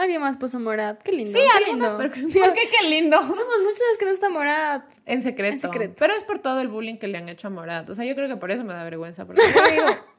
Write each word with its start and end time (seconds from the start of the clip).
Alguien 0.00 0.22
más 0.22 0.38
puso 0.38 0.58
Morat. 0.58 1.02
Qué 1.02 1.12
lindo. 1.12 1.30
Sí, 1.30 1.38
qué 1.38 1.64
algunas, 1.64 1.92
lindo. 1.92 1.98
pero 1.98 2.28
¿por 2.46 2.54
qué 2.54 2.70
qué 2.70 2.88
lindo? 2.88 3.18
Somos 3.18 3.60
muchos 3.62 3.82
que 3.98 4.06
nos 4.06 4.12
gusta 4.12 4.30
Morat. 4.30 4.82
En 5.04 5.20
secreto. 5.20 5.52
En 5.52 5.60
secreto. 5.60 5.94
Pero 5.98 6.14
es 6.14 6.24
por 6.24 6.38
todo 6.38 6.62
el 6.62 6.68
bullying 6.68 6.96
que 6.96 7.06
le 7.06 7.18
han 7.18 7.28
hecho 7.28 7.48
a 7.48 7.50
Morat. 7.50 7.90
O 7.90 7.94
sea, 7.94 8.06
yo 8.06 8.14
creo 8.14 8.26
que 8.26 8.36
por 8.36 8.50
eso 8.50 8.64
me 8.64 8.72
da 8.72 8.82
vergüenza. 8.82 9.26
Porque 9.26 9.42
yo 9.42 9.70
digo, 9.70 9.84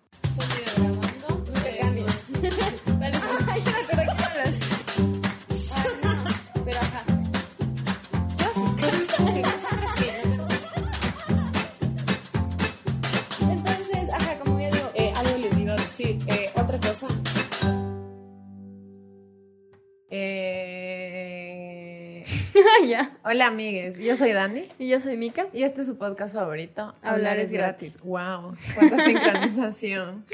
Hola, 23.24 23.48
amigues. 23.48 24.00
Yo 24.00 24.16
soy 24.16 24.32
Dani. 24.32 24.66
Y 24.80 24.88
yo 24.88 25.00
soy 25.00 25.16
Mika. 25.16 25.46
Y 25.54 25.62
este 25.62 25.82
es 25.82 25.88
su 25.88 26.00
podcast 26.00 26.34
favorito. 26.34 26.96
Hablar 27.04 27.38
es 27.38 27.52
gratis. 27.52 28.02
Wow. 28.02 28.56
Cuánta 28.74 29.06
sincronización. 29.06 30.26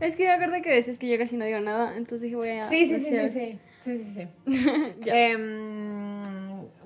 Es 0.00 0.16
que 0.16 0.24
me 0.24 0.32
acuerdo 0.32 0.54
que 0.62 0.70
decías 0.70 0.98
que 0.98 1.06
yo 1.06 1.18
casi 1.18 1.36
no 1.36 1.44
digo 1.44 1.60
nada, 1.60 1.94
entonces 1.98 2.22
dije 2.22 2.36
voy 2.36 2.48
a. 2.48 2.66
Sí, 2.66 2.86
sí, 2.86 2.98
sí, 2.98 3.12
sí, 3.12 3.28
sí. 3.28 3.58
Sí, 3.80 3.98
sí, 3.98 4.04
sí. 4.14 4.28
Ya. 5.04 5.14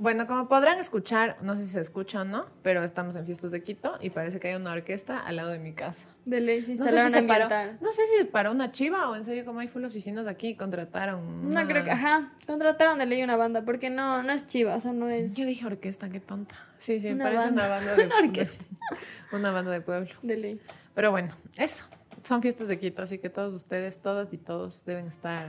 Bueno, 0.01 0.27
como 0.27 0.48
podrán 0.48 0.79
escuchar, 0.79 1.37
no 1.43 1.57
sé 1.57 1.62
si 1.62 1.73
se 1.73 1.80
escucha 1.80 2.23
o 2.23 2.25
no, 2.25 2.47
pero 2.62 2.84
estamos 2.84 3.16
en 3.16 3.27
Fiestas 3.27 3.51
de 3.51 3.62
Quito 3.62 3.98
y 4.01 4.11
parece 4.11 4.39
que 4.39 4.48
hay 4.48 4.55
una 4.55 4.73
orquesta 4.73 5.19
al 5.20 5.37
lado 5.37 5.51
de 5.51 5.59
mi 5.59 5.73
casa. 5.73 6.06
De 6.25 6.41
ley, 6.41 6.62
se 6.62 6.75
No 6.77 6.84
sé, 6.87 7.01
si 7.05 7.11
se 7.11 7.23
paró, 7.23 7.48
no 7.80 7.93
sé 7.93 8.03
si 8.06 8.25
para 8.25 8.51
una 8.51 8.70
chiva 8.70 9.11
o 9.11 9.16
en 9.16 9.25
serio, 9.25 9.45
como 9.45 9.61
hay 9.61 9.66
full 9.66 9.84
oficinas 9.84 10.25
de 10.25 10.30
aquí, 10.30 10.55
contrataron. 10.55 11.48
No, 11.48 11.66
creo 11.66 11.83
que, 11.83 11.91
ajá, 11.91 12.33
contrataron 12.47 12.98
de 12.98 13.06
ley 13.06 13.23
una 13.23 13.37
banda, 13.37 13.62
porque 13.65 13.91
no, 13.91 14.23
no 14.23 14.33
es 14.33 14.47
chiva, 14.47 14.75
o 14.77 14.80
sea, 14.80 14.92
no 14.92 15.09
es 15.09 15.34
Yo 15.37 15.45
dije 15.45 15.66
orquesta, 15.66 16.09
qué 16.09 16.20
tonta. 16.20 16.55
Sí, 16.78 17.00
sí, 17.00 17.09
Una 17.11 17.25
parece 17.25 17.47
banda. 17.47 17.67
una 17.67 17.75
banda 17.75 17.94
de 17.97 18.05
Una 18.06 18.19
orquesta. 18.19 18.65
una 19.33 19.50
banda 19.50 19.70
de 19.72 19.81
pueblo. 19.81 20.09
de 20.22 20.37
ley. 20.37 20.61
Pero 20.94 21.11
bueno, 21.11 21.34
eso. 21.56 21.87
Son 22.22 22.42
fiestas 22.42 22.69
de 22.69 22.78
Quito, 22.78 23.03
así 23.03 23.19
que 23.19 23.31
todos 23.31 23.55
ustedes, 23.55 23.98
todas 24.00 24.33
y 24.33 24.39
todos 24.39 24.84
deben 24.84 25.06
estar. 25.06 25.48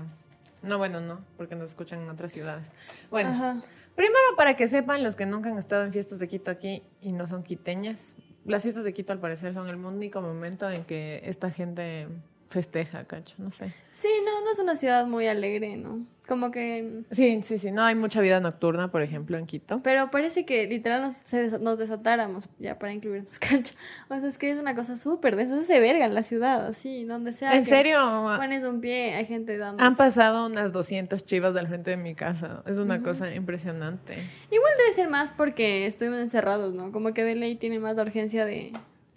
No, 0.62 0.78
bueno, 0.78 1.00
no, 1.02 1.20
porque 1.38 1.56
nos 1.56 1.70
escuchan 1.70 2.02
en 2.02 2.10
otras 2.10 2.32
ciudades. 2.32 2.74
Bueno, 3.10 3.30
Ajá. 3.30 3.62
Primero 4.00 4.38
para 4.38 4.56
que 4.56 4.70
sepan 4.70 5.04
los 5.04 5.18
que 5.18 5.26
nunca 5.26 5.50
han 5.50 5.58
estado 5.58 5.84
en 5.84 5.92
fiestas 5.92 6.20
de 6.20 6.30
Quito 6.30 6.52
aquí 6.52 6.84
y 7.02 7.12
no 7.12 7.28
son 7.28 7.44
quiteñas, 7.44 8.16
las 8.46 8.64
fiestas 8.64 8.86
de 8.86 8.94
Quito 8.94 9.12
al 9.12 9.20
parecer 9.20 9.54
son 9.54 9.68
el 9.68 9.76
único 9.76 10.22
momento 10.22 10.70
en 10.70 10.86
que 10.86 11.20
esta 11.26 11.52
gente 11.52 12.08
festeja, 12.50 13.06
cacho, 13.06 13.36
no 13.38 13.50
sé. 13.50 13.74
Sí, 13.92 14.10
no, 14.26 14.44
no 14.44 14.52
es 14.52 14.60
una 14.60 14.76
ciudad 14.76 15.06
muy 15.08 15.28
alegre, 15.28 15.78
¿no? 15.78 16.06
Como 16.28 16.52
que... 16.52 17.04
Sí, 17.10 17.40
sí, 17.44 17.58
sí, 17.58 17.72
no 17.72 17.82
hay 17.84 17.96
mucha 17.96 18.22
vida 18.22 18.40
nocturna, 18.40 18.92
por 18.92 19.02
ejemplo, 19.02 19.36
en 19.38 19.48
Quito. 19.48 19.82
Pero 19.84 20.12
parece 20.12 20.46
que 20.46 20.68
literal 20.68 21.02
nos, 21.02 21.16
se 21.24 21.42
des- 21.42 21.60
nos 21.60 21.80
desatáramos 21.80 22.50
ya 22.60 22.78
para 22.78 22.94
incluirnos, 22.94 23.40
cancho. 23.40 23.74
O 24.10 24.20
sea, 24.20 24.28
es 24.30 24.38
que 24.38 24.52
es 24.52 24.60
una 24.60 24.76
cosa 24.76 24.96
súper 24.96 25.36
de 25.36 25.44
eso 25.44 25.64
se 25.64 25.80
verga 25.80 26.06
en 26.06 26.14
la 26.14 26.22
ciudad, 26.22 26.68
así, 26.68 27.04
donde 27.06 27.34
sea. 27.34 27.56
En 27.56 27.64
que 27.64 27.70
serio, 27.70 28.00
Pones 28.38 28.64
un 28.64 28.80
pie, 28.80 29.16
hay 29.16 29.26
gente 29.26 29.58
dando. 29.58 29.84
han 29.84 29.96
pasado 29.96 30.46
unas 30.46 30.72
200 30.72 31.26
chivas 31.26 31.56
del 31.56 31.68
frente 31.68 31.92
de 31.92 31.98
mi 31.98 32.14
casa. 32.14 32.62
Es 32.68 32.78
una 32.78 33.02
cosa 33.02 33.34
impresionante. 33.34 34.14
Igual 34.52 34.72
debe 34.78 34.92
ser 34.92 35.10
más 35.10 35.32
porque 35.32 35.88
estuvimos 35.88 36.20
encerrados, 36.20 36.76
¿no? 36.76 36.92
Como 36.92 37.12
que 37.14 37.24
de 37.24 37.34
ley 37.36 37.56
tiene 37.56 37.80
más 37.80 37.96
la 37.96 38.04
urgencia 38.04 38.46
de. 38.46 38.72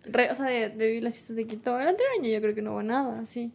Re- 0.04 0.30
o 0.30 0.34
sea, 0.34 0.46
de, 0.46 0.68
de 0.70 0.86
vivir 0.86 1.04
las 1.04 1.14
fiestas 1.14 1.36
de 1.36 1.46
Quito. 1.46 1.78
El 1.78 1.88
anterior 1.88 2.14
año 2.20 2.28
yo 2.28 2.40
creo 2.40 2.54
que 2.54 2.62
no 2.62 2.72
hubo 2.72 2.82
nada, 2.82 3.20
así. 3.20 3.52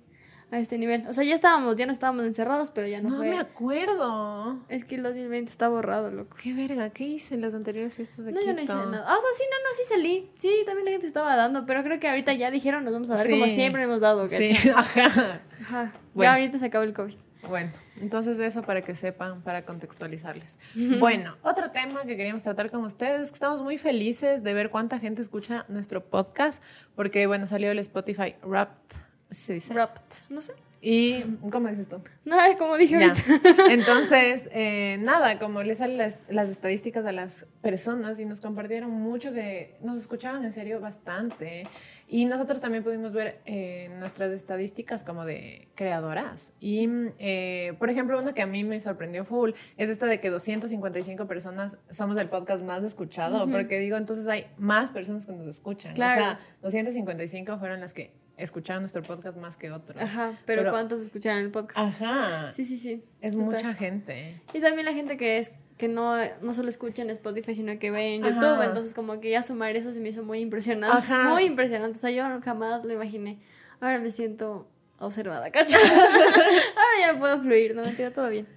A 0.49 0.59
este 0.59 0.77
nivel. 0.77 1.05
O 1.07 1.13
sea, 1.13 1.25
ya 1.25 1.35
estábamos, 1.35 1.75
ya 1.75 1.85
no 1.85 1.91
estábamos 1.91 2.25
encerrados, 2.25 2.71
pero 2.71 2.87
ya 2.87 3.01
no, 3.01 3.09
No 3.09 3.17
fue. 3.17 3.29
me 3.31 3.37
acuerdo. 3.37 4.59
Es 4.69 4.85
que 4.85 4.95
el 4.95 5.03
2020 5.03 5.51
está 5.51 5.67
borrado, 5.67 6.09
loco. 6.09 6.37
Qué 6.41 6.53
verga, 6.53 6.89
¿qué 6.89 7.03
hice 7.03 7.35
en 7.35 7.41
las 7.41 7.53
anteriores 7.53 7.95
fiestas 7.97 8.23
de 8.23 8.31
No, 8.31 8.39
Quito? 8.39 8.51
yo 8.51 8.55
no 8.55 8.61
hice 8.61 8.73
nada. 8.73 9.03
Ah, 9.07 9.17
o 9.17 9.21
sea, 9.21 9.29
sí, 9.37 9.43
no, 9.51 9.57
no, 9.69 9.75
sí 9.75 9.83
salí. 9.85 10.29
Sí, 10.31 10.63
también 10.65 10.85
la 10.85 10.91
gente 10.91 11.05
estaba 11.05 11.35
dando, 11.35 11.65
pero 11.65 11.83
creo 11.83 11.99
que 11.99 12.07
ahorita 12.07 12.31
ya 12.33 12.49
dijeron 12.49 12.85
nos 12.85 12.93
vamos 12.93 13.09
a 13.09 13.15
dar 13.15 13.29
como 13.29 13.43
Sí. 13.43 13.55
siempre 13.55 13.83
hemos 13.83 13.99
dado, 13.99 14.21
¿cachai? 14.23 14.55
Sí, 14.55 14.69
ajá. 14.75 15.41
Ajá. 15.59 15.93
Bueno. 16.13 16.31
Ya 16.31 16.33
ahorita 16.35 16.57
se 16.59 16.65
acabó 16.67 16.85
el 16.85 16.93
COVID. 16.93 17.15
Bueno, 17.47 17.71
entonces 18.01 18.39
eso 18.39 18.61
para 18.61 18.81
que 18.81 18.95
sepan, 18.95 19.41
para 19.41 19.63
contextualizarles. 19.65 20.59
Bueno, 20.99 21.35
otro 21.41 21.71
tema 21.71 22.03
que 22.05 22.17
queríamos 22.17 22.43
tratar 22.43 22.69
con 22.71 22.83
ustedes 22.83 23.21
es 23.21 23.27
que 23.29 23.35
estamos 23.35 23.61
muy 23.61 23.77
felices 23.77 24.43
de 24.43 24.53
ver 24.53 24.69
cuánta 24.69 24.99
gente 24.99 25.21
escucha 25.21 25.65
nuestro 25.69 26.03
podcast, 26.03 26.61
porque 26.95 27.27
bueno, 27.27 27.45
salió 27.45 27.71
el 27.71 27.79
Spotify 27.79 28.35
Wrapped, 28.43 28.97
¿así 29.31 29.41
se 29.41 29.53
dice? 29.53 29.73
Wrapped. 29.73 30.01
No 30.29 30.41
sé. 30.41 30.53
Y, 30.79 31.23
¿cómo 31.51 31.67
dices 31.69 31.87
tú? 31.87 31.99
No, 32.23 32.37
como 32.59 32.77
dije 32.77 32.99
Ya. 32.99 33.07
ahorita. 33.09 33.23
Entonces, 33.71 34.47
eh, 34.51 34.97
nada, 34.99 35.39
como 35.39 35.63
les 35.63 35.79
salen 35.79 35.97
las, 35.97 36.19
las 36.29 36.49
estadísticas 36.49 37.03
a 37.07 37.11
las 37.11 37.47
personas 37.63 38.19
y 38.19 38.25
nos 38.25 38.41
compartieron 38.41 38.91
mucho 38.91 39.33
que 39.33 39.75
nos 39.81 39.97
escuchaban 39.97 40.45
en 40.45 40.51
serio 40.51 40.79
bastante. 40.79 41.67
Y 42.09 42.23
nosotros 42.25 42.61
también 42.61 42.83
pudimos 42.85 43.11
ver 43.11 43.41
eh, 43.45 43.89
nuestras 43.99 44.31
estadísticas 44.31 45.03
como 45.03 45.25
de 45.25 45.67
creadoras. 45.75 46.53
Y, 46.61 46.87
eh, 47.19 47.73
por 47.79 47.89
ejemplo, 47.89 48.17
una 48.17 48.33
que 48.33 48.41
a 48.41 48.47
mí 48.47 48.63
me 48.63 48.79
sorprendió 48.79 49.25
full 49.25 49.51
es 49.75 49.89
esta 49.89 50.05
de 50.05 50.19
que 50.21 50.29
255 50.29 51.27
personas 51.27 51.77
somos 51.91 52.17
el 52.17 52.29
podcast 52.29 52.63
más 52.63 52.83
escuchado. 52.85 53.49
Porque 53.51 53.79
digo, 53.79 53.97
entonces 53.97 54.27
hay 54.29 54.47
más 54.57 54.91
personas 54.91 55.25
que 55.25 55.33
nos 55.33 55.47
escuchan. 55.47 55.95
Claro. 55.95 56.21
O 56.21 56.23
sea, 56.23 56.39
255 56.61 57.57
fueron 57.59 57.81
las 57.81 57.93
que 57.93 58.13
escucharon 58.37 58.83
nuestro 58.83 59.01
podcast 59.03 59.37
más 59.37 59.57
que 59.57 59.71
otros. 59.71 60.01
Ajá, 60.01 60.39
pero, 60.45 60.61
Pero- 60.61 60.71
¿cuántos 60.71 61.01
escucharon 61.01 61.39
el 61.41 61.51
podcast? 61.51 61.77
Ajá. 61.79 62.53
Sí, 62.53 62.63
sí, 62.63 62.77
sí. 62.77 63.03
Es 63.19 63.33
Total. 63.33 63.45
mucha 63.47 63.73
gente. 63.73 64.41
Y 64.53 64.61
también 64.61 64.85
la 64.85 64.93
gente 64.93 65.17
que 65.17 65.39
es 65.39 65.51
que 65.77 65.87
no, 65.87 66.17
no 66.41 66.53
solo 66.53 66.69
escucha 66.69 67.03
en 67.03 67.09
Spotify, 67.11 67.55
sino 67.55 67.77
que 67.79 67.91
ve 67.91 68.15
en. 68.15 68.23
YouTube. 68.23 68.61
Entonces, 68.63 68.93
como 68.93 69.19
que 69.19 69.29
ya 69.29 69.43
sumar 69.43 69.75
eso 69.75 69.91
se 69.91 69.99
me 69.99 70.09
hizo 70.09 70.23
muy 70.23 70.39
impresionante. 70.39 70.97
Ajá. 70.97 71.29
Muy 71.29 71.43
impresionante. 71.43 71.97
O 71.97 72.01
sea, 72.01 72.09
yo 72.09 72.23
jamás 72.43 72.83
lo 72.83 72.93
imaginé. 72.93 73.39
Ahora 73.79 73.99
me 73.99 74.09
siento 74.09 74.67
observada, 74.99 75.49
¿cachai? 75.49 75.79
Ahora 75.89 77.13
ya 77.13 77.19
puedo 77.19 77.41
fluir, 77.41 77.75
no 77.75 77.83
mentira, 77.83 78.11
todo 78.11 78.29
bien. 78.29 78.47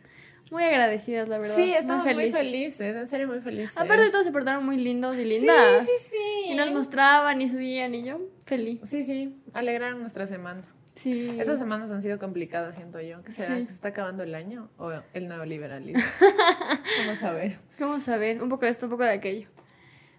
Muy 0.50 0.64
agradecidas, 0.64 1.28
la 1.28 1.38
verdad. 1.38 1.54
Sí, 1.54 1.72
estamos 1.74 2.04
muy 2.04 2.14
felices. 2.14 2.38
felices. 2.38 2.96
en 2.96 3.06
serio 3.06 3.28
muy 3.28 3.40
felices. 3.40 3.78
Aparte 3.78 4.02
de 4.02 4.10
todo, 4.10 4.24
se 4.24 4.32
portaron 4.32 4.64
muy 4.64 4.78
lindos 4.78 5.16
y 5.16 5.24
lindas. 5.24 5.86
Sí, 5.86 5.92
sí, 5.96 6.16
sí. 6.16 6.50
Y 6.50 6.54
nos 6.56 6.72
mostraban 6.72 7.40
y 7.40 7.48
subían 7.48 7.94
y 7.94 8.04
yo 8.04 8.20
feliz. 8.46 8.80
Sí, 8.82 9.02
sí, 9.04 9.36
alegraron 9.52 10.00
nuestra 10.00 10.26
semana. 10.26 10.64
Sí. 11.00 11.34
Estas 11.40 11.58
semanas 11.58 11.90
han 11.92 12.02
sido 12.02 12.18
complicadas, 12.18 12.74
siento 12.74 13.00
yo. 13.00 13.22
¿Qué 13.22 13.32
será? 13.32 13.56
Sí. 13.56 13.62
¿Que 13.62 13.68
se 13.68 13.74
está 13.74 13.88
acabando 13.88 14.22
el 14.22 14.34
año 14.34 14.68
o 14.76 14.92
el 15.14 15.28
neoliberalismo? 15.28 16.02
Vamos 16.98 17.22
a 17.22 17.32
ver. 17.32 17.56
Vamos 17.78 18.06
a 18.10 18.18
ver, 18.18 18.42
un 18.42 18.50
poco 18.50 18.66
de 18.66 18.70
esto, 18.70 18.84
un 18.84 18.90
poco 18.90 19.04
de 19.04 19.12
aquello. 19.12 19.48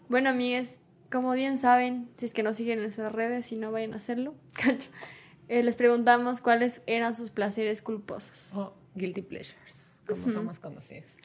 Bueno, 0.09 0.31
amigues, 0.31 0.80
como 1.12 1.34
bien 1.34 1.59
saben, 1.59 2.09
si 2.18 2.25
es 2.25 2.34
que 2.34 2.41
nos 2.41 2.56
siguen 2.56 2.80
en 2.80 2.86
nuestras 2.86 3.12
redes, 3.12 3.46
si 3.46 3.58
no 3.58 3.72
vayan 3.72 3.94
a 3.94 3.97
hacerlo, 3.97 4.34
eh, 5.50 5.62
les 5.62 5.75
preguntamos 5.75 6.41
cuáles 6.41 6.81
eran 6.88 7.14
sus 7.14 7.30
placeres 7.30 7.84
culposos. 7.84 8.52
O 8.56 8.74
guilty 8.96 9.22
pleasures, 9.22 10.02
como 10.06 10.29
son 10.29 10.46
más 10.46 10.59
conocidos. 10.59 11.18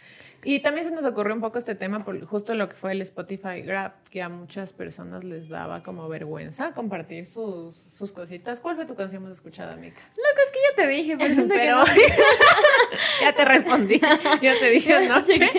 Y 0.44 0.60
también 0.60 0.87
se 0.87 0.93
nos 0.93 1.04
ocurrió 1.04 1.34
un 1.34 1.41
poco 1.41 1.59
este 1.59 1.75
tema 1.75 2.04
por 2.04 2.25
justo 2.25 2.54
lo 2.54 2.69
que 2.69 2.77
fue 2.77 2.93
el 2.93 3.03
Spotify 3.03 3.62
Grab, 3.62 3.93
que 4.10 4.22
a 4.22 4.28
muchas 4.28 4.72
personas 4.72 5.25
les 5.25 5.49
daba 5.49 5.82
como 5.82 6.09
vergüenza 6.09 6.72
compartir 6.72 7.27
sus, 7.27 7.75
sus 7.75 8.12
cositas. 8.12 8.60
¿Cuál 8.60 8.77
fue 8.77 8.87
tu 8.87 8.94
canción 8.94 9.22
más 9.22 9.32
escuchada, 9.32 9.77
Mika? 9.77 10.03
Loco, 10.10 10.41
es 10.44 10.53
que 10.53 10.59
ya 10.71 10.77
te 10.77 10.88
dije, 10.88 11.16
pero 11.16 11.49
Pero 11.49 11.84
ya 13.22 13.34
te 13.34 13.44
respondí, 13.44 13.98
ya 13.98 14.54
te 14.60 14.71
dije 14.71 14.94
anoche. 14.94 15.50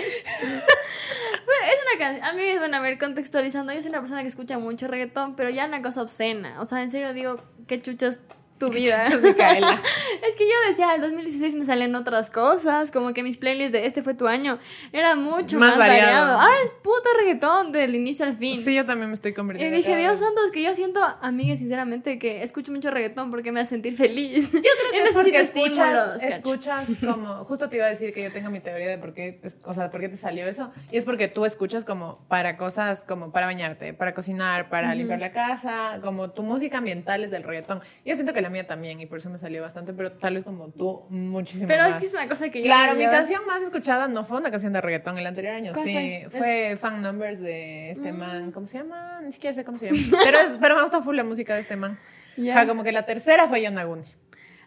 Bueno, 1.48 1.64
es 1.64 1.78
una 1.82 1.98
canción. 1.98 2.24
A 2.24 2.32
mí, 2.34 2.58
bueno, 2.58 2.76
a 2.76 2.80
ver, 2.80 2.98
contextualizando, 2.98 3.72
yo 3.72 3.82
soy 3.82 3.90
una 3.90 4.00
persona 4.00 4.22
que 4.22 4.28
escucha 4.28 4.58
mucho 4.58 4.86
reggaetón, 4.86 5.36
pero 5.36 5.50
ya 5.50 5.66
una 5.66 5.82
cosa 5.82 6.02
obscena. 6.02 6.60
O 6.60 6.64
sea, 6.64 6.82
en 6.82 6.90
serio 6.90 7.12
digo, 7.12 7.42
qué 7.66 7.80
chuchas 7.80 8.20
tu 8.58 8.68
vida. 8.70 9.04
Micaela. 9.22 9.78
Es 10.28 10.36
que 10.36 10.44
yo 10.44 10.54
decía, 10.68 10.94
el 10.94 11.00
2016 11.00 11.54
me 11.54 11.64
salen 11.64 11.94
otras 11.94 12.30
cosas, 12.30 12.90
como 12.90 13.14
que 13.14 13.22
mis 13.22 13.36
playlists 13.38 13.72
de 13.72 13.86
este 13.86 14.02
fue 14.02 14.14
tu 14.14 14.26
año 14.26 14.58
era 14.92 15.14
mucho 15.16 15.58
Más 15.58 15.70
más, 15.70 15.78
variado. 15.78 16.10
variado. 16.10 16.38
Ahora 16.40 16.54
es 16.64 16.70
puta 16.82 17.08
reggaetón 17.18 17.72
del 17.72 17.94
inicio 17.94 18.26
al 18.26 18.36
fin. 18.36 18.56
Sí, 18.56 18.74
yo 18.74 18.84
también 18.84 19.08
me 19.08 19.14
estoy 19.14 19.30
Y 19.30 19.34
convirtiendo. 19.34 19.76
dije, 19.76 19.90
cada 19.90 20.00
Dios 20.02 20.18
santo, 20.18 20.44
es 20.44 20.50
que 20.50 20.62
yo 20.62 20.74
siento, 20.74 21.00
amiga, 21.22 21.56
sinceramente, 21.56 22.18
que 22.18 22.42
escucho 22.42 22.72
mucho 22.72 22.90
reggaetón 22.90 23.30
porque 23.30 23.52
me 23.52 23.60
hace 23.60 23.70
sentir 23.70 23.94
feliz. 23.96 24.52
Yo 24.52 24.60
creo 24.60 25.04
Es 25.06 25.12
porque 25.12 25.40
escuchas, 25.40 26.22
escuchas 26.22 26.88
como, 27.04 27.44
justo 27.44 27.68
te 27.68 27.76
iba 27.76 27.86
a 27.86 27.90
decir 27.90 28.12
que 28.12 28.22
yo 28.22 28.32
tengo 28.32 28.50
mi 28.50 28.60
teoría 28.60 28.88
de 28.88 28.98
por 28.98 29.14
qué, 29.14 29.40
o 29.64 29.74
sea, 29.74 29.90
por 29.90 30.00
qué 30.00 30.08
te 30.08 30.16
salió 30.16 30.46
eso, 30.46 30.70
y 30.90 30.96
es 30.98 31.04
porque 31.04 31.28
tú 31.28 31.44
escuchas 31.44 31.84
como 31.84 32.18
para 32.28 32.56
cosas 32.56 33.04
como 33.04 33.30
para 33.32 33.46
bañarte, 33.46 33.94
para 33.94 34.14
cocinar, 34.14 34.68
para 34.68 34.94
limpiar 34.94 35.20
la 35.20 35.30
casa, 35.30 36.00
como 36.02 36.30
tu 36.30 36.42
música 36.42 36.78
ambiental 36.78 37.24
es 37.24 37.30
del 37.30 37.42
reggaetón. 37.44 37.80
Yo 38.04 38.14
siento 38.14 38.32
que 38.32 38.40
la 38.42 38.47
mía 38.50 38.66
también, 38.66 39.00
y 39.00 39.06
por 39.06 39.18
eso 39.18 39.30
me 39.30 39.38
salió 39.38 39.62
bastante, 39.62 39.92
pero 39.92 40.12
tal 40.12 40.34
vez 40.34 40.44
como 40.44 40.68
tú, 40.70 41.04
muchísimo 41.10 41.68
Pero 41.68 41.84
más. 41.84 41.94
es 41.94 42.00
que 42.00 42.06
es 42.06 42.14
una 42.14 42.28
cosa 42.28 42.48
que 42.48 42.60
yo 42.60 42.64
Claro, 42.64 42.92
no 42.92 42.98
mi 42.98 43.06
canción 43.06 43.46
más 43.46 43.62
escuchada 43.62 44.08
no 44.08 44.24
fue 44.24 44.38
una 44.38 44.50
canción 44.50 44.72
de 44.72 44.80
reggaetón 44.80 45.18
el 45.18 45.26
anterior 45.26 45.54
año, 45.54 45.72
¿Cuál 45.72 45.86
sí, 45.86 45.92
fue? 46.30 46.38
fue, 46.38 46.76
Fan 46.76 47.02
Numbers 47.02 47.40
de 47.40 47.90
este 47.90 48.12
man, 48.12 48.52
¿cómo 48.52 48.66
se 48.66 48.78
llama? 48.78 49.20
Ni 49.22 49.32
siquiera 49.32 49.54
sé 49.54 49.64
cómo 49.64 49.78
se 49.78 49.90
llama, 49.90 50.18
pero, 50.24 50.38
es, 50.38 50.56
pero 50.60 50.74
me 50.76 50.82
gusta 50.82 51.02
full 51.02 51.16
la 51.16 51.24
música 51.24 51.54
de 51.54 51.60
este 51.60 51.76
man. 51.76 51.98
Ya. 52.36 52.52
O 52.52 52.54
sea, 52.54 52.66
como 52.66 52.84
que 52.84 52.92
la 52.92 53.04
tercera 53.04 53.48
fue 53.48 53.62
Yonaguni. 53.62 54.02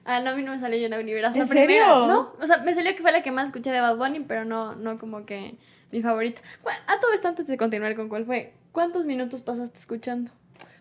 Ah, 0.04 0.20
no, 0.20 0.32
a 0.32 0.36
mí 0.36 0.42
no 0.44 0.52
me 0.52 0.60
salió 0.60 0.80
yo 0.80 0.90
la 0.90 0.98
Verás. 0.98 1.36
¿En 1.36 1.42
la 1.42 1.48
primera, 1.48 1.86
serio? 1.86 2.08
¿no? 2.08 2.34
O 2.42 2.46
sea, 2.48 2.58
me 2.58 2.74
salió 2.74 2.96
que 2.96 3.02
fue 3.02 3.12
la 3.12 3.22
que 3.22 3.32
más 3.32 3.48
escuché 3.48 3.72
de 3.72 3.82
Bad 3.82 3.98
Bunny, 3.98 4.22
pero 4.22 4.46
no, 4.46 4.76
no 4.76 4.98
como 4.98 5.26
que 5.26 5.58
mi 5.92 6.02
favorita. 6.02 6.42
Bueno, 6.64 6.80
a 6.88 7.00
todo 7.00 7.14
esto, 7.14 7.28
antes 7.28 7.48
de 7.48 7.58
continuar 7.58 7.96
con 7.96 8.10
cuál 8.10 8.26
fue, 8.26 8.54
¿cuántos 8.72 9.06
minutos 9.06 9.42
pasaste 9.42 9.78
escuchando? 9.78 10.32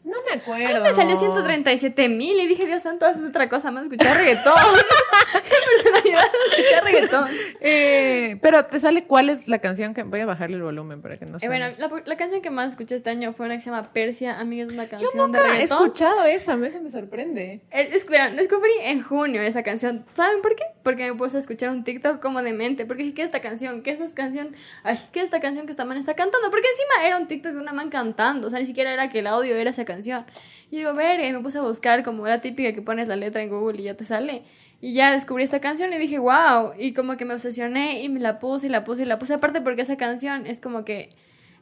No 0.02 0.16
me 0.24 0.32
A 0.32 0.34
acuerdo. 0.36 0.80
mí 0.82 0.88
me 0.88 0.94
salió 0.94 1.14
137 1.16 2.08
mil 2.08 2.40
y 2.40 2.46
dije, 2.46 2.64
Dios 2.66 2.82
santo, 2.82 3.04
haces 3.06 3.22
otra 3.28 3.48
cosa 3.48 3.70
más, 3.70 3.82
escuchar 3.84 4.16
reggaetón. 4.16 4.54
Personalidad 5.32 6.22
es 6.24 6.58
escuchar 6.58 6.84
reggaetón. 6.84 7.28
Eh, 7.60 8.38
pero 8.42 8.64
te 8.64 8.80
sale 8.80 9.04
cuál 9.04 9.28
es 9.28 9.46
la 9.48 9.58
canción 9.58 9.94
que 9.94 10.02
voy 10.02 10.20
a 10.20 10.26
bajarle 10.26 10.56
el 10.56 10.62
volumen 10.62 11.02
para 11.02 11.16
que 11.16 11.26
no 11.26 11.36
Eh, 11.36 11.40
suene. 11.40 11.58
bueno, 11.58 11.74
la, 11.78 12.02
la 12.04 12.16
canción 12.16 12.40
que 12.40 12.50
más 12.50 12.70
escuché 12.72 12.94
este 12.94 13.10
año 13.10 13.32
fue 13.32 13.46
una 13.46 13.56
que 13.56 13.62
se 13.62 13.70
llama 13.70 13.92
Persia. 13.92 14.38
Amiga, 14.40 14.64
es 14.64 14.72
una 14.72 14.84
Yo 14.84 14.90
canción 14.90 15.10
de 15.12 15.18
nunca 15.18 15.40
he 15.40 15.52
reggaetón. 15.52 15.78
escuchado 15.78 16.24
esa, 16.24 16.56
me, 16.56 16.68
eso 16.68 16.80
me 16.80 16.90
sorprende. 16.90 17.60
Eh, 17.70 17.88
descubrí 17.90 18.72
en 18.82 19.02
junio 19.02 19.42
esa 19.42 19.62
canción. 19.62 20.04
¿Saben 20.14 20.40
por 20.42 20.56
qué? 20.56 20.64
Porque 20.82 21.10
me 21.10 21.14
puse 21.16 21.36
a 21.36 21.40
escuchar 21.40 21.70
un 21.70 21.84
TikTok 21.84 22.20
como 22.20 22.42
de 22.42 22.52
mente. 22.52 22.86
Porque 22.86 23.02
dije, 23.02 23.14
¿qué 23.14 23.22
es 23.22 23.26
esta 23.26 23.40
canción? 23.40 23.82
¿Qué 23.82 23.90
es 23.90 24.00
esta 24.00 24.14
canción? 24.14 24.56
Ay, 24.82 24.98
¿qué 25.12 25.20
es 25.20 25.24
esta 25.24 25.40
canción 25.40 25.66
que 25.66 25.72
esta 25.72 25.84
man 25.84 25.98
está 25.98 26.14
cantando? 26.14 26.50
Porque 26.50 26.68
encima 26.68 27.06
era 27.06 27.18
un 27.18 27.26
TikTok 27.26 27.52
de 27.52 27.58
una 27.60 27.72
man 27.72 27.90
cantando. 27.90 28.48
O 28.48 28.50
sea, 28.50 28.58
ni 28.58 28.66
siquiera 28.66 28.92
era 28.92 29.08
que 29.08 29.18
el 29.20 29.26
audio 29.26 29.54
era 29.56 29.70
esa 29.70 29.84
canción. 29.90 30.24
Y 30.70 30.76
digo, 30.78 30.94
ver, 30.94 31.20
y 31.20 31.32
me 31.32 31.40
puse 31.40 31.58
a 31.58 31.62
buscar 31.62 32.02
como 32.02 32.26
la 32.26 32.40
típica 32.40 32.72
que 32.72 32.82
pones 32.82 33.08
la 33.08 33.16
letra 33.16 33.42
en 33.42 33.48
Google 33.50 33.80
y 33.80 33.84
ya 33.84 33.94
te 33.94 34.04
sale. 34.04 34.42
Y 34.80 34.94
ya 34.94 35.10
descubrí 35.12 35.44
esta 35.44 35.60
canción 35.60 35.92
y 35.92 35.98
dije, 35.98 36.18
wow. 36.18 36.72
Y 36.78 36.92
como 36.94 37.16
que 37.16 37.24
me 37.24 37.34
obsesioné 37.34 38.02
y 38.02 38.08
me 38.08 38.20
la 38.20 38.38
puse 38.38 38.66
y 38.66 38.70
la 38.70 38.84
puse 38.84 39.02
y 39.02 39.04
la 39.06 39.18
puse. 39.18 39.34
Aparte 39.34 39.60
porque 39.60 39.82
esa 39.82 39.96
canción 39.96 40.46
es 40.46 40.60
como 40.60 40.84
que 40.84 41.14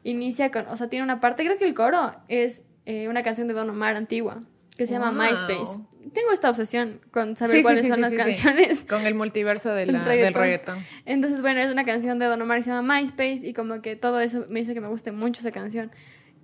inicia 0.04 0.50
con, 0.50 0.66
o 0.68 0.76
sea, 0.76 0.88
tiene 0.88 1.02
una 1.04 1.20
parte, 1.20 1.44
creo 1.44 1.58
que 1.58 1.64
el 1.66 1.74
coro 1.74 2.12
es 2.28 2.62
eh, 2.86 3.08
una 3.08 3.22
canción 3.22 3.48
de 3.48 3.54
Don 3.54 3.68
Omar 3.70 3.96
antigua. 3.96 4.42
Que 4.76 4.86
se 4.86 4.92
llama 4.92 5.10
Wow. 5.10 5.22
MySpace. 5.22 5.80
Tengo 6.14 6.30
esta 6.32 6.48
obsesión 6.48 7.00
con 7.10 7.34
saber 7.36 7.56
Sí, 7.56 7.62
cuáles 7.64 7.80
sí, 7.82 7.88
son 7.88 7.96
sí, 7.96 8.00
las 8.02 8.10
sí, 8.12 8.16
sí. 8.16 8.22
canciones. 8.22 8.84
Con 8.84 9.04
el 9.06 9.16
multiverso 9.16 9.70
de 9.74 9.86
del 9.86 9.92
la- 9.94 9.98
del 10.04 10.06
reggaetón. 10.34 10.40
reggaetón. 10.42 10.78
Entonces, 11.04 11.42
bueno, 11.42 11.58
es 11.60 11.72
una 11.72 11.82
canción 11.84 12.20
de 12.20 12.26
Don 12.26 12.40
Omar 12.40 12.58
que 12.58 12.62
se 12.62 12.70
llama 12.70 13.00
MySpace 13.00 13.40
y 13.44 13.54
como 13.54 13.82
que 13.82 13.96
todo 13.96 14.20
eso 14.20 14.44
me 14.48 14.60
hizo 14.60 14.74
que 14.74 14.80
me 14.80 14.86
guste 14.86 15.10
mucho 15.10 15.40
esa 15.40 15.50
canción. 15.50 15.90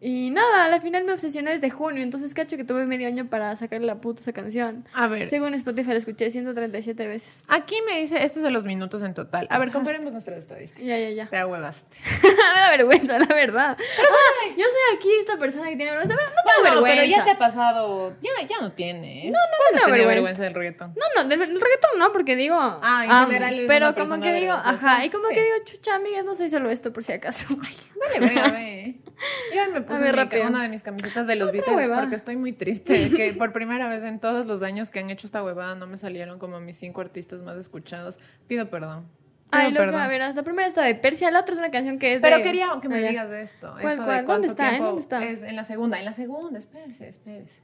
Y 0.06 0.28
nada, 0.28 0.66
al 0.66 0.80
final 0.82 1.04
me 1.04 1.12
obsesioné 1.14 1.52
desde 1.52 1.70
junio, 1.70 2.02
entonces 2.02 2.34
cacho 2.34 2.58
que 2.58 2.64
tuve 2.64 2.84
medio 2.84 3.08
año 3.08 3.26
para 3.30 3.56
sacarle 3.56 3.86
la 3.86 4.02
puta 4.02 4.20
esa 4.20 4.34
canción. 4.34 4.86
A 4.92 5.06
ver, 5.06 5.30
Según 5.30 5.54
Spotify 5.54 5.92
la 5.92 5.96
escuché 5.96 6.30
137 6.30 7.06
veces. 7.06 7.42
aquí 7.48 7.76
me 7.86 7.98
dice, 8.00 8.22
estos 8.22 8.42
son 8.42 8.52
los 8.52 8.64
minutos 8.64 9.00
en 9.00 9.14
total. 9.14 9.46
A 9.48 9.58
ver, 9.58 9.70
comparemos 9.70 10.12
nuestras 10.12 10.36
estadísticas. 10.36 10.84
Ya, 10.86 10.98
ya, 10.98 11.08
ya. 11.08 11.26
Te 11.30 11.38
ahuevaste. 11.38 11.96
me 12.22 12.60
da 12.60 12.68
vergüenza, 12.68 13.18
la 13.18 13.34
verdad. 13.34 13.78
Ah, 13.80 14.48
yo 14.50 14.64
soy 14.64 14.96
aquí 14.98 15.08
esta 15.20 15.38
persona 15.38 15.70
que 15.70 15.76
tiene 15.76 15.92
vergüenza, 15.92 16.14
pero 16.16 16.28
no 16.28 16.34
tengo 16.34 16.58
No, 16.58 16.82
vergüenza. 16.82 17.00
pero 17.02 17.10
ya 17.10 17.24
te 17.24 17.30
ha 17.30 17.38
pasado, 17.38 18.14
ya, 18.20 18.46
ya 18.46 18.60
no 18.60 18.72
tienes. 18.72 19.24
No, 19.32 19.38
no, 19.38 19.78
tengo 19.78 19.90
vergüenza. 19.90 20.06
vergüenza. 20.14 20.42
del 20.42 20.52
reggaetón. 20.54 20.94
No, 20.94 21.22
no, 21.22 21.28
del 21.30 21.38
reggaetón 21.40 21.98
no, 21.98 22.12
porque 22.12 22.36
digo. 22.36 22.56
Ah, 22.60 23.04
en 23.06 23.10
amo, 23.10 23.26
general 23.28 23.54
eres 23.54 23.68
Pero 23.68 23.86
una 23.88 23.96
como 23.96 24.20
que 24.22 24.32
digo, 24.34 24.52
ajá, 24.52 25.02
y 25.02 25.08
como 25.08 25.26
Sí. 25.28 25.34
que 25.34 25.42
digo, 25.44 25.54
chucha, 25.64 25.94
amigas, 25.94 26.26
no 26.26 26.34
soy 26.34 26.50
solo 26.50 26.68
esto 26.68 26.92
por 26.92 27.02
si 27.04 27.12
acaso. 27.12 27.46
Vale, 27.56 28.20
verga, 28.20 28.50
ve. 28.50 28.96
Yo 29.54 29.70
me 29.72 29.80
puse 29.80 29.93
mi- 30.00 30.10
rápido. 30.12 30.46
una 30.48 30.62
de 30.62 30.68
mis 30.68 30.82
camisetas 30.82 31.26
de 31.26 31.36
los 31.36 31.52
Beatles 31.52 31.76
huevada. 31.76 32.00
porque 32.02 32.16
estoy 32.16 32.36
muy 32.36 32.52
triste. 32.52 33.10
Que 33.10 33.32
por 33.38 33.52
primera 33.52 33.88
vez 33.88 34.04
en 34.04 34.18
todos 34.20 34.46
los 34.46 34.62
años 34.62 34.90
que 34.90 35.00
han 35.00 35.10
hecho 35.10 35.26
esta 35.26 35.42
huevada 35.44 35.74
no 35.74 35.86
me 35.86 35.96
salieron 35.98 36.38
como 36.38 36.60
mis 36.60 36.76
cinco 36.78 37.00
artistas 37.00 37.42
más 37.42 37.56
escuchados. 37.56 38.18
Pido 38.46 38.68
perdón. 38.70 39.06
Ay, 39.50 39.70
loca, 39.70 39.84
perdón. 39.84 40.00
a 40.00 40.08
ver, 40.08 40.34
la 40.34 40.42
primera 40.42 40.66
está 40.66 40.82
de 40.82 40.96
Persia, 40.96 41.30
la 41.30 41.38
otra 41.40 41.52
es 41.54 41.58
una 41.60 41.70
canción 41.70 41.98
que 42.00 42.14
es 42.14 42.20
Pero 42.20 42.38
de. 42.38 42.42
quería 42.42 42.70
que 42.82 42.88
me 42.88 43.00
digas 43.06 43.30
de 43.30 43.42
esto. 43.42 43.70
¿Cuál, 43.80 43.92
esto 43.92 44.04
cuál? 44.04 44.20
de 44.26 44.32
¿Dónde 44.32 44.48
está? 44.48 44.64
¿En 44.64 44.70
tiempo 44.70 44.86
dónde 44.86 45.00
está? 45.00 45.24
Es 45.24 45.42
en 45.44 45.54
la 45.54 45.64
segunda, 45.64 45.98
en 46.00 46.04
la 46.06 46.14
segunda, 46.14 46.58
espérese, 46.58 47.08
espérese. 47.08 47.62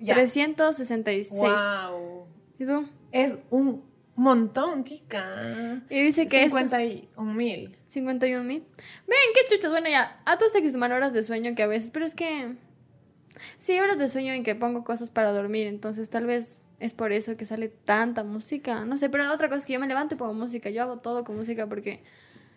127.366. 0.00 1.30
Wow. 1.30 2.26
¿Y 2.58 2.64
tú? 2.66 2.88
Es 3.12 3.38
un 3.50 3.82
montón, 4.22 4.84
Kika. 4.84 5.82
Y 5.88 6.02
dice 6.02 6.26
que 6.26 6.44
es 6.44 6.52
51 6.52 7.32
mil. 7.34 7.76
51 7.86 8.44
mil. 8.44 8.64
Ven, 9.06 9.18
qué 9.34 9.40
chuchas. 9.54 9.70
Bueno, 9.70 9.88
ya, 9.88 10.20
a 10.24 10.36
todos 10.38 10.54
hay 10.54 10.62
que 10.62 10.70
sumar 10.70 10.92
horas 10.92 11.12
de 11.12 11.22
sueño 11.22 11.54
que 11.54 11.62
a 11.62 11.66
veces, 11.66 11.90
pero 11.90 12.04
es 12.04 12.14
que. 12.14 12.54
Sí, 13.58 13.78
horas 13.78 13.98
de 13.98 14.08
sueño 14.08 14.32
en 14.32 14.42
que 14.42 14.54
pongo 14.54 14.82
cosas 14.84 15.10
para 15.10 15.30
dormir, 15.32 15.66
entonces 15.68 16.10
tal 16.10 16.26
vez 16.26 16.62
es 16.80 16.92
por 16.94 17.12
eso 17.12 17.36
que 17.36 17.44
sale 17.44 17.68
tanta 17.68 18.24
música. 18.24 18.84
No 18.84 18.96
sé, 18.96 19.08
pero 19.10 19.32
otra 19.32 19.48
cosa 19.48 19.58
es 19.60 19.66
que 19.66 19.72
yo 19.74 19.80
me 19.80 19.86
levanto 19.86 20.14
y 20.14 20.18
pongo 20.18 20.34
música. 20.34 20.70
Yo 20.70 20.82
hago 20.82 20.98
todo 20.98 21.22
con 21.24 21.36
música 21.36 21.66
porque 21.68 22.02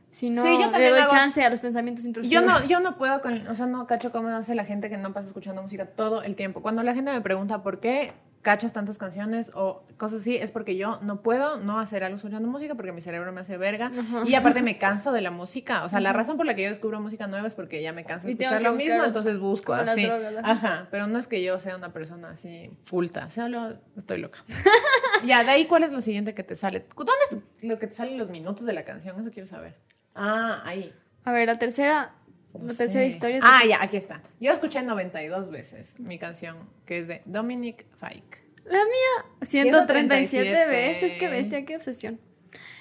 si 0.10 0.30
no, 0.30 0.44
Sí, 0.44 0.50
yo 0.60 0.72
le 0.78 0.90
doy 0.90 1.00
hago- 1.02 1.12
chance 1.12 1.44
a 1.44 1.50
los 1.50 1.60
pensamientos 1.60 2.06
intrusivos. 2.06 2.34
Yo 2.34 2.42
no, 2.48 2.66
yo 2.68 2.80
no 2.80 2.98
puedo 2.98 3.22
con, 3.22 3.48
o 3.48 3.56
sea, 3.56 3.68
no 3.68 3.86
cacho 3.88 4.12
cómo 4.12 4.30
hace 4.30 4.56
la 4.56 4.66
gente 4.66 4.90
que 4.90 4.98
no 4.98 5.13
pasa 5.13 5.28
escuchando 5.28 5.62
música 5.62 5.86
todo 5.86 6.24
el 6.24 6.36
tiempo. 6.36 6.62
Cuando 6.62 6.81
la 6.84 6.94
gente 6.96 7.12
me 7.12 7.22
pregunta 7.22 7.62
por 7.63 7.80
qué 7.80 8.13
cachas 8.42 8.74
tantas 8.74 8.98
canciones 8.98 9.52
o 9.54 9.84
cosas 9.98 10.22
así, 10.22 10.36
es 10.36 10.52
porque 10.52 10.76
yo 10.76 11.00
no 11.02 11.22
puedo 11.22 11.60
no 11.60 11.80
hacer 11.80 12.04
algo 12.04 12.16
escuchando 12.16 12.48
música 12.50 12.76
porque 12.76 12.92
mi 12.92 13.02
cerebro 13.02 13.32
me 13.32 13.42
hace 13.42 13.58
verga 13.58 13.92
Ajá. 13.98 14.24
y 14.26 14.36
aparte 14.36 14.62
me 14.62 14.78
canso 14.78 15.12
de 15.12 15.22
la 15.22 15.32
música. 15.32 15.84
O 15.84 15.90
sea, 15.90 16.00
la 16.00 16.14
razón 16.14 16.38
por 16.38 16.46
la 16.46 16.56
que 16.56 16.64
yo 16.64 16.70
descubro 16.70 17.00
música 17.00 17.28
nueva 17.28 17.48
es 17.48 17.56
porque 17.56 17.82
ya 17.82 17.94
me 17.94 18.04
canso 18.04 18.28
de 18.28 18.34
escuchar 18.34 18.62
lo 18.62 18.74
mismo, 18.74 19.04
entonces 19.04 19.38
busco 19.40 19.74
así. 19.74 20.10
ajá. 20.44 20.88
Pero 20.92 21.08
no 21.08 21.18
es 21.20 21.28
que 21.28 21.44
yo 21.44 21.60
sea 21.60 21.76
una 21.76 21.94
persona 21.94 22.32
así 22.32 22.72
culta, 22.90 23.30
solo 23.30 23.78
estoy 23.96 24.20
loca. 24.20 24.40
ya, 25.26 25.44
de 25.44 25.52
ahí, 25.52 25.66
¿cuál 25.66 25.84
es 25.84 25.92
lo 25.92 26.02
siguiente 26.02 26.34
que 26.34 26.44
te 26.44 26.56
sale? 26.56 26.86
¿Dónde 26.96 27.14
es 27.32 27.64
lo 27.64 27.78
que 27.78 27.88
te 27.88 27.94
salen 27.94 28.18
los 28.18 28.30
minutos 28.30 28.66
de 28.66 28.74
la 28.74 28.84
canción? 28.84 29.20
Eso 29.20 29.32
quiero 29.32 29.48
saber. 29.48 29.76
Ah, 30.16 30.62
ahí. 30.66 30.94
A 31.24 31.32
ver, 31.32 31.48
la 31.48 31.60
tercera, 31.60 32.16
No 32.53 32.68
tercera 32.68 32.92
sé. 32.92 33.07
historia. 33.07 33.39
Ah, 33.42 33.62
ya, 33.68 33.81
aquí 33.81 33.98
está. 33.98 34.21
Yo 34.39 34.51
escuché 34.51 34.81
92 34.81 35.51
veces 35.51 36.00
mi 36.00 36.18
canción, 36.19 36.57
que 36.86 36.98
es 37.00 37.07
de 37.07 37.21
Dominic 37.25 37.86
Fike. 37.98 38.42
La 38.65 38.83
mía, 38.83 39.25
137 39.42 40.44
137. 40.44 40.65
veces. 40.68 41.13
Qué 41.19 41.27
bestia, 41.27 41.65
qué 41.65 41.75
obsesión. 41.75 42.19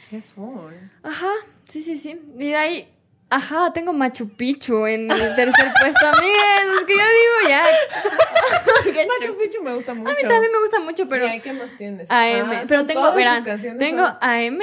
Sí, 0.08 0.17
es 0.17 0.32
full. 0.32 0.75
Ajá, 1.02 1.32
sí, 1.69 1.81
sí, 1.81 1.96
sí. 1.96 2.20
Y 2.37 2.49
de 2.49 2.56
ahí, 2.56 2.94
ajá, 3.31 3.72
tengo 3.72 3.93
Machu 3.93 4.28
Picchu 4.28 4.87
en 4.87 5.11
el 5.11 5.19
tercer 5.37 5.72
puesto. 5.81 6.06
Amigues, 6.06 6.81
es 6.81 6.87
que 6.87 6.93
yo 6.94 6.99
digo 6.99 7.49
ya. 7.49 7.62
Qué 8.93 9.06
Machu. 9.06 9.38
Picchu 9.38 9.62
me 9.62 9.75
gusta 9.75 9.94
mucho. 9.94 10.11
A 10.11 10.14
mí 10.14 10.20
también 10.28 10.52
me 10.52 10.58
gusta 10.61 10.81
mucho, 10.81 11.08
pero. 11.08 11.26
¿Y 11.26 11.28
ahí 11.31 11.40
qué 11.40 11.52
más 11.52 11.76
tienes? 11.78 12.11
AM. 12.11 12.50
Ah, 12.50 12.64
pero 12.69 12.87
tengo, 12.87 13.14
verán, 13.14 13.44
tengo 13.78 14.05
AM, 14.20 14.61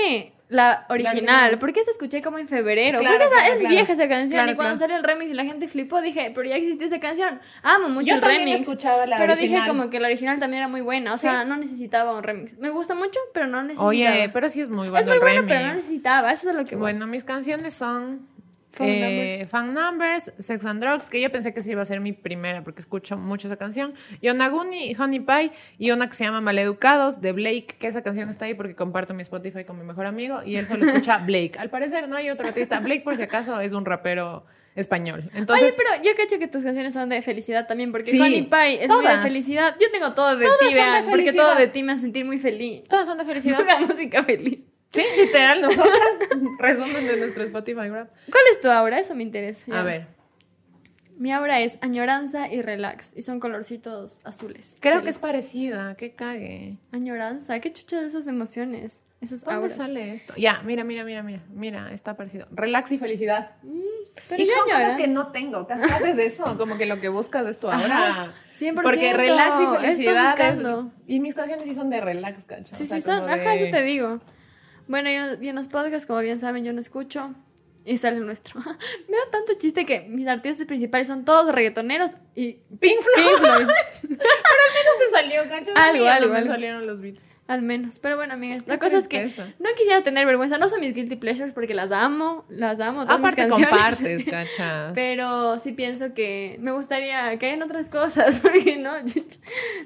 la 0.50 0.86
original. 0.90 1.16
original. 1.18 1.60
porque 1.60 1.82
esa 1.82 1.92
escuché 1.92 2.22
como 2.22 2.38
en 2.40 2.48
febrero. 2.48 3.00
Claro, 3.00 3.18
porque 3.18 3.26
esa 3.26 3.36
claro, 3.44 3.54
es 3.54 3.60
claro. 3.60 3.76
vieja 3.76 3.94
esa 3.94 4.08
canción. 4.08 4.32
Claro, 4.40 4.52
y 4.52 4.56
cuando 4.56 4.78
claro. 4.78 4.80
salió 4.80 4.98
el 4.98 5.04
remix 5.04 5.32
y 5.32 5.34
la 5.34 5.44
gente 5.44 5.68
flipó, 5.68 6.00
dije, 6.02 6.32
pero 6.34 6.48
ya 6.50 6.56
existía 6.56 6.88
esa 6.88 7.00
canción. 7.00 7.42
Amo 7.64 7.90
mucho 7.90 8.08
Yo 8.08 8.16
el 8.16 8.22
también 8.22 8.42
remix. 8.46 8.62
escuchaba 8.62 9.06
la 9.06 9.18
pero 9.18 9.34
original. 9.34 9.62
dije 9.64 9.68
como 9.70 9.90
que 9.90 10.00
la 10.00 10.08
original 10.08 10.40
también 10.40 10.60
era 10.64 10.68
muy 10.70 10.82
buena. 10.82 11.14
O 11.14 11.18
Sí. 11.18 11.24
sea, 11.24 11.44
no 11.44 11.58
necesitaba 11.58 12.14
un 12.16 12.24
remix. 12.24 12.58
Me 12.60 12.70
gusta 12.70 12.96
mucho, 12.96 13.20
pero 13.34 13.48
no 13.48 13.62
necesitaba. 13.62 13.90
Oye, 13.90 14.30
pero 14.34 14.50
sí 14.50 14.62
es 14.62 14.70
muy 14.70 14.88
bueno 14.90 15.00
es 15.00 15.08
muy 15.08 15.16
el 15.16 15.22
bueno, 15.22 15.42
remix. 15.42 15.54
pero 15.54 15.68
no 15.68 15.74
necesitaba. 15.76 16.32
Eso 16.32 16.50
es 16.50 16.56
lo 16.56 16.64
que 16.66 16.76
voy. 16.76 16.82
Bueno, 16.94 17.08
mis 17.08 17.24
canciones 17.26 17.74
son 17.74 18.28
Fan 18.72 18.88
eh, 18.88 19.38
Numbers. 19.40 19.52
Fan 19.52 19.74
Numbers, 19.74 20.34
Sex 20.38 20.66
and 20.66 20.82
Drugs, 20.82 21.10
que 21.10 21.22
yo 21.22 21.32
pensé 21.32 21.54
que 21.54 21.64
sí 21.64 21.72
iba 21.72 21.82
a 21.82 21.86
ser 21.86 22.00
mi 22.00 22.14
primera 22.14 22.64
porque 22.64 22.82
escucho 22.82 23.18
mucho 23.18 23.48
esa 23.48 23.58
canción. 23.58 23.94
Yonaguni, 24.22 24.94
Honey 24.96 25.20
Pie 25.20 25.52
y 25.78 25.92
una 25.92 26.08
que 26.10 26.16
se 26.16 26.26
llama 26.26 26.42
Maleducados 26.42 27.22
de 27.22 27.32
Blake, 27.32 27.68
que 27.80 27.88
esa 27.88 28.04
canción 28.04 28.30
está 28.30 28.46
ahí 28.46 28.54
porque 28.54 28.76
comparto 28.76 29.14
mi 29.14 29.22
Spotify 29.22 29.64
con 29.64 29.80
mi 29.80 29.86
mejor 29.86 30.06
amigo 30.06 30.42
y 30.46 30.58
él 30.58 30.66
solo 30.66 30.86
escucha 30.86 31.18
Blake. 31.26 31.54
Al 31.58 31.70
parecer 31.70 32.08
no 32.08 32.16
hay 32.16 32.30
otro 32.30 32.48
artista. 32.48 32.80
Blake, 32.80 33.02
por 33.02 33.16
si 33.16 33.24
acaso, 33.24 33.60
es 33.60 33.74
un 33.74 33.86
rapero 33.86 34.46
español. 34.76 35.30
Entonces, 35.34 35.74
Oye, 35.74 35.76
pero 35.76 36.04
yo 36.04 36.16
cacho 36.16 36.38
que 36.38 36.48
tus 36.48 36.64
canciones 36.64 36.94
son 36.94 37.10
de 37.10 37.22
felicidad 37.22 37.66
también, 37.66 37.92
porque 37.92 38.12
Sí, 38.12 38.22
Honey 38.22 38.44
Pie 38.44 38.84
es 38.84 38.90
muy 38.90 39.06
de 39.06 39.18
felicidad. 39.18 39.76
Yo 39.82 39.90
tengo 39.92 40.14
todo 40.14 40.38
de 40.38 40.46
Todas 40.46 40.60
ti, 40.60 40.66
son 40.66 40.76
de 40.76 40.92
vean, 40.92 41.06
porque 41.10 41.34
todo 41.34 41.56
de 41.56 41.68
ti 41.68 41.84
me 41.84 41.94
hace 41.94 42.02
sentir 42.04 42.26
muy 42.26 42.38
feliz. 42.38 42.84
todas 42.88 43.08
son 43.08 43.18
de 43.18 43.26
felicidad. 43.26 43.60
Una 43.62 43.80
música 43.80 44.24
feliz. 44.24 44.66
Sí, 44.92 45.04
literal, 45.18 45.62
nosotras. 45.62 46.00
Resumen 46.60 47.06
de 47.08 47.18
nuestro 47.18 47.44
Spotify 47.44 47.90
Rap. 47.90 48.10
¿Cuál 48.32 48.44
es 48.52 48.60
tu 48.62 48.70
aura? 48.70 49.00
Eso 49.00 49.16
me 49.16 49.24
interesa. 49.24 49.66
ya. 49.72 49.80
A 49.82 49.84
ver, 49.84 50.08
Mi 51.18 51.32
aura 51.34 51.60
es 51.62 51.78
añoranza 51.82 52.52
y 52.52 52.62
relax, 52.62 53.14
y 53.18 53.22
son 53.24 53.40
colorcitos 53.40 54.22
azules. 54.26 54.78
creo 54.80 55.02
que 55.02 55.10
es 55.10 55.16
celestes. 55.16 55.20
parecida. 55.20 55.96
Que 55.96 56.14
cague. 56.14 56.78
Añoranza, 56.92 57.60
qué 57.60 57.72
chucha 57.74 58.00
de 58.00 58.08
esas 58.08 58.28
emociones, 58.28 59.06
esas 59.20 59.42
¿Dónde 59.44 59.56
auras. 59.58 59.76
sale 59.76 60.14
esto? 60.14 60.34
Ya, 60.38 60.62
mira, 60.64 60.84
mira, 60.84 61.04
mira, 61.04 61.24
mira. 61.24 61.42
Mira, 61.54 61.92
está 61.92 62.16
parecido. 62.16 62.48
Relax 62.52 62.92
y 62.92 62.98
felicidad. 63.00 63.52
Pero 64.30 64.42
y 64.42 64.48
son 64.48 64.64
cosas 64.66 64.76
añoranza. 64.80 64.98
que 64.98 65.08
no 65.08 65.32
tengo. 65.32 65.68
Casi 65.68 65.84
haces 65.94 66.18
eso, 66.20 66.58
como 66.58 66.78
que 66.78 66.86
lo 66.86 67.00
que 67.02 67.10
buscas 67.10 67.46
es 67.48 67.60
tu. 67.60 67.68
Ajá, 67.70 68.32
100%, 68.54 68.82
Porque 68.84 69.14
relax 69.14 69.62
y 69.62 69.76
felicidad. 69.82 70.40
es- 70.40 70.64
y 71.08 71.20
mis 71.20 71.36
canciones 71.36 71.68
sí 71.68 71.74
son 71.76 71.90
de 71.90 72.00
relax, 72.02 72.46
cacho. 72.46 72.74
Sí, 72.76 72.84
O 72.84 72.86
sea, 72.88 72.98
sí, 73.00 73.02
son. 73.06 73.22
como 73.22 73.34
Ajá, 73.34 73.50
de- 73.52 73.56
eso 73.56 73.66
te 73.72 73.82
digo. 73.84 74.20
Bueno, 74.88 75.10
y, 75.10 75.48
en 75.48 75.56
los 75.56 75.68
podcasts, 75.68 76.06
como 76.06 76.20
bien 76.20 76.40
saben, 76.40 76.64
yo 76.64 76.72
no 76.74 76.80
escucho. 76.80 77.34
Y 77.90 77.96
sale 77.96 78.20
nuestro. 78.20 78.60
Me 79.08 79.16
da 79.18 79.32
tanto 79.32 79.54
chiste 79.58 79.86
que 79.86 80.02
mis 80.10 80.28
artistas 80.28 80.66
principales 80.66 81.08
son 81.08 81.24
todos 81.24 81.54
reggaetoneros 81.56 82.12
y 82.36 82.54
Pink 82.80 83.02
Floyd. 83.02 83.28
Pink 83.28 83.38
Floyd. 83.40 83.68
Pero 84.02 84.12
al 84.20 84.74
menos 84.76 84.98
te 85.00 85.10
salió, 85.12 85.50
cacho. 85.50 85.72
Algo, 85.76 86.06
algo, 86.08 86.28
no 86.28 86.34
me 86.34 86.40
algo. 86.40 86.52
salieron 86.52 86.86
los 86.86 87.00
Beatles. 87.02 87.42
Al 87.48 87.62
menos. 87.62 88.00
Pero 88.00 88.18
bueno, 88.18 88.34
amigas, 88.34 88.68
la 88.68 88.78
cosa 88.78 88.98
es 88.98 89.08
que 89.08 89.24
no 89.60 89.70
quisiera 89.78 90.04
tener 90.04 90.26
vergüenza. 90.26 90.58
No 90.58 90.68
son 90.68 90.82
mis 90.82 90.94
guilty 90.94 91.16
pleasures 91.16 91.54
porque 91.54 91.74
las 91.74 91.92
amo, 91.94 92.46
las 92.50 92.82
amo. 92.82 93.06
Todas 93.06 93.22
mis 93.22 93.32
Aparte 93.34 93.48
canciones. 93.48 93.70
compartes, 93.70 94.26
cachas. 94.58 94.92
Pero 94.94 95.58
sí 95.58 95.72
pienso 95.72 96.14
que 96.14 96.58
me 96.60 96.72
gustaría 96.74 97.38
que 97.40 97.46
hayan 97.46 97.64
otras 97.64 97.90
cosas, 97.90 98.42
porque 98.42 98.76
no, 98.76 98.96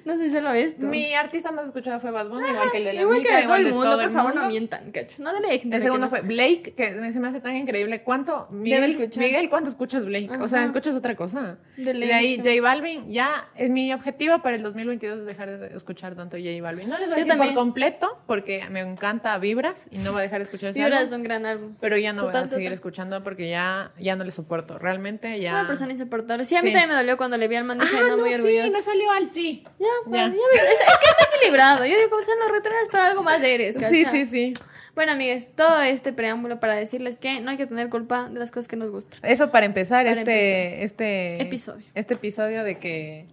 no 0.05 0.17
sé 0.17 0.29
solo 0.31 0.51
esto. 0.53 0.87
Mi 0.87 1.13
artista 1.13 1.51
más 1.51 1.67
escuchado 1.67 1.99
fue 1.99 2.09
Bad 2.09 2.29
Bunny, 2.29 2.49
igual 2.49 2.71
que 2.71 2.77
el 2.79 2.83
de 2.85 2.93
la 2.93 3.01
igual 3.01 3.21
que 3.21 3.31
de 3.35 3.43
todo 3.43 3.55
el 3.57 3.63
de 3.65 3.69
mundo, 3.71 3.85
todo 3.85 3.95
por 3.97 4.05
el 4.05 4.09
favor, 4.11 4.31
mundo. 4.31 4.41
no 4.41 4.47
mientan, 4.49 4.91
cacho. 4.91 5.21
No 5.21 5.31
dale 5.31 5.59
gente 5.59 5.75
El 5.77 5.83
segundo 5.83 6.07
no- 6.07 6.09
fue 6.09 6.21
Blake, 6.21 6.73
que 6.75 7.11
se 7.13 7.19
me 7.19 7.27
hace 7.27 7.41
tan 7.41 7.55
increíble. 7.55 7.90
¿Cuánto? 7.99 8.47
Miguel. 8.51 9.09
Miguel, 9.17 9.49
¿cuánto 9.49 9.69
escuchas 9.69 10.05
Blake? 10.05 10.29
O 10.39 10.47
sea, 10.47 10.63
escuchas 10.65 10.95
otra 10.95 11.15
cosa. 11.15 11.57
De 11.77 11.93
De, 11.93 12.13
ahí. 12.13 12.37
J 12.37 12.49
Balvin, 12.61 13.09
ya 13.09 13.49
es 13.55 13.69
mi 13.69 13.91
objetivo 13.93 14.41
para 14.41 14.55
el 14.55 14.63
2022 14.63 15.19
es 15.19 15.25
dejar 15.25 15.49
de 15.59 15.75
escuchar 15.75 16.15
tanto 16.15 16.37
J 16.37 16.61
Balvin. 16.61 16.89
No 16.89 16.97
les 16.97 17.09
voy 17.09 17.13
a 17.15 17.17
Yo 17.19 17.25
decir 17.25 17.27
también. 17.31 17.53
por 17.53 17.61
completo, 17.63 18.17
porque 18.27 18.65
me 18.69 18.79
encanta 18.81 19.37
Vibras 19.37 19.87
y 19.91 19.97
no 19.99 20.11
voy 20.11 20.19
a 20.19 20.23
dejar 20.23 20.39
de 20.39 20.43
escuchar 20.43 20.69
ese 20.71 20.79
Vibra 20.79 20.97
álbum, 20.99 21.07
es 21.13 21.17
un 21.17 21.23
gran 21.23 21.45
álbum. 21.45 21.75
Pero 21.79 21.97
ya 21.97 22.13
no 22.13 22.21
Total, 22.23 22.41
voy 22.41 22.47
a 22.47 22.47
seguir 22.47 22.65
total. 22.67 22.73
escuchando 22.73 23.23
porque 23.23 23.49
ya, 23.49 23.91
ya 23.99 24.15
no 24.15 24.23
le 24.23 24.31
soporto. 24.31 24.79
Realmente 24.79 25.39
ya. 25.39 25.51
Una 25.53 25.67
persona 25.67 25.91
insoportable. 25.91 26.45
Sí, 26.45 26.55
a 26.55 26.61
mí 26.61 26.69
Sí. 26.69 26.73
también 26.73 26.89
me 26.89 26.95
dolió 26.95 27.17
cuando 27.17 27.37
le 27.37 27.47
vi 27.47 27.55
al 27.55 27.63
man, 27.65 27.79
dije, 27.79 27.95
Ah, 27.97 28.01
no, 28.03 28.09
no, 28.11 28.17
muy 28.17 28.29
sí, 28.29 28.35
orgulloso. 28.35 28.77
me 28.77 28.83
salió 28.83 29.11
al 29.11 29.31
G. 29.31 29.63
Ya, 29.79 29.87
bueno, 30.05 30.27
Ya. 30.27 30.39
ya 30.39 30.47
ves, 30.51 30.61
es, 30.63 30.79
es 30.79 30.97
que 30.99 31.09
está 31.09 31.35
equilibrado. 31.35 31.85
Yo 31.85 31.95
digo, 31.97 32.09
como 32.09 32.21
sean 32.23 32.37
los 32.39 32.51
retornos, 32.51 32.87
pero 32.91 33.03
algo 33.03 33.23
más 33.23 33.41
eres. 33.43 33.75
Sí, 33.89 34.05
sí, 34.05 34.25
sí. 34.25 34.53
Bueno, 34.95 35.13
amigues, 35.13 35.49
todo 35.55 35.81
este 35.81 36.11
preámbulo 36.11 36.59
para 36.59 36.75
decirles 36.75 37.17
que 37.17 37.39
no 37.39 37.51
hay 37.51 37.57
que 37.57 37.65
tener 37.65 37.89
culpa 37.89 38.29
de 38.29 38.39
las 38.39 38.51
cosas 38.51 38.67
que 38.67 38.75
nos 38.75 38.91
gustan. 38.91 39.19
Eso 39.23 39.49
para 39.51 39.65
empezar 39.65 40.05
Para 40.05 40.19
este, 40.19 40.83
este 40.83 41.41
Episodio. 41.41 41.85
Este 41.95 42.15
episodio 42.15 42.63
de 42.63 42.77
que 42.77 43.25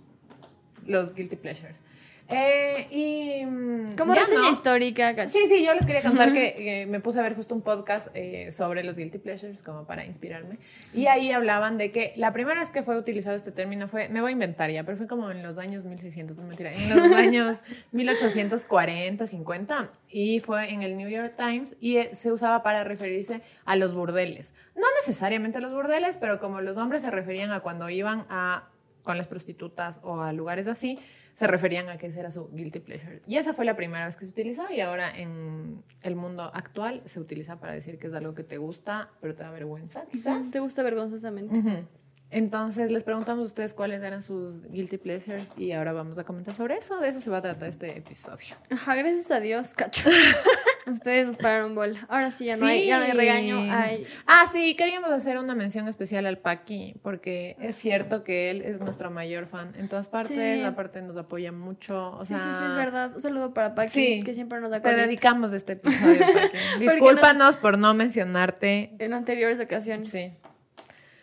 los 0.86 1.14
guilty 1.14 1.36
pleasures. 1.36 1.82
Eh, 2.30 2.86
y 2.90 3.46
mm, 3.46 3.96
Como 3.96 4.12
reseña 4.14 4.42
¿no? 4.42 4.50
histórica. 4.50 5.28
Sí, 5.28 5.46
sí, 5.48 5.64
yo 5.64 5.72
les 5.74 5.86
quería 5.86 6.02
contar 6.02 6.32
que 6.32 6.86
me 6.88 7.00
puse 7.00 7.18
a 7.20 7.22
ver 7.22 7.34
justo 7.34 7.54
un 7.54 7.62
podcast 7.62 8.08
eh, 8.14 8.50
sobre 8.52 8.84
los 8.84 8.96
guilty 8.96 9.18
pleasures 9.18 9.62
como 9.62 9.86
para 9.86 10.04
inspirarme. 10.04 10.58
Y 10.92 11.06
ahí 11.06 11.32
hablaban 11.32 11.78
de 11.78 11.90
que 11.90 12.12
la 12.16 12.34
primera 12.34 12.60
vez 12.60 12.70
que 12.70 12.82
fue 12.82 12.98
utilizado 12.98 13.34
este 13.34 13.50
término 13.50 13.88
fue, 13.88 14.10
me 14.10 14.20
voy 14.20 14.30
a 14.30 14.32
inventar 14.32 14.70
ya, 14.70 14.84
pero 14.84 14.98
fue 14.98 15.06
como 15.06 15.30
en 15.30 15.42
los 15.42 15.56
años 15.56 15.86
1600, 15.86 16.36
no 16.36 16.44
mentira, 16.44 16.70
en 16.70 16.88
los 16.90 17.12
años 17.16 17.62
1840, 17.92 19.26
50. 19.26 19.90
Y 20.10 20.40
fue 20.40 20.70
en 20.72 20.82
el 20.82 20.98
New 20.98 21.08
York 21.08 21.32
Times 21.36 21.76
y 21.80 21.96
eh, 21.96 22.10
se 22.14 22.30
usaba 22.30 22.62
para 22.62 22.84
referirse 22.84 23.40
a 23.64 23.74
los 23.76 23.94
burdeles. 23.94 24.52
No 24.76 24.84
necesariamente 25.00 25.58
a 25.58 25.60
los 25.62 25.72
burdeles, 25.72 26.18
pero 26.18 26.40
como 26.40 26.60
los 26.60 26.76
hombres 26.76 27.02
se 27.02 27.10
referían 27.10 27.52
a 27.52 27.60
cuando 27.60 27.88
iban 27.88 28.26
a 28.28 28.68
con 29.02 29.16
las 29.16 29.26
prostitutas 29.26 30.00
o 30.02 30.20
a 30.20 30.34
lugares 30.34 30.68
así, 30.68 30.98
se 31.38 31.46
referían 31.46 31.88
a 31.88 31.98
que 31.98 32.08
ese 32.08 32.18
era 32.18 32.32
su 32.32 32.50
guilty 32.50 32.80
pleasure. 32.80 33.22
Y 33.28 33.36
esa 33.36 33.54
fue 33.54 33.64
la 33.64 33.76
primera 33.76 34.04
vez 34.04 34.16
que 34.16 34.24
se 34.24 34.32
utilizó 34.32 34.64
y 34.72 34.80
ahora 34.80 35.08
en 35.08 35.84
el 36.02 36.16
mundo 36.16 36.42
actual 36.52 37.00
se 37.04 37.20
utiliza 37.20 37.60
para 37.60 37.74
decir 37.74 38.00
que 38.00 38.08
es 38.08 38.12
algo 38.14 38.34
que 38.34 38.42
te 38.42 38.58
gusta, 38.58 39.12
pero 39.20 39.36
te 39.36 39.44
da 39.44 39.52
vergüenza, 39.52 40.04
quizás. 40.10 40.50
Te 40.50 40.58
gusta 40.58 40.82
vergonzosamente. 40.82 41.86
Entonces 42.30 42.90
les 42.90 43.04
preguntamos 43.04 43.42
a 43.42 43.44
ustedes 43.46 43.72
cuáles 43.72 44.02
eran 44.02 44.20
sus 44.20 44.60
guilty 44.70 44.98
pleasures 44.98 45.50
y 45.56 45.72
ahora 45.72 45.92
vamos 45.94 46.18
a 46.18 46.24
comentar 46.24 46.54
sobre 46.54 46.76
eso. 46.76 46.98
De 47.00 47.08
eso 47.08 47.20
se 47.22 47.30
va 47.30 47.38
a 47.38 47.42
tratar 47.42 47.70
este 47.70 47.96
episodio. 47.96 48.54
Ajá, 48.70 48.94
gracias 48.96 49.30
a 49.30 49.40
Dios, 49.40 49.72
cacho. 49.74 50.10
Ustedes 50.86 51.24
nos 51.24 51.38
pararon 51.38 51.74
bola. 51.74 51.98
Ahora 52.08 52.30
sí, 52.30 52.44
ya 52.46 52.56
no, 52.58 52.66
hay, 52.66 52.86
ya 52.86 52.98
no 52.98 53.04
hay 53.06 53.12
regaño. 53.12 53.58
Hay... 53.72 54.06
Ah, 54.26 54.44
sí, 54.50 54.74
queríamos 54.76 55.10
hacer 55.10 55.38
una 55.38 55.54
mención 55.54 55.88
especial 55.88 56.26
al 56.26 56.36
Paqui, 56.38 56.96
porque 57.02 57.56
es 57.60 57.76
cierto 57.76 58.24
que 58.24 58.50
él 58.50 58.60
es 58.62 58.80
nuestro 58.80 59.10
mayor 59.10 59.46
fan 59.46 59.72
en 59.78 59.88
todas 59.88 60.08
partes, 60.08 60.36
Sí. 60.58 60.62
aparte 60.64 61.00
nos 61.02 61.16
apoya 61.16 61.50
mucho. 61.52 62.10
O 62.12 62.20
sí, 62.20 62.28
sea, 62.28 62.38
sí, 62.38 62.48
sí, 62.52 62.64
es 62.64 62.74
verdad. 62.74 63.16
Un 63.16 63.22
saludo 63.22 63.54
para 63.54 63.74
Paqui, 63.74 63.90
Sí. 63.90 64.22
que 64.22 64.34
siempre 64.34 64.60
nos 64.60 64.70
da 64.70 64.80
Te 64.82 64.94
dedicamos 64.94 65.52
este 65.54 65.72
episodio, 65.80 66.20
Paqui. 66.20 66.58
Discúlpanos 66.80 67.56
por 67.56 67.78
no 67.78 67.94
mencionarte. 67.94 68.92
en 68.98 69.12
anteriores 69.14 69.60
ocasiones. 69.60 70.10
Sí. 70.10 70.32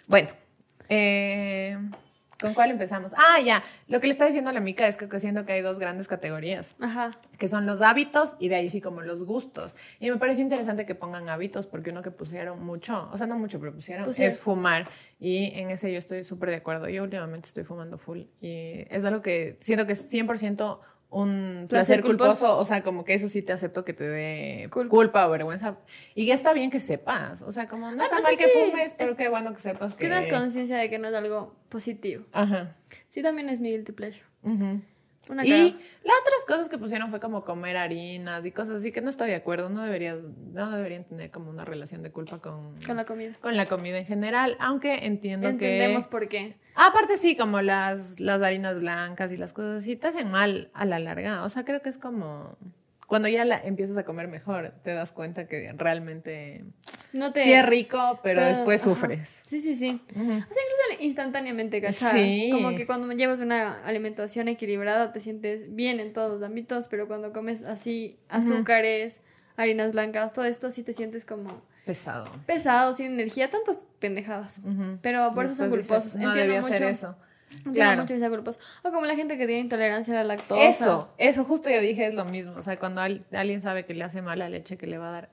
Bueno, 0.08 0.30
eh, 0.90 1.78
¿con 2.40 2.54
cuál 2.54 2.70
empezamos? 2.72 3.14
Ah, 3.16 3.40
ya. 3.40 3.64
Lo 3.88 4.00
que 4.02 4.08
le 4.08 4.12
está 4.12 4.26
diciendo 4.26 4.50
a 4.50 4.54
la 4.54 4.60
mica 4.60 4.88
es 4.88 4.98
que 4.98 5.20
siento 5.20 5.46
que 5.46 5.54
hay 5.54 5.62
dos 5.62 5.80
grandes 5.80 6.08
categorías. 6.08 6.76
Ajá. 6.80 7.12
que 7.38 7.48
son 7.48 7.66
los 7.66 7.82
hábitos 7.82 8.36
y 8.40 8.50
de 8.50 8.56
ahí 8.56 8.70
sí 8.70 8.82
como 8.82 9.02
los 9.02 9.24
gustos. 9.24 9.76
Y 10.00 10.10
me 10.10 10.18
pareció 10.18 10.44
interesante 10.44 10.86
que 10.86 10.96
pongan 10.96 11.30
hábitos 11.30 11.68
porque 11.68 11.90
uno 11.92 12.02
que 12.02 12.12
pusieron 12.12 12.66
mucho, 12.66 13.10
o 13.12 13.18
sea, 13.18 13.28
no 13.28 13.38
mucho, 13.38 13.60
pero 13.60 13.74
pusieron, 13.74 14.06
Pusieron. 14.06 14.32
es 14.32 14.40
fumar. 14.40 14.88
Y 15.20 15.52
en 15.60 15.70
ese 15.70 15.92
yo 15.92 15.98
estoy 15.98 16.24
súper 16.24 16.50
de 16.50 16.58
acuerdo. 16.58 16.88
Yo 16.90 17.04
últimamente 17.04 17.48
estoy 17.48 17.64
fumando 17.64 17.98
full 17.98 18.22
y 18.42 18.86
es 18.90 19.04
algo 19.06 19.22
que 19.22 19.58
siento 19.62 19.86
que 19.88 19.94
es 19.94 20.10
100% 20.12 20.80
un 21.24 21.66
Placer 21.70 22.00
placer, 22.00 22.02
culposo. 22.02 22.30
culposo. 22.32 22.58
O 22.60 22.66
sea, 22.66 22.84
como 22.84 23.06
que 23.06 23.14
eso 23.14 23.30
sí 23.30 23.42
te 23.42 23.54
acepto 23.54 23.86
que 23.86 23.94
te 23.94 24.04
dé 24.08 24.68
Culpa. 24.70 24.90
culpa, 24.90 25.28
o 25.28 25.32
vergüenza. 25.32 25.78
Y 26.14 26.26
ya 26.26 26.34
está 26.34 26.52
bien 26.54 26.70
que 26.70 26.80
sepas. 26.82 27.42
O 27.42 27.52
sea, 27.52 27.68
como 27.68 27.90
no 27.92 28.02
Ah, 28.02 28.06
está 28.06 28.18
no, 28.18 28.24
mal 28.24 28.36
sí, 28.36 28.44
que 28.44 28.50
sí. 28.50 28.58
fumes, 28.70 28.94
pero 28.98 29.16
qué 29.16 29.30
bueno 29.30 29.54
que 29.54 29.62
sepas 29.62 29.94
que... 29.94 30.00
Tienes 30.00 30.28
conciencia 30.28 30.78
de 30.78 30.90
que 30.90 31.00
no 31.00 31.08
es 31.08 31.14
algo 31.16 31.54
positivo. 31.70 32.26
Ajá. 32.34 32.76
Sí, 33.08 33.22
también 33.24 33.48
es 33.50 33.62
mi 33.62 33.72
guilty 33.72 33.94
pleasure. 33.94 34.26
Ujú. 34.44 34.82
Una 35.30 35.46
Y 35.46 35.50
las 35.50 36.16
otras 36.22 36.46
cosas 36.48 36.70
que 36.70 36.78
pusieron 36.78 37.10
fue 37.10 37.20
como 37.20 37.44
comer 37.44 37.78
harinas 37.78 38.46
y 38.46 38.52
cosas 38.52 38.78
así 38.78 38.92
que 38.92 39.02
no 39.02 39.10
estoy 39.10 39.30
de 39.30 39.36
acuerdo. 39.36 39.70
No 39.70 39.82
deberías, 39.82 40.22
no 40.22 40.72
deberían 40.72 41.04
tener 41.04 41.32
como 41.32 41.50
una 41.50 41.66
relación 41.66 42.04
de 42.04 42.12
culpa 42.12 42.40
con, 42.40 42.76
con 42.86 42.98
la 42.98 43.06
comida. 43.06 43.34
con 43.42 43.58
la 43.58 43.66
comida 43.66 43.98
en 43.98 44.06
general, 44.06 44.56
aunque 44.60 45.06
entiendo 45.06 45.48
Entendemos 45.48 46.06
que... 46.06 46.12
por 46.12 46.28
qué. 46.28 46.58
Aparte 46.76 47.18
sí, 47.18 47.36
como 47.36 47.62
las, 47.62 48.20
las 48.20 48.42
harinas 48.42 48.80
blancas 48.80 49.32
y 49.32 49.38
las 49.38 49.54
cosas 49.54 49.84
así 49.84 49.96
te 49.96 50.08
hacen 50.08 50.30
mal 50.30 50.70
a 50.74 50.86
la 50.86 51.00
larga. 51.00 51.44
O 51.44 51.50
sea, 51.50 51.66
creo 51.66 51.82
que 51.82 51.90
es 51.90 51.98
como... 51.98 52.58
Cuando 53.16 53.30
ya 53.30 53.46
la 53.46 53.58
empiezas 53.64 53.98
a 53.98 54.04
comer 54.04 54.28
mejor, 54.28 54.74
te 54.84 54.92
das 54.94 55.12
cuenta 55.14 55.48
que 55.48 55.72
realmente 55.78 56.66
No 57.14 57.32
te... 57.32 57.44
sí 57.44 57.54
es 57.54 57.66
rico, 57.66 58.20
pero, 58.22 58.42
pero- 58.42 58.48
después 58.50 58.82
ajá. 58.82 58.90
sufres. 58.90 59.42
Sí, 59.46 59.60
sí, 59.60 59.74
sí. 59.74 60.02
O 60.12 60.14
sea, 60.14 60.24
incluso 60.36 61.00
instantáneamente, 61.04 61.82
¿cachai? 61.82 62.12
Sí. 62.12 62.50
Como 62.52 62.76
que 62.76 62.86
cuando 62.86 63.10
llevas 63.14 63.40
una 63.40 63.86
alimentación 63.86 64.50
equilibrada 64.50 65.14
te 65.14 65.20
sientes 65.22 65.74
bien 65.74 66.00
en 66.02 66.12
todos 66.12 66.34
los 66.40 66.44
ámbitos, 66.44 66.90
pero 66.90 67.08
cuando 67.08 67.32
comes 67.32 67.64
así 67.64 68.18
azúcares, 68.30 69.22
harinas 69.56 69.94
blancas, 69.94 70.34
todo 70.34 70.44
esto 70.44 70.70
sí 70.72 70.84
te 70.84 70.92
sientes 70.92 71.24
como 71.24 71.62
Pesado. 71.86 72.30
pesado, 72.46 72.92
sin 72.94 73.08
energía, 73.14 73.50
tantas 73.50 73.86
pendejadas. 74.00 74.60
Pero 75.02 75.32
por 75.34 75.46
eso 75.46 75.56
son 75.56 75.70
dices, 75.70 75.88
culposos. 75.88 76.16
No 76.18 76.28
Entiendo 76.30 76.42
debía 76.42 76.62
mucho. 76.62 76.74
hacer 76.74 76.88
eso. 76.90 77.16
Claro. 77.74 78.02
mucho 78.02 78.18
sea 78.18 78.30
culposo. 78.30 78.60
O 78.84 78.92
como 78.92 79.06
la 79.06 79.16
gente 79.16 79.38
que 79.38 79.46
tiene 79.48 79.62
intolerancia 79.62 80.14
a 80.14 80.18
la 80.18 80.36
lactosa. 80.36 80.64
Eso, 80.64 81.10
eso 81.18 81.44
justo 81.44 81.70
yo 81.70 81.80
dije 81.82 82.06
es 82.08 82.14
lo 82.14 82.26
mismo. 82.26 82.54
O 82.58 82.62
sea, 82.62 82.78
cuando 82.80 83.02
al- 83.02 83.26
alguien 83.34 83.62
sabe 83.62 83.86
que 83.86 83.94
le 83.94 84.04
hace 84.04 84.22
mal 84.22 84.40
la 84.40 84.50
leche, 84.50 84.78
que 84.78 84.88
le 84.88 84.98
va 84.98 85.10
a 85.10 85.12
dar 85.12 85.30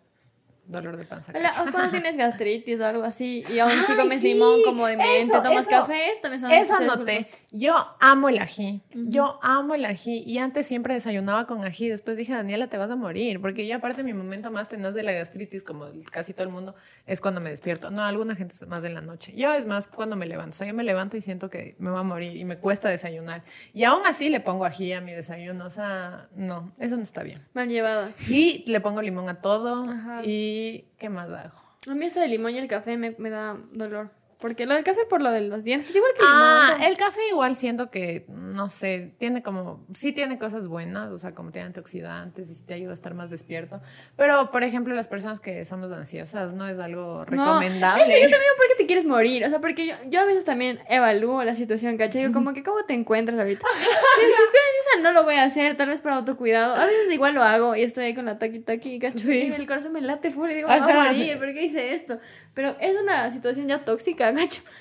dolor 0.65 0.97
de 0.97 1.05
panza. 1.05 1.33
O, 1.35 1.39
la- 1.41 1.51
o 1.51 1.71
cuando 1.71 1.91
tienes 1.91 2.17
gastritis 2.17 2.81
o 2.81 2.87
algo 2.87 3.03
así 3.03 3.45
y 3.53 3.59
aún 3.59 3.71
así 3.73 3.95
comes 3.95 4.21
sí, 4.21 4.35
limón 4.35 4.63
como 4.65 4.87
de 4.87 4.97
mente, 4.97 5.33
tomas 5.43 5.67
café, 5.67 6.09
esto 6.11 6.23
también 6.23 6.41
son 6.41 6.53
Eso 6.53 6.81
noté. 6.81 7.21
Yo 7.51 7.75
amo 8.01 8.29
el 8.29 8.39
ají. 8.39 8.81
Yo 8.95 9.39
amo 9.43 9.75
el 9.75 9.85
ají. 9.85 10.23
Y 10.27 10.39
antes 10.39 10.67
siempre 10.67 10.95
desayunaba 10.95 11.47
con 11.47 11.65
ají. 11.65 11.89
Después 11.89 12.17
dije, 12.17 12.33
Daniela, 12.33 12.69
te 12.69 12.79
vas 12.79 12.91
a 12.91 12.97
morir. 12.97 13.41
Porque 13.41 13.67
yo, 13.67 13.77
aparte, 13.77 14.03
mi 14.03 14.13
momento 14.15 14.51
más 14.51 14.69
tenaz 14.69 14.95
de 14.95 15.03
la 15.03 15.13
gastritis, 15.13 15.63
como 15.63 15.87
casi 16.11 16.33
todo 16.33 16.45
el 16.45 16.53
mundo, 16.53 16.75
es 17.07 17.21
cuando 17.21 17.41
me 17.41 17.51
despierto. 17.51 17.91
No, 17.91 18.03
alguna 18.03 18.35
gente 18.37 18.55
es 18.55 18.67
más 18.67 18.85
en 18.85 18.95
la 18.95 19.01
noche. 19.01 19.33
Yo 19.37 19.53
es 19.53 19.67
más 19.67 19.89
cuando 19.89 20.17
me 20.17 20.27
levanto. 20.27 20.51
O 20.55 20.59
sea, 20.59 20.67
yo 20.67 20.75
me 20.75 20.85
levanto 20.85 21.17
y 21.17 21.23
siento 21.23 21.51
que 21.51 21.75
me 21.79 21.91
voy 21.91 22.01
a 22.01 22.05
morir 22.05 22.37
y 22.37 22.45
me 22.45 22.57
cuesta 22.57 22.89
desayunar. 22.89 23.43
Y 23.75 23.85
aún 23.85 24.03
así 24.07 24.31
le 24.31 24.41
pongo 24.41 24.65
ají 24.65 24.93
a 24.93 25.01
mi 25.01 25.13
desayuno. 25.13 25.67
O 25.67 25.71
sea, 25.71 26.29
no, 26.35 26.73
eso 26.79 26.97
no 26.97 27.03
está 27.03 27.23
bien. 27.23 27.47
Mal 27.53 27.69
llevada. 27.69 28.11
Y 28.29 28.65
le 28.71 28.81
pongo 28.81 29.03
limón 29.03 29.29
a 29.29 29.41
todo. 29.41 29.83
Ajá. 29.91 30.23
Y 30.25 30.52
¿qué 30.99 31.09
más 31.09 31.31
hago? 31.31 31.59
A 31.89 31.95
mí 31.95 32.07
eso 32.07 32.21
del 32.21 32.31
limón 32.31 32.55
y 32.55 32.59
el 32.59 32.69
café 32.69 32.97
me 32.97 33.31
da 33.31 33.57
dolor. 33.73 34.11
Porque 34.43 34.67
lo 34.67 34.75
del 34.75 34.83
café 34.83 35.07
por 35.09 35.23
lo 35.23 35.31
de 35.31 35.41
los 35.43 35.63
dientes, 35.63 35.95
igual 35.95 36.13
que 36.15 36.21
Ah, 36.27 36.77
el 36.83 36.97
café 36.97 37.21
igual 37.31 37.55
siento 37.55 37.91
que, 37.91 38.27
no 38.29 38.69
sé, 38.69 39.15
tiene 39.19 39.41
como, 39.41 39.87
sí 39.95 40.11
tiene 40.13 40.37
cosas 40.37 40.67
buenas, 40.67 41.11
o 41.13 41.17
sea, 41.17 41.33
como 41.33 41.53
tiene 41.53 41.69
antioxidantes 41.69 42.51
y 42.51 42.55
sí 42.57 42.65
te 42.65 42.75
ayuda 42.75 42.91
a 42.91 42.95
estar 42.95 43.15
más 43.15 43.31
despierto. 43.31 43.81
Pero, 44.17 44.51
por 44.51 44.65
ejemplo, 44.65 44.95
las 44.97 45.07
personas 45.07 45.39
que 45.39 45.65
somos 45.65 45.93
ansiosas 45.93 46.53
no 46.55 46.67
es 46.67 46.81
algo 46.81 47.19
No, 47.19 47.25
recomendable. 47.25 48.03
eso 48.03 48.13
yo 48.15 48.21
también 48.23 48.41
digo, 48.41 48.57
¿por 48.57 48.67
qué 48.67 48.75
te 48.79 48.87
quieres 48.87 49.07
morir? 49.07 49.45
O 49.47 49.49
sea, 49.49 49.61
porque 49.61 49.87
yo, 49.87 49.95
yo 50.11 50.21
a 50.21 50.25
veces 50.25 50.45
también 50.45 50.81
evalúo 50.89 51.45
la 51.45 51.55
situación, 51.55 51.97
¿cachai? 51.97 52.23
Digo, 52.23 52.33
como 52.33 52.53
que, 52.53 52.65
¿cómo 52.65 52.85
te 52.85 52.95
encuentras 52.95 53.39
ahorita? 53.39 53.65
si, 53.77 54.21
estoy 54.23 54.43
ansiosa, 54.43 55.03
no 55.03 55.13
lo 55.13 55.23
voy 55.23 55.37
a 55.37 55.45
hacer, 55.45 55.77
tal 55.77 55.89
vez 55.89 56.03
por 56.03 56.11
autocuidado. 56.11 56.75
A 56.75 56.87
veces 56.87 57.13
igual 57.13 57.35
lo 57.35 57.45
hago 57.45 57.77
y 57.77 57.83
estoy 57.83 58.07
ahí 58.07 58.15
con 58.15 58.25
la 58.25 58.39
taqui 58.39 58.59
taqui, 58.59 58.99
¿cachai? 58.99 59.21
Sí. 59.21 59.43
Y 59.49 59.53
el 59.53 59.69
corazón 59.69 59.93
me 59.93 60.01
late 60.01 60.33
full 60.33 60.51
y 60.51 60.55
digo, 60.55 60.69
me 60.69 60.81
voy 60.81 60.91
a 60.91 61.05
morir, 61.05 61.39
¿por 61.39 61.53
qué 61.53 61.63
hice 61.63 61.93
esto? 61.93 62.19
Pero 62.55 62.75
es 62.81 62.97
una 63.01 63.31
situación 63.31 63.69
ya 63.69 63.85
tóxica, 63.85 64.32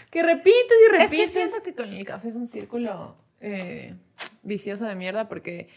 Que 0.10 0.24
repites 0.24 0.54
y 0.54 0.86
Es 0.86 0.92
que 0.92 0.98
repites. 1.18 1.32
siento 1.34 1.62
que 1.64 1.74
con 1.76 1.90
el 1.90 2.06
café 2.06 2.30
es 2.30 2.36
un 2.36 2.48
círculo 2.48 3.16
eh, 3.40 3.96
vicioso 4.44 4.86
de 4.86 4.96
mierda 4.96 5.28
porque 5.30 5.70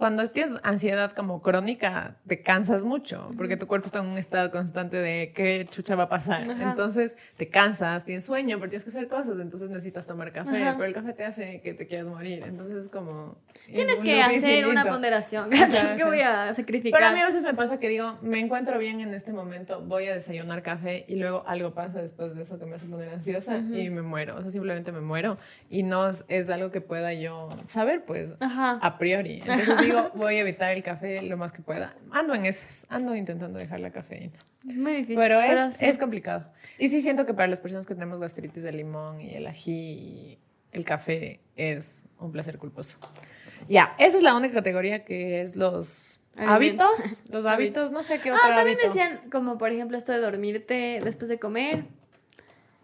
cuando 0.00 0.26
tienes 0.28 0.58
ansiedad 0.62 1.12
como 1.12 1.42
crónica, 1.42 2.16
te 2.26 2.40
cansas 2.40 2.84
mucho, 2.84 3.30
porque 3.36 3.58
tu 3.58 3.66
cuerpo 3.66 3.84
está 3.84 3.98
en 3.98 4.06
un 4.06 4.16
estado 4.16 4.50
constante 4.50 4.96
de 4.96 5.32
qué 5.34 5.66
chucha 5.68 5.94
va 5.94 6.04
a 6.04 6.08
pasar. 6.08 6.44
Entonces 6.50 7.18
te 7.36 7.50
cansas, 7.50 8.06
tienes 8.06 8.24
sueño, 8.24 8.58
pero 8.58 8.70
tienes 8.70 8.84
que 8.84 8.88
hacer 8.88 9.08
cosas, 9.08 9.38
entonces 9.38 9.68
necesitas 9.68 10.06
tomar 10.06 10.32
café, 10.32 10.72
pero 10.72 10.84
el 10.84 10.94
café 10.94 11.12
te 11.12 11.24
hace 11.26 11.60
que 11.60 11.74
te 11.74 11.86
quieras 11.86 12.08
morir. 12.08 12.42
Entonces 12.46 12.84
es 12.84 12.88
como... 12.88 13.36
Tienes 13.66 13.98
que 14.00 14.22
hacer 14.22 14.66
una 14.66 14.86
ponderación. 14.86 15.50
¿Qué 15.96 16.02
voy 16.02 16.22
a 16.22 16.54
sacrificar? 16.54 16.98
Pero 16.98 17.10
a 17.10 17.14
mí 17.14 17.20
a 17.20 17.26
veces 17.26 17.42
me 17.42 17.52
pasa 17.52 17.78
que 17.78 17.90
digo, 17.90 18.18
me 18.22 18.40
encuentro 18.40 18.78
bien 18.78 19.00
en 19.00 19.12
este 19.12 19.34
momento, 19.34 19.82
voy 19.82 20.06
a 20.06 20.14
desayunar 20.14 20.62
café 20.62 21.04
y 21.08 21.16
luego 21.16 21.44
algo 21.46 21.74
pasa 21.74 22.00
después 22.00 22.34
de 22.34 22.42
eso 22.42 22.58
que 22.58 22.64
me 22.64 22.76
hace 22.76 22.86
poner 22.86 23.10
ansiosa 23.10 23.58
y 23.58 23.90
me 23.90 24.00
muero. 24.00 24.36
O 24.38 24.40
sea, 24.40 24.50
simplemente 24.50 24.92
me 24.92 25.02
muero 25.02 25.36
y 25.68 25.82
no 25.82 26.08
es, 26.08 26.48
algo 26.48 26.70
que 26.70 26.80
pueda 26.80 27.12
yo 27.12 27.50
saber, 27.66 28.06
pues, 28.06 28.34
a 28.40 28.96
priori. 28.96 29.42
Entonces 29.46 29.89
digo, 29.90 30.10
voy 30.14 30.36
a 30.36 30.40
evitar 30.40 30.72
el 30.72 30.82
café 30.82 31.22
lo 31.22 31.36
más 31.36 31.52
que 31.52 31.62
pueda. 31.62 31.94
Ando 32.10 32.34
en 32.34 32.44
esas, 32.44 32.86
ando 32.88 33.14
intentando 33.14 33.58
dejar 33.58 33.80
la 33.80 33.90
cafeína. 33.90 34.34
Es 34.68 34.76
muy 34.76 34.92
difícil. 34.92 35.16
Pero 35.16 35.40
es, 35.40 35.82
es 35.82 35.98
complicado. 35.98 36.50
Y 36.78 36.88
sí 36.88 37.02
siento 37.02 37.26
que 37.26 37.34
para 37.34 37.48
las 37.48 37.60
personas 37.60 37.86
que 37.86 37.94
tenemos 37.94 38.20
gastritis 38.20 38.62
de 38.62 38.72
limón 38.72 39.20
y 39.20 39.34
el 39.34 39.46
ají 39.46 39.72
y 39.72 40.38
el 40.72 40.84
café 40.84 41.40
es 41.56 42.04
un 42.18 42.32
placer 42.32 42.58
culposo. 42.58 42.98
Ya, 43.68 43.94
esa 43.98 44.16
es 44.16 44.22
la 44.22 44.34
única 44.36 44.54
categoría 44.54 45.04
que 45.04 45.42
es 45.42 45.56
los 45.56 46.20
hábitos. 46.36 47.22
Los 47.30 47.44
hábitos, 47.44 47.92
no 47.92 48.02
sé 48.02 48.20
qué 48.20 48.32
otro 48.32 48.42
Ah, 48.44 48.54
también 48.54 48.78
decían 48.82 49.20
como 49.30 49.58
por 49.58 49.70
ejemplo 49.72 49.96
esto 49.96 50.12
de 50.12 50.18
dormirte 50.18 51.00
después 51.04 51.28
de 51.28 51.38
comer 51.38 51.84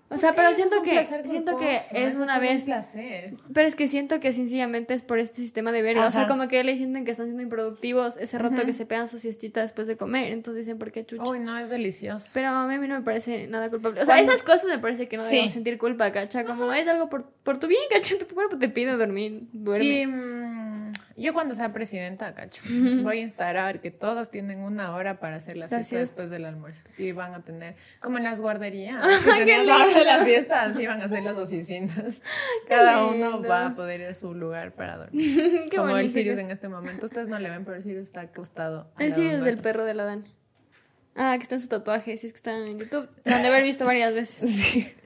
o 0.08 0.16
sea, 0.16 0.32
pero 0.32 0.54
siento 0.54 0.82
que 0.82 1.04
siento 1.04 1.56
que 1.56 1.80
es 1.92 2.16
una 2.16 2.38
vez 2.38 2.64
placer. 2.64 3.34
Pero 3.52 3.66
es 3.66 3.74
que 3.74 3.86
siento 3.86 4.20
que 4.20 4.32
sencillamente 4.32 4.94
es 4.94 5.02
por 5.02 5.18
este 5.18 5.36
sistema 5.36 5.72
de 5.72 5.82
verga, 5.82 6.06
o 6.06 6.10
sea, 6.10 6.26
como 6.26 6.48
que 6.48 6.62
le 6.62 6.76
sienten 6.76 7.04
que 7.04 7.10
están 7.10 7.26
siendo 7.26 7.42
improductivos 7.42 8.16
ese 8.16 8.38
rato 8.38 8.64
que 8.64 8.72
se 8.72 8.86
pegan 8.86 9.08
su 9.08 9.18
siestita 9.18 9.62
después 9.62 9.86
de 9.86 9.96
comer, 9.96 10.32
entonces 10.32 10.66
dicen, 10.66 10.78
¿por 10.78 10.92
qué 10.92 11.04
chucha? 11.04 11.24
Uy, 11.28 11.40
no, 11.40 11.58
es 11.58 11.68
delicioso. 11.68 12.30
Pero 12.34 12.48
a 12.48 12.66
mí 12.66 12.76
no 12.88 12.94
me 12.94 13.02
parece 13.02 13.46
nada 13.48 13.68
culpable. 13.68 14.00
O 14.00 14.04
sea, 14.04 14.20
esas 14.20 14.42
cosas 14.42 14.66
me 14.66 14.78
parece 14.78 15.08
que 15.08 15.16
no 15.16 15.24
debo 15.24 15.48
sentir 15.48 15.78
culpa, 15.78 16.12
¿cacha? 16.12 16.44
Como 16.44 16.72
es 16.72 16.86
algo 16.86 17.08
por, 17.08 17.28
por 17.28 17.58
tu 17.58 17.66
bien, 17.66 17.82
¿cacha? 17.90 18.16
Tu 18.18 18.32
cuerpo 18.34 18.58
te 18.58 18.68
pide 18.68 18.96
dormir, 18.96 19.48
duerme. 19.52 19.84
Y, 19.86 20.06
mm, 20.06 20.92
yo 21.16 21.32
cuando 21.32 21.54
sea 21.54 21.72
presidenta, 21.72 22.34
cacho, 22.34 22.62
voy 23.02 23.18
a 23.18 23.22
instalar 23.22 23.80
que 23.80 23.90
todos 23.90 24.30
tienen 24.30 24.60
una 24.60 24.94
hora 24.94 25.18
para 25.18 25.36
hacer 25.36 25.56
la 25.56 25.68
siesta 25.68 25.98
después 25.98 26.28
del 26.28 26.44
almuerzo. 26.44 26.84
Y 26.98 27.12
van 27.12 27.34
a 27.34 27.42
tener, 27.42 27.74
como 28.00 28.18
en 28.18 28.24
las 28.24 28.40
guarderías, 28.40 29.02
de 29.96 30.04
la 30.04 30.24
siesta, 30.24 30.62
así 30.62 30.86
van 30.86 31.00
a 31.00 31.08
ser 31.08 31.22
las 31.22 31.38
oficinas. 31.38 32.22
Cada 32.68 33.06
uno 33.06 33.42
va 33.42 33.66
a 33.66 33.74
poder 33.74 34.00
ir 34.00 34.06
a 34.06 34.14
su 34.14 34.34
lugar 34.34 34.72
para 34.72 34.96
dormir. 34.96 35.66
como 35.76 35.96
el 35.96 36.08
Sirius 36.08 36.38
en 36.38 36.50
este 36.50 36.68
momento. 36.68 37.06
Ustedes 37.06 37.28
no 37.28 37.38
le 37.38 37.50
ven, 37.50 37.64
pero 37.64 37.76
el 37.76 37.82
Sirius 37.82 38.04
está 38.04 38.22
acostado. 38.22 38.90
El 38.98 39.12
Sirius 39.12 39.44
del 39.44 39.58
perro 39.58 39.84
de 39.84 39.94
la 39.94 40.04
Dan. 40.04 40.26
Ah, 41.14 41.34
que 41.36 41.42
está 41.42 41.54
en 41.54 41.60
su 41.60 41.68
tatuaje, 41.68 42.16
si 42.16 42.26
es 42.26 42.32
que 42.32 42.36
están 42.36 42.66
en 42.66 42.78
YouTube. 42.78 43.08
Lo 43.24 43.34
han 43.34 43.42
de 43.42 43.48
haber 43.48 43.62
visto 43.62 43.84
varias 43.84 44.14
veces. 44.14 44.94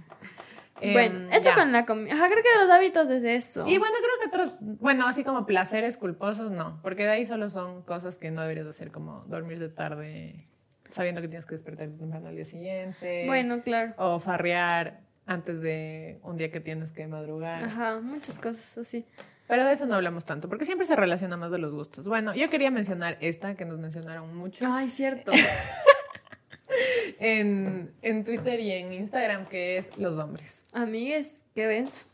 Sí. 0.81 0.93
Bueno, 0.95 1.27
em, 1.27 1.33
esto 1.35 1.51
con 1.55 1.73
la 1.73 1.85
comida. 1.85 2.15
Ajá, 2.15 2.27
creo 2.27 2.43
que 2.43 2.59
de 2.59 2.65
los 2.65 2.75
hábitos 2.75 3.11
es 3.11 3.23
esto. 3.23 3.67
Y 3.67 3.77
bueno, 3.77 3.95
creo 3.99 4.11
que 4.19 4.29
otros, 4.29 4.55
bueno, 4.61 5.07
así 5.07 5.25
como 5.25 5.45
placeres 5.45 5.99
culposos, 5.99 6.51
no, 6.53 6.81
porque 6.83 7.03
de 7.03 7.11
ahí 7.11 7.27
solo 7.27 7.51
son 7.51 7.83
cosas 7.83 8.17
que 8.17 8.31
no 8.31 8.41
deberías 8.41 8.67
hacer, 8.67 8.91
como 8.91 9.25
dormir 9.27 9.59
de 9.59 9.69
tarde 9.69 10.49
sabiendo 10.91 11.21
que 11.21 11.29
tienes 11.29 11.47
que 11.47 11.55
despertar 11.55 11.89
temprano 11.89 12.29
al 12.29 12.35
día 12.35 12.45
siguiente. 12.45 13.25
Bueno, 13.27 13.63
claro. 13.63 13.93
O 13.97 14.19
farrear 14.19 15.01
antes 15.27 15.61
de 15.61 16.19
un 16.23 16.37
día 16.37 16.51
que 16.51 16.61
tienes 16.61 16.93
que 16.93 17.07
madrugar. 17.07 17.65
Ajá, 17.65 18.01
muchas 18.01 18.39
cosas 18.39 18.79
así. 18.79 19.05
Pero 19.47 19.65
de 19.65 19.73
eso 19.73 19.87
no 19.87 19.97
hablamos 19.97 20.25
tanto, 20.25 20.49
porque 20.49 20.65
siempre 20.65 20.87
se 20.87 20.95
relaciona 20.95 21.37
más 21.37 21.51
de 21.51 21.59
los 21.59 21.73
gustos. 21.73 22.07
Bueno, 22.07 22.35
yo 22.35 22.49
quería 22.51 22.71
mencionar 22.71 23.19
esta 23.21 23.57
que 23.57 23.65
nos 23.65 23.79
mencionaron 23.79 24.37
mucho. 24.37 24.65
Ay, 24.69 24.89
cierto. 24.89 25.33
en, 27.19 27.93
en 28.03 28.25
Twitter 28.25 28.61
y 28.61 28.71
en 28.71 28.93
Instagram, 28.93 29.47
que 29.47 29.77
es 29.77 29.97
los 29.99 30.19
hombres. 30.19 30.65
Amigues, 30.73 31.43
qué 31.55 31.67
denso. 31.67 32.07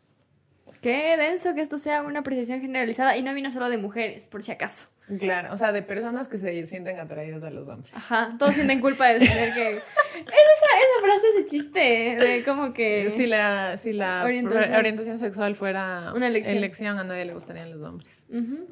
Qué 0.80 1.16
denso 1.16 1.54
que 1.54 1.60
esto 1.60 1.78
sea 1.78 2.02
una 2.02 2.20
apreciación 2.20 2.60
generalizada 2.60 3.16
y 3.16 3.22
no 3.22 3.34
vino 3.34 3.50
solo 3.50 3.68
de 3.68 3.78
mujeres, 3.78 4.28
por 4.28 4.42
si 4.42 4.52
acaso. 4.52 4.88
Claro, 5.18 5.52
o 5.52 5.56
sea, 5.56 5.70
de 5.72 5.82
personas 5.82 6.26
que 6.26 6.36
se 6.36 6.66
sienten 6.66 6.98
atraídas 6.98 7.42
a 7.44 7.50
los 7.50 7.68
hombres. 7.68 7.94
Ajá, 7.94 8.34
todos 8.38 8.54
sienten 8.54 8.80
culpa 8.80 9.06
de 9.06 9.20
tener 9.20 9.54
que... 9.54 9.72
Es 9.72 9.82
esa, 10.22 10.70
esa 10.80 11.00
frase, 11.02 11.26
ese 11.34 11.44
chiste 11.44 11.78
de 11.78 12.42
como 12.44 12.72
que... 12.72 13.08
Si 13.10 13.26
la, 13.26 13.76
si 13.76 13.92
la 13.92 14.24
orientación. 14.24 15.18
sexual 15.18 15.54
fuera 15.54 16.12
una 16.14 16.26
elección. 16.26 16.98
a 16.98 17.04
nadie 17.04 17.24
le 17.24 17.34
gustarían 17.34 17.70
los 17.70 17.88
hombres. 17.88 18.26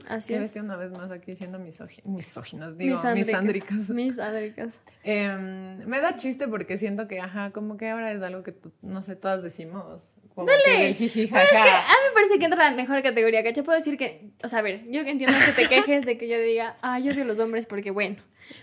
así 0.08 0.34
es. 0.34 0.56
una 0.56 0.76
vez 0.76 0.90
más 0.92 1.10
aquí 1.12 1.36
siendo 1.36 1.58
misóginas, 1.58 2.76
digo, 2.76 2.98
misándricas. 3.14 3.90
Misándricas. 3.90 4.80
Em, 5.04 5.86
me 5.86 6.00
da 6.00 6.16
chiste 6.16 6.48
porque 6.48 6.78
siento 6.78 7.06
que, 7.06 7.20
ajá, 7.20 7.52
como 7.52 7.76
que 7.76 7.90
ahora 7.90 8.10
es 8.12 8.22
algo 8.22 8.42
que, 8.42 8.54
no 8.82 9.02
sé, 9.02 9.14
todas 9.14 9.42
decimos. 9.42 10.10
Dale. 10.36 10.52
Pero 10.66 10.82
es 10.82 10.97
que 10.99 11.38
a 11.38 11.42
mí 11.44 12.04
me 12.08 12.14
parece 12.14 12.38
que 12.38 12.44
entra 12.44 12.66
en 12.66 12.76
la 12.76 12.82
mejor 12.82 13.02
categoría, 13.02 13.44
¿cachai? 13.44 13.62
Puedo 13.62 13.78
decir 13.78 13.97
que, 13.97 14.30
o 14.42 14.49
sea, 14.49 14.58
a 14.58 14.62
ver, 14.62 14.82
yo 14.90 15.04
que 15.04 15.10
entiendo 15.10 15.36
que 15.44 15.52
te 15.52 15.68
quejes 15.68 16.04
de 16.04 16.18
que 16.18 16.28
yo 16.28 16.38
diga, 16.38 16.76
ah, 16.82 16.99
yo 16.99 17.12
odio 17.12 17.25
los 17.25 17.38
hombres 17.38 17.66
porque, 17.66 17.92
bueno. 17.92 18.16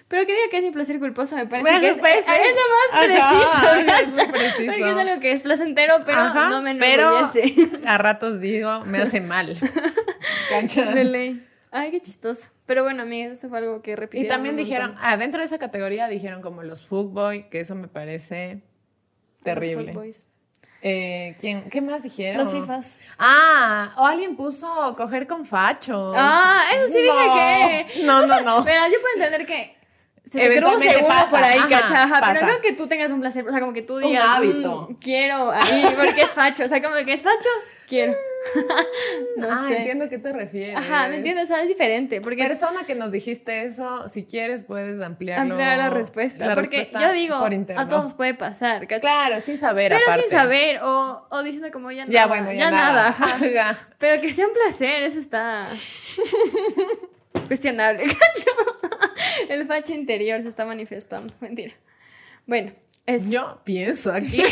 Pero 0.08 0.26
que 0.26 0.34
diga 0.34 0.50
que 0.52 0.58
es 0.58 0.64
mi 0.64 0.72
placer 0.72 1.00
culposo 1.00 1.36
me 1.36 1.48
parece 1.48 1.80
que 1.80 1.90
es, 1.90 1.98
es, 1.98 2.04
es, 2.04 2.28
lo 2.28 3.00
más 3.00 3.06
preciso, 3.06 3.76
es 3.76 4.28
preciso. 4.30 4.72
Porque 4.72 4.92
es 4.92 4.98
algo 4.98 5.22
que 5.22 5.32
es 5.32 5.42
placentero, 5.42 5.96
pero 6.06 6.34
no 6.50 6.62
me 6.62 6.72
enorgullece. 6.72 7.54
Pero 7.56 7.90
a 7.90 7.98
ratos 7.98 8.40
digo, 8.40 8.82
me 8.86 9.00
hace 9.00 9.22
mal. 9.22 9.58
Cancha. 10.50 10.92
De 10.92 11.06
ley. 11.06 11.48
Ay, 11.72 11.92
qué 11.92 12.02
chistoso. 12.02 12.50
Pero 12.66 12.84
bueno, 12.84 13.04
a 13.04 13.06
mí 13.06 13.22
eso 13.22 13.48
fue 13.48 13.60
algo 13.60 13.82
que 13.82 13.96
repitieron. 13.96 14.26
Y 14.26 14.30
también 14.30 14.58
dijeron, 14.58 14.94
ah, 15.00 15.16
dentro 15.18 15.40
de 15.40 15.46
esa 15.46 15.58
categoría 15.58 16.10
dijeron 16.10 16.42
como 16.42 16.64
los 16.64 16.86
fuckboy, 16.86 17.50
que 17.50 17.62
eso 17.62 17.76
me 17.76 17.88
parece 17.88 18.62
terrible. 19.42 19.94
Los 19.94 20.26
eh, 20.82 21.36
¿quién, 21.40 21.70
¿Qué 21.70 21.82
más 21.82 22.02
dijeron? 22.02 22.42
Los 22.42 22.52
FIFAs. 22.52 22.98
Ah, 23.20 23.94
o 23.98 24.06
alguien 24.06 24.36
puso 24.36 24.96
coger 24.98 25.28
con 25.28 25.46
fachos. 25.46 26.16
Ah, 26.18 26.64
eso 26.74 26.88
sí 26.88 27.02
dije 27.02 27.86
que. 27.96 28.04
No, 28.04 28.26
no, 28.26 28.42
no. 28.42 28.64
Pero 28.64 28.82
yo 28.88 29.00
puedo 29.02 29.16
entender 29.16 29.46
que 29.46 29.78
se 30.32 30.40
te 30.40 30.62
cruce 30.62 30.98
uno 31.04 31.30
por 31.30 31.44
ahí, 31.44 31.60
cachaja. 31.70 32.34
Pero 32.34 32.48
no 32.48 32.62
que 32.62 32.72
tú 32.72 32.88
tengas 32.88 33.12
un 33.12 33.20
placer, 33.20 33.46
o 33.48 33.52
sea, 33.52 33.60
como 33.60 33.74
que 33.74 33.82
tú 33.82 33.98
digas. 33.98 34.24
Un 34.24 34.30
hábito. 34.30 34.88
Mm, 34.90 34.94
quiero 34.96 35.52
ahí, 35.52 35.86
porque 35.96 36.22
es 36.22 36.32
facho. 36.32 36.64
O 36.64 36.68
sea, 36.68 36.82
como 36.82 36.96
que 37.06 37.14
es 37.14 37.22
facho, 37.22 37.50
quiero. 37.88 38.14
no 39.38 39.48
ah, 39.50 39.68
entiendo 39.70 40.06
a 40.06 40.10
qué 40.10 40.18
te 40.18 40.34
refieres. 40.34 40.76
Ajá, 40.76 41.08
¿me 41.10 41.18
entiendes? 41.18 41.46
O 41.46 41.48
sea, 41.48 41.62
es 41.62 41.68
diferente. 41.68 42.22
Porque 42.22 42.44
Persona 42.44 42.86
que 42.86 42.96
nos 42.96 43.12
dijiste 43.12 43.66
eso, 43.66 44.08
si 44.10 44.26
quieres 44.26 44.64
puedes 44.64 45.00
ampliarlo. 45.02 45.54
Ampliar 45.54 45.78
la 45.78 45.90
respuesta. 45.90 46.54
porque 46.56 46.84
yo 46.92 47.14
digo, 47.14 47.36
a 47.36 47.88
todos 47.88 48.14
puede 48.14 48.34
pasar, 48.34 48.88
¿cachai? 48.88 49.02
Claro, 49.02 49.40
sin 49.42 49.58
saber 49.58 49.92
Pero 49.92 50.22
sin 50.22 50.30
saber, 50.30 50.80
o, 50.82 51.28
o 51.30 51.44
diciendo 51.44 51.70
como 51.72 51.92
ya, 51.92 52.06
ya 52.08 52.26
nada. 52.26 52.28
Bueno, 52.28 52.52
ya, 52.52 52.72
nada. 52.72 53.16
nada. 53.20 53.90
Pero 54.00 54.22
que 54.22 54.34
sea 54.34 54.48
un 54.48 54.54
placer, 54.54 55.04
eso 55.04 55.20
está 55.20 55.68
cuestionable, 57.48 58.04
¿cacho? 58.06 59.50
El 59.50 59.68
facho 59.68 59.94
interior 59.94 60.42
se 60.42 60.50
está 60.50 60.66
manifestando. 60.66 61.34
Mentira. 61.40 61.74
Bueno, 62.48 62.72
eso. 63.06 63.32
Yo 63.32 63.62
pienso 63.64 64.12
aquí. 64.12 64.44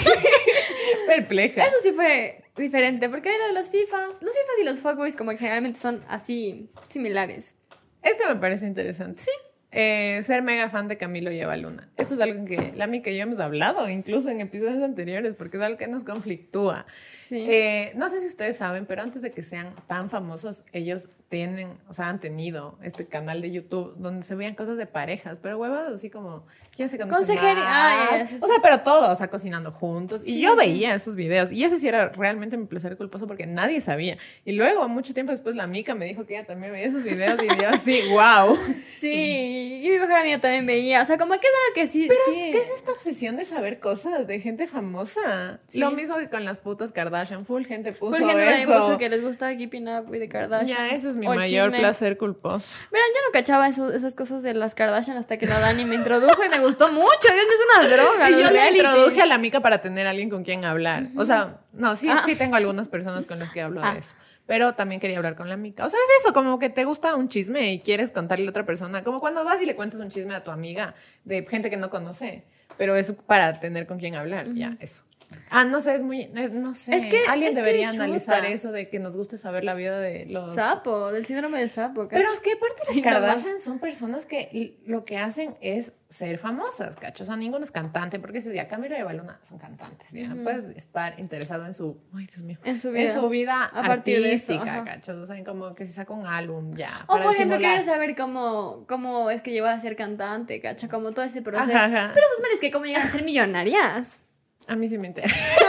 Perpleja. 1.07 1.65
Eso 1.65 1.77
sí 1.81 1.91
fue 1.91 2.43
diferente, 2.59 3.09
porque 3.09 3.33
era 3.33 3.47
de 3.47 3.53
los 3.53 3.69
FIFAs. 3.69 4.21
Los 4.21 4.33
FIFAs 4.33 4.59
y 4.61 4.63
los 4.63 4.79
fuckboys 4.79 5.15
como 5.15 5.31
que 5.31 5.37
generalmente 5.37 5.79
son 5.79 6.03
así 6.07 6.69
similares. 6.87 7.55
Este 8.01 8.27
me 8.27 8.35
parece 8.35 8.65
interesante. 8.65 9.21
Sí. 9.21 9.31
Eh, 9.71 10.21
ser 10.23 10.41
mega 10.41 10.67
fan 10.69 10.87
de 10.87 10.97
Camilo 10.97 11.31
y 11.31 11.39
Eva 11.39 11.55
Luna. 11.55 11.89
Esto 11.95 12.15
es 12.15 12.19
algo 12.19 12.43
que 12.43 12.73
la 12.75 12.87
y 12.87 13.01
yo 13.01 13.21
hemos 13.21 13.39
hablado, 13.39 13.87
incluso 13.87 14.29
en 14.29 14.41
episodios 14.41 14.81
anteriores, 14.81 15.35
porque 15.35 15.57
es 15.57 15.63
algo 15.63 15.77
que 15.77 15.87
nos 15.87 16.03
conflictúa. 16.03 16.87
Sí. 17.13 17.45
Eh, 17.47 17.91
no 17.95 18.09
sé 18.09 18.19
si 18.19 18.27
ustedes 18.27 18.57
saben, 18.57 18.87
pero 18.87 19.03
antes 19.03 19.21
de 19.21 19.31
que 19.31 19.43
sean 19.43 19.75
tan 19.87 20.09
famosos, 20.09 20.63
ellos 20.73 21.09
tienen, 21.29 21.77
o 21.87 21.93
sea, 21.93 22.09
han 22.09 22.19
tenido 22.19 22.79
este 22.81 23.05
canal 23.05 23.41
de 23.43 23.51
YouTube 23.51 23.93
donde 23.97 24.23
se 24.23 24.33
veían 24.33 24.55
cosas 24.55 24.77
de 24.77 24.87
parejas, 24.87 25.37
pero 25.39 25.59
huevas 25.59 25.93
así 25.93 26.09
como, 26.09 26.43
¿quién 26.75 26.89
se 26.89 26.97
conoce 26.97 27.17
Consejería. 27.17 27.63
Ah, 27.63 28.25
o 28.41 28.47
sea, 28.47 28.55
pero 28.63 28.79
todos, 28.79 29.09
o 29.09 29.15
sea, 29.15 29.27
cocinando 29.29 29.71
juntos. 29.71 30.23
Y 30.25 30.41
yo 30.41 30.55
veía 30.55 30.95
esos 30.95 31.15
videos 31.15 31.51
y 31.51 31.63
ese 31.63 31.77
sí 31.77 31.87
era 31.87 32.09
realmente 32.09 32.57
mi 32.57 32.65
placer 32.65 32.97
culposo 32.97 33.27
porque 33.27 33.45
nadie 33.45 33.79
sabía. 33.81 34.17
Y 34.43 34.53
luego, 34.53 34.87
mucho 34.89 35.13
tiempo 35.13 35.31
después, 35.31 35.55
la 35.55 35.67
Mica 35.67 35.93
me 35.93 36.05
dijo 36.05 36.25
que 36.25 36.35
ella 36.35 36.47
también 36.47 36.71
veía 36.71 36.87
esos 36.87 37.03
videos 37.03 37.39
y 37.43 37.47
yo 37.61 37.69
así, 37.69 38.01
wow. 38.09 38.57
Sí, 38.99 39.58
y 39.81 39.89
mi 39.89 39.99
mejor 39.99 40.17
amiga 40.17 40.39
también 40.39 40.65
veía, 40.65 41.01
o 41.01 41.05
sea, 41.05 41.17
como 41.17 41.33
que 41.33 41.47
es 41.47 41.53
algo 41.65 41.73
que 41.75 41.87
sí. 41.87 42.07
Pero 42.07 42.19
¿qué 42.51 42.57
es 42.61 42.69
esta 42.69 42.91
obsesión 42.91 43.35
de 43.37 43.45
saber 43.45 43.79
cosas 43.79 44.27
de 44.27 44.39
gente 44.39 44.67
famosa? 44.67 45.59
Lo 45.75 45.91
mismo 45.91 46.17
que 46.17 46.29
con 46.29 46.45
las 46.45 46.59
putas 46.59 46.91
Kardashian, 46.91 47.45
full 47.45 47.63
gente 47.65 47.91
puso 47.93 48.15
full 48.17 48.25
gente 48.25 48.61
eso. 48.61 48.79
puso 48.79 48.97
que 48.97 49.09
les 49.09 49.21
gusta 49.21 49.55
Keeping 49.55 49.87
Up 49.87 50.09
with 50.09 50.19
the 50.19 50.29
Kardashians. 50.29 50.71
Ya, 50.77 50.89
eso 50.89 51.09
es 51.09 51.15
mi 51.15 51.27
mayor 51.27 51.71
placer 51.71 52.17
culposo. 52.17 52.77
Verán, 52.91 53.07
yo 53.13 53.21
no 53.27 53.31
cachaba 53.31 53.67
esas 53.67 54.15
cosas 54.15 54.43
de 54.43 54.53
las 54.53 54.75
Kardashian 54.75 55.17
hasta 55.17 55.37
que 55.37 55.45
la 55.45 55.59
Dani 55.59 55.85
me 55.85 55.95
introdujo 55.95 56.43
y 56.43 56.49
me 56.49 56.59
gustó 56.59 56.91
mucho. 56.91 57.07
Dios 57.21 57.33
mío, 57.33 57.53
es 57.53 57.77
una 57.77 57.87
droga. 57.95 58.29
Y 58.29 58.43
yo 58.43 58.51
le 58.51 58.69
introduje 58.77 59.21
a 59.21 59.25
la 59.25 59.37
mica 59.37 59.59
para 59.61 59.81
tener 59.81 60.07
alguien 60.07 60.29
con 60.29 60.43
quien 60.43 60.65
hablar. 60.65 61.03
O 61.17 61.25
sea, 61.25 61.61
No, 61.71 61.95
sí, 61.95 62.09
Ah. 62.09 62.23
sí 62.25 62.35
tengo 62.35 62.55
algunas 62.55 62.89
personas 62.89 63.25
con 63.27 63.37
las 63.39 63.51
que 63.51 63.61
hablo 63.61 63.81
Ah. 63.83 63.93
de 63.93 63.99
eso. 63.99 64.15
Pero 64.49 64.73
también 64.73 64.99
quería 64.99 65.17
hablar 65.17 65.35
con 65.35 65.47
la 65.47 65.53
amiga. 65.53 65.85
O 65.85 65.89
sea, 65.91 65.99
es 65.99 66.25
eso, 66.25 66.33
como 66.33 66.57
que 66.57 66.71
te 66.71 66.83
gusta 66.83 67.13
un 67.13 67.29
chisme 67.29 67.71
y 67.71 67.81
quieres 67.81 68.11
contarle 68.11 68.47
a 68.47 68.49
otra 68.49 68.65
persona. 68.65 69.03
Como 69.03 69.19
cuando 69.19 69.43
vas 69.43 69.61
y 69.61 69.65
le 69.67 69.75
cuentas 69.75 69.99
un 69.99 70.09
chisme 70.09 70.33
a 70.33 70.43
tu 70.43 70.49
amiga 70.49 70.95
de 71.23 71.45
gente 71.45 71.69
que 71.69 71.77
no 71.77 71.91
conoce. 71.91 72.45
Pero 72.75 72.95
es 72.95 73.11
para 73.11 73.59
tener 73.59 73.85
con 73.85 73.99
quién 73.99 74.15
hablar, 74.15 74.51
ya, 74.55 74.75
eso. 74.79 75.03
Ah, 75.51 75.63
no 75.63 75.81
sé, 75.81 75.95
es 75.95 76.01
muy, 76.01 76.21
eh, 76.21 76.49
no 76.51 76.73
sé. 76.75 76.95
Es 76.95 77.05
que- 77.07 77.23
Alguien 77.27 77.53
debería 77.55 77.89
chuta. 77.89 78.03
analizar 78.03 78.45
eso 78.45 78.71
de 78.71 78.89
que 78.89 78.99
nos 78.99 79.15
guste 79.17 79.37
saber 79.37 79.63
la 79.63 79.73
vida 79.73 79.99
de 79.99 80.25
los... 80.31 80.53
Sapo, 80.53 81.11
del 81.11 81.25
síndrome 81.25 81.59
del 81.59 81.69
sapo, 81.69 82.07
¿cacho? 82.07 82.21
Pero 82.21 82.31
es 82.33 82.39
que 82.39 82.51
aparte 82.53 82.75
las 82.85 82.93
Sí, 82.93 83.01
no 83.01 83.03
Kardashian 83.03 83.59
son 83.59 83.79
personas 83.79 84.25
que 84.25 84.77
lo 84.85 85.05
que 85.05 85.17
hacen 85.17 85.55
es 85.61 85.93
ser 86.07 86.37
famosas, 86.39 86.95
¿cacho? 86.95 87.23
O 87.23 87.25
sea, 87.25 87.35
ninguno 87.35 87.63
es 87.63 87.71
cantante, 87.71 88.19
porque 88.19 88.39
dices, 88.39 88.53
ya 88.53 88.67
Camila 88.67 88.97
y 88.99 89.03
Baluna 89.03 89.39
son 89.47 89.57
cantantes, 89.59 90.11
ya. 90.11 90.35
Puedes 90.43 90.65
estar 90.75 91.19
interesado 91.19 91.65
en 91.65 91.73
su, 91.73 91.97
ay, 92.15 92.25
Dios 92.25 92.41
mío, 92.41 92.57
En 92.63 92.79
su 92.79 92.91
vida. 92.91 93.03
en 93.03 93.13
su 93.13 93.29
vida 93.29 93.69
A 93.71 93.81
de 93.83 93.87
artística. 93.89 94.83
¿cacho? 94.83 95.19
O 95.19 95.25
sea, 95.25 95.43
como 95.43 95.75
que 95.75 95.85
si 95.87 95.93
saca 95.93 96.13
un 96.13 96.25
álbum, 96.27 96.75
ya. 96.75 97.05
O 97.07 97.17
por 97.19 97.33
ejemplo, 97.33 97.57
quiero 97.57 97.83
saber 97.83 98.15
cómo, 98.15 98.85
cómo 98.87 99.29
es 99.29 99.41
que 99.41 99.51
lleva 99.51 99.71
a 99.73 99.79
ser 99.79 99.95
cantante, 99.95 100.59
¿cacha? 100.59 100.87
Como 100.89 101.11
todo 101.11 101.25
ese 101.25 101.41
proceso. 101.41 101.69
Ajá, 101.75 101.85
ajá. 101.85 102.11
Pero 102.13 102.25
esas 102.25 102.41
manes 102.41 102.59
que 102.59 102.71
cómo 102.71 102.85
llegan 102.85 103.03
a 103.07 103.11
ser 103.11 103.23
millonarias. 103.23 104.21
A 104.69 104.75
mí 104.75 104.87
sí 104.87 104.97
me 104.97 105.07
interesa. 105.07 105.35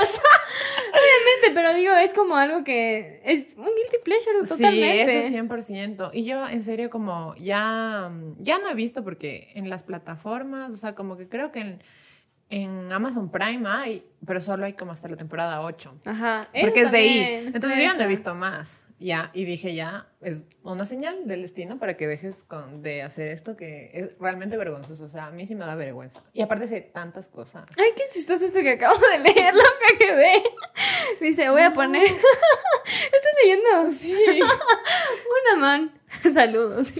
Obviamente, 0.90 1.52
pero 1.54 1.74
digo, 1.74 1.94
es 1.94 2.12
como 2.12 2.36
algo 2.36 2.64
que 2.64 3.22
es 3.24 3.46
un 3.56 3.64
guilty 3.64 3.96
pleasure 4.04 4.46
totalmente. 4.46 5.22
Sí, 5.22 5.34
eso 5.34 5.44
100%. 5.44 6.10
Y 6.12 6.24
yo, 6.24 6.46
en 6.46 6.62
serio, 6.62 6.90
como 6.90 7.34
ya, 7.36 8.12
ya 8.36 8.58
no 8.58 8.68
he 8.68 8.74
visto 8.74 9.02
porque 9.02 9.50
en 9.54 9.70
las 9.70 9.82
plataformas, 9.82 10.72
o 10.72 10.76
sea, 10.76 10.94
como 10.94 11.16
que 11.16 11.28
creo 11.28 11.50
que 11.50 11.60
en, 11.60 11.82
en 12.50 12.92
Amazon 12.92 13.30
Prime 13.30 13.66
hay, 13.66 14.04
pero 14.26 14.40
solo 14.40 14.66
hay 14.66 14.74
como 14.74 14.92
hasta 14.92 15.08
la 15.08 15.16
temporada 15.16 15.62
8. 15.62 16.00
Ajá. 16.04 16.48
Porque 16.60 16.82
es 16.82 16.90
de 16.90 16.98
ahí. 16.98 17.18
Entonces 17.46 17.76
yo 17.76 17.82
ya 17.82 17.94
no 17.94 18.02
he 18.02 18.08
visto 18.08 18.34
más. 18.34 18.86
Ya, 19.02 19.30
y 19.32 19.46
dije 19.46 19.74
ya, 19.74 20.08
es 20.20 20.44
una 20.62 20.84
señal 20.84 21.26
del 21.26 21.40
destino 21.40 21.78
para 21.78 21.96
que 21.96 22.06
dejes 22.06 22.44
con, 22.44 22.82
de 22.82 23.00
hacer 23.02 23.28
esto 23.28 23.56
que 23.56 23.90
es 23.94 24.10
realmente 24.18 24.58
vergonzoso. 24.58 25.04
O 25.04 25.08
sea, 25.08 25.28
a 25.28 25.30
mí 25.30 25.46
sí 25.46 25.54
me 25.54 25.64
da 25.64 25.74
vergüenza. 25.74 26.22
Y 26.34 26.42
aparte 26.42 26.68
sé 26.68 26.82
tantas 26.82 27.30
cosas. 27.30 27.64
Ay, 27.78 27.92
qué 27.96 28.02
chistoso 28.12 28.44
esto 28.44 28.60
que 28.60 28.72
acabo 28.72 28.98
de 28.98 29.18
leer, 29.20 29.54
loca 29.54 29.98
que 29.98 30.14
ve. 30.14 30.42
Dice, 31.18 31.48
voy 31.48 31.62
a 31.62 31.72
poner. 31.72 32.02
¿Estás 32.84 33.32
leyendo? 33.42 33.90
Sí. 33.90 34.14
Una 35.54 35.60
man. 35.60 36.00
Saludos. 36.34 36.92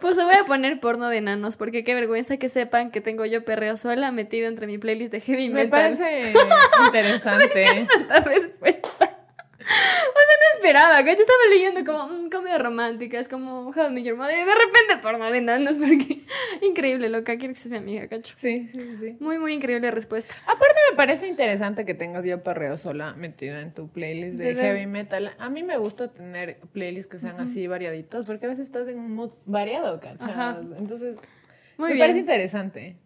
Pues 0.00 0.16
voy 0.18 0.34
a 0.34 0.44
poner 0.44 0.78
porno 0.78 1.08
de 1.08 1.16
enanos, 1.16 1.56
porque 1.56 1.82
qué 1.82 1.94
vergüenza 1.94 2.36
que 2.36 2.48
sepan 2.48 2.92
que 2.92 3.00
tengo 3.00 3.24
yo 3.26 3.44
perreo 3.44 3.76
sola 3.76 4.12
metido 4.12 4.46
entre 4.46 4.68
mi 4.68 4.78
playlist 4.78 5.10
de 5.10 5.20
heavy 5.20 5.48
Me 5.48 5.64
metal. 5.64 5.70
parece 5.70 6.32
interesante. 6.86 7.86
esta 7.98 8.20
respuesta. 8.20 8.88
Esperaba, 10.60 11.00
yo 11.00 11.10
estaba 11.12 11.38
leyendo 11.50 11.84
como 11.84 12.06
mm, 12.06 12.28
comedia 12.30 12.58
romántica, 12.58 13.18
es 13.18 13.28
como 13.28 13.68
How 13.70 13.96
Your 13.96 14.16
Mother, 14.16 14.36
y 14.36 14.44
de 14.44 14.54
repente 14.54 14.98
porno 15.00 15.30
de 15.30 15.38
enanos, 15.38 15.78
porque 15.78 16.20
increíble, 16.60 17.08
loca, 17.08 17.36
quiero 17.38 17.54
que 17.54 17.58
seas 17.60 17.70
mi 17.72 17.78
amiga, 17.78 18.06
cacho. 18.08 18.34
Sí, 18.36 18.68
sí, 18.72 18.96
sí. 18.98 19.16
Muy, 19.20 19.38
muy 19.38 19.54
increíble 19.54 19.90
respuesta. 19.90 20.34
Aparte 20.46 20.74
me 20.90 20.96
parece 20.96 21.28
interesante 21.28 21.86
que 21.86 21.94
tengas 21.94 22.24
ya 22.24 22.42
perreo 22.42 22.76
sola 22.76 23.14
metida 23.14 23.62
en 23.62 23.72
tu 23.72 23.88
playlist 23.88 24.38
de 24.38 24.54
heavy 24.54 24.86
metal. 24.86 25.32
A 25.38 25.48
mí 25.48 25.62
me 25.62 25.78
gusta 25.78 26.12
tener 26.12 26.58
playlists 26.72 27.10
que 27.10 27.18
sean 27.18 27.40
así 27.40 27.66
variaditos 27.66 28.26
porque 28.26 28.46
a 28.46 28.48
veces 28.50 28.66
estás 28.66 28.86
en 28.88 28.98
un 28.98 29.14
mood 29.14 29.30
variado. 29.46 29.98
Ajá. 30.20 30.60
Entonces, 30.78 31.16
Muy 31.78 31.88
me 31.90 31.94
bien. 31.94 32.04
parece 32.04 32.18
interesante. 32.20 32.96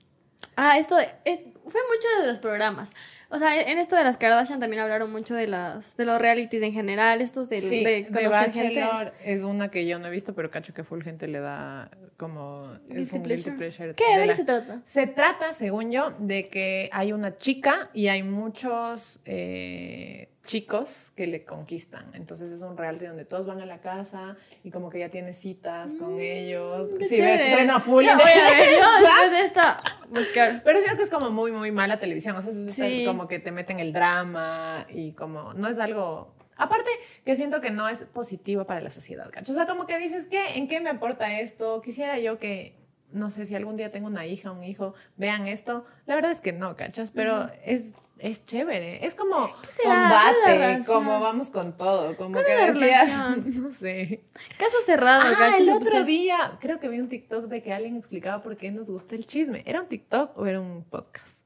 Ah, 0.56 0.78
esto 0.78 0.96
es- 1.24 1.40
fue 1.66 1.80
mucho 1.92 2.20
de 2.20 2.26
los 2.26 2.38
programas. 2.38 2.92
O 3.30 3.38
sea, 3.38 3.60
en 3.60 3.78
esto 3.78 3.96
de 3.96 4.04
las 4.04 4.16
Kardashian 4.16 4.60
también 4.60 4.82
hablaron 4.82 5.10
mucho 5.10 5.34
de 5.34 5.46
las 5.48 5.96
de 5.96 6.04
los 6.04 6.20
realities 6.20 6.62
en 6.62 6.72
general, 6.72 7.20
estos 7.20 7.48
de, 7.48 7.60
Sí, 7.60 7.82
de 7.84 8.06
conocer 8.06 8.52
gente. 8.52 8.80
Bachelor 8.80 9.12
es 9.24 9.42
una 9.42 9.70
que 9.70 9.86
yo 9.86 9.98
no 9.98 10.06
he 10.06 10.10
visto, 10.10 10.34
pero 10.34 10.50
cacho 10.50 10.72
que 10.74 10.84
full 10.84 11.02
gente 11.02 11.26
le 11.26 11.40
da 11.40 11.90
como... 12.16 12.78
es 12.90 13.12
un 13.12 13.22
pleasure. 13.22 13.50
guilty 13.52 13.58
pleasure. 13.58 13.94
¿Qué? 13.94 14.04
de 14.04 14.20
¿De 14.20 14.26
la- 14.26 14.32
qué 14.32 14.36
se 14.36 14.44
trata? 14.44 14.80
Se 14.84 15.06
trata, 15.06 15.52
según 15.52 15.90
yo, 15.90 16.12
de 16.18 16.48
que 16.48 16.88
hay 16.92 17.12
una 17.12 17.36
chica 17.38 17.90
y 17.92 18.08
hay 18.08 18.22
muchos 18.22 19.20
eh, 19.24 20.28
chicos 20.44 21.12
que 21.16 21.26
le 21.26 21.44
conquistan. 21.44 22.10
Entonces 22.14 22.50
es 22.52 22.62
un 22.62 22.76
reality 22.76 23.06
donde 23.06 23.24
todos 23.24 23.46
van 23.46 23.60
a 23.60 23.66
la 23.66 23.80
casa 23.80 24.36
y 24.62 24.70
como 24.70 24.90
que 24.90 24.98
ya 24.98 25.08
tiene 25.08 25.32
citas 25.32 25.92
con 25.98 26.20
ellos. 26.20 26.92
Mm, 26.92 26.96
Qué 26.98 27.04
Si 27.08 27.20
ves, 27.20 27.40
chévere. 27.40 27.56
suena 27.56 27.80
full 27.80 28.04
yo 28.06 28.12
interesante. 28.12 28.70
después 28.70 29.30
de 29.30 29.40
esta 29.40 29.82
buscar. 30.10 30.62
Pero 30.64 30.78
siento 30.80 30.96
que 30.98 31.02
es 31.04 31.10
como 31.10 31.30
muy, 31.30 31.50
muy 31.52 31.72
mala 31.72 31.98
televisión. 31.98 32.36
O 32.36 32.42
sea, 32.42 32.52
es 32.52 32.74
Sí. 32.74 33.04
como 33.06 33.26
que 33.28 33.38
te 33.38 33.52
meten 33.52 33.80
el 33.80 33.92
drama 33.92 34.86
y 34.90 35.12
como 35.12 35.52
no 35.54 35.68
es 35.68 35.78
algo. 35.78 36.34
Aparte, 36.56 36.88
que 37.24 37.34
siento 37.34 37.60
que 37.60 37.70
no 37.72 37.88
es 37.88 38.04
positivo 38.04 38.64
para 38.64 38.80
la 38.80 38.90
sociedad, 38.90 39.28
¿cacho? 39.32 39.52
O 39.52 39.56
sea, 39.56 39.66
como 39.66 39.86
que 39.86 39.98
dices, 39.98 40.26
¿qué? 40.30 40.56
¿En 40.56 40.68
qué 40.68 40.80
me 40.80 40.88
aporta 40.90 41.40
esto? 41.40 41.82
Quisiera 41.82 42.18
yo 42.20 42.38
que, 42.38 42.76
no 43.10 43.30
sé, 43.32 43.44
si 43.46 43.56
algún 43.56 43.76
día 43.76 43.90
tengo 43.90 44.06
una 44.06 44.24
hija, 44.26 44.52
un 44.52 44.62
hijo, 44.62 44.94
vean 45.16 45.48
esto. 45.48 45.84
La 46.06 46.14
verdad 46.14 46.30
es 46.30 46.40
que 46.40 46.52
no, 46.52 46.76
¿cachas? 46.76 47.10
Pero 47.10 47.48
es, 47.64 47.94
es 48.18 48.44
chévere. 48.46 49.04
Es 49.04 49.14
como 49.14 49.50
combate, 49.82 50.80
como 50.86 51.20
vamos 51.20 51.50
con 51.50 51.76
todo. 51.76 52.16
Como 52.16 52.32
¿Cuál 52.32 52.44
que 52.44 52.72
decías, 52.72 53.36
no 53.46 53.72
sé. 53.72 54.22
Caso 54.58 54.76
cerrado, 54.84 55.22
Ah, 55.38 55.52
el 55.58 55.70
otro 55.70 56.04
día 56.04 56.56
creo 56.60 56.80
que 56.80 56.88
vi 56.88 57.00
un 57.00 57.08
TikTok 57.08 57.46
de 57.46 57.62
que 57.62 57.72
alguien 57.72 57.96
explicaba 57.96 58.42
por 58.42 58.56
qué 58.56 58.70
nos 58.70 58.90
gusta 58.90 59.14
el 59.14 59.26
chisme. 59.26 59.62
¿Era 59.66 59.80
un 59.82 59.88
TikTok 59.88 60.36
o 60.38 60.46
era 60.46 60.60
un 60.60 60.84
podcast? 60.84 61.44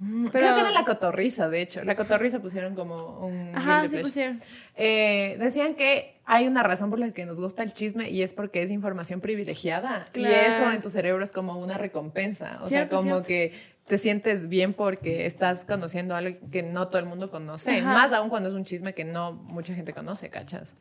Mm, 0.00 0.28
Pero- 0.28 0.44
Creo 0.46 0.54
que 0.54 0.60
era 0.60 0.70
la 0.70 0.84
cotorriza, 0.84 1.48
de 1.48 1.60
hecho. 1.60 1.82
La 1.82 1.96
cotorriza 1.96 2.40
pusieron 2.40 2.76
como 2.76 3.18
un... 3.26 3.52
Ajá, 3.56 3.88
sí 3.88 3.96
pusieron. 3.98 4.38
Eh, 4.76 5.36
decían 5.40 5.74
que 5.74 6.20
hay 6.24 6.46
una 6.46 6.62
razón 6.62 6.88
por 6.90 7.00
la 7.00 7.10
que 7.12 7.26
nos 7.26 7.40
gusta 7.40 7.64
el 7.64 7.74
chisme 7.74 8.08
y 8.08 8.22
es 8.22 8.32
porque 8.32 8.62
es 8.62 8.70
información 8.70 9.20
privilegiada. 9.20 10.04
Claro. 10.12 10.32
Y 10.32 10.38
eso 10.52 10.70
en 10.70 10.80
tu 10.80 10.88
cerebro 10.90 11.24
es 11.24 11.32
como 11.32 11.58
una 11.58 11.78
recompensa. 11.78 12.60
O 12.62 12.66
Cierto, 12.68 12.90
sea, 12.90 12.98
como 12.98 13.24
cierto. 13.24 13.26
que 13.26 13.77
te 13.88 13.98
sientes 13.98 14.48
bien 14.48 14.74
porque 14.74 15.26
estás 15.26 15.64
conociendo 15.64 16.14
algo 16.14 16.38
que 16.50 16.62
no 16.62 16.88
todo 16.88 16.98
el 17.00 17.06
mundo 17.06 17.30
conoce. 17.30 17.78
Ajá. 17.78 17.92
Más 17.92 18.12
aún 18.12 18.28
cuando 18.28 18.48
es 18.48 18.54
un 18.54 18.64
chisme 18.64 18.94
que 18.94 19.04
no 19.04 19.32
mucha 19.32 19.74
gente 19.74 19.92
conoce, 19.92 20.30
¿cachas? 20.30 20.74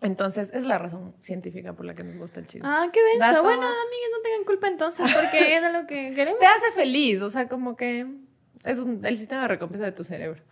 Entonces, 0.00 0.50
es 0.54 0.64
la 0.64 0.78
razón 0.78 1.14
científica 1.20 1.72
por 1.72 1.84
la 1.84 1.94
que 1.94 2.04
nos 2.04 2.18
gusta 2.18 2.38
el 2.40 2.46
chisme. 2.46 2.68
Ah, 2.68 2.86
qué 2.92 3.00
denso. 3.02 3.42
Bueno, 3.42 3.62
amigas, 3.62 4.10
no 4.16 4.22
tengan 4.22 4.44
culpa 4.46 4.68
entonces, 4.68 5.12
porque 5.12 5.56
es 5.56 5.62
de 5.62 5.72
lo 5.72 5.86
que 5.86 6.10
queremos. 6.14 6.38
Te 6.38 6.46
hace 6.46 6.70
feliz, 6.72 7.20
o 7.20 7.30
sea, 7.30 7.48
como 7.48 7.76
que 7.76 8.06
es 8.64 8.78
un- 8.78 9.04
el 9.04 9.16
sistema 9.18 9.42
de 9.42 9.48
recompensa 9.48 9.84
de 9.86 9.92
tu 9.92 10.04
cerebro. 10.04 10.42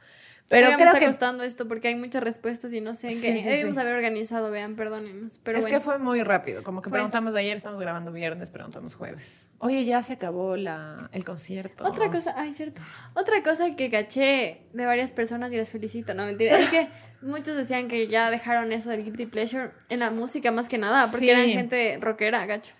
Pero 0.48 0.66
Oigan, 0.66 0.78
me 0.78 0.84
creo 0.84 0.88
está 0.94 1.00
que 1.00 1.06
costando 1.06 1.42
esto 1.42 1.66
porque 1.66 1.88
hay 1.88 1.96
muchas 1.96 2.22
respuestas 2.22 2.72
y 2.72 2.80
no 2.80 2.94
sé 2.94 3.08
en 3.08 3.20
qué. 3.20 3.38
sí, 3.38 3.48
Debemos 3.48 3.74
sí. 3.74 3.80
haber 3.80 3.94
organizado, 3.94 4.50
vean, 4.50 4.76
perdónenos. 4.76 5.40
Pero 5.42 5.58
es 5.58 5.64
bueno. 5.64 5.76
que 5.76 5.84
fue 5.84 5.98
muy 5.98 6.22
rápido, 6.22 6.62
como 6.62 6.82
que 6.82 6.88
Fue. 6.88 6.98
preguntamos 6.98 7.34
ayer, 7.34 7.56
estamos 7.56 7.80
grabando 7.80 8.12
viernes, 8.12 8.50
preguntamos 8.50 8.94
jueves. 8.94 9.48
Oye, 9.58 9.84
ya 9.84 10.02
se 10.04 10.12
acabó 10.12 10.56
la, 10.56 11.10
el 11.12 11.24
concierto. 11.24 11.84
Otra 11.84 12.10
cosa, 12.10 12.34
ay, 12.36 12.52
cierto. 12.52 12.80
Otra 13.14 13.42
cosa 13.42 13.74
que 13.74 13.90
caché 13.90 14.60
de 14.72 14.86
varias 14.86 15.10
personas 15.12 15.52
y 15.52 15.56
les 15.56 15.72
felicito, 15.72 16.14
no 16.14 16.24
mentira, 16.26 16.56
es 16.56 16.68
que 16.70 16.88
muchos 17.22 17.56
decían 17.56 17.88
que 17.88 18.06
ya 18.06 18.30
dejaron 18.30 18.70
eso 18.72 18.90
del 18.90 19.02
guilty 19.02 19.26
pleasure 19.26 19.70
en 19.88 19.98
la 19.98 20.10
música 20.10 20.52
más 20.52 20.68
que 20.68 20.78
nada, 20.78 21.06
porque 21.10 21.30
eran 21.32 21.48
gente 21.48 21.98
rockera, 22.00 22.46
gacho. 22.46 22.74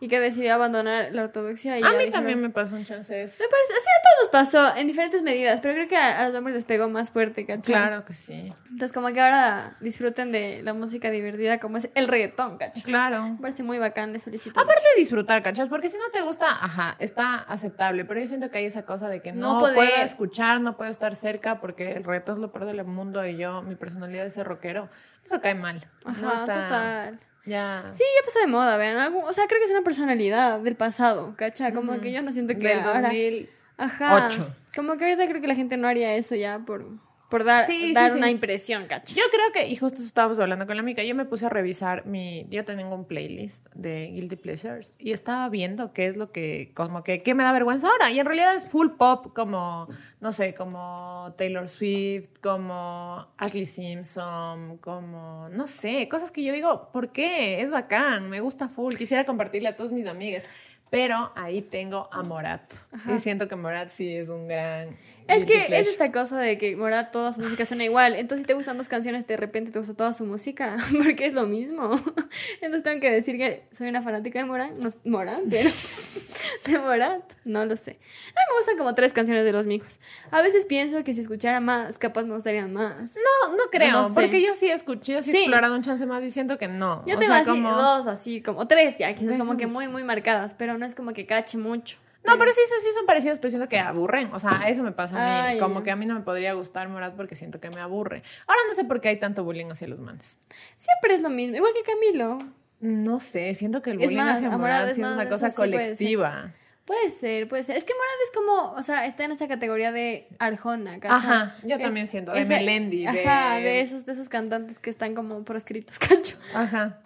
Y 0.00 0.08
que 0.08 0.20
decidió 0.20 0.54
abandonar 0.54 1.08
la 1.12 1.22
ortodoxia. 1.22 1.78
Y 1.78 1.82
A 1.82 1.86
mí 1.86 1.92
dijeron- 1.92 2.12
también 2.12 2.40
me 2.42 2.50
pasó 2.50 2.74
un 2.76 2.84
chance 2.84 3.22
eso. 3.22 3.42
Me 3.42 3.48
parece, 3.48 3.72
sí, 3.74 3.88
a 3.88 4.02
todos 4.02 4.14
nos 4.22 4.28
pasó 4.30 4.76
en 4.76 4.86
diferentes 4.86 5.22
medidas, 5.22 5.60
pero 5.60 5.74
creo 5.74 5.88
que 5.88 5.96
a, 5.96 6.20
a 6.20 6.26
los 6.28 6.34
hombres 6.36 6.54
les 6.54 6.64
pegó 6.64 6.88
más 6.88 7.10
fuerte, 7.10 7.46
¿cachai? 7.46 7.62
Claro 7.74 8.04
que 8.04 8.12
sí. 8.12 8.52
Entonces, 8.70 8.92
como 8.92 9.08
que 9.12 9.20
ahora 9.20 9.76
disfruten 9.80 10.32
de 10.32 10.62
la 10.62 10.74
música 10.74 11.10
divertida 11.10 11.58
como 11.58 11.76
es 11.78 11.88
el 11.94 12.08
reggaetón, 12.08 12.58
¿cachai? 12.58 12.82
Claro. 12.82 13.22
Me 13.30 13.38
parece 13.40 13.62
muy 13.62 13.78
bacán, 13.78 14.12
les 14.12 14.24
felicito. 14.24 14.60
Aparte 14.60 14.82
de 14.94 15.00
disfrutar, 15.00 15.42
¿cachas? 15.42 15.68
Porque 15.68 15.88
si 15.88 15.96
no 15.96 16.10
te 16.12 16.20
gusta, 16.22 16.48
ajá, 16.50 16.96
está 16.98 17.36
aceptable, 17.36 18.04
pero 18.04 18.20
yo 18.20 18.26
siento 18.26 18.50
que 18.50 18.58
hay 18.58 18.66
esa 18.66 18.84
cosa 18.84 19.08
de 19.08 19.20
que 19.20 19.32
No 19.32 19.60
puedo 19.60 19.80
escuchar, 20.02 20.60
no 20.60 20.76
puedo 20.76 20.90
estar 20.90 21.14
cerca 21.16 21.60
porque 21.60 21.92
el 21.92 22.04
reto 22.04 22.32
es 22.32 22.38
lo 22.38 22.52
peor 22.52 22.66
del 22.66 22.84
mundo 22.84 23.24
y 23.26 23.36
yo, 23.36 23.62
mi 23.62 23.76
personalidad 23.76 24.26
es 24.26 24.34
ser 24.34 24.46
rockero. 24.46 24.88
Eso 25.24 25.40
cae 25.40 25.54
mal. 25.54 25.80
Ajá, 26.04 26.20
no 26.20 26.32
está, 26.34 26.52
total. 26.52 27.20
Ya. 27.46 27.84
Sí, 27.92 28.02
ya 28.18 28.24
pasó 28.24 28.38
de 28.40 28.46
moda, 28.46 28.76
vean. 28.76 28.96
algo- 28.96 29.22
o 29.24 29.32
sea, 29.32 29.46
creo 29.46 29.58
que 29.60 29.64
es 29.66 29.70
una 29.70 29.82
personalidad 29.82 30.60
del 30.60 30.76
pasado, 30.76 31.34
¿cacha? 31.36 31.72
Como 31.74 32.00
que 32.00 32.10
yo 32.12 32.22
no 32.22 32.32
siento 32.32 32.54
que 32.54 32.68
Del 32.68 32.80
ahora... 32.80 33.02
2000. 33.02 33.50
Ajá. 33.76 34.26
ocho. 34.26 34.54
Como 34.74 34.96
que 34.96 35.04
ahorita 35.04 35.26
creo 35.28 35.40
que 35.40 35.46
la 35.48 35.54
gente 35.54 35.76
no 35.76 35.86
haría 35.88 36.14
eso 36.14 36.34
ya 36.36 36.58
por, 36.60 36.86
por 37.34 37.42
dar, 37.42 37.66
Sí, 37.66 37.88
sí, 37.88 37.92
dar 37.94 38.12
sí. 38.12 38.18
una 38.18 38.30
impresión, 38.30 38.86
¿cacha? 38.86 39.12
Yo 39.12 39.24
creo 39.28 39.50
que, 39.52 39.66
y 39.66 39.74
justo 39.74 40.00
estábamos 40.00 40.38
hablando 40.38 40.68
con 40.68 40.76
la 40.76 40.82
amiga, 40.82 41.02
yo 41.02 41.16
me 41.16 41.24
puse 41.24 41.46
a 41.46 41.48
revisar 41.48 42.06
mi, 42.06 42.46
yo 42.48 42.64
tengo 42.64 42.94
un 42.94 43.06
playlist 43.06 43.66
de 43.74 44.06
Guilty 44.12 44.36
Pleasures 44.36 44.94
y 45.00 45.10
estaba 45.10 45.48
viendo 45.48 45.92
qué 45.92 46.06
es 46.06 46.16
lo 46.16 46.30
que, 46.30 46.70
como 46.74 47.02
que, 47.02 47.24
qué 47.24 47.34
me 47.34 47.42
da 47.42 47.50
vergüenza 47.50 47.88
ahora. 47.88 48.12
Y 48.12 48.20
en 48.20 48.26
realidad 48.26 48.54
es 48.54 48.68
full 48.68 48.90
pop, 48.90 49.34
como, 49.34 49.88
no 50.20 50.32
sé, 50.32 50.54
como 50.54 51.34
Taylor 51.36 51.68
Swift, 51.68 52.38
como 52.40 53.26
Ashley 53.36 53.66
Simpson, 53.66 54.78
como, 54.78 55.48
no 55.48 55.66
sé, 55.66 56.08
cosas 56.08 56.30
que 56.30 56.44
yo 56.44 56.52
digo, 56.52 56.90
¿por 56.92 57.10
qué? 57.10 57.62
Es 57.62 57.72
bacán, 57.72 58.30
me 58.30 58.42
gusta 58.42 58.68
full, 58.68 58.94
quisiera 58.94 59.24
compartirle 59.24 59.70
a 59.70 59.74
todos 59.74 59.90
mis 59.90 60.06
amigas. 60.06 60.44
Pero 60.88 61.32
ahí 61.34 61.62
tengo 61.62 62.08
a 62.12 62.22
Morat. 62.22 62.72
Y 63.12 63.18
siento 63.18 63.48
que 63.48 63.56
Morat 63.56 63.88
sí 63.88 64.14
es 64.14 64.28
un 64.28 64.46
gran 64.46 64.96
es 65.28 65.44
que 65.44 65.66
es 65.70 65.88
esta 65.88 66.12
cosa 66.12 66.38
de 66.38 66.58
que 66.58 66.76
Morat 66.76 67.10
toda 67.10 67.32
su 67.32 67.40
música 67.40 67.64
suena 67.64 67.84
igual. 67.84 68.14
Entonces, 68.14 68.42
si 68.42 68.46
te 68.46 68.54
gustan 68.54 68.76
dos 68.76 68.88
canciones, 68.88 69.26
de 69.26 69.36
repente 69.36 69.70
te 69.70 69.78
gusta 69.78 69.94
toda 69.94 70.12
su 70.12 70.24
música, 70.26 70.76
porque 71.04 71.26
es 71.26 71.34
lo 71.34 71.46
mismo. 71.46 71.94
Entonces, 72.60 72.82
tengo 72.82 73.00
que 73.00 73.10
decir 73.10 73.36
que 73.38 73.66
soy 73.72 73.88
una 73.88 74.02
fanática 74.02 74.38
de 74.38 74.44
Morat, 74.44 74.72
no 74.72 74.90
Morat, 75.04 75.40
pero 75.48 75.70
de 76.66 76.78
Morat, 76.78 77.32
no 77.44 77.64
lo 77.64 77.76
sé. 77.76 77.92
A 77.92 77.94
mí 77.94 78.40
me 78.50 78.56
gustan 78.58 78.76
como 78.76 78.94
tres 78.94 79.12
canciones 79.12 79.44
de 79.44 79.52
los 79.52 79.66
mijos. 79.66 80.00
A 80.30 80.42
veces 80.42 80.66
pienso 80.66 81.02
que 81.04 81.14
si 81.14 81.20
escuchara 81.20 81.60
más, 81.60 81.98
capaz 81.98 82.24
me 82.24 82.34
gustarían 82.34 82.72
más. 82.72 83.16
No, 83.16 83.56
no 83.56 83.64
creo, 83.70 84.02
porque 84.14 84.42
yo 84.42 84.54
sí 84.54 84.68
escuché, 84.68 85.14
yo 85.14 85.22
sí, 85.22 85.30
he 85.30 85.38
explorado 85.40 85.74
un 85.74 85.82
chance 85.82 86.04
más 86.06 86.22
diciendo 86.22 86.58
que 86.58 86.68
no. 86.68 87.04
Yo 87.06 87.18
tengo 87.18 87.34
así 87.34 87.60
dos, 87.60 88.06
así 88.06 88.42
como 88.42 88.68
tres 88.68 88.98
ya, 88.98 89.14
quizás 89.14 89.38
como 89.38 89.56
que 89.56 89.66
muy, 89.66 89.88
muy 89.88 90.04
marcadas, 90.04 90.54
pero 90.54 90.76
no 90.78 90.84
es 90.84 90.94
como 90.94 91.12
que 91.12 91.26
cache 91.26 91.58
mucho. 91.58 91.98
No, 92.24 92.38
pero 92.38 92.52
sí, 92.52 92.60
sí 92.80 92.88
son 92.94 93.06
parecidas, 93.06 93.38
pero 93.38 93.50
siento 93.50 93.68
que 93.68 93.78
aburren. 93.78 94.32
O 94.32 94.38
sea, 94.38 94.68
eso 94.68 94.82
me 94.82 94.92
pasa 94.92 95.48
a 95.48 95.52
mí. 95.52 95.58
como 95.58 95.82
que 95.82 95.90
a 95.90 95.96
mí 95.96 96.06
no 96.06 96.14
me 96.14 96.20
podría 96.20 96.54
gustar 96.54 96.88
Morat 96.88 97.14
porque 97.14 97.36
siento 97.36 97.60
que 97.60 97.70
me 97.70 97.80
aburre. 97.80 98.22
Ahora 98.46 98.60
no 98.68 98.74
sé 98.74 98.84
por 98.84 99.00
qué 99.00 99.08
hay 99.08 99.18
tanto 99.18 99.44
bullying 99.44 99.66
hacia 99.66 99.88
los 99.88 100.00
manes. 100.00 100.38
Siempre 100.76 101.14
es 101.14 101.22
lo 101.22 101.30
mismo, 101.30 101.56
igual 101.56 101.72
que 101.74 101.82
Camilo. 101.82 102.38
No 102.80 103.20
sé, 103.20 103.54
siento 103.54 103.82
que 103.82 103.90
el 103.90 103.98
bullying 103.98 104.18
hacia 104.20 104.50
Morat 104.50 104.88
es, 104.88 104.98
una 104.98 105.28
cosa 105.28 105.54
colectiva. 105.54 106.52
puede, 106.84 107.10
ser. 107.10 107.48
puede 107.48 107.62
ser, 107.62 107.76
Es 107.76 107.84
que 107.84 107.92
Morat 107.92 108.14
es 108.24 108.30
como, 108.32 108.72
o 108.72 108.82
sea, 108.82 109.06
está 109.06 109.24
en 109.24 109.32
esa 109.32 109.48
categoría 109.48 109.92
de 109.92 110.28
Arjona, 110.38 111.00
¿cachai? 111.00 111.16
Ajá, 111.16 111.56
yo 111.62 111.78
también 111.78 112.06
siento, 112.06 112.32
de 112.32 112.44
Melendi. 112.44 113.06
Ajá, 113.06 113.56
de... 113.56 113.80
esos, 113.80 114.06
de 114.06 114.12
esos 114.12 114.28
cantantes 114.28 114.78
que 114.78 114.90
están 114.90 115.14
como 115.14 115.44
proscritos, 115.44 115.98
cacho. 116.00 116.36
Ajá. 116.54 117.00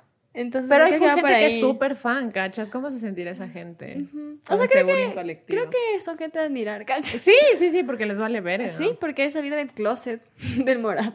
Pero 0.68 0.84
hay 0.84 0.98
gente 0.98 1.22
que 1.22 1.46
es 1.46 1.60
súper 1.60 1.96
fan, 1.96 2.30
¿cachas? 2.30 2.70
¿Cómo 2.70 2.90
se 2.90 2.98
sentirá 2.98 3.32
esa 3.32 3.48
gente? 3.48 4.06
O 4.48 4.56
sea, 4.56 4.68
creo, 4.68 4.86
que, 4.86 5.42
creo 5.46 5.68
que 5.68 6.00
son 6.00 6.16
gente 6.16 6.38
de 6.38 6.44
admirar, 6.44 6.86
¿cachas? 6.86 7.20
Sí, 7.20 7.34
sí, 7.56 7.70
sí, 7.70 7.82
porque 7.82 8.06
les 8.06 8.20
vale 8.20 8.40
ver. 8.40 8.68
Sí, 8.70 8.96
porque 9.00 9.24
es 9.24 9.32
salir 9.32 9.54
del 9.54 9.70
closet 9.70 10.22
del 10.64 10.78
Morat. 10.78 11.14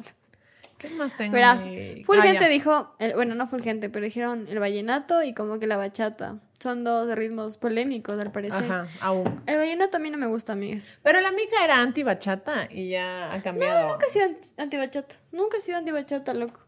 ¿Qué 0.78 0.90
más 0.90 1.16
tengo? 1.16 1.32
Verás, 1.32 1.66
full 2.04 2.18
ah, 2.20 2.24
gente 2.24 2.50
dijo, 2.50 2.94
bueno, 3.16 3.36
no 3.36 3.48
full 3.48 3.62
gente, 3.62 3.90
pero 3.90 4.04
dijeron 4.04 4.48
el 4.50 4.60
vallenato 4.60 5.24
y 5.24 5.34
como 5.34 5.58
que 5.58 5.68
la 5.68 5.78
bachata. 5.78 6.40
Son 6.60 6.84
dos 6.84 7.14
ritmos 7.16 7.58
polémicos, 7.58 8.20
al 8.20 8.32
parecer. 8.32 8.64
Ajá, 8.64 8.88
aún. 9.00 9.42
El 9.46 9.58
vallenato 9.58 9.98
a 9.98 10.00
mí 10.02 10.10
no 10.10 10.18
me 10.18 10.28
gusta, 10.28 10.54
amigas. 10.54 10.98
Pero 11.02 11.22
la 11.22 11.32
mica 11.32 11.64
era 11.64 11.82
anti-bachata 11.82 12.68
y 12.70 12.90
ya 12.90 13.34
ha 13.34 13.42
cambiado. 13.42 13.82
No, 13.82 13.94
nunca 13.94 14.08
he 14.08 14.10
sido 14.10 14.28
anti-bachata. 14.58 15.16
Nunca 15.32 15.58
he 15.58 15.62
sido 15.62 15.78
anti-bachata, 15.78 16.34
loco. 16.34 16.60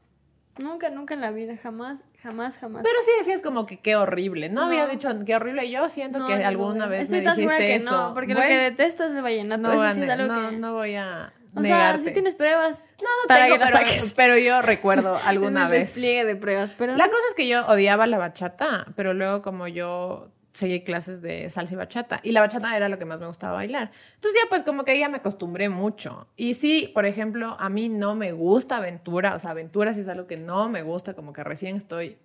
Nunca, 0.57 0.89
nunca 0.89 1.13
en 1.13 1.21
la 1.21 1.31
vida, 1.31 1.57
jamás, 1.57 2.03
jamás, 2.21 2.57
jamás. 2.57 2.83
Pero 2.83 2.95
sí 3.03 3.11
decías 3.19 3.41
como 3.41 3.65
que 3.65 3.79
qué 3.79 3.95
horrible. 3.95 4.49
No, 4.49 4.63
había 4.63 4.87
dicho 4.87 5.09
qué 5.25 5.35
horrible. 5.35 5.69
Yo 5.69 5.89
siento 5.89 6.25
que 6.25 6.33
alguna 6.33 6.87
vez 6.87 7.03
Estoy 7.03 7.19
me 7.19 7.25
tan 7.25 7.35
dijiste 7.35 7.57
que 7.57 7.75
eso. 7.75 7.91
no, 7.91 8.13
porque 8.13 8.33
lo 8.33 8.41
que 8.41 8.57
detesto 8.57 9.03
es 9.03 9.11
el 9.11 9.21
vallenato. 9.21 9.61
No, 9.61 9.73
eso 9.73 9.95
sí 9.95 10.01
es 10.01 10.09
algo 10.09 10.27
no, 10.27 10.51
no 10.51 10.73
voy 10.73 10.95
a 10.95 11.33
o 11.55 11.61
sea, 11.61 11.97
si 11.99 12.11
tienes 12.11 12.35
pruebas. 12.35 12.85
No, 13.01 13.07
no 13.07 13.35
tengo, 13.35 13.57
pero, 13.57 13.79
pero, 14.15 14.37
yo 14.37 14.61
recuerdo 14.61 15.17
alguna 15.25 15.67
vez. 15.67 15.93
despliegue 15.93 16.25
de 16.25 16.35
pruebas, 16.35 16.71
pero... 16.77 16.95
La 16.95 17.07
cosa 17.07 17.21
es 17.29 17.35
que 17.35 17.47
yo 17.47 17.65
odiaba 17.67 18.07
la 18.07 18.17
bachata, 18.17 18.87
pero 18.95 19.13
luego 19.13 19.41
como 19.41 19.67
yo 19.67 20.29
seguí 20.55 20.81
clases 20.81 21.21
de 21.21 21.49
salsa 21.49 21.73
y 21.73 21.77
bachata 21.77 22.21
y 22.23 22.31
la 22.31 22.39
bachata 22.39 22.75
era 22.75 22.87
lo 22.87 22.97
que 22.97 23.05
más 23.05 23.19
me 23.19 23.27
gustaba 23.27 23.55
bailar. 23.55 23.91
Entonces 24.15 24.39
ya 24.41 24.49
pues 24.49 24.63
como 24.63 24.85
que 24.85 24.97
ya 24.97 25.09
me 25.09 25.17
acostumbré 25.17 25.67
mucho. 25.69 26.27
Y 26.37 26.53
sí, 26.53 26.89
por 26.93 27.05
ejemplo, 27.05 27.57
a 27.59 27.69
mí 27.69 27.89
no 27.89 28.15
me 28.15 28.31
gusta 28.31 28.77
aventura, 28.77 29.35
o 29.35 29.39
sea, 29.39 29.51
aventura 29.51 29.93
sí 29.93 30.01
es 30.01 30.07
algo 30.07 30.27
que 30.27 30.37
no 30.37 30.69
me 30.69 30.81
gusta, 30.81 31.13
como 31.13 31.33
que 31.33 31.43
recién 31.43 31.75
estoy 31.75 32.17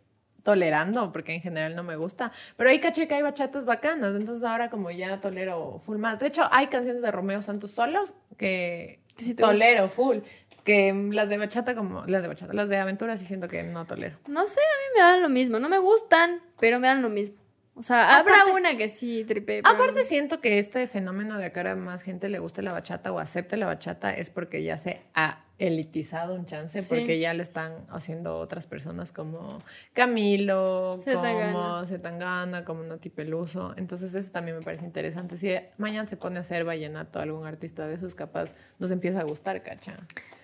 tolerando, 0.44 1.12
porque 1.12 1.34
en 1.34 1.40
general 1.40 1.74
no 1.74 1.82
me 1.82 1.96
gusta. 1.96 2.30
Pero 2.56 2.70
hay 2.70 2.78
caché 2.78 3.08
que 3.08 3.14
hay 3.14 3.22
bachatas 3.22 3.66
bacanas, 3.66 4.14
entonces 4.14 4.44
ahora 4.44 4.70
como 4.70 4.90
ya 4.92 5.18
tolero 5.18 5.80
full 5.80 5.98
más. 5.98 6.20
De 6.20 6.28
hecho, 6.28 6.48
hay 6.52 6.68
canciones 6.68 7.02
de 7.02 7.10
Romeo 7.10 7.42
Santos 7.42 7.72
solos 7.72 8.14
que 8.36 9.00
tolero 9.36 9.88
full. 9.88 10.18
Que 10.64 10.92
las 11.10 11.30
de 11.30 11.38
bachata, 11.38 11.74
como 11.74 12.04
las 12.06 12.22
de 12.22 12.28
bachata, 12.28 12.52
las 12.52 12.68
de 12.68 12.76
aventura, 12.76 13.16
sí 13.16 13.24
siento 13.24 13.48
que 13.48 13.62
no 13.62 13.86
tolero. 13.86 14.18
No 14.28 14.46
sé, 14.46 14.60
a 14.60 14.76
mí 14.78 14.94
me 14.94 15.00
dan 15.00 15.22
lo 15.22 15.30
mismo. 15.30 15.58
No 15.58 15.70
me 15.70 15.78
gustan, 15.78 16.42
pero 16.60 16.78
me 16.78 16.86
dan 16.86 17.00
lo 17.00 17.08
mismo. 17.08 17.39
O 17.80 17.82
sea, 17.82 18.18
habrá 18.18 18.44
una 18.54 18.76
que 18.76 18.90
sí 18.90 19.24
tripe. 19.26 19.62
Aparte, 19.64 20.04
siento 20.04 20.42
que 20.42 20.58
este 20.58 20.86
fenómeno 20.86 21.38
de 21.38 21.50
que 21.50 21.60
ahora 21.60 21.76
más 21.76 22.02
gente 22.02 22.28
le 22.28 22.38
guste 22.38 22.60
la 22.60 22.72
bachata 22.72 23.10
o 23.10 23.18
acepte 23.18 23.56
la 23.56 23.64
bachata 23.64 24.12
es 24.12 24.28
porque 24.28 24.62
ya 24.62 24.76
se 24.76 25.00
ha 25.14 25.44
elitizado 25.60 26.34
un 26.34 26.46
chance, 26.46 26.82
porque 26.88 27.18
ya 27.18 27.34
lo 27.34 27.42
están 27.42 27.84
haciendo 27.90 28.38
otras 28.38 28.66
personas 28.66 29.12
como 29.12 29.62
Camilo, 29.92 30.96
como 31.04 31.86
Zetangana, 31.86 32.64
como 32.64 32.82
Nati 32.82 33.10
Peluso. 33.10 33.74
Entonces, 33.76 34.14
eso 34.14 34.32
también 34.32 34.56
me 34.56 34.64
parece 34.64 34.86
interesante. 34.86 35.36
Si 35.36 35.54
mañana 35.76 36.08
se 36.08 36.16
pone 36.16 36.38
a 36.38 36.40
hacer 36.40 36.64
vallenato 36.64 37.20
algún 37.20 37.46
artista 37.46 37.86
de 37.86 37.94
esos, 37.94 38.14
capaz 38.14 38.54
nos 38.78 38.90
empieza 38.90 39.20
a 39.20 39.24
gustar, 39.24 39.62
cacha. 39.62 39.98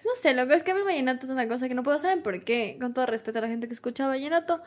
No 0.05 0.13
sé, 0.15 0.35
lo 0.35 0.47
que 0.47 0.55
es 0.55 0.63
que 0.63 0.71
a 0.71 0.75
mí 0.75 0.81
el 0.81 0.87
vallenato 0.87 1.27
es 1.27 1.33
una 1.33 1.49
cosa 1.49 1.67
que 1.67 1.75
no 1.75 1.83
puedo 1.83 1.99
saber 1.99 2.23
por 2.23 2.45
qué, 2.45 2.77
con 2.81 2.95
todo 2.95 3.07
respeto 3.07 3.39
a 3.39 3.43
la 3.43 3.49
gente 3.49 3.67
que 3.67 3.75
escucha 3.75 4.07
vallenato, 4.07 4.63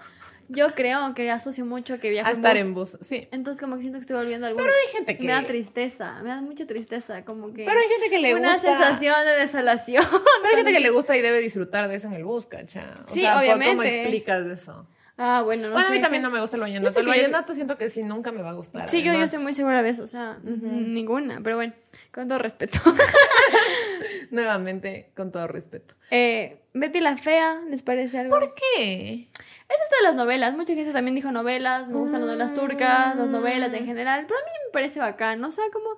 yo 0.49 0.73
creo 0.75 1.13
que 1.13 1.29
asocio 1.31 1.65
mucho 1.65 1.99
que 1.99 2.09
viajo 2.09 2.27
a 2.27 2.31
estar 2.33 2.57
en 2.57 2.73
bus. 2.73 2.97
sí. 3.01 3.29
Entonces 3.31 3.61
como 3.61 3.75
que 3.75 3.83
siento 3.83 3.99
que 3.99 4.01
estoy 4.01 4.17
volviendo 4.17 4.47
algo. 4.47 4.57
Pero 4.57 4.71
hay 4.71 4.97
gente 4.97 5.15
que... 5.15 5.25
Me 5.25 5.31
da 5.31 5.43
tristeza, 5.45 6.21
me 6.23 6.29
da 6.29 6.41
mucha 6.41 6.65
tristeza, 6.65 7.23
como 7.23 7.53
que... 7.53 7.63
Pero 7.63 7.79
hay 7.79 7.87
gente 7.87 8.09
que 8.09 8.19
le 8.19 8.33
gusta... 8.33 8.49
Una 8.49 8.59
sensación 8.59 9.15
de 9.23 9.31
desolación. 9.39 10.03
Pero 10.41 10.49
hay 10.49 10.55
gente 10.57 10.73
que 10.73 10.79
le 10.79 10.89
gusta 10.91 11.15
y 11.17 11.21
debe 11.21 11.39
disfrutar 11.39 11.87
de 11.87 11.95
eso 11.95 12.07
en 12.07 12.13
el 12.13 12.23
bus, 12.23 12.45
¿cacha? 12.45 13.01
O 13.07 13.13
sí, 13.13 13.21
sea, 13.21 13.39
obviamente. 13.39 13.75
¿Cómo 13.75 13.83
explicas 13.83 14.45
eso? 14.45 14.87
Ah, 15.21 15.41
bueno, 15.43 15.67
no 15.67 15.73
Bueno, 15.73 15.89
a 15.89 15.91
mí 15.91 15.99
también 15.99 16.23
no 16.23 16.29
me 16.29 16.39
gusta 16.39 16.55
el 16.55 16.61
vallenato. 16.61 16.97
El 16.97 17.05
vallenato 17.05 17.53
siento 17.53 17.77
que 17.77 17.89
sí 17.89 18.03
nunca 18.03 18.31
me 18.31 18.41
va 18.41 18.51
a 18.51 18.53
gustar. 18.53 18.87
Sí, 18.87 19.03
yo, 19.03 19.11
yo, 19.11 19.23
estoy 19.23 19.43
muy 19.43 19.51
segura 19.51 19.83
de 19.83 19.89
eso, 19.89 20.05
o 20.05 20.07
sea, 20.07 20.39
ninguna, 20.43 21.41
pero 21.43 21.57
bueno, 21.57 21.73
con 22.13 22.29
todo 22.29 22.39
respeto. 22.39 22.79
Nuevamente, 24.31 25.11
con 25.17 25.33
todo 25.33 25.47
respeto. 25.47 25.95
Eh, 26.09 26.61
Betty 26.73 27.01
la 27.01 27.17
Fea, 27.17 27.61
¿les 27.69 27.83
parece 27.83 28.19
algo? 28.19 28.39
¿Por 28.39 28.55
qué? 28.55 29.27
Es 29.33 29.77
esto 29.83 29.95
de 29.97 30.03
las 30.03 30.15
novelas. 30.15 30.55
Mucha 30.55 30.73
gente 30.73 30.93
también 30.93 31.15
dijo 31.15 31.33
novelas, 31.33 31.89
me 31.89 31.97
gustan 31.97 32.21
las 32.21 32.29
novelas 32.29 32.53
turcas, 32.53 33.17
las 33.17 33.27
novelas 33.27 33.73
en 33.73 33.85
general, 33.85 34.25
pero 34.25 34.39
a 34.39 34.43
mí 34.43 34.51
me 34.67 34.71
parece 34.71 34.99
bacán, 34.99 35.43
o 35.43 35.51
sea, 35.51 35.65
como... 35.73 35.97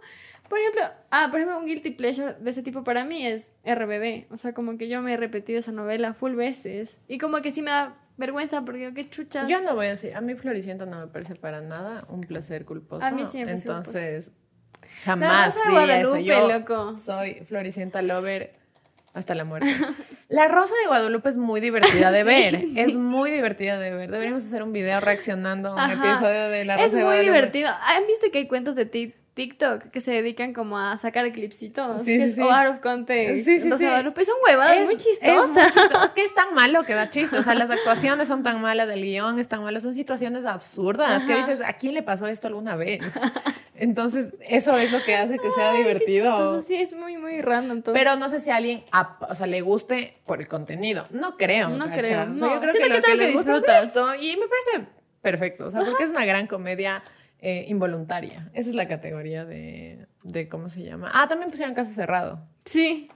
Por 0.52 0.60
ejemplo, 0.60 0.82
ah, 1.12 1.30
por 1.32 1.40
ejemplo, 1.40 1.60
un 1.60 1.66
guilty 1.66 1.92
pleasure 1.92 2.34
de 2.34 2.50
ese 2.50 2.62
tipo 2.62 2.84
para 2.84 3.06
mí 3.06 3.26
es 3.26 3.54
RBD. 3.64 4.30
O 4.34 4.38
sea, 4.38 4.52
como 4.52 4.78
que 4.78 4.90
yo 4.90 5.02
me 5.02 5.14
he 5.14 5.16
repetido 5.16 5.58
esa 5.58 5.72
novela 5.72 6.14
full 6.14 6.34
veces. 6.36 7.00
Y 7.08 7.20
como 7.20 7.42
que 7.42 7.52
sí 7.52 7.62
me 7.62 7.72
da 7.72 7.96
vergüenza 8.18 8.66
porque 8.66 8.94
qué 8.94 9.10
chuchas. 9.10 9.48
Yo 9.48 9.62
no 9.62 9.76
voy 9.76 9.86
a 9.86 9.90
decir, 9.92 10.14
a 10.14 10.20
mí 10.20 10.36
Floricienta 10.36 10.86
no 10.86 11.00
me 11.00 11.08
parece 11.08 11.36
para 11.36 11.62
nada 11.62 12.04
un 12.10 12.20
placer 12.20 12.66
culposo. 12.66 13.06
A 13.06 13.12
mí 13.12 13.24
me 13.34 13.50
Entonces, 13.50 14.34
jamás 15.06 15.56
diría 15.56 16.02
eso. 16.02 16.18
Yo 16.18 16.50
loco. 16.50 16.98
soy 16.98 17.36
Floricienta 17.48 18.02
lover 18.02 18.54
hasta 19.14 19.36
la 19.36 19.46
muerte. 19.46 19.70
La 20.28 20.50
Rosa 20.50 20.74
de 20.82 20.88
Guadalupe 20.88 21.30
es 21.30 21.38
muy 21.38 21.62
divertida 21.62 22.12
de 22.12 22.24
ver. 22.26 22.66
Es 22.76 22.96
muy 22.96 23.32
divertida 23.32 23.80
de 23.80 23.92
ver. 23.96 24.12
Deberíamos 24.12 24.44
hacer 24.44 24.64
un 24.64 24.74
video 24.74 25.00
reaccionando 25.00 25.70
a 25.70 25.86
un 25.86 25.92
episodio 25.92 26.50
de 26.50 26.66
La 26.66 26.76
Rosa 26.76 26.98
de 26.98 27.04
Guadalupe. 27.04 27.22
Es 27.22 27.26
muy 27.26 27.36
divertido. 27.36 27.70
¿Han 27.70 28.06
visto 28.06 28.28
que 28.34 28.40
hay 28.40 28.48
cuentos 28.50 28.76
de 28.76 28.86
ti 28.86 29.14
TikTok 29.34 29.84
que 29.88 30.02
se 30.02 30.12
dedican 30.12 30.54
como 30.54 30.78
a 30.78 30.98
sacar 30.98 31.32
clipsitos. 31.32 32.02
Sí, 32.02 32.20
sí, 32.20 32.34
sí. 32.34 32.42
O 32.42 32.52
out 32.52 32.68
of 32.68 32.80
context. 32.80 33.46
Sí, 33.46 33.60
sí, 33.60 33.72
sí. 33.78 33.86
Es 33.86 34.28
un 34.28 34.36
huevada 34.46 34.84
muy 34.84 34.98
chistosa. 34.98 35.68
Es, 36.06 36.14
que 36.14 36.24
es 36.26 36.34
tan 36.34 36.54
malo 36.54 36.84
que 36.84 36.94
da 36.94 37.10
chiste. 37.10 37.38
O 37.38 37.44
sea, 37.44 37.54
las 37.56 37.70
actuaciones 37.70 38.28
son 38.28 38.44
tan 38.44 38.62
malas, 38.62 38.90
el 38.90 39.02
guion 39.02 39.40
es 39.40 39.48
tan 39.48 39.64
malo, 39.64 39.80
son 39.80 39.94
situaciones 39.94 40.46
absurdas 40.46 41.24
que 41.24 41.36
dices, 41.36 41.60
¿a 41.66 41.74
quién 41.74 41.94
le 41.94 42.04
pasó 42.04 42.28
esto 42.28 42.48
alguna 42.48 42.76
vez? 42.76 43.20
Entonces, 43.76 44.34
eso 44.42 44.78
es 44.78 44.92
lo 44.92 45.02
que 45.04 45.16
hace 45.16 45.40
que 45.40 45.50
sea 45.52 45.74
divertido. 45.74 46.60
sí, 46.62 46.76
es 46.76 46.94
muy, 46.94 47.18
muy 47.18 47.42
random 47.42 47.82
todo. 47.82 47.94
Pero 47.94 48.16
no 48.18 48.30
sé 48.30 48.40
si 48.40 48.50
a 48.50 48.58
alguien, 48.58 48.84
o 49.28 49.36
sea, 49.36 49.48
le 49.48 49.62
guste 49.62 50.18
por 50.26 50.40
el 50.40 50.48
contenido. 50.48 51.08
No 51.12 51.38
creo. 51.38 51.70
No 51.70 51.90
creo. 51.90 52.34
O 52.34 52.38
sea, 52.38 52.56
yo 52.56 52.60
creo 52.60 52.74
que, 52.74 52.90
lo 52.90 53.02
que, 53.02 53.16
le 53.16 53.32
gusta 53.32 53.80
es 53.80 53.86
esto. 53.86 54.14
Y 54.16 54.36
me 54.36 54.46
parece 54.48 54.92
perfecto. 55.22 55.68
O 55.68 55.72
sea, 55.72 55.84
porque 55.84 56.04
es 56.04 56.10
una 56.10 56.26
gran 56.26 56.48
comedia 56.48 57.04
eh, 57.42 57.66
involuntaria. 57.68 58.50
Esa 58.54 58.70
es 58.70 58.76
la 58.76 58.88
categoría 58.88 59.46
de, 59.46 60.08
de, 60.24 60.48
¿cómo 60.48 60.70
se 60.70 60.84
llama? 60.84 61.10
Ah, 61.14 61.28
también 61.28 61.50
pusieron 61.50 61.74
Caso 61.74 61.92
Cerrado. 61.92 62.48
Sí. 62.66 63.10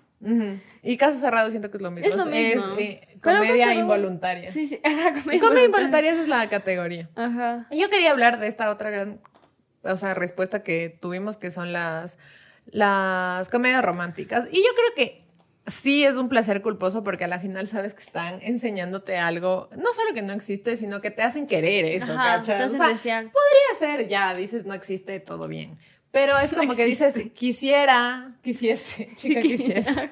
Y 0.82 0.98
Caso 0.98 1.20
Cerrado 1.20 1.50
siento 1.52 1.70
que 1.70 1.78
es 1.78 1.84
lo 1.84 1.92
mismo. 1.92 2.10
Es 2.10 2.16
lo 2.16 2.26
mismo. 2.26 2.76
Eh, 2.80 3.20
comedia 3.22 3.74
involuntaria. 3.76 4.52
Sí, 4.52 4.66
sí. 4.66 4.82
comedia, 5.40 5.66
involuntaria. 5.66 6.12
esa 6.14 6.24
es 6.24 6.28
la 6.28 6.50
categoría. 6.50 7.10
Ajá. 7.16 7.68
yo 7.72 7.90
quería 7.90 8.12
hablar 8.12 8.40
de 8.40 8.48
esta 8.48 8.72
otra 8.72 8.90
gran, 8.90 9.22
o 9.84 9.98
sea, 9.98 10.16
respuesta 10.16 10.64
que 10.64 10.98
tuvimos, 11.00 11.38
que 11.38 11.52
son 11.52 11.72
las, 11.72 12.18
las 12.66 13.50
comedias 13.50 13.84
románticas. 13.86 14.48
Y 14.52 14.58
yo 14.58 14.70
creo 14.74 14.96
que 14.96 15.25
sí 15.68 16.04
es 16.04 16.18
un 16.18 16.30
placer 16.30 16.62
culposo 16.62 17.04
porque 17.04 17.26
a 17.26 17.28
la 17.28 17.40
final 17.40 17.68
sabes 17.68 17.94
que 17.94 18.04
están 18.04 18.40
enseñándote 18.42 19.18
algo, 19.18 19.70
no 19.78 19.94
solo 19.94 20.14
que 20.14 20.22
no 20.22 20.34
existe, 20.34 20.76
sino 20.76 21.02
que 21.02 21.12
te 21.12 21.24
hacen 21.24 21.48
querer 21.48 21.86
eso, 21.86 22.14
Ajá, 22.14 22.42
Te 22.42 22.54
hacen 22.54 22.78
podría 23.32 23.80
ser, 23.80 24.08
ya 24.08 24.34
dices, 24.34 24.66
no 24.66 24.74
existe, 24.74 25.20
todo 25.20 25.48
bien. 25.48 25.78
Pero 26.12 26.38
es 26.38 26.54
No 26.54 26.60
como 26.60 26.76
que 26.76 26.86
dices, 26.86 27.14
quisiera, 27.34 28.38
quisiese, 28.42 29.10
chica, 29.18 29.42
quisiese. 29.42 30.10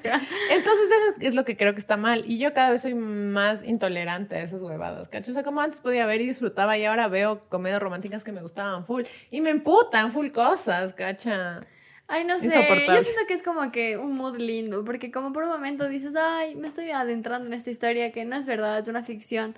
Entonces 0.50 0.90
eso 0.90 1.14
es 1.18 1.34
lo 1.34 1.46
que 1.46 1.56
creo 1.56 1.72
que 1.72 1.80
está 1.80 1.96
mal. 1.96 2.24
Y 2.26 2.38
yo 2.38 2.52
cada 2.52 2.72
vez 2.72 2.82
soy 2.82 2.92
más 2.92 3.64
intolerante 3.64 4.36
a 4.36 4.42
esas 4.42 4.62
huevadas, 4.62 5.08
¿cacho? 5.08 5.30
O 5.30 5.34
sea, 5.34 5.44
como 5.44 5.62
antes 5.62 5.80
podía 5.80 6.04
ver 6.04 6.20
y 6.20 6.26
disfrutaba 6.26 6.76
y 6.76 6.84
ahora 6.84 7.08
veo 7.08 7.48
comedias 7.48 7.80
románticas 7.80 8.22
que 8.22 8.32
me 8.32 8.42
gustaban 8.42 8.84
full. 8.84 9.04
Y 9.30 9.40
me 9.40 9.48
emputan 9.48 10.12
full 10.12 10.28
cosas, 10.28 10.92
¿cacha? 10.92 11.60
Ay, 12.06 12.24
no 12.24 12.38
sé, 12.38 12.46
yo 12.46 13.02
siento 13.02 13.22
que 13.26 13.34
es 13.34 13.42
como 13.42 13.72
que 13.72 13.96
un 13.96 14.14
mood 14.14 14.36
lindo, 14.36 14.84
porque 14.84 15.10
como 15.10 15.32
por 15.32 15.44
un 15.44 15.50
momento 15.50 15.88
dices, 15.88 16.14
ay, 16.16 16.54
me 16.54 16.68
estoy 16.68 16.90
adentrando 16.90 17.46
en 17.46 17.54
esta 17.54 17.70
historia 17.70 18.12
que 18.12 18.24
no 18.24 18.36
es 18.36 18.46
verdad, 18.46 18.78
es 18.78 18.88
una 18.88 19.02
ficción. 19.02 19.56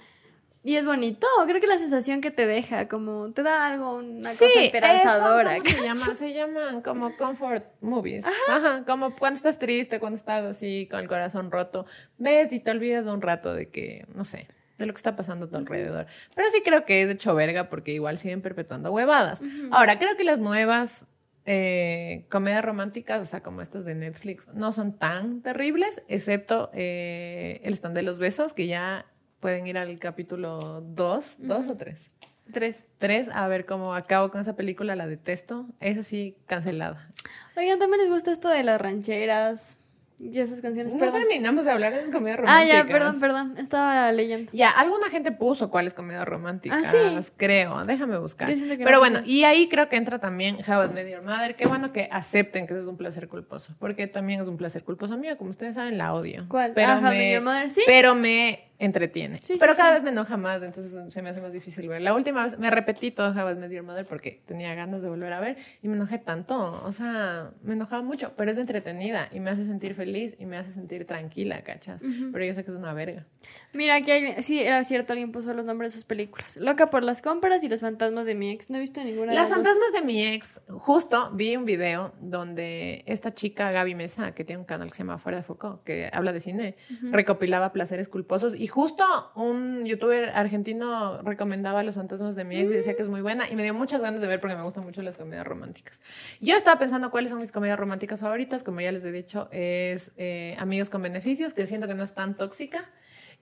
Y 0.62 0.74
es 0.74 0.84
bonito, 0.84 1.28
creo 1.46 1.60
que 1.60 1.66
la 1.68 1.78
sensación 1.78 2.20
que 2.20 2.32
te 2.32 2.44
deja, 2.44 2.88
como 2.88 3.30
te 3.30 3.44
da 3.44 3.66
algo, 3.66 3.98
una 3.98 4.30
cosa 4.30 4.46
esperanzadora. 4.60 5.56
Eso, 5.56 5.64
¿cómo 5.64 5.76
se 5.76 5.82
llama? 5.84 6.14
Se 6.14 6.32
llaman 6.32 6.82
como 6.82 7.16
comfort 7.16 7.64
movies. 7.80 8.26
Ajá. 8.48 8.84
Como 8.84 9.14
cuando 9.14 9.36
estás 9.36 9.60
triste, 9.60 10.00
cuando 10.00 10.16
estás 10.16 10.42
así 10.44 10.88
con 10.90 10.98
el 10.98 11.06
corazón 11.06 11.52
roto, 11.52 11.86
ves 12.18 12.52
y 12.52 12.58
te 12.58 12.72
olvidas 12.72 13.06
un 13.06 13.22
rato 13.22 13.54
de 13.54 13.68
que, 13.68 14.06
no 14.12 14.24
sé, 14.24 14.48
de 14.78 14.86
lo 14.86 14.92
que 14.92 14.96
está 14.96 15.14
pasando 15.14 15.46
a 15.46 15.48
tu 15.48 15.56
alrededor. 15.56 16.06
Pero 16.34 16.50
sí 16.50 16.62
creo 16.64 16.84
que 16.84 17.02
es 17.02 17.10
hecho 17.10 17.32
verga 17.36 17.68
porque 17.68 17.92
igual 17.92 18.18
siguen 18.18 18.42
perpetuando 18.42 18.90
huevadas. 18.90 19.42
Ahora, 19.70 20.00
creo 20.00 20.16
que 20.16 20.24
las 20.24 20.40
nuevas 20.40 21.06
eh, 21.46 22.26
comedias 22.28 22.64
románticas, 22.64 23.22
o 23.22 23.24
sea, 23.24 23.40
como 23.40 23.62
estas 23.62 23.84
de 23.84 23.94
Netflix, 23.94 24.48
no 24.52 24.72
son 24.72 24.98
tan 24.98 25.42
terribles, 25.42 26.02
excepto 26.08 26.70
eh, 26.74 27.60
el 27.64 27.72
stand 27.74 27.94
de 27.94 28.02
los 28.02 28.18
besos, 28.18 28.52
que 28.52 28.66
ya 28.66 29.06
pueden 29.40 29.66
ir 29.66 29.78
al 29.78 29.98
capítulo 29.98 30.80
2, 30.80 31.36
2 31.38 31.68
o 31.68 31.76
3. 31.76 32.10
Tres. 32.52 32.86
Tres, 32.98 33.28
a 33.32 33.48
ver 33.48 33.66
cómo 33.66 33.94
acabo 33.94 34.30
con 34.30 34.40
esa 34.40 34.54
película, 34.54 34.94
la 34.94 35.06
detesto. 35.06 35.66
Es 35.80 35.98
así, 35.98 36.36
cancelada. 36.46 37.08
Oigan, 37.56 37.78
también 37.78 38.02
les 38.02 38.10
gusta 38.10 38.30
esto 38.30 38.48
de 38.48 38.62
las 38.62 38.80
rancheras 38.80 39.78
y 40.18 40.38
esas 40.38 40.60
canciones. 40.62 40.94
No 40.94 41.00
perdón. 41.00 41.20
terminamos 41.20 41.66
de 41.66 41.70
hablar 41.72 41.92
de 41.92 42.00
las 42.00 42.10
comedias 42.10 42.38
Ah, 42.38 42.42
románticas. 42.42 42.86
ya, 42.86 42.92
perdón, 42.92 43.20
perdón, 43.20 43.54
estaba 43.58 44.10
leyendo. 44.12 44.50
Ya, 44.54 44.70
alguna 44.70 45.10
gente 45.10 45.30
puso 45.32 45.70
cuáles 45.70 45.92
comedias 45.92 46.24
románticas, 46.26 46.86
Ah, 46.86 47.22
sí. 47.22 47.32
creo. 47.36 47.84
Déjame 47.84 48.16
buscar. 48.18 48.48
Pero 48.48 48.90
no 48.92 48.98
bueno, 48.98 49.20
puse. 49.20 49.30
y 49.30 49.44
ahí 49.44 49.68
creo 49.68 49.88
que 49.88 49.96
entra 49.96 50.18
también 50.18 50.56
How 50.66 50.84
I 50.84 50.88
Met 50.94 51.10
Your 51.10 51.22
Mother. 51.22 51.54
Qué 51.54 51.66
bueno 51.66 51.92
que 51.92 52.08
acepten 52.10 52.66
que 52.66 52.72
ese 52.74 52.82
es 52.82 52.88
un 52.88 52.96
placer 52.96 53.28
culposo, 53.28 53.74
porque 53.78 54.06
también 54.06 54.40
es 54.40 54.48
un 54.48 54.56
placer 54.56 54.84
culposo 54.84 55.18
mío. 55.18 55.36
Como 55.36 55.50
ustedes 55.50 55.74
saben, 55.74 55.98
la 55.98 56.14
odio. 56.14 56.46
¿Cuál? 56.48 56.72
Pero 56.74 56.92
Ah, 56.92 57.00
me, 57.10 57.32
Your 57.32 57.42
Mother, 57.42 57.68
¿sí? 57.68 57.82
Pero 57.86 58.14
me 58.14 58.65
entretiene. 58.78 59.36
Sí, 59.36 59.54
sí, 59.54 59.56
pero 59.58 59.74
cada 59.74 59.90
sí. 59.90 59.94
vez 59.94 60.02
me 60.02 60.10
enoja 60.10 60.36
más, 60.36 60.62
entonces 60.62 61.12
se 61.12 61.22
me 61.22 61.30
hace 61.30 61.40
más 61.40 61.52
difícil 61.52 61.88
ver. 61.88 62.02
La 62.02 62.14
última 62.14 62.42
vez 62.44 62.58
me 62.58 62.70
repetí 62.70 63.10
todo 63.10 63.32
Met 63.32 63.70
Your 63.70 63.84
Mother 63.84 64.06
porque 64.06 64.42
tenía 64.46 64.74
ganas 64.74 65.02
de 65.02 65.08
volver 65.08 65.32
a 65.32 65.40
ver 65.40 65.56
y 65.82 65.88
me 65.88 65.94
enojé 65.94 66.18
tanto. 66.18 66.82
O 66.84 66.92
sea, 66.92 67.52
me 67.62 67.74
enojaba 67.74 68.02
mucho, 68.02 68.32
pero 68.36 68.50
es 68.50 68.58
entretenida 68.58 69.28
y 69.32 69.40
me 69.40 69.50
hace 69.50 69.64
sentir 69.64 69.94
feliz 69.94 70.36
y 70.38 70.46
me 70.46 70.56
hace 70.56 70.72
sentir 70.72 71.06
tranquila, 71.06 71.62
¿cachas? 71.62 72.02
Pero 72.32 72.44
yo 72.44 72.54
sé 72.54 72.64
que 72.64 72.70
es 72.70 72.76
una 72.76 72.92
verga. 72.92 73.26
Mira, 73.72 73.96
aquí 73.96 74.10
hay, 74.10 74.42
sí, 74.42 74.60
era 74.60 74.82
cierto, 74.84 75.12
alguien 75.12 75.32
puso 75.32 75.54
los 75.54 75.64
nombres 75.64 75.92
de 75.92 75.96
sus 75.96 76.04
películas. 76.04 76.56
Loca 76.56 76.90
por 76.90 77.02
las 77.02 77.22
compras 77.22 77.62
y 77.64 77.68
los 77.68 77.80
fantasmas 77.80 78.26
de 78.26 78.34
mi 78.34 78.50
ex. 78.50 78.70
No 78.70 78.76
he 78.76 78.80
visto 78.80 79.02
ninguna 79.02 79.32
de 79.32 79.34
Las 79.36 79.48
dos. 79.48 79.56
fantasmas 79.58 79.92
de 79.92 80.02
mi 80.02 80.24
ex, 80.26 80.60
justo 80.68 81.30
vi 81.32 81.56
un 81.56 81.64
video 81.64 82.12
donde 82.20 83.04
esta 83.06 83.32
chica 83.34 83.70
Gaby 83.70 83.94
Mesa, 83.94 84.32
que 84.32 84.44
tiene 84.44 84.60
un 84.60 84.66
canal 84.66 84.88
que 84.88 84.94
se 84.94 84.98
llama 84.98 85.18
Fuera 85.18 85.38
de 85.38 85.44
Foco, 85.44 85.82
que 85.84 86.10
habla 86.12 86.32
de 86.32 86.40
cine, 86.40 86.76
recopilaba 87.10 87.72
placeres 87.72 88.08
culposos 88.08 88.54
y 88.58 88.65
justo 88.68 89.04
un 89.34 89.84
youtuber 89.84 90.30
argentino 90.30 91.20
recomendaba 91.22 91.82
Los 91.82 91.94
fantasmas 91.94 92.36
de 92.36 92.44
mi 92.44 92.56
ex 92.56 92.70
y 92.70 92.74
decía 92.74 92.94
que 92.94 93.02
es 93.02 93.08
muy 93.08 93.20
buena 93.20 93.50
y 93.50 93.56
me 93.56 93.62
dio 93.62 93.74
muchas 93.74 94.02
ganas 94.02 94.20
de 94.20 94.26
ver 94.26 94.40
porque 94.40 94.56
me 94.56 94.62
gustan 94.62 94.84
mucho 94.84 95.02
las 95.02 95.16
comedias 95.16 95.46
románticas. 95.46 96.00
Yo 96.40 96.56
estaba 96.56 96.78
pensando 96.78 97.10
cuáles 97.10 97.30
son 97.30 97.40
mis 97.40 97.52
comedias 97.52 97.78
románticas 97.78 98.20
favoritas, 98.20 98.62
como 98.62 98.80
ya 98.80 98.92
les 98.92 99.04
he 99.04 99.12
dicho, 99.12 99.48
es 99.52 100.12
eh, 100.16 100.56
Amigos 100.58 100.90
con 100.90 101.02
Beneficios, 101.02 101.54
que 101.54 101.66
siento 101.66 101.86
que 101.86 101.94
no 101.94 102.02
es 102.04 102.14
tan 102.14 102.34
tóxica. 102.36 102.90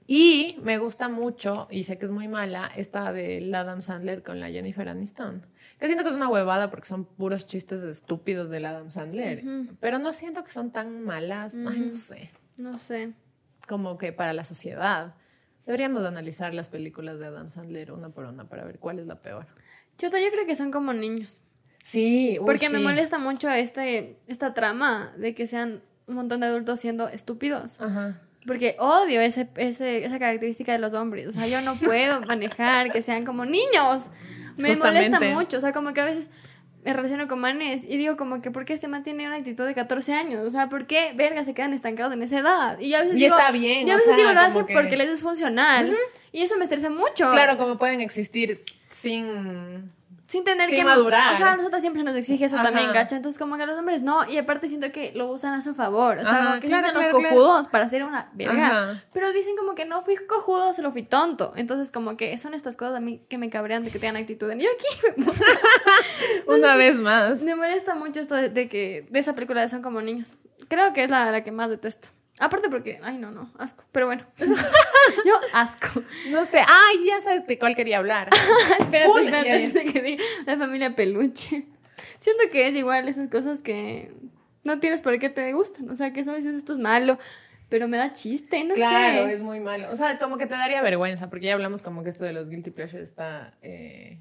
Y 0.06 0.58
me 0.62 0.76
gusta 0.76 1.08
mucho, 1.08 1.66
y 1.70 1.84
sé 1.84 1.96
que 1.96 2.04
es 2.04 2.10
muy 2.10 2.28
mala, 2.28 2.70
esta 2.76 3.12
de 3.12 3.50
Adam 3.54 3.80
Sandler 3.80 4.22
con 4.22 4.38
la 4.38 4.50
Jennifer 4.50 4.86
Aniston. 4.86 5.46
Que 5.78 5.86
siento 5.86 6.04
que 6.04 6.10
es 6.10 6.16
una 6.16 6.28
huevada 6.28 6.70
porque 6.70 6.86
son 6.86 7.06
puros 7.06 7.46
chistes 7.46 7.82
estúpidos 7.82 8.50
del 8.50 8.66
Adam 8.66 8.90
Sandler. 8.90 9.42
Pero 9.80 9.98
no 9.98 10.12
siento 10.12 10.44
que 10.44 10.50
son 10.50 10.72
tan 10.72 11.02
malas. 11.02 11.54
Ay, 11.54 11.80
no 11.80 11.94
sé. 11.94 12.30
No 12.58 12.78
sé. 12.78 13.14
Como 13.66 13.98
que 13.98 14.12
para 14.12 14.32
la 14.32 14.44
sociedad. 14.44 15.14
Deberíamos 15.66 16.02
de 16.02 16.08
analizar 16.08 16.52
las 16.54 16.68
películas 16.68 17.18
de 17.18 17.26
Adam 17.26 17.48
Sandler 17.48 17.92
una 17.92 18.10
por 18.10 18.26
una 18.26 18.48
para 18.48 18.64
ver 18.64 18.78
cuál 18.78 18.98
es 18.98 19.06
la 19.06 19.16
peor. 19.22 19.46
Chuta, 19.96 20.20
yo 20.20 20.30
creo 20.30 20.44
que 20.46 20.54
son 20.54 20.70
como 20.70 20.92
niños. 20.92 21.40
Sí, 21.82 22.38
uy, 22.38 22.46
Porque 22.46 22.68
me 22.68 22.78
sí. 22.78 22.84
molesta 22.84 23.18
mucho 23.18 23.50
este, 23.50 24.18
esta 24.26 24.54
trama 24.54 25.12
de 25.16 25.34
que 25.34 25.46
sean 25.46 25.82
un 26.06 26.16
montón 26.16 26.40
de 26.40 26.46
adultos 26.46 26.80
siendo 26.80 27.08
estúpidos. 27.08 27.80
Ajá. 27.80 28.20
Porque 28.46 28.76
odio 28.78 29.20
ese, 29.22 29.48
ese, 29.56 30.04
esa 30.04 30.18
característica 30.18 30.72
de 30.72 30.78
los 30.78 30.92
hombres. 30.92 31.26
O 31.28 31.32
sea, 31.32 31.46
yo 31.46 31.60
no 31.62 31.76
puedo 31.76 32.20
manejar 32.22 32.92
que 32.92 33.00
sean 33.00 33.24
como 33.24 33.46
niños. 33.46 34.10
Me 34.58 34.70
Justamente. 34.70 35.10
molesta 35.10 35.20
mucho. 35.34 35.56
O 35.56 35.60
sea, 35.60 35.72
como 35.72 35.94
que 35.94 36.00
a 36.02 36.04
veces 36.04 36.30
me 36.84 36.92
relaciono 36.92 37.26
con 37.28 37.40
manes 37.40 37.84
y 37.84 37.96
digo 37.96 38.16
como 38.16 38.42
que 38.42 38.50
¿por 38.50 38.64
qué 38.64 38.74
este 38.74 38.88
man 38.88 39.02
tiene 39.02 39.26
una 39.26 39.36
actitud 39.36 39.64
de 39.66 39.74
14 39.74 40.12
años? 40.14 40.44
O 40.44 40.50
sea, 40.50 40.68
¿por 40.68 40.86
qué 40.86 41.12
verga 41.14 41.42
se 41.44 41.54
quedan 41.54 41.72
estancados 41.72 42.12
en 42.14 42.22
esa 42.22 42.38
edad? 42.38 42.78
Y 42.78 42.92
a 42.94 43.00
veces 43.00 43.16
Y 43.16 43.24
digo, 43.24 43.36
está 43.38 43.50
bien, 43.50 43.86
Y 43.88 43.90
a 43.90 43.94
veces 43.94 44.08
sea, 44.10 44.16
digo, 44.16 44.32
lo 44.32 44.40
hace 44.40 44.66
que- 44.66 44.74
porque 44.74 44.96
les 44.96 45.08
es 45.08 45.22
funcional. 45.22 45.96
Y 46.30 46.42
eso 46.42 46.56
me 46.58 46.64
estresa 46.64 46.90
mucho. 46.90 47.30
Claro, 47.32 47.56
como 47.56 47.78
pueden 47.78 48.00
existir 48.00 48.62
sin... 48.90 49.90
Sin 50.26 50.42
tener 50.42 50.68
Sin 50.70 50.78
que 50.78 50.84
madurar. 50.84 51.34
O 51.34 51.36
sea, 51.36 51.52
a 51.52 51.56
nosotros 51.56 51.82
siempre 51.82 52.02
nos 52.02 52.16
exige 52.16 52.46
eso 52.46 52.56
Ajá. 52.56 52.64
también, 52.64 52.90
¿cacha? 52.92 53.16
Entonces, 53.16 53.38
como 53.38 53.56
que 53.58 53.64
a 53.64 53.66
los 53.66 53.78
hombres 53.78 54.00
no. 54.02 54.26
Y 54.28 54.38
aparte 54.38 54.68
siento 54.68 54.90
que 54.90 55.12
lo 55.14 55.30
usan 55.30 55.52
a 55.52 55.60
su 55.60 55.74
favor. 55.74 56.16
O 56.16 56.22
sea, 56.22 56.30
Ajá, 56.30 56.44
como 56.48 56.60
que 56.60 56.66
claro, 56.66 56.82
se 56.82 56.88
hacen 56.88 57.00
claro, 57.02 57.12
los 57.12 57.20
claro. 57.20 57.36
cojudos 57.36 57.68
para 57.68 57.84
hacer 57.84 58.04
una 58.04 58.30
verga. 58.32 59.02
Pero 59.12 59.32
dicen 59.32 59.54
como 59.56 59.74
que 59.74 59.84
no 59.84 60.00
fui 60.00 60.16
cojudo, 60.16 60.72
solo 60.72 60.90
fui 60.90 61.02
tonto. 61.02 61.52
Entonces, 61.56 61.90
como 61.90 62.16
que 62.16 62.36
son 62.38 62.54
estas 62.54 62.76
cosas 62.76 62.96
a 62.96 63.00
mí 63.00 63.22
que 63.28 63.36
me 63.36 63.50
cabrean 63.50 63.84
de 63.84 63.90
que 63.90 63.98
tengan 63.98 64.16
actitud. 64.16 64.50
Y 64.52 64.62
yo 64.62 64.70
aquí 64.70 65.22
Una 66.46 66.76
vez 66.76 66.98
más. 66.98 67.42
me 67.42 67.54
molesta 67.54 67.94
mucho 67.94 68.20
esto 68.20 68.34
de, 68.34 68.48
de 68.48 68.68
que 68.68 69.06
de 69.10 69.18
esa 69.18 69.34
película 69.34 69.60
de 69.60 69.68
Son 69.68 69.82
como 69.82 70.00
niños. 70.00 70.34
Creo 70.68 70.92
que 70.92 71.04
es 71.04 71.10
la, 71.10 71.30
la 71.30 71.44
que 71.44 71.52
más 71.52 71.68
detesto. 71.68 72.08
Aparte 72.40 72.68
porque, 72.68 72.98
ay, 73.02 73.16
no, 73.18 73.30
no, 73.30 73.50
asco. 73.58 73.84
Pero 73.92 74.06
bueno, 74.06 74.22
yo 75.24 75.34
asco. 75.52 76.02
No 76.30 76.44
sé. 76.44 76.58
Ay, 76.58 77.06
ya 77.06 77.20
sabes 77.20 77.46
de 77.46 77.58
cuál 77.58 77.76
quería 77.76 77.98
hablar. 77.98 78.28
espérate, 78.80 79.10
espérate, 79.20 79.32
ya, 79.32 79.44
ya. 79.44 79.54
antes 79.66 79.74
de 79.74 79.84
que 79.84 80.02
diga 80.02 80.24
la 80.46 80.56
familia 80.56 80.94
peluche. 80.96 81.66
Siento 82.18 82.42
que 82.50 82.66
es 82.68 82.74
igual 82.76 83.08
esas 83.08 83.28
cosas 83.28 83.62
que 83.62 84.12
no 84.64 84.80
tienes 84.80 85.02
por 85.02 85.18
qué 85.18 85.28
te 85.28 85.52
gustan. 85.52 85.88
O 85.90 85.96
sea, 85.96 86.12
que 86.12 86.20
eso 86.20 86.32
a 86.32 86.34
veces 86.34 86.56
esto 86.56 86.72
es 86.72 86.78
malo, 86.78 87.18
pero 87.68 87.86
me 87.86 87.96
da 87.98 88.12
chiste, 88.12 88.64
no 88.64 88.74
Claro, 88.74 89.26
sé. 89.28 89.34
es 89.34 89.42
muy 89.42 89.60
malo. 89.60 89.88
O 89.92 89.96
sea, 89.96 90.18
como 90.18 90.36
que 90.36 90.46
te 90.46 90.54
daría 90.54 90.82
vergüenza, 90.82 91.30
porque 91.30 91.46
ya 91.46 91.54
hablamos 91.54 91.82
como 91.82 92.02
que 92.02 92.10
esto 92.10 92.24
de 92.24 92.32
los 92.32 92.50
guilty 92.50 92.70
pleasures 92.70 93.08
está 93.08 93.54
eh, 93.62 94.18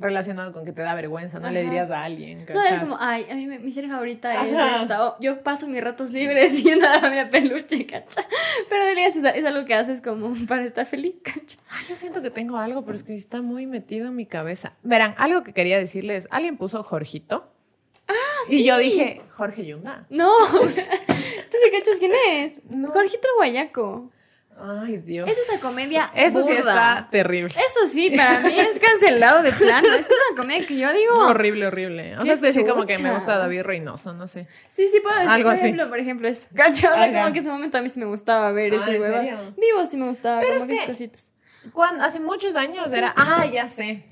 relacionado 0.00 0.52
con 0.52 0.64
que 0.64 0.72
te 0.72 0.82
da 0.82 0.94
vergüenza, 0.94 1.40
no 1.40 1.50
le 1.50 1.62
dirías 1.62 1.90
a 1.90 2.04
alguien. 2.04 2.38
No, 2.38 2.62
es 2.62 2.70
¿cachas? 2.70 2.80
como, 2.88 2.96
ay, 3.00 3.26
a 3.30 3.34
mí 3.34 3.46
me- 3.46 3.58
mi 3.58 3.72
serie 3.72 3.90
favorita 3.90 4.44
es 4.46 4.52
esta. 4.82 5.06
o 5.06 5.16
yo 5.20 5.42
paso 5.42 5.66
mis 5.68 5.82
ratos 5.82 6.10
libres 6.10 6.62
viendo 6.64 6.86
a 6.86 6.90
la 6.92 7.00
familia 7.00 7.30
peluche, 7.30 7.86
¿cacha? 7.86 8.22
Pero 8.68 8.84
realidad 8.84 9.34
es, 9.36 9.44
algo 9.44 9.64
que 9.64 9.74
haces 9.74 10.00
como 10.00 10.32
para 10.46 10.64
estar 10.64 10.86
feliz, 10.86 11.14
¿cacha? 11.22 11.58
Ay, 11.70 11.84
yo 11.88 11.96
siento 11.96 12.22
que 12.22 12.30
tengo 12.30 12.56
algo, 12.58 12.84
pero 12.84 12.96
es 12.96 13.02
que 13.02 13.14
está 13.14 13.42
muy 13.42 13.66
metido 13.66 14.06
en 14.08 14.16
mi 14.16 14.26
cabeza. 14.26 14.72
Verán, 14.82 15.14
algo 15.18 15.42
que 15.42 15.52
quería 15.52 15.78
decirles, 15.78 16.28
alguien 16.30 16.56
puso 16.56 16.82
Jorgito. 16.82 17.52
Ah, 18.06 18.14
Y 18.48 18.64
yo 18.64 18.78
dije, 18.78 19.20
Jorge 19.30 19.66
Yunda. 19.66 20.06
No, 20.08 20.32
¿tú 20.52 20.68
sí 20.68 21.70
cachas 21.72 21.98
quién 21.98 22.12
es? 22.30 22.52
No. 22.70 22.88
Jorgito 22.88 23.28
el 23.28 23.36
Guayaco. 23.36 24.10
Ay, 24.60 24.98
Dios. 24.98 25.28
Es 25.28 25.38
esa 25.48 25.68
comedia 25.68 26.10
Eso 26.14 26.42
sí 26.44 26.52
está 26.52 27.08
terrible. 27.10 27.48
Eso 27.54 27.86
sí, 27.86 28.10
para 28.10 28.40
mí 28.40 28.58
es 28.58 28.78
cancelado 28.78 29.42
de 29.42 29.52
plano. 29.52 29.88
Es 29.94 30.06
que 30.06 30.12
es 30.12 30.18
una 30.30 30.36
comedia 30.42 30.66
que 30.66 30.76
yo 30.76 30.92
digo. 30.92 31.14
Horrible, 31.14 31.66
horrible. 31.68 32.16
O 32.18 32.22
sea, 32.24 32.34
es 32.34 32.40
decir, 32.40 32.66
como 32.66 32.86
que 32.86 32.98
me 32.98 33.12
gusta 33.14 33.38
David 33.38 33.62
Reynoso, 33.62 34.12
no 34.14 34.26
sé. 34.26 34.46
Sí, 34.68 34.88
sí, 34.88 35.00
puedo 35.00 35.14
decir. 35.16 35.30
Algo 35.30 35.48
por 35.48 35.54
así. 35.54 35.64
ejemplo, 35.66 35.88
por 35.88 35.98
ejemplo, 35.98 36.28
eso. 36.28 36.48
¿Cacha? 36.54 36.90
O 36.90 36.94
sea, 36.94 37.04
Ajá. 37.04 37.22
como 37.22 37.32
que 37.32 37.38
ese 37.40 37.50
momento 37.50 37.78
a 37.78 37.82
mí 37.82 37.88
sí 37.88 37.98
me 38.00 38.06
gustaba 38.06 38.50
ver 38.52 38.72
Ah, 38.74 38.76
ese 38.76 38.96
¿en 38.96 39.02
hueva. 39.02 39.20
serio? 39.20 39.38
Vivo 39.56 39.86
sí 39.86 39.96
me 39.96 40.08
gustaba, 40.08 40.40
Pero 40.40 40.52
como 40.58 40.62
es 40.64 40.66
que 40.68 40.74
esas 40.74 40.86
que- 40.86 40.92
cositas. 40.92 41.30
Cuando, 41.72 42.04
hace 42.04 42.20
muchos 42.20 42.56
años 42.56 42.92
era. 42.92 43.12
Ah, 43.16 43.44
ya 43.46 43.68
sé. 43.68 44.04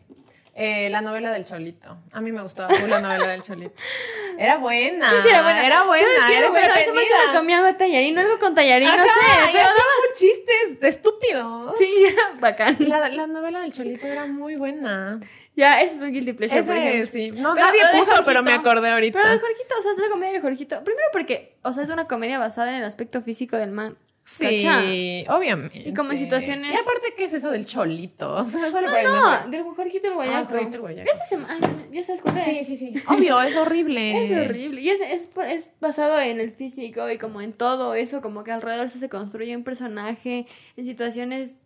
Eh, 0.59 0.89
la 0.89 1.03
novela 1.03 1.31
del 1.33 1.45
Cholito. 1.45 1.99
A 2.15 2.23
mí 2.23 2.33
me 2.33 2.41
gustaba 2.43 2.71
mucho 2.71 2.87
la 2.87 3.01
novela 3.03 3.27
del 3.27 3.43
Cholito. 3.43 3.75
Era 4.39 4.57
buena. 4.57 5.11
Sí, 5.11 5.17
sí, 5.25 5.29
era 5.29 5.43
buena. 5.43 5.67
Era 5.67 5.83
buena. 5.85 6.07
¿Sabes 6.19 6.31
qué 6.31 6.37
Era 6.37 6.75
se 6.75 7.27
lo 7.33 7.39
comía 7.39 7.77
tallarín, 7.77 8.19
algo 8.19 8.39
con 8.39 8.55
tallarín, 8.55 8.89
Ajá, 8.89 8.97
no 8.97 9.05
sé. 9.05 9.11
Pero 9.53 9.65
hacía 9.65 9.67
full 9.67 10.17
chistes 10.19 10.79
estúpidos. 10.83 11.75
sí, 11.79 12.07
bacán. 12.41 12.77
La, 12.81 13.09
la 13.11 13.27
novela 13.27 13.61
del 13.61 13.73
Cholito 13.73 14.07
era 14.07 14.25
muy 14.27 14.57
buena. 14.57 15.21
Ya, 15.57 15.81
ese 15.83 15.97
es 15.97 16.03
un 16.03 16.13
guilty 16.13 16.33
pleasure, 16.35 16.63
por 16.63 16.75
Ese, 16.77 16.89
ejemplo. 16.89 17.11
sí. 17.11 17.31
No, 17.33 17.55
Pero 17.55 17.67
nadie 17.67 17.81
puso, 17.99 18.23
pero 18.25 18.43
me 18.43 18.53
acordé 18.53 18.91
ahorita. 18.91 19.19
Pero 19.19 19.33
de 19.33 19.39
Jorgito, 19.39 19.75
o 19.79 19.83
sea, 19.83 19.93
es 19.93 19.99
la 19.99 20.09
comedia 20.09 20.33
de 20.35 20.41
Jorgito. 20.41 20.85
Primero 20.85 21.07
porque, 21.13 21.57
o 21.63 21.73
sea, 21.73 21.83
es 21.83 21.89
una 21.91 22.07
comedia 22.07 22.39
basada 22.39 22.71
en 22.71 22.77
el 22.77 22.85
aspecto 22.85 23.21
físico 23.23 23.57
del 23.57 23.73
man. 23.73 23.97
Sí, 24.29 24.45
¿Cacha? 24.61 25.37
obviamente. 25.37 25.89
Y 25.89 25.95
como 25.95 26.11
en 26.11 26.19
situaciones- 26.19 26.75
Y 26.75 26.77
aparte, 26.77 27.15
¿qué 27.17 27.27
es 27.27 27.33
eso 27.33 27.53
del 27.53 27.65
cholito? 27.65 28.35
O 28.35 28.45
sea, 28.45 28.73
solo 28.73 28.89
No, 28.89 28.93
para 28.93 29.01
el 29.03 29.07
no, 29.09 29.31
nombre. 29.41 29.57
del 29.59 29.67
Jorgito 29.75 30.09
el 30.09 30.15
Guayaco. 30.15 30.57
El 30.57 30.81
Guayaco. 30.81 31.11
Esa 31.13 31.25
semana, 31.25 31.87
ya 31.93 32.03
sabes 32.03 32.23
cuál 32.23 32.37
es. 32.39 32.45
Sí, 32.45 32.65
sí, 32.65 32.77
sí. 32.77 32.95
Obvio, 33.09 33.41
es 33.41 33.55
horrible. 33.55 34.23
Es 34.25 34.47
horrible. 34.47 34.81
Y 34.81 34.91
es, 34.91 35.01
es, 35.01 35.29
por- 35.29 35.45
es 35.47 35.71
basado 35.81 36.19
en 36.19 36.41
el 36.41 36.51
físico 36.53 37.09
y 37.09 37.19
como 37.19 37.41
en 37.41 37.53
todo 37.53 37.95
eso, 37.95 38.21
como 38.21 38.43
que 38.43 38.51
alrededor 38.51 38.89
se 38.91 39.09
construye 39.09 39.57
un 39.57 39.63
personaje 39.63 40.47
en 40.77 40.85
situaciones 40.85 41.61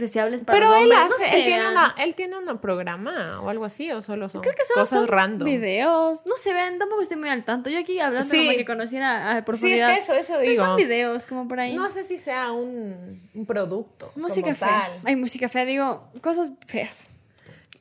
deseables 0.00 0.42
para 0.42 0.58
Pero 0.58 0.74
él. 0.76 0.88
No 0.88 0.96
hace, 0.96 1.16
sé, 1.30 1.36
él 1.38 1.44
tiene 1.44 1.70
una, 1.70 1.94
él 1.98 2.14
tiene 2.14 2.36
un 2.38 2.58
programa 2.58 3.40
o 3.42 3.48
algo 3.48 3.64
así, 3.64 3.90
o 3.92 4.02
solo 4.02 4.28
son 4.28 4.40
Creo 4.40 4.54
que 4.54 4.64
solo 4.64 4.80
cosas 4.82 4.98
son 5.00 5.06
random. 5.08 5.46
videos. 5.46 6.22
No 6.26 6.36
se 6.36 6.52
vean, 6.52 6.78
tampoco 6.78 7.02
estoy 7.02 7.16
muy 7.18 7.28
al 7.28 7.44
tanto. 7.44 7.70
Yo 7.70 7.78
aquí 7.78 8.00
hablando 8.00 8.26
Sí. 8.28 8.46
como 8.46 8.56
que 8.58 8.64
conociera 8.64 9.30
a 9.30 9.32
Sí, 9.32 9.38
es 9.38 9.44
profundidad. 9.44 9.94
que 9.94 10.00
eso, 10.00 10.14
eso 10.14 10.32
Pero 10.38 10.50
digo. 10.50 10.64
son 10.64 10.76
videos 10.76 11.26
como 11.26 11.46
por 11.46 11.60
ahí. 11.60 11.74
No 11.74 11.90
sé 11.92 12.02
si 12.04 12.18
sea 12.18 12.50
un, 12.52 13.20
un 13.34 13.46
producto. 13.46 14.10
música 14.16 14.54
fea. 14.54 14.90
Hay 15.04 15.16
música 15.16 15.48
fea, 15.48 15.64
digo, 15.64 16.08
cosas 16.22 16.50
feas. 16.66 17.08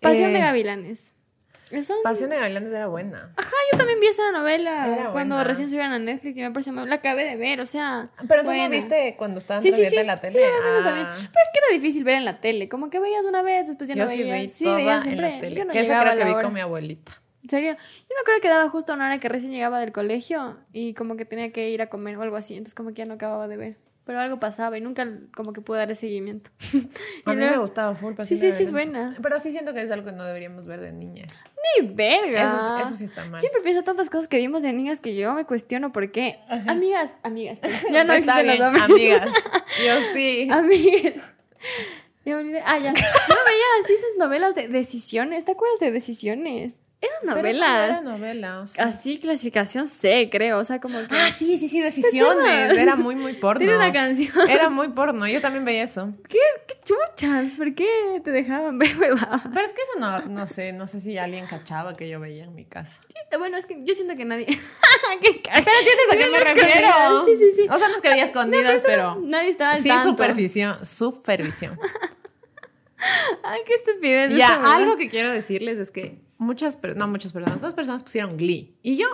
Pasión 0.02 0.32
de 0.34 0.40
Eh, 0.40 0.42
Gavilanes. 0.42 1.14
Eso 1.72 1.94
Pasión 2.04 2.30
de 2.32 2.38
Gavilanes 2.38 2.72
era 2.72 2.88
buena. 2.88 3.32
Ajá, 3.36 3.56
yo 3.72 3.78
también 3.78 4.00
vi 4.00 4.08
esa 4.08 4.32
novela 4.32 4.88
Era 4.88 5.12
cuando 5.12 5.36
buena. 5.36 5.44
recién 5.48 5.70
subieron 5.70 5.92
a 5.92 6.00
Netflix 6.00 6.38
y 6.38 6.42
me 6.42 6.50
parece 6.52 6.72
muy... 6.72 6.88
La 6.88 6.96
acabé 6.96 7.26
de 7.26 7.36
ver, 7.38 7.62
o 7.62 7.66
sea... 7.68 8.08
Pero 8.28 8.44
tú 8.44 8.52
no 8.52 8.70
viste 8.70 9.16
cuando 9.18 9.38
estaban 9.38 9.62
Sí, 9.62 9.72
sí, 9.72 9.86
sí. 9.86 9.96
en 9.98 10.08
la 10.08 10.16
Sí, 10.16 10.22
tele. 10.22 10.46
a 10.46 10.50
veces 10.50 10.84
también. 10.84 11.06
Ah, 11.08 11.14
Pero 11.16 11.28
es 11.44 11.50
que 11.54 11.60
era 11.60 11.74
difícil 11.74 12.04
ver 12.04 12.16
en 12.16 12.26
la 12.26 12.40
tele. 12.42 12.68
Como 12.70 12.90
que 12.90 13.00
veías 13.00 13.24
una 13.26 13.42
vez, 13.44 13.68
después 13.68 13.88
ya 13.88 13.96
yo 13.96 14.04
no 14.04 14.10
sí 14.10 14.24
veías. 14.24 14.40
vi 14.42 14.50
sí, 14.50 14.64
toda 14.66 14.78
veías 14.78 14.98
en 14.98 15.04
siempre. 15.04 15.32
la 15.32 15.40
tele. 15.40 15.56
Yo 15.56 15.66
no 15.66 15.74
que 15.74 15.80
esa 15.82 16.00
creo 16.02 16.14
a 16.14 16.16
que 16.18 16.24
vi 16.26 16.32
hora. 16.32 16.42
con 16.44 16.54
mi 16.54 16.60
abuelita. 16.60 17.12
En 17.44 17.50
serio, 17.50 17.72
yo 17.74 18.16
me 18.16 18.22
acuerdo 18.22 18.42
que 18.42 18.48
daba 18.50 18.70
justo 18.70 18.94
una 18.94 19.06
hora 19.06 19.18
que 19.20 19.30
recién 19.30 19.52
llegaba 19.52 19.80
del 19.80 19.92
colegio 19.92 20.58
y 20.74 20.94
como 20.96 21.16
que 21.18 21.26
tenía 21.26 21.52
que 21.52 21.70
ir 21.70 21.82
a 21.82 21.88
comer 21.88 22.18
o 22.18 22.22
algo 22.24 22.36
así. 22.36 22.54
Entonces 22.56 22.74
como 22.76 22.90
que 22.90 22.96
ya 22.96 23.06
no 23.06 23.14
acababa 23.14 23.48
de 23.48 23.58
ver. 23.58 23.78
Pero 24.10 24.22
algo 24.22 24.40
pasaba 24.40 24.76
y 24.76 24.82
nunca 24.82 25.08
como 25.36 25.54
que 25.54 25.62
pude 25.62 25.78
darle 25.78 25.94
seguimiento. 25.94 26.50
A 27.26 27.34
Y 27.34 27.36
mí 27.36 27.44
me 27.46 27.60
gustaba 27.60 27.94
full 27.94 28.16
Sí, 28.24 28.38
sí, 28.38 28.52
sí, 28.52 28.64
es 28.64 28.72
buena. 28.72 29.16
Pero 29.22 29.38
sí 29.38 29.52
siento 29.52 29.72
que 29.72 29.84
es 29.84 29.92
algo 29.92 30.04
que 30.08 30.14
no 30.14 30.24
deberíamos 30.24 30.66
ver 30.66 30.82
de 30.82 30.92
niñas. 30.92 31.44
Ni 31.80 31.90
verga. 31.90 32.42
Eso, 32.48 32.78
es- 32.80 32.88
eso 32.88 32.96
sí 32.96 33.04
está 33.04 33.24
mal. 33.26 33.40
Siempre 33.40 33.62
pienso 33.62 33.84
tantas 33.84 34.10
cosas 34.10 34.28
que 34.28 34.38
vimos 34.38 34.64
de 34.64 34.74
niños 34.74 35.00
que 35.00 35.16
yo 35.16 35.36
me 35.36 35.46
cuestiono 35.46 35.92
por 35.92 36.12
qué. 36.12 36.40
Amigas, 36.66 37.18
amigas. 37.22 37.60
Ya 37.92 38.04
no 38.04 38.14
existen 38.14 38.48
los 38.48 38.58
bien, 38.58 38.60
nombres. 38.64 38.84
amigas. 38.90 39.34
Yo 39.86 39.94
sí. 40.12 40.50
Amigas. 40.52 41.36
Ya 42.26 42.38
olvidé. 42.38 42.64
Ah, 42.66 42.80
ya. 42.80 42.92
Yo 42.92 43.36
veía 43.46 43.66
así 43.84 43.94
esas 43.94 44.18
novelas 44.18 44.56
de 44.56 44.70
decisiones. 44.70 45.46
¿Te 45.46 45.52
acuerdas 45.52 45.80
de 45.82 45.92
decisiones? 45.92 46.74
Era 47.02 48.02
novela, 48.02 48.60
o 48.60 48.68
sea. 48.68 48.86
Así, 48.86 49.20
clasificación 49.20 49.86
C, 49.86 50.30
creo. 50.30 50.58
O 50.60 50.64
sea, 50.66 50.80
como 50.82 51.00
que. 51.00 51.08
Ah, 51.16 51.30
sí, 51.32 51.58
sí, 51.58 51.70
sí, 51.70 51.80
decisiones. 51.82 52.78
Era 52.78 52.96
muy, 52.98 53.16
muy 53.16 53.34
porno. 53.34 53.60
Tiene 53.60 53.76
una 53.76 53.94
canción. 53.94 54.50
Era 54.50 54.70
muy 54.70 54.90
porno. 54.90 55.26
Yo 55.28 55.40
también 55.40 55.64
veía 55.64 55.84
eso. 55.84 56.12
¿Qué, 56.30 56.38
qué 56.68 56.76
chuchas? 56.84 57.56
¿Por 57.56 57.74
qué 57.74 57.88
te 58.24 58.32
dejaban 58.32 58.78
ver 58.78 58.98
huevada? 58.98 59.42
Pero 59.54 59.66
es 59.66 59.72
que 59.74 59.82
eso 59.82 60.00
no, 60.00 60.26
no 60.26 60.46
sé, 60.46 60.74
no 60.74 60.88
sé 60.88 61.00
si 61.00 61.18
alguien 61.18 61.46
cachaba 61.46 61.96
que 61.96 62.10
yo 62.10 62.20
veía 62.20 62.44
en 62.44 62.54
mi 62.56 62.66
casa. 62.66 63.00
Bueno, 63.38 63.58
es 63.58 63.66
que 63.66 63.82
yo 63.84 63.96
siento 63.96 64.18
que 64.18 64.26
nadie. 64.26 64.46
¿Qué? 65.22 65.42
Pero 65.44 65.78
entiendes 65.80 66.12
a 66.12 66.18
qué 66.18 66.30
me 66.30 66.40
refiero. 66.40 67.26
Sí, 67.26 67.36
sí, 67.38 67.52
sí. 67.56 67.68
O 67.70 67.78
sea, 67.78 67.88
no 67.88 67.96
es 67.96 68.02
que 68.02 68.10
veía 68.10 68.24
escondidas, 68.26 68.82
pero. 68.86 69.16
Nadie 69.22 69.50
estaba 69.50 69.72
al 69.74 69.80
Sí, 69.80 69.88
tanto. 69.88 70.10
supervisión, 70.10 70.86
supervisión. 70.86 71.80
Ay, 73.44 73.62
qué 73.66 73.74
estupidez. 73.76 74.36
Ya, 74.36 74.56
algo 74.76 74.98
que 74.98 75.10
quiero 75.10 75.32
decirles 75.32 75.78
es 75.80 75.92
que 75.92 76.20
muchas, 76.40 76.76
per- 76.76 76.98
no 76.98 77.08
muchas 77.08 77.32
personas, 77.32 77.62
dos 77.62 77.76
personas 77.76 78.02
pusieron 78.02 78.36
Glee. 78.38 78.76
Y 78.82 78.98
yo, 78.98 79.06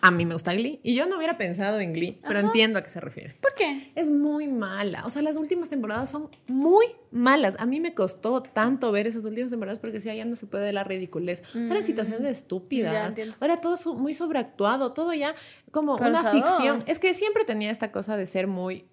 a 0.00 0.10
mí 0.10 0.24
me 0.26 0.34
gusta 0.34 0.52
Glee. 0.54 0.78
Y 0.84 0.94
yo 0.94 1.06
no 1.06 1.16
hubiera 1.16 1.36
pensado 1.38 1.80
en 1.80 1.90
Glee, 1.90 2.18
pero 2.28 2.38
entiendo 2.38 2.78
a 2.78 2.82
qué 2.82 2.88
se 2.90 3.00
refiere. 3.00 3.34
¿Por 3.40 3.54
qué? 3.54 3.90
Es 3.94 4.10
muy 4.10 4.46
mala. 4.46 5.04
O 5.06 5.10
sea, 5.10 5.22
las 5.22 5.36
últimas 5.38 5.70
temporadas 5.70 6.10
son 6.10 6.28
muy 6.46 6.84
malas. 7.10 7.56
A 7.58 7.64
mí 7.66 7.80
me 7.80 7.94
costó 7.94 8.42
tanto 8.42 8.92
ver 8.92 9.06
esas 9.06 9.24
últimas 9.24 9.50
temporadas 9.50 9.78
porque 9.78 9.94
decía, 9.94 10.14
ya 10.14 10.26
no 10.26 10.36
se 10.36 10.46
puede 10.46 10.66
de 10.66 10.72
la 10.74 10.84
ridiculez. 10.84 11.42
O 11.48 11.52
sea, 11.52 11.62
eran 11.70 11.82
situaciones 11.82 12.22
Ya 12.24 12.30
estúpidas. 12.30 13.08
entiendo. 13.08 13.34
Era 13.40 13.60
todo 13.62 13.76
muy 13.94 14.12
sobreactuado, 14.12 14.92
todo 14.92 15.14
ya 15.14 15.34
como 15.70 15.96
una 15.96 16.30
ficción. 16.30 16.84
Es 16.86 16.98
que 16.98 17.14
siempre 17.14 17.44
tenía 17.44 17.70
esta 17.70 17.90
cosa 17.90 18.18
de 18.18 18.26
ser 18.26 18.46
muy 18.46 18.84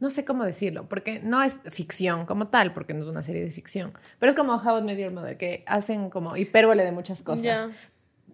no 0.00 0.10
sé 0.10 0.24
cómo 0.24 0.44
decirlo, 0.44 0.88
porque 0.88 1.20
no 1.20 1.42
es 1.42 1.60
ficción 1.70 2.26
como 2.26 2.48
tal, 2.48 2.72
porque 2.74 2.94
no 2.94 3.00
es 3.00 3.08
una 3.08 3.22
serie 3.22 3.44
de 3.44 3.50
ficción, 3.50 3.92
pero 4.18 4.30
es 4.30 4.36
como 4.36 4.54
How 4.54 4.78
I 4.78 4.82
Met 4.82 4.98
Your 4.98 5.12
Mother, 5.12 5.36
que 5.36 5.64
hacen 5.66 6.10
como 6.10 6.36
hipérbole 6.36 6.84
de 6.84 6.92
muchas 6.92 7.22
cosas. 7.22 7.70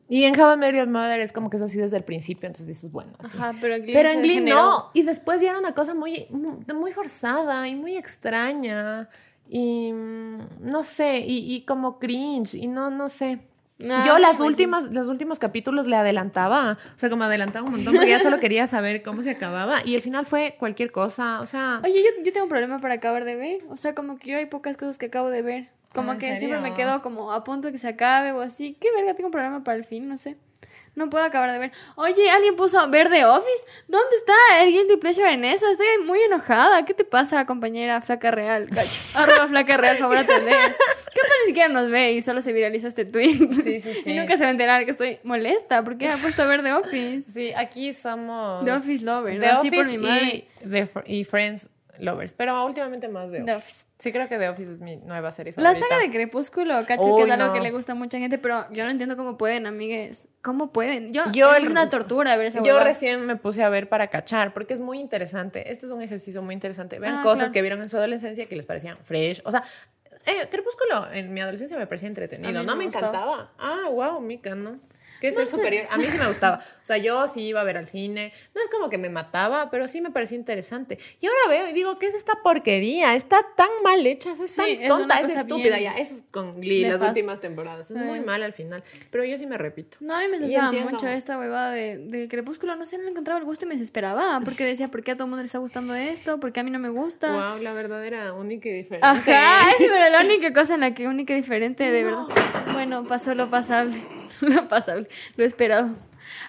Y 0.09 0.25
en 0.25 0.39
How 0.39 0.55
I 0.55 0.57
Met 0.57 0.75
Your 0.75 0.89
Mother 0.89 1.21
es 1.21 1.33
como 1.33 1.51
que 1.51 1.57
es 1.57 1.63
así 1.63 1.79
desde 1.79 1.97
el 1.97 2.03
principio, 2.03 2.49
entonces 2.49 2.67
dices, 2.67 2.91
bueno, 2.91 3.13
así. 3.19 3.37
Ajá, 3.37 3.55
pero 3.61 3.77
en 3.77 3.83
Glee, 3.85 3.95
Pero 3.95 4.09
en 4.09 4.23
Glee 4.23 4.41
no. 4.41 4.91
Y 4.93 5.05
después 5.05 5.41
ya 5.41 5.51
era 5.51 5.61
una 5.61 5.73
cosa 5.73 5.95
muy, 5.95 6.27
muy 6.75 6.91
forzada 6.91 7.69
y 7.69 7.77
muy 7.77 7.97
extraña. 7.97 9.09
Y 9.49 9.93
mm, 9.93 10.39
no 10.63 10.83
sé, 10.83 11.21
y, 11.21 11.55
y 11.55 11.65
como 11.65 12.01
cringe. 12.01 12.55
Y 12.55 12.67
no, 12.67 12.91
no 12.91 13.09
sé. 13.09 13.50
Ah, 13.89 14.05
Yo 14.07 14.17
sí, 14.17 14.21
las 14.23 14.31
imagino. 14.33 14.45
últimas, 14.47 14.91
los 14.93 15.09
últimos 15.09 15.39
capítulos 15.39 15.87
le 15.87 15.97
adelantaba. 15.97 16.73
O 16.95 16.99
sea, 16.99 17.09
como 17.11 17.25
adelantaba 17.25 17.65
un 17.67 17.73
montón 17.73 17.95
porque 17.95 18.11
ya 18.11 18.21
solo 18.21 18.39
quería 18.41 18.67
saber 18.67 19.03
cómo 19.03 19.23
se 19.23 19.31
acababa. 19.31 19.79
Y 19.85 19.95
el 19.95 20.03
final 20.03 20.27
fue 20.27 20.57
cualquier 20.59 20.93
cosa. 20.93 21.41
O 21.41 21.47
sea. 21.47 21.81
Oye, 21.85 21.95
yo, 22.03 22.23
yo 22.25 22.33
tengo 22.33 22.45
un 22.45 22.51
problema 22.51 22.79
para 22.81 22.95
acabar 22.95 23.25
de 23.25 23.37
ver. 23.37 23.61
O 23.71 23.77
sea, 23.77 23.95
como 23.95 24.19
que 24.19 24.31
yo 24.31 24.39
hay 24.39 24.47
pocas 24.47 24.77
cosas 24.77 24.99
que 24.99 25.07
acabo 25.07 25.31
de 25.31 25.43
ver. 25.43 25.69
Como 25.95 26.11
Ah, 26.11 26.15
¿en 26.15 26.21
que 26.21 26.37
siempre 26.37 26.61
me 26.61 26.75
quedo 26.75 27.03
como 27.03 27.33
a 27.33 27.43
punto 27.43 27.69
de 27.69 27.73
que 27.73 27.79
se 27.79 27.89
acabe 27.89 28.33
o 28.33 28.41
así. 28.41 28.77
¿Qué 28.81 28.89
verga? 28.95 29.15
Tengo 29.15 29.29
un 29.29 29.33
problema 29.33 29.65
para 29.65 29.77
el 29.77 29.85
fin, 29.85 30.09
no 30.09 30.17
sé. 30.19 30.37
No 30.97 31.09
puedo 31.09 31.25
acabar 31.25 31.51
de 31.53 31.59
ver. 31.59 31.73
Oye, 31.97 32.31
alguien 32.31 32.57
puso 32.57 32.87
ver 32.91 33.09
The 33.09 33.25
Office. 33.25 33.65
¿Dónde 33.87 34.17
está 34.17 34.33
el 34.63 34.71
guilty 34.73 34.97
pleasure 34.97 35.33
en 35.33 35.45
eso? 35.45 35.69
Estoy 35.71 35.87
muy 36.05 36.21
enojada. 36.21 36.85
¿Qué 36.85 36.95
te 36.95 37.05
pasa, 37.05 37.47
compañera 37.47 38.01
flaca 38.03 38.31
real? 38.31 38.69
Cacho. 38.69 39.01
Arroba 39.19 39.47
flaca 39.49 39.77
real, 39.77 39.97
favor 39.99 40.19
atender. 40.19 40.53
¿Qué 40.55 41.21
pasa 41.21 41.33
ni 41.43 41.47
siquiera 41.49 41.69
nos 41.69 41.91
ve 41.91 42.13
y 42.13 42.21
solo 42.21 42.43
se 42.43 42.53
viralizó 42.53 42.89
este 42.89 43.05
tweet? 43.05 43.53
Sí, 43.53 43.79
sí, 43.81 43.95
sí. 44.05 44.11
Y 44.11 44.15
nunca 44.19 44.37
se 44.37 44.43
va 44.43 44.49
a 44.49 44.53
enterar 44.53 44.85
que 44.85 44.91
estoy 44.91 45.19
molesta 45.23 45.83
porque 45.85 46.09
ha 46.09 46.17
puesto 46.17 46.43
a 46.43 46.47
ver 46.49 46.63
The 46.63 46.73
Office. 46.75 47.33
Sí, 47.33 47.53
aquí 47.57 47.95
somos. 47.95 48.65
The 48.65 48.73
Office 48.73 49.05
Lovers, 49.05 49.41
The 49.41 49.47
así 49.47 49.71
por 49.71 49.81
Office 49.81 49.97
mi 49.99 50.07
madre. 50.07 50.49
Y, 50.61 50.69
The 50.69 50.87
Fr- 50.87 51.05
y 51.07 51.25
Friends 51.25 51.71
Lovers. 51.99 52.35
Pero 52.35 52.65
últimamente 52.65 53.09
más 53.09 53.31
The 53.31 53.39
The 53.39 53.43
Office. 53.53 53.57
Office. 53.57 53.87
Sí, 53.99 54.13
creo 54.13 54.29
que 54.29 54.39
The 54.39 54.49
Office 54.49 54.73
es 54.73 54.81
mi 54.81 54.97
nueva 54.97 55.31
serie 55.33 55.53
La 55.57 55.75
saga 55.75 55.99
de 55.99 56.11
Crepúsculo, 56.11 56.75
cacho, 56.87 57.17
que 57.17 57.25
es 57.25 57.31
algo 57.31 57.47
no. 57.49 57.53
que 57.53 57.61
le 57.61 57.71
gusta 57.71 57.93
a 57.93 57.95
mucha 57.95 58.19
gente, 58.19 58.39
pero 58.39 58.65
yo 58.73 58.85
no 58.85 58.91
entiendo 58.91 59.17
cómo 59.17 59.37
pueden, 59.37 59.67
amigues. 59.67 60.29
¿Cómo 60.43 60.73
pueden? 60.73 61.13
Yo, 61.13 61.25
Yo 61.33 61.53
es 61.55 61.69
una 61.69 61.91
tortura 61.91 62.37
ver 62.37 62.47
esa 62.47 62.63
Yo 62.63 62.79
recién 62.83 63.27
me 63.27 63.37
puse 63.37 63.63
a 63.63 63.69
ver 63.69 63.89
para 63.89 64.09
cachar, 64.09 64.55
porque 64.55 64.75
es 64.75 64.81
muy 64.81 64.99
interesante. 64.99 65.71
Este 65.71 65.87
es 65.87 65.93
un 65.93 66.01
ejercicio 66.03 66.41
muy 66.43 66.55
interesante. 66.55 66.99
Vean 66.99 67.17
Ah, 67.17 67.23
cosas 67.23 67.39
claro. 67.39 67.53
que 67.53 67.63
vieron 67.63 67.83
en 67.83 67.89
su 67.89 67.97
adolescencia 67.97 68.47
que 68.47 68.57
les 68.57 68.67
parecían 68.67 68.97
fresh. 69.05 69.43
O 69.45 69.51
sea, 69.51 69.63
eh, 70.27 70.49
Crepúsculo 70.51 71.11
en 71.13 71.33
mi 71.35 71.41
adolescencia 71.41 71.77
me 71.79 71.87
parecía 71.87 72.09
entretenido. 72.09 72.63
No 72.63 72.73
me 72.77 72.79
me 72.81 72.85
encantaba. 72.85 73.53
Ah, 73.59 73.89
wow, 73.91 74.21
Mika, 74.21 74.55
¿no? 74.55 74.77
Que 75.21 75.29
No 75.31 75.37
ser 75.37 75.47
sé. 75.47 75.57
superior. 75.57 75.87
A 75.91 75.97
mí 75.99 76.05
sí 76.05 76.19
me 76.19 76.27
gustaba. 76.29 76.57
O 76.59 76.85
sea, 76.87 76.97
yo 76.97 77.29
sí 77.29 77.43
iba 77.43 77.61
a 77.61 77.65
ver 77.65 77.77
al 77.77 77.87
cine. 77.87 78.33
No 78.55 78.63
es 78.63 78.69
como 78.69 78.89
que 78.89 78.99
me 78.99 79.11
mataba, 79.11 79.71
pero 79.71 79.87
sí 79.89 80.01
me 80.01 80.11
parecía 80.11 80.37
interesante. 80.39 80.99
Y 81.21 81.27
ahora 81.27 81.39
veo 81.49 81.69
y 81.69 81.73
digo, 81.73 81.99
¿qué 81.99 82.07
es 82.07 82.15
esta 82.15 82.35
porquería? 82.43 83.15
Está 83.15 83.41
tan 83.57 83.69
mal 83.85 84.07
hecha, 84.07 84.33
es 84.33 84.57
tan 84.57 84.69
es 84.69 84.89
tonta, 84.89 85.21
es 85.21 85.31
estúpida. 85.37 85.77
bien 85.77 85.93
Ya, 85.95 85.99
eso 85.99 86.15
es 86.15 86.25
con 86.31 86.61
Glee, 86.61 86.83
las 86.85 87.03
últimas 87.03 87.41
temporadas. 87.41 87.91
Es 87.91 87.97
Sí. 87.97 88.03
muy 88.03 88.21
mal 88.21 88.43
al 88.43 88.53
final. 88.53 88.83
Pero 89.11 89.25
yo 89.25 89.37
sí 89.39 89.47
me 89.47 89.59
repito. 89.59 89.99
No, 90.01 90.15
a 90.17 90.21
mí 90.21 90.29
me 90.29 90.39
entiendo. 90.39 90.73
mucho 90.91 91.07
esta 91.09 91.39
huevada 91.39 91.73
de, 91.73 91.99
de 91.99 92.29
Crepúsculo. 92.29 92.77
No 92.77 92.87
sé, 92.87 92.99
no 92.99 93.09
encontraba 93.09 93.39
el 93.39 93.45
gusto 93.45 93.65
y 93.67 93.69
me 93.69 93.75
desesperaba. 93.75 94.41
Porque 94.45 94.65
decía, 94.65 94.89
¿por 94.89 95.03
qué 95.03 95.11
a 95.13 95.15
todo 95.15 95.25
el 95.25 95.31
mundo 95.31 95.43
le 95.43 95.47
está 95.47 95.59
gustando 95.59 95.95
esto? 95.95 96.41
¿Por 96.41 96.53
qué 96.53 96.61
a 96.61 96.63
mí 96.63 96.71
no 96.71 96.79
me 96.79 96.89
gusta? 96.89 97.31
Wow, 97.53 97.63
la 97.63 97.73
verdadera 97.75 98.33
única 98.35 98.69
y 98.69 98.73
diferente. 98.73 99.07
Ajá, 99.07 99.71
es 99.71 99.77
pero 99.79 100.09
la 100.11 100.21
única 100.23 100.53
cosa 100.53 100.75
en 100.75 100.81
la 100.81 100.95
que 100.95 101.07
única 101.09 101.33
y 101.35 101.37
diferente, 101.37 101.91
de 101.91 102.05
verdad. 102.05 102.25
Bueno, 102.73 103.07
pasó 103.07 103.35
lo 103.35 103.51
pasable. 103.51 104.01
Lo 104.41 104.69
pasable, 104.69 105.09
lo 105.37 105.45
esperado. 105.45 105.91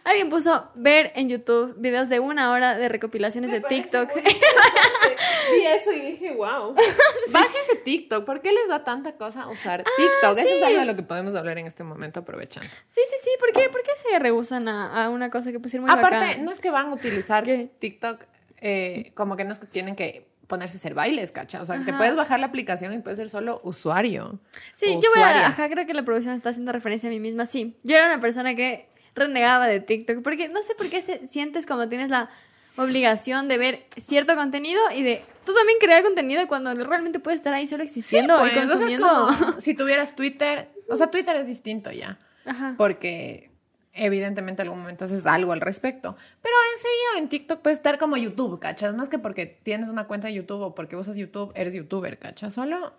Alguien 0.03 0.29
puso 0.29 0.69
ver 0.75 1.11
en 1.15 1.29
YouTube 1.29 1.75
videos 1.77 2.09
de 2.09 2.19
una 2.19 2.51
hora 2.51 2.75
de 2.75 2.89
recopilaciones 2.89 3.51
de 3.51 3.61
TikTok. 3.61 4.09
Vi 5.51 5.65
eso 5.65 5.91
y 5.91 6.11
dije, 6.11 6.35
wow. 6.35 6.75
Bájense 7.31 7.75
TikTok. 7.83 8.25
¿Por 8.25 8.41
qué 8.41 8.51
les 8.51 8.67
da 8.67 8.83
tanta 8.83 9.13
cosa 9.15 9.47
usar 9.47 9.83
TikTok? 9.83 10.37
Eso 10.37 10.49
es 10.53 10.57
sí. 10.59 10.63
algo 10.63 10.79
de 10.79 10.85
lo 10.85 10.95
que 10.95 11.03
podemos 11.03 11.35
hablar 11.35 11.57
en 11.57 11.67
este 11.67 11.83
momento 11.83 12.19
aprovechando. 12.19 12.69
Sí, 12.87 13.01
sí, 13.09 13.15
sí. 13.21 13.29
¿Por 13.39 13.51
qué, 13.53 13.69
¿Por 13.69 13.81
qué 13.81 13.91
se 13.95 14.19
rehusan 14.19 14.67
a, 14.67 15.05
a 15.05 15.09
una 15.09 15.29
cosa 15.29 15.51
que 15.51 15.59
puede 15.59 15.69
ser 15.69 15.81
muy 15.81 15.89
Aparte, 15.89 16.17
bacán? 16.17 16.45
no 16.45 16.51
es 16.51 16.59
que 16.59 16.69
van 16.69 16.89
a 16.89 16.93
utilizar 16.93 17.43
¿Qué? 17.43 17.71
TikTok 17.79 18.25
eh, 18.61 19.11
como 19.15 19.35
que 19.35 19.43
no 19.43 19.51
es 19.51 19.59
que 19.59 19.65
tienen 19.65 19.95
que 19.95 20.30
ponerse 20.51 20.77
a 20.77 20.79
hacer 20.79 20.93
bailes, 20.93 21.31
¿cacha? 21.31 21.61
O 21.61 21.65
sea, 21.65 21.79
te 21.83 21.93
puedes 21.93 22.15
bajar 22.15 22.39
la 22.39 22.45
aplicación 22.47 22.93
y 22.93 22.99
puedes 22.99 23.17
ser 23.17 23.29
solo 23.29 23.59
usuario. 23.63 24.39
Sí, 24.75 24.99
yo 25.01 25.09
voy 25.15 25.23
a... 25.23 25.47
Ajá, 25.47 25.67
creo 25.69 25.87
que 25.87 25.93
la 25.95 26.03
producción 26.03 26.35
está 26.35 26.49
haciendo 26.49 26.71
referencia 26.71 27.09
a 27.09 27.11
mí 27.11 27.19
misma. 27.19 27.45
Sí, 27.45 27.75
yo 27.83 27.95
era 27.95 28.05
una 28.07 28.19
persona 28.19 28.53
que 28.55 28.87
renegaba 29.15 29.67
de 29.67 29.79
TikTok. 29.79 30.21
Porque 30.21 30.47
no 30.49 30.61
sé 30.61 30.75
por 30.75 30.89
qué 30.89 31.01
se- 31.01 31.27
sientes 31.27 31.65
como 31.65 31.87
tienes 31.89 32.09
la 32.11 32.29
obligación 32.77 33.47
de 33.47 33.57
ver 33.57 33.85
cierto 33.97 34.35
contenido 34.35 34.79
y 34.95 35.03
de 35.03 35.23
tú 35.45 35.53
también 35.53 35.77
crear 35.79 36.03
contenido 36.03 36.47
cuando 36.47 36.73
realmente 36.73 37.19
puedes 37.19 37.39
estar 37.39 37.53
ahí 37.53 37.67
solo 37.67 37.83
Sí, 37.83 37.89
existiendo 37.89 38.37
pues, 38.39 38.53
y 38.53 38.55
consumiendo. 38.67 39.07
como 39.07 39.61
si 39.61 39.73
tuvieras 39.73 40.15
Twitter, 40.15 40.69
o 40.89 40.95
sea, 40.95 41.07
Twitter 41.07 41.35
es 41.35 41.47
distinto 41.47 41.91
ya. 41.91 42.17
Ajá. 42.45 42.75
Porque 42.77 43.50
evidentemente 43.93 44.61
en 44.61 44.67
algún 44.67 44.81
momento 44.81 45.05
haces 45.05 45.25
algo 45.25 45.51
al 45.51 45.61
respecto. 45.61 46.15
Pero 46.41 46.55
en 46.73 46.79
serio, 46.79 47.23
en 47.23 47.29
TikTok 47.29 47.61
puedes 47.61 47.79
estar 47.79 47.97
como 47.97 48.17
YouTube, 48.17 48.59
¿cachas? 48.59 48.93
No 48.95 49.03
es 49.03 49.09
que 49.09 49.19
porque 49.19 49.45
tienes 49.45 49.89
una 49.89 50.07
cuenta 50.07 50.27
de 50.27 50.33
YouTube 50.33 50.61
o 50.61 50.75
porque 50.75 50.95
usas 50.95 51.17
YouTube 51.17 51.51
eres 51.55 51.73
youtuber, 51.73 52.17
¿cachas? 52.17 52.53
Solo 52.53 52.93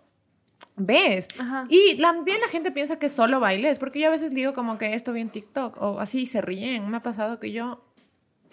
ves. 0.76 1.28
Ajá. 1.38 1.66
Y 1.68 1.96
también 1.98 2.40
la 2.40 2.48
gente 2.48 2.70
piensa 2.70 2.98
que 2.98 3.08
solo 3.08 3.40
bailes, 3.40 3.78
porque 3.78 4.00
yo 4.00 4.08
a 4.08 4.10
veces 4.10 4.32
digo 4.32 4.54
como 4.54 4.78
que 4.78 4.94
esto 4.94 5.12
vi 5.12 5.20
en 5.20 5.30
TikTok 5.30 5.80
o 5.80 6.00
así 6.00 6.26
se 6.26 6.40
ríen. 6.40 6.90
Me 6.90 6.98
ha 6.98 7.02
pasado 7.02 7.38
que 7.40 7.52
yo... 7.52 7.84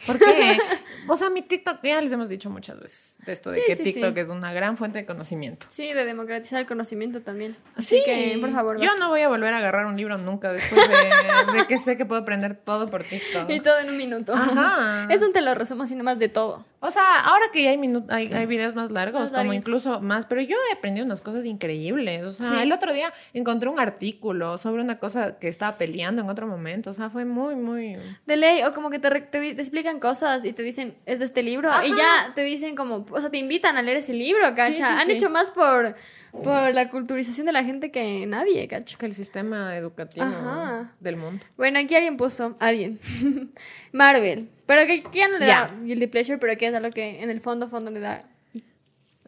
¿Por 0.08 0.18
qué? 0.20 0.58
o 1.08 1.18
sea, 1.18 1.30
mi 1.30 1.42
TikTok, 1.42 1.80
ya 1.84 2.00
les 2.02 2.12
hemos 2.12 2.30
dicho 2.30 2.50
muchas 2.50 2.80
veces 2.80 3.16
de 3.26 3.34
esto, 3.34 3.52
de 3.52 3.58
Sí, 3.60 3.64
que 3.68 3.76
sí, 3.76 3.84
TikTok 3.84 4.14
sí. 4.14 4.20
es 4.22 4.30
una 4.30 4.54
gran 4.54 4.78
fuente 4.78 5.00
de 5.00 5.06
conocimiento. 5.06 5.66
Sí, 5.70 5.92
de 5.94 6.06
democratizar 6.06 6.60
el 6.62 6.66
conocimiento 6.68 7.22
también. 7.22 7.58
Así 7.76 7.98
Sí, 7.98 8.04
que, 8.06 8.38
por 8.40 8.52
favor, 8.52 8.78
yo 8.80 8.86
basta. 8.86 9.00
no 9.00 9.10
voy 9.10 9.22
a 9.22 9.28
volver 9.28 9.54
a 9.54 9.58
agarrar 9.58 9.86
un 9.86 9.98
libro 9.98 10.18
nunca 10.18 10.54
después 10.54 10.82
de, 10.88 11.54
de 11.60 11.68
que 11.68 11.78
sé 11.78 11.98
que 11.98 12.06
puedo 12.06 12.22
aprender 12.22 12.56
todo 12.56 12.90
por 12.90 13.04
TikTok. 13.04 13.50
Y 13.50 13.60
todo 13.60 13.80
en 13.80 13.90
un 13.90 13.98
minuto. 13.98 14.34
Ajá. 14.34 15.08
Eso 15.10 15.30
te 15.32 15.42
lo 15.42 15.54
resumo 15.56 15.84
así 15.84 15.96
nomás 15.96 16.18
de 16.20 16.30
todo. 16.30 16.66
O 16.82 16.92
sea, 16.92 17.20
ahora 17.26 17.46
que 17.52 17.64
ya 17.64 17.72
hay, 17.72 17.80
hay, 18.10 18.34
hay 18.34 18.46
videos 18.46 18.74
más 18.74 18.90
largos, 18.90 19.32
Más 19.32 19.32
como 19.32 19.52
incluso 19.54 20.00
más, 20.00 20.26
pero 20.26 20.40
yo 20.42 20.56
he 20.70 20.74
aprendido 20.74 21.06
unas 21.06 21.20
cosas 21.20 21.44
increíbles. 21.46 22.24
O 22.24 22.32
sea, 22.32 22.48
Sí. 22.50 22.56
el 22.58 22.72
otro 22.72 22.94
día 22.94 23.12
encontré 23.34 23.68
un 23.70 23.80
artículo 23.82 24.58
sobre 24.58 24.82
una 24.82 24.98
cosa 24.98 25.38
que 25.40 25.50
estaba 25.50 25.78
peleando 25.78 26.22
en 26.22 26.30
otro 26.30 26.48
momento. 26.48 26.90
O 26.90 26.94
sea, 26.94 27.10
fue 27.10 27.26
muy, 27.26 27.56
muy... 27.56 27.98
De 28.26 28.38
ley, 28.38 28.64
o 28.64 28.74
como 28.74 28.90
que 28.90 29.00
te, 29.00 29.10
te, 29.10 29.54
te 29.56 29.62
explican 29.62 30.00
cosas 30.00 30.46
y 30.46 30.54
te 30.54 30.64
dicen, 30.64 30.96
es 31.06 31.20
de 31.20 31.26
este 31.26 31.44
libro, 31.44 31.70
y 31.86 31.90
ya 31.90 32.32
te 32.34 32.44
dicen 32.44 32.76
como, 32.78 33.06
o 33.12 33.20
sea, 33.20 33.30
te 33.30 33.38
invitan 33.38 33.76
a 33.76 33.82
leer 33.82 33.98
ese 33.98 34.14
libro, 34.14 34.42
cacha. 34.56 34.76
sí, 34.76 34.84
Han 34.84 35.10
hecho 35.12 35.30
más 35.30 35.52
por, 35.52 35.96
por 36.32 36.74
la 36.76 36.90
culturización 36.90 37.46
de 37.48 37.52
la 37.54 37.64
gente 37.64 37.92
que 37.92 38.26
nadie, 38.26 38.68
cacho. 38.68 38.98
que 38.98 39.06
el 39.06 39.14
sistema 39.14 39.76
educativo 39.76 40.26
Ajá. 40.26 40.94
del 41.00 41.16
mundo. 41.18 41.44
Bueno, 41.58 41.80
aquí 41.80 41.96
alguien 41.96 42.18
puso, 42.18 42.56
alguien, 42.60 43.00
Marvel, 43.92 44.50
pero 44.66 44.86
que 44.86 45.04
ya 45.12 45.28
no 45.28 45.38
le 45.40 45.48
Ya. 45.48 45.62
da 45.68 45.76
guilty 45.84 46.08
pleasure, 46.08 46.38
pero 46.38 46.58
que 46.58 46.68
es 46.68 46.74
algo 46.76 46.92
que 46.92 47.22
en 47.22 47.30
el 47.30 47.40
fondo, 47.40 47.68
fondo 47.68 47.92
le 47.92 48.00
da. 48.00 48.24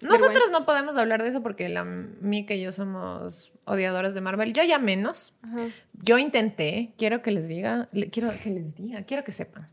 Nosotros 0.01 0.29
Vergüenza. 0.31 0.59
no 0.59 0.65
podemos 0.65 0.97
hablar 0.97 1.21
de 1.23 1.29
eso 1.29 1.43
porque 1.43 1.69
la 1.69 1.83
Mika 1.83 2.53
y 2.55 2.61
yo 2.61 2.71
somos 2.71 3.51
odiadoras 3.65 4.13
de 4.13 4.21
Marvel. 4.21 4.51
Yo 4.53 4.63
ya 4.63 4.79
menos. 4.79 5.33
Ajá. 5.43 5.67
Yo 6.03 6.17
intenté, 6.17 6.93
quiero 6.97 7.21
que 7.21 7.31
les 7.31 7.47
diga, 7.47 7.87
le- 7.91 8.09
quiero 8.09 8.29
que 8.43 8.49
les 8.49 8.75
diga, 8.75 9.03
quiero 9.03 9.23
que 9.23 9.31
sepan. 9.31 9.67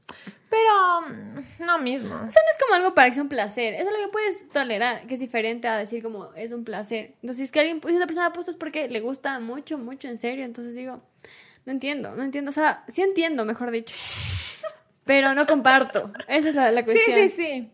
Pero 0.51 1.09
mm, 1.09 1.65
no 1.67 1.79
mismo. 1.79 2.15
O 2.15 2.19
sea, 2.19 2.43
no 2.43 2.51
es 2.53 2.59
como 2.63 2.75
algo 2.75 2.95
para 2.95 3.09
que 3.09 3.15
sea 3.15 3.23
un 3.23 3.29
placer, 3.29 3.75
es 3.75 3.81
algo 3.87 3.99
que 4.05 4.09
puedes 4.09 4.49
tolerar, 4.51 5.07
que 5.07 5.15
es 5.15 5.21
diferente 5.21 5.69
a 5.69 5.77
decir 5.79 6.03
como 6.03 6.33
es 6.35 6.53
un 6.53 6.65
placer. 6.65 7.15
Entonces, 7.23 7.37
si 7.39 7.43
es 7.45 7.53
que 7.53 7.61
alguien, 7.61 7.81
si 7.87 7.95
esa 7.95 8.07
persona 8.07 8.33
puso 8.33 8.51
es 8.51 8.57
porque 8.57 8.89
le 8.89 9.01
gusta 9.01 9.41
mucho, 9.41 9.79
mucho, 9.79 10.09
en 10.09 10.19
serio. 10.19 10.45
Entonces 10.45 10.75
digo, 10.75 11.03
no 11.65 11.73
entiendo, 11.73 12.15
no 12.15 12.23
entiendo. 12.23 12.51
O 12.51 12.53
sea, 12.53 12.85
sí 12.89 13.01
entiendo, 13.03 13.45
mejor 13.45 13.71
dicho. 13.71 13.95
Pero 15.05 15.35
no 15.35 15.47
comparto. 15.47 16.13
Esa 16.29 16.51
es 16.51 16.55
la, 16.55 16.71
la 16.71 16.81
Sí, 16.81 16.85
cuestión. 16.87 17.19
sí, 17.19 17.29
sí. 17.31 17.71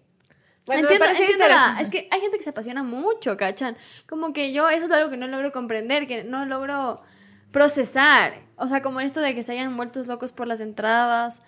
Bueno, 0.66 0.82
entiendo, 0.82 1.04
entiendo 1.06 1.46
la- 1.48 1.78
es 1.80 1.90
que 1.90 2.08
hay 2.10 2.20
gente 2.20 2.38
que 2.38 2.42
se 2.44 2.50
apasiona 2.50 2.82
mucho, 2.82 3.36
¿cachan? 3.36 3.76
Como 4.08 4.32
que 4.32 4.52
yo 4.52 4.68
eso 4.70 4.86
es 4.86 4.90
algo 4.92 5.10
que 5.10 5.16
no 5.18 5.26
logro 5.26 5.52
comprender, 5.52 6.06
que 6.06 6.24
no 6.24 6.46
logro 6.46 6.96
procesar. 7.52 8.34
O 8.56 8.66
sea, 8.66 8.82
como 8.82 9.00
esto 9.00 9.20
de 9.20 9.34
que 9.34 9.42
se 9.42 9.52
hayan 9.52 9.72
muertos 9.72 10.06
locos 10.06 10.32
por 10.32 10.46
las 10.46 10.60
entradas, 10.60 11.42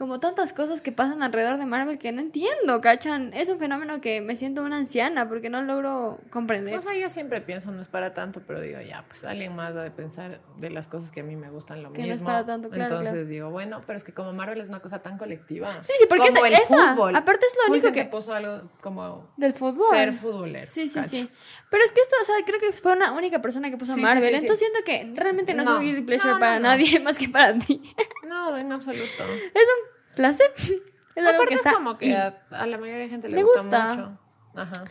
como 0.00 0.18
tantas 0.18 0.54
cosas 0.54 0.80
que 0.80 0.92
pasan 0.92 1.22
alrededor 1.22 1.58
de 1.58 1.66
Marvel 1.66 1.98
que 1.98 2.10
no 2.10 2.22
entiendo, 2.22 2.80
¿cachan? 2.80 3.34
Es 3.34 3.50
un 3.50 3.58
fenómeno 3.58 4.00
que 4.00 4.22
me 4.22 4.34
siento 4.34 4.62
una 4.62 4.78
anciana 4.78 5.28
porque 5.28 5.50
no 5.50 5.60
logro 5.62 6.18
comprender. 6.30 6.74
O 6.74 6.80
sea, 6.80 6.94
yo 6.96 7.10
siempre 7.10 7.42
pienso, 7.42 7.70
no 7.70 7.82
es 7.82 7.88
para 7.88 8.14
tanto, 8.14 8.40
pero 8.46 8.62
digo, 8.62 8.80
ya, 8.80 9.04
pues 9.06 9.24
alguien 9.24 9.54
más 9.54 9.76
ha 9.76 9.82
de 9.82 9.90
pensar 9.90 10.40
de 10.56 10.70
las 10.70 10.88
cosas 10.88 11.10
que 11.10 11.20
a 11.20 11.22
mí 11.22 11.36
me 11.36 11.50
gustan 11.50 11.82
lo 11.82 11.92
Que 11.92 11.98
no 12.00 12.04
es 12.06 12.12
mismo. 12.14 12.28
para 12.28 12.46
tanto, 12.46 12.70
claro, 12.70 12.84
Entonces 12.84 13.12
claro. 13.12 13.28
digo, 13.28 13.50
bueno, 13.50 13.82
pero 13.86 13.98
es 13.98 14.02
que 14.04 14.14
como 14.14 14.32
Marvel 14.32 14.58
es 14.58 14.68
una 14.68 14.80
cosa 14.80 15.02
tan 15.02 15.18
colectiva. 15.18 15.70
Sí, 15.82 15.92
sí, 15.98 16.06
porque 16.08 16.28
como 16.28 16.46
esta- 16.46 16.48
el 16.48 16.54
esta, 16.54 16.94
fútbol. 16.94 17.14
aparte 17.14 17.44
es 17.44 17.54
lo 17.66 17.70
único 17.74 17.92
que- 17.92 18.04
puso 18.06 18.32
algo 18.32 18.70
como 18.80 19.30
Del 19.36 19.52
fútbol. 19.52 19.84
ser 19.90 20.14
futbolero. 20.14 20.64
Sí, 20.64 20.88
sí, 20.88 21.02
sí. 21.02 21.30
Pero 21.70 21.84
es 21.84 21.92
que 21.92 22.00
esto, 22.00 22.16
o 22.20 22.24
sea, 22.24 22.36
creo 22.46 22.58
que 22.58 22.72
fue 22.72 22.92
una 22.94 23.12
única 23.12 23.42
persona 23.42 23.68
que 23.70 23.76
puso 23.76 23.94
Sí, 23.94 24.00
Marvel. 24.00 24.24
sí, 24.24 24.30
sí. 24.30 24.36
Entonces 24.46 24.58
siento 24.66 24.78
que 24.86 25.20
realmente 25.20 25.52
no, 25.52 25.62
es 25.62 25.68
un 25.68 25.80
guilty 25.80 26.02
pleasure 26.02 26.32
No, 26.32 26.40
para 26.40 26.58
nadie 26.58 26.98
más 27.00 27.18
que 27.18 27.28
para 27.28 27.56
ti. 27.58 27.82
No, 28.26 28.56
en 28.56 28.72
absoluto. 28.72 29.02
es 29.04 29.62
un 29.62 29.89
placer. 30.14 30.50
Es 31.16 31.26
algo 31.26 31.44
que 31.44 31.54
es 31.54 31.60
está 31.60 31.72
como 31.72 31.98
que 31.98 32.16
a, 32.16 32.40
a 32.50 32.66
la 32.66 32.78
mayoría 32.78 33.02
de 33.02 33.08
gente 33.08 33.28
le, 33.28 33.38
Le 33.38 33.42
gusta, 33.42 33.62
gusta. 33.62 33.96
mucho. 33.96 34.18
Ajá. 34.54 34.84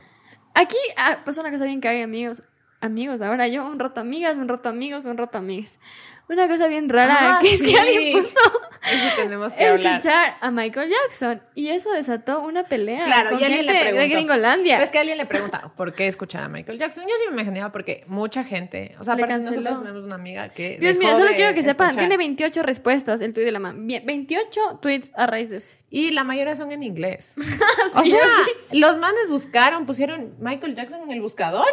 Aquí 0.53 0.78
ah, 0.97 1.20
pasa 1.24 1.39
una 1.41 1.49
cosa 1.49 1.63
bien 1.63 1.80
que 1.80 1.88
hay 1.88 2.01
amigos. 2.01 2.43
Amigos, 2.82 3.22
ahora 3.22 3.47
yo, 3.47 3.65
un 3.65 3.80
rato 3.80 4.01
amigas, 4.01 4.36
un 4.38 4.49
rato 4.49 4.67
amigos, 4.70 5.05
un 5.05 5.17
rato 5.17 5.38
amigas. 5.38 5.80
Una 6.30 6.48
cosa 6.48 6.68
bien 6.68 6.88
rara 6.90 7.18
Ah, 7.20 7.40
que 7.42 7.54
es 7.54 7.62
que 7.62 7.78
alguien 7.78 8.14
puso 8.22 8.40
Eso 8.92 9.16
tenemos 9.18 9.54
que 9.54 9.66
hablar. 9.66 9.98
escuchar 9.98 10.38
a 10.40 10.52
Michael 10.52 10.90
Jackson 10.90 11.42
y 11.54 11.68
eso 11.68 11.92
desató 11.92 12.40
una 12.40 12.64
pelea 12.64 13.04
Claro, 13.04 13.32
con 13.32 13.40
y 13.40 13.44
alguien 13.44 13.66
gente 13.66 13.74
le 13.74 13.80
de 13.80 13.90
preguntó. 13.92 14.16
Gringolandia. 14.16 14.78
Pues 14.78 14.90
que 14.90 15.00
alguien 15.00 15.18
le 15.18 15.26
pregunta, 15.26 15.72
¿por 15.76 15.94
qué 15.94 16.08
escuchar 16.08 16.44
a 16.44 16.48
Michael 16.48 16.80
Jackson? 16.80 17.04
Yo 17.04 17.14
sí 17.20 17.26
me 17.34 17.42
imaginaba 17.42 17.72
porque 17.74 18.04
mucha 18.08 18.44
gente, 18.46 18.94
o 19.00 19.04
sea, 19.04 19.16
aparte 19.16 19.36
nosotros 19.38 19.80
tenemos 19.84 20.04
una 20.06 20.16
amiga 20.16 20.50
que 20.50 20.78
Dios 20.80 20.98
mío, 20.98 21.14
solo 21.14 21.26
de 21.30 21.36
quiero 21.36 21.54
que 21.54 21.62
sepan, 21.62 21.88
escuchar. 21.88 22.08
tiene 22.08 22.18
28 22.18 22.64
respuestas 22.64 23.20
el 23.22 23.34
tweet 23.34 23.46
de 23.46 23.52
la 23.52 23.60
mamá. 23.60 23.78
Bien, 23.82 24.06
28 24.06 24.80
tweets 24.82 25.12
a 25.16 25.28
raíz 25.28 25.50
de 25.50 25.58
eso. 25.58 25.76
Y 25.90 26.12
la 26.12 26.24
mayoría 26.24 26.56
son 26.56 26.72
en 26.72 26.82
inglés. 26.84 27.36
o 27.96 28.04
sea, 28.06 28.20
los 28.72 28.98
manes 28.98 29.28
buscaron, 29.30 29.86
pusieron 29.86 30.36
Michael 30.40 30.76
Jackson 30.76 31.02
en 31.02 31.12
el 31.12 31.20
buscador 31.20 31.68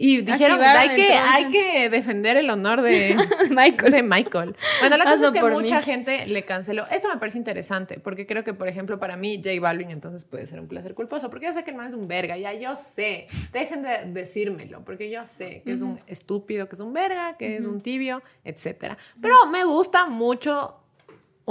y 0.00 0.22
dijeron, 0.22 0.60
hay 0.62 0.90
que, 0.90 1.12
entonces. 1.12 1.34
hay 1.34 1.50
que 1.50 1.90
defender 1.90 2.36
el 2.36 2.48
honor 2.50 2.82
de, 2.82 3.16
Michael. 3.50 3.92
de 3.92 4.02
Michael. 4.04 4.56
Bueno, 4.78 4.96
la 4.96 5.04
cosa 5.04 5.26
es 5.26 5.32
que 5.32 5.42
mucha 5.42 5.78
mí. 5.78 5.82
gente 5.82 6.24
le 6.28 6.44
canceló. 6.44 6.86
Esto 6.88 7.08
me 7.08 7.16
parece 7.16 7.36
interesante 7.36 7.98
porque 7.98 8.24
creo 8.24 8.44
que, 8.44 8.54
por 8.54 8.68
ejemplo, 8.68 9.00
para 9.00 9.16
mí, 9.16 9.42
J 9.44 9.60
Balvin 9.60 9.90
entonces 9.90 10.24
puede 10.24 10.46
ser 10.46 10.60
un 10.60 10.68
placer 10.68 10.94
culposo 10.94 11.30
porque 11.30 11.46
yo 11.46 11.52
sé 11.52 11.64
que 11.64 11.72
el 11.72 11.76
man 11.76 11.88
es 11.88 11.94
un 11.94 12.06
verga, 12.06 12.36
ya 12.36 12.52
yo 12.52 12.76
sé. 12.76 13.26
Dejen 13.52 13.82
de 13.82 14.04
decírmelo 14.12 14.84
porque 14.84 15.10
yo 15.10 15.26
sé 15.26 15.62
que 15.64 15.72
es 15.72 15.82
un 15.82 15.98
estúpido, 16.06 16.68
que 16.68 16.76
es 16.76 16.80
un 16.80 16.92
verga, 16.92 17.36
que 17.36 17.56
es 17.56 17.66
un 17.66 17.80
tibio, 17.80 18.22
etcétera. 18.44 18.96
Pero 19.20 19.46
me 19.46 19.64
gusta 19.64 20.06
mucho 20.06 20.76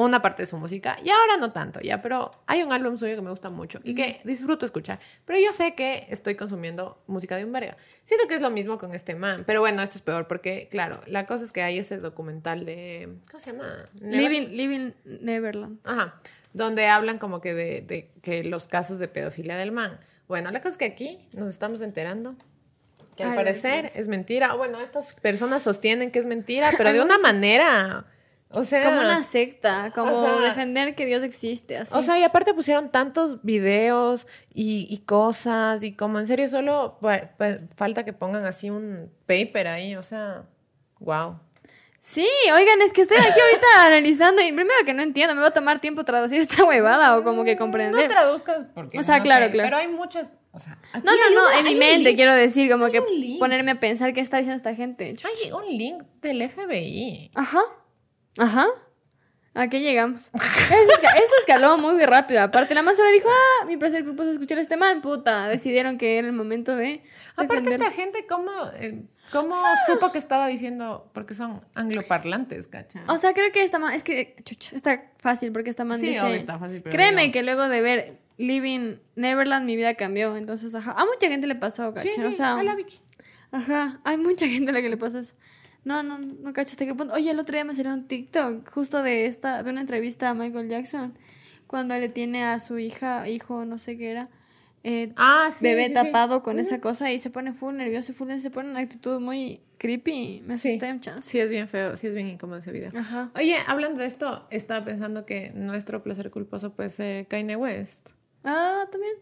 una 0.05 0.21
parte 0.21 0.43
de 0.43 0.47
su 0.47 0.57
música 0.57 0.99
y 1.03 1.09
ahora 1.09 1.37
no 1.39 1.51
tanto, 1.51 1.79
ya, 1.81 2.01
pero 2.03 2.31
hay 2.45 2.61
un 2.61 2.71
álbum 2.71 2.97
suyo 2.97 3.15
que 3.15 3.21
me 3.21 3.31
gusta 3.31 3.49
mucho 3.49 3.79
y 3.83 3.95
que 3.95 4.21
disfruto 4.23 4.65
escuchar, 4.65 4.99
pero 5.25 5.39
yo 5.39 5.51
sé 5.53 5.73
que 5.73 6.05
estoy 6.09 6.35
consumiendo 6.35 7.01
música 7.07 7.35
de 7.35 7.45
un 7.45 7.51
verga. 7.51 7.77
Siento 8.03 8.27
que 8.27 8.35
es 8.35 8.41
lo 8.41 8.51
mismo 8.51 8.77
con 8.77 8.93
este 8.93 9.15
man, 9.15 9.43
pero 9.47 9.59
bueno, 9.59 9.81
esto 9.81 9.97
es 9.97 10.03
peor 10.03 10.27
porque, 10.27 10.67
claro, 10.69 11.01
la 11.07 11.25
cosa 11.25 11.45
es 11.45 11.51
que 11.51 11.63
hay 11.63 11.79
ese 11.79 11.97
documental 11.97 12.63
de, 12.63 13.17
¿cómo 13.31 13.39
se 13.39 13.51
llama? 13.51 13.89
Living, 14.01 14.49
living 14.49 14.91
Neverland. 15.03 15.79
Ajá, 15.83 16.21
donde 16.53 16.87
hablan 16.87 17.17
como 17.17 17.41
que 17.41 17.55
de, 17.55 17.81
de 17.81 18.11
que 18.21 18.43
los 18.43 18.67
casos 18.67 18.99
de 18.99 19.07
pedofilia 19.07 19.57
del 19.57 19.71
man. 19.71 19.99
Bueno, 20.27 20.51
la 20.51 20.59
cosa 20.59 20.73
es 20.73 20.77
que 20.77 20.85
aquí 20.85 21.27
nos 21.33 21.49
estamos 21.49 21.81
enterando 21.81 22.35
que 23.15 23.23
al 23.23 23.31
Ay, 23.31 23.35
parecer 23.35 23.91
es 23.95 24.07
mentira. 24.07 24.53
Bueno, 24.53 24.79
estas 24.79 25.13
personas 25.15 25.63
sostienen 25.63 26.11
que 26.11 26.19
es 26.19 26.27
mentira, 26.27 26.69
pero 26.77 26.93
de 26.93 27.01
una 27.01 27.17
manera, 27.17 28.05
o 28.51 28.63
sea... 28.63 28.83
Como 28.83 28.99
una 29.01 29.23
secta, 29.23 29.91
como 29.93 30.25
Ajá. 30.25 30.41
defender 30.43 30.95
que 30.95 31.05
Dios 31.05 31.23
existe, 31.23 31.77
así. 31.77 31.93
O 31.97 32.01
sea, 32.01 32.17
y 32.19 32.23
aparte 32.23 32.53
pusieron 32.53 32.89
tantos 32.91 33.43
videos 33.43 34.27
y, 34.53 34.87
y 34.89 34.99
cosas 34.99 35.83
y 35.83 35.93
como 35.93 36.19
en 36.19 36.27
serio 36.27 36.47
solo 36.47 36.97
pa- 37.01 37.31
pa- 37.37 37.57
falta 37.75 38.05
que 38.05 38.13
pongan 38.13 38.45
así 38.45 38.69
un 38.69 39.11
paper 39.25 39.67
ahí, 39.67 39.95
o 39.95 40.03
sea, 40.03 40.43
wow. 40.99 41.39
Sí, 41.99 42.27
oigan, 42.53 42.81
es 42.83 42.93
que 42.93 43.01
estoy 43.01 43.17
aquí 43.17 43.27
ahorita 43.27 43.67
analizando 43.87 44.41
y 44.41 44.51
primero 44.53 44.77
que 44.85 44.93
no 44.93 45.01
entiendo, 45.03 45.35
me 45.35 45.41
va 45.41 45.47
a 45.47 45.51
tomar 45.51 45.79
tiempo 45.81 46.05
traducir 46.05 46.39
esta 46.39 46.63
huevada 46.63 47.17
o 47.17 47.23
como 47.23 47.43
que 47.43 47.55
No 47.55 47.59
comprender. 47.59 48.07
traduzcas 48.07 48.65
porque 48.73 48.97
O 48.99 49.03
sea, 49.03 49.17
no 49.17 49.23
claro, 49.23 49.45
sé, 49.47 49.51
claro. 49.51 49.67
Pero 49.67 49.77
hay 49.77 49.87
muchas, 49.89 50.29
o 50.51 50.59
sea, 50.59 50.77
aquí 50.93 51.05
No, 51.05 51.11
no, 51.11 51.29
no, 51.35 51.47
una- 51.49 51.59
en 51.59 51.65
mi 51.65 51.75
mente 51.75 52.15
quiero 52.15 52.33
decir, 52.33 52.71
como 52.71 52.89
que 52.91 53.03
ponerme 53.39 53.71
a 53.71 53.79
pensar 53.81 54.13
qué 54.13 54.21
está 54.21 54.37
diciendo 54.37 54.55
esta 54.55 54.73
gente. 54.73 55.15
Hay 55.25 55.51
un 55.51 55.77
link 55.77 56.01
del 56.21 56.41
FBI. 56.49 57.31
Ajá, 57.35 57.59
ajá. 58.37 58.67
¿A 59.53 59.69
qué 59.69 59.79
llegamos? 59.79 60.29
Eso, 60.35 60.91
esca- 61.01 61.15
eso 61.15 61.33
escaló 61.39 61.79
muy 61.79 61.99
rápido. 62.05 62.41
Aparte, 62.43 62.75
la 62.75 62.83
más 62.83 62.95
solo 62.95 63.09
dijo, 63.09 63.27
ah, 63.27 63.65
mi 63.65 63.75
placer 63.75 64.03
culposo 64.05 64.29
es 64.29 64.35
escuchar 64.35 64.59
este 64.59 64.77
man, 64.77 65.01
puta. 65.01 65.47
Decidieron 65.47 65.97
que 65.97 66.19
era 66.19 66.27
el 66.27 66.33
momento 66.33 66.75
de 66.75 67.01
Aparte 67.35 67.71
esta 67.71 67.89
gente 67.89 68.27
cómo 68.27 68.51
eh, 68.75 69.01
cómo 69.31 69.55
supo 69.87 70.11
que 70.11 70.19
estaba 70.19 70.45
diciendo 70.47 71.09
porque 71.11 71.33
son 71.33 71.65
angloparlantes, 71.73 72.67
¿cacha? 72.67 73.03
O 73.07 73.17
sea, 73.17 73.33
creo 73.33 73.51
que 73.51 73.63
esta 73.63 73.79
man, 73.79 73.93
es 73.93 74.03
que, 74.03 74.35
está 74.73 75.11
fácil 75.17 75.51
porque 75.51 75.71
esta 75.71 75.85
man 75.85 75.97
Sí, 75.99 76.07
dice, 76.09 76.35
está 76.35 76.59
fácil, 76.59 76.83
pero 76.83 76.95
créeme 76.95 77.31
que 77.31 77.41
luego 77.41 77.67
de 77.67 77.81
ver 77.81 78.19
Living 78.37 78.97
Neverland 79.15 79.65
mi 79.65 79.75
vida 79.75 79.95
cambió. 79.95 80.37
Entonces, 80.37 80.75
ajá, 80.75 80.91
a 80.91 81.03
mucha 81.05 81.29
gente 81.29 81.47
le 81.47 81.55
pasó, 81.55 81.95
sí, 81.97 82.11
o 82.23 82.31
sea, 82.31 82.53
a 82.59 82.63
la 82.63 82.75
Vicky. 82.75 82.99
Ajá, 83.51 84.01
hay 84.03 84.17
mucha 84.17 84.47
gente 84.47 84.69
a 84.69 84.73
la 84.73 84.81
que 84.81 84.89
le 84.89 84.97
pasa 84.97 85.19
eso. 85.19 85.33
No, 85.87 86.03
no, 86.03 86.17
no 86.19 86.51
cacho 86.51 86.71
hasta 86.71 86.85
qué 86.85 86.93
punto. 86.93 87.13
Oye, 87.13 87.31
el 87.31 87.39
otro 87.39 87.53
día 87.53 87.63
me 87.63 87.73
salió 87.73 87.93
un 87.93 88.07
TikTok 88.07 88.69
justo 88.69 89.01
de 89.03 89.25
esta, 89.25 89.63
de 89.63 89.69
una 89.71 89.79
entrevista 89.79 90.29
a 90.29 90.33
Michael 90.33 90.67
Jackson, 90.67 91.17
cuando 91.65 91.95
le 91.97 92.09
tiene 92.09 92.43
a 92.43 92.59
su 92.59 92.77
hija, 92.77 93.29
hijo, 93.29 93.63
no 93.63 93.77
sé 93.77 93.97
qué 93.97 94.11
era, 94.11 94.29
eh, 94.83 95.13
Ah, 95.15 95.49
sí. 95.51 95.63
bebé 95.63 95.83
sí, 95.83 95.87
sí. 95.89 95.93
tapado 95.93 96.43
con 96.43 96.59
esa 96.59 96.81
cosa 96.81 97.09
y 97.13 97.19
se 97.19 97.29
pone 97.29 97.53
full 97.53 97.75
nervioso, 97.75 98.11
full 98.11 98.29
se 98.37 98.51
pone 98.51 98.65
en 98.67 98.71
una 98.71 98.81
actitud 98.81 99.21
muy 99.21 99.61
creepy. 99.77 100.41
Me 100.45 100.55
asusté 100.55 100.91
un 100.91 100.99
chance. 100.99 101.21
Sí, 101.29 101.39
es 101.39 101.49
bien 101.51 101.69
feo, 101.69 101.95
sí 101.95 102.07
es 102.07 102.15
bien 102.15 102.27
incómodo 102.27 102.59
ese 102.59 102.73
video. 102.73 102.91
Ajá. 102.93 103.31
Oye, 103.35 103.55
hablando 103.65 104.01
de 104.01 104.07
esto, 104.07 104.45
estaba 104.51 104.83
pensando 104.83 105.25
que 105.25 105.51
nuestro 105.55 106.03
placer 106.03 106.31
culposo 106.31 106.73
puede 106.73 106.89
ser 106.89 107.27
Kanye 107.27 107.55
West. 107.55 108.09
Ah, 108.43 108.83
también. 108.91 109.13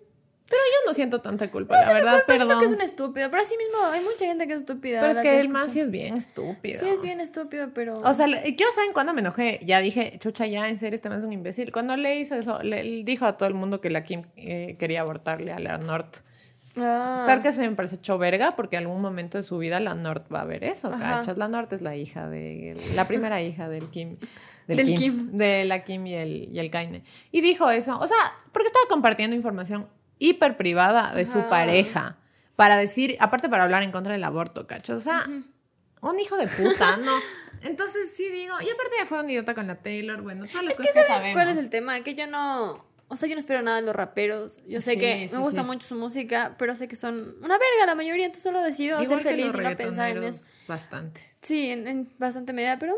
Pero 0.47 0.61
yo 0.61 0.89
no 0.89 0.93
siento 0.93 1.21
tanta 1.21 1.49
culpa, 1.49 1.81
la 1.81 1.91
verdad, 1.91 2.23
siento 2.25 2.45
perdón. 2.45 2.59
que 2.59 2.65
es 2.65 2.71
un 2.71 2.81
estúpido, 2.81 3.31
pero 3.31 3.41
así 3.41 3.55
mismo 3.57 3.79
hay 3.91 4.01
mucha 4.03 4.25
gente 4.25 4.45
que 4.45 4.53
es 4.53 4.59
estúpida. 4.59 5.01
Pero 5.01 5.13
es 5.13 5.19
que 5.19 5.39
el 5.39 5.49
man 5.49 5.71
sí 5.71 5.79
es 5.79 5.89
bien 5.89 6.15
estúpido. 6.15 6.79
Sí, 6.79 6.87
es 6.87 7.01
bien 7.01 7.19
estúpido, 7.19 7.69
pero. 7.73 7.95
O 7.95 8.13
sea, 8.13 8.27
yo 8.27 8.67
saben 8.75 8.93
cuándo 8.93 9.13
me 9.13 9.21
enojé, 9.21 9.59
ya 9.63 9.79
dije, 9.79 10.19
chucha, 10.19 10.45
ya, 10.45 10.69
en 10.69 10.77
serio, 10.77 10.93
este 10.93 11.09
man 11.09 11.17
es 11.17 11.25
un 11.25 11.33
imbécil. 11.33 11.71
Cuando 11.71 11.97
le 11.97 12.19
hizo 12.19 12.35
eso, 12.35 12.61
le, 12.61 13.03
dijo 13.03 13.25
a 13.25 13.37
todo 13.37 13.49
el 13.49 13.55
mundo 13.55 13.81
que 13.81 13.89
la 13.89 14.03
Kim 14.03 14.25
eh, 14.35 14.75
quería 14.77 15.01
abortarle 15.01 15.51
a 15.51 15.57
la 15.57 15.79
North. 15.79 16.17
Ah. 16.77 17.23
Claro 17.25 17.41
que 17.41 17.51
se 17.51 17.67
me 17.67 17.75
parece 17.75 17.95
hecho 17.95 18.19
verga, 18.19 18.55
porque 18.55 18.75
en 18.75 18.83
algún 18.83 19.01
momento 19.01 19.39
de 19.39 19.43
su 19.43 19.57
vida 19.57 19.79
la 19.79 19.95
North 19.95 20.31
va 20.31 20.41
a 20.41 20.45
ver 20.45 20.63
eso, 20.63 20.93
Ajá. 20.93 21.15
¿cachas? 21.15 21.37
La 21.37 21.47
North 21.47 21.73
es 21.73 21.81
la 21.81 21.95
hija 21.95 22.29
de, 22.29 22.77
la 22.93 23.07
primera 23.07 23.41
hija 23.41 23.67
del 23.67 23.89
Kim. 23.89 24.17
Del 24.67 24.95
Kim. 24.95 25.31
De 25.31 25.63
la 25.63 25.83
Kim 25.83 26.07
y 26.07 26.15
el, 26.15 26.49
y 26.51 26.57
el 26.57 26.71
Kaine. 26.71 27.03
Y 27.31 27.41
dijo 27.41 27.69
eso, 27.69 27.99
o 27.99 28.07
sea, 28.07 28.17
porque 28.51 28.65
estaba 28.65 28.85
compartiendo 28.89 29.35
información 29.35 29.87
hiper 30.19 30.57
privada 30.57 31.13
de 31.13 31.25
su 31.25 31.39
Ajá. 31.39 31.49
pareja, 31.49 32.17
para 32.55 32.77
decir, 32.77 33.17
aparte 33.19 33.49
para 33.49 33.63
hablar 33.63 33.83
en 33.83 33.91
contra 33.91 34.13
del 34.13 34.23
aborto, 34.23 34.65
¿cachas? 34.67 34.95
O 34.95 34.99
sea, 35.01 35.27
un 36.01 36.19
hijo 36.19 36.37
de 36.37 36.47
puta, 36.47 36.97
¿no? 36.97 37.11
Entonces 37.63 38.13
sí 38.15 38.29
digo, 38.29 38.53
y 38.61 38.69
aparte 38.69 38.91
ya 38.99 39.05
fue 39.05 39.19
un 39.21 39.29
idiota 39.29 39.55
con 39.55 39.67
la 39.67 39.75
Taylor, 39.81 40.21
bueno, 40.21 40.45
todas 40.45 40.63
las 40.63 40.73
Es 40.73 40.77
que 40.77 40.83
cosas 40.87 40.93
que 40.95 41.07
sabes 41.07 41.21
sabemos. 41.21 41.33
cuál 41.43 41.49
es 41.57 41.63
el 41.63 41.69
tema, 41.69 41.99
que 42.01 42.13
yo 42.15 42.27
no, 42.27 42.85
o 43.07 43.15
sea, 43.15 43.27
yo 43.27 43.35
no 43.35 43.39
espero 43.39 43.61
nada 43.61 43.77
de 43.77 43.83
los 43.83 43.95
raperos. 43.95 44.59
Yo 44.67 44.81
sé 44.81 44.91
Sí, 44.93 44.99
que 44.99 45.27
sí, 45.29 45.35
me 45.35 45.41
gusta 45.41 45.61
sí. 45.63 45.67
mucho 45.67 45.87
su 45.87 45.95
música, 45.95 46.55
pero 46.59 46.75
sé 46.75 46.87
que 46.87 46.95
son 46.95 47.35
una 47.41 47.57
verga 47.57 47.85
la 47.87 47.95
mayoría, 47.95 48.25
entonces 48.25 48.43
solo 48.43 48.61
decido 48.61 49.01
Igual 49.01 49.21
ser 49.21 49.35
que 49.35 49.41
feliz 49.41 49.53
y 49.55 49.57
no 49.57 49.75
pensar 49.75 50.09
en 50.15 50.23
eso. 50.23 50.45
Bastante. 50.67 51.21
Sí, 51.41 51.69
en, 51.71 51.87
en 51.87 52.09
bastante 52.19 52.53
medida, 52.53 52.77
pero 52.79 52.95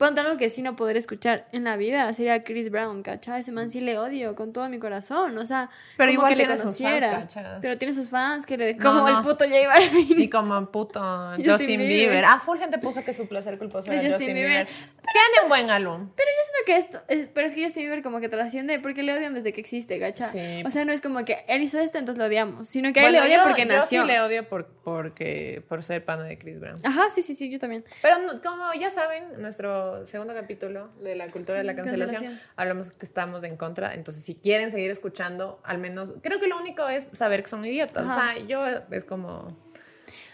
ponte 0.00 0.18
algo 0.22 0.38
que 0.38 0.48
sí 0.48 0.62
no 0.62 0.76
podré 0.76 0.98
escuchar 0.98 1.46
en 1.52 1.64
la 1.64 1.76
vida 1.76 2.10
sería 2.14 2.42
Chris 2.42 2.70
Brown, 2.70 3.02
¿cachai? 3.02 3.40
Ese 3.40 3.52
man 3.52 3.70
sí 3.70 3.82
le 3.82 3.98
odio 3.98 4.34
con 4.34 4.50
todo 4.54 4.66
mi 4.70 4.78
corazón, 4.78 5.36
o 5.36 5.44
sea, 5.44 5.68
Pero 5.98 6.10
igual 6.10 6.30
que 6.30 6.36
le 6.36 6.44
tiene 6.44 6.56
sus 6.56 6.78
fans, 6.78 7.04
conociera. 7.04 7.58
pero 7.60 7.76
tiene 7.76 7.92
sus 7.92 8.08
fans 8.08 8.46
que 8.46 8.56
le 8.56 8.74
No, 8.76 8.82
como 8.82 9.00
no. 9.06 9.18
el 9.18 9.22
puto 9.22 9.44
J 9.44 9.68
Balvin. 9.68 10.18
Y 10.22 10.30
como 10.30 10.66
puto 10.72 11.00
Justin, 11.36 11.50
Justin 11.50 11.78
Bieber. 11.80 11.88
Bieber. 11.88 12.24
Ah, 12.24 12.40
full 12.40 12.56
gente 12.58 12.78
puso 12.78 13.04
que 13.04 13.12
su 13.12 13.28
placer 13.28 13.58
culposo 13.58 13.92
era 13.92 14.00
Justin 14.00 14.12
Justin, 14.12 14.34
Bieber. 14.34 14.66
Bieber. 14.66 14.68
Tiene 15.12 15.42
un 15.44 15.48
buen 15.48 15.70
álbum. 15.70 16.10
Pero 16.14 16.28
yo 16.28 16.44
siento 16.44 16.66
que 16.66 16.76
esto, 16.76 17.30
pero 17.34 17.46
es 17.46 17.54
que 17.54 17.64
Justin 17.64 17.82
Bieber 17.84 18.02
como 18.02 18.20
que 18.20 18.28
trasciende 18.28 18.78
porque 18.80 19.02
le 19.02 19.12
odian 19.16 19.34
desde 19.34 19.52
que 19.52 19.60
existe, 19.60 19.98
¿gacha? 19.98 20.28
Sí. 20.28 20.62
O 20.64 20.70
sea, 20.70 20.84
no 20.84 20.92
es 20.92 21.00
como 21.00 21.24
que 21.24 21.44
él 21.48 21.62
hizo 21.62 21.78
esto, 21.80 21.98
entonces 21.98 22.18
lo 22.18 22.26
odiamos, 22.26 22.68
sino 22.68 22.92
que 22.92 23.04
él 23.04 23.12
le 23.12 23.20
odia 23.20 23.36
yo- 23.38 23.42
porque 23.44 23.62
yo 23.62 23.68
nació. 23.68 24.02
sí 24.02 24.06
le 24.06 24.20
odio 24.20 24.48
por, 24.48 24.66
porque, 24.84 25.62
por 25.68 25.82
ser 25.82 26.04
pana 26.04 26.24
de 26.24 26.38
Chris 26.38 26.60
Brown. 26.60 26.76
Ajá, 26.84 27.10
sí, 27.10 27.22
sí, 27.22 27.34
sí, 27.34 27.50
yo 27.50 27.58
también. 27.58 27.84
Pero 28.02 28.18
no- 28.18 28.40
como 28.40 28.72
ya 28.74 28.90
saben, 28.90 29.24
nuestro 29.38 30.04
segundo 30.06 30.34
capítulo 30.34 30.90
de 31.02 31.16
la 31.16 31.28
cultura 31.28 31.58
de 31.58 31.64
la 31.64 31.74
cancelación, 31.74 32.20
Cancelación. 32.20 32.50
hablamos 32.56 32.90
que 32.90 33.06
estamos 33.06 33.42
en 33.44 33.56
contra. 33.56 33.94
Entonces, 33.94 34.24
si 34.24 34.34
quieren 34.34 34.70
seguir 34.70 34.90
escuchando, 34.90 35.60
al 35.64 35.78
menos, 35.78 36.12
creo 36.22 36.38
que 36.40 36.46
lo 36.46 36.58
único 36.58 36.88
es 36.88 37.08
saber 37.12 37.42
que 37.42 37.48
son 37.48 37.64
idiotas. 37.64 38.06
Ajá. 38.06 38.14
O 38.32 38.34
sea, 38.36 38.46
yo 38.46 38.64
es 38.90 39.04
como... 39.04 39.56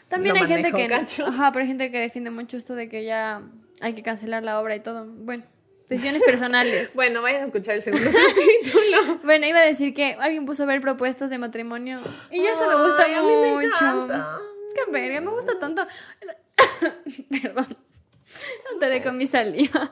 También 0.09 0.37
hay 0.37 0.47
gente 0.47 0.71
que 0.73 0.85
ajá, 1.25 1.51
pero 1.53 1.63
hay 1.63 1.67
gente 1.67 1.91
que 1.91 1.99
defiende 1.99 2.31
mucho 2.31 2.57
esto 2.57 2.75
de 2.77 2.89
que 2.89 3.05
ya 3.05 3.43
hay 3.81 3.93
que 3.95 4.03
cancelar 4.03 4.43
la 4.43 4.61
obra 4.61 4.75
y 4.77 4.81
todo. 4.81 5.07
Bueno, 5.07 5.45
decisiones 5.89 6.23
personales. 6.25 6.93
Bueno, 6.97 7.23
vayan 7.23 7.43
a 7.43 7.45
escuchar 7.47 7.75
el 7.77 7.83
segundo 7.83 8.11
capítulo. 8.13 9.21
bueno, 9.25 9.47
iba 9.47 9.59
a 9.59 9.65
decir 9.65 9.93
que 9.95 10.15
alguien 10.19 10.45
puso 10.47 10.63
a 10.65 10.67
ver 10.67 10.81
propuestas 10.81 11.31
de 11.31 11.39
matrimonio 11.39 12.01
y 12.31 12.45
eso 12.47 12.67
me 12.69 12.83
gusta 12.85 13.05
Ay, 13.07 13.15
a 13.15 13.23
mí 13.23 13.35
me 13.37 13.53
mucho. 13.55 13.67
encanta. 13.67 14.39
Qué 14.75 14.91
verga, 14.93 15.21
me 15.21 15.31
gusta 15.31 15.59
tanto. 15.59 15.87
Perdón. 17.43 17.77
Andaré 18.73 19.03
con 19.03 19.17
mi 19.17 19.27
saliva. 19.27 19.91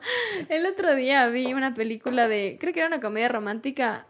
El 0.48 0.66
otro 0.66 0.94
día 0.94 1.26
vi 1.28 1.54
una 1.54 1.72
película 1.72 2.28
de, 2.28 2.56
creo 2.60 2.72
que 2.72 2.80
era 2.80 2.88
una 2.88 3.00
comedia 3.00 3.28
romántica 3.28 4.06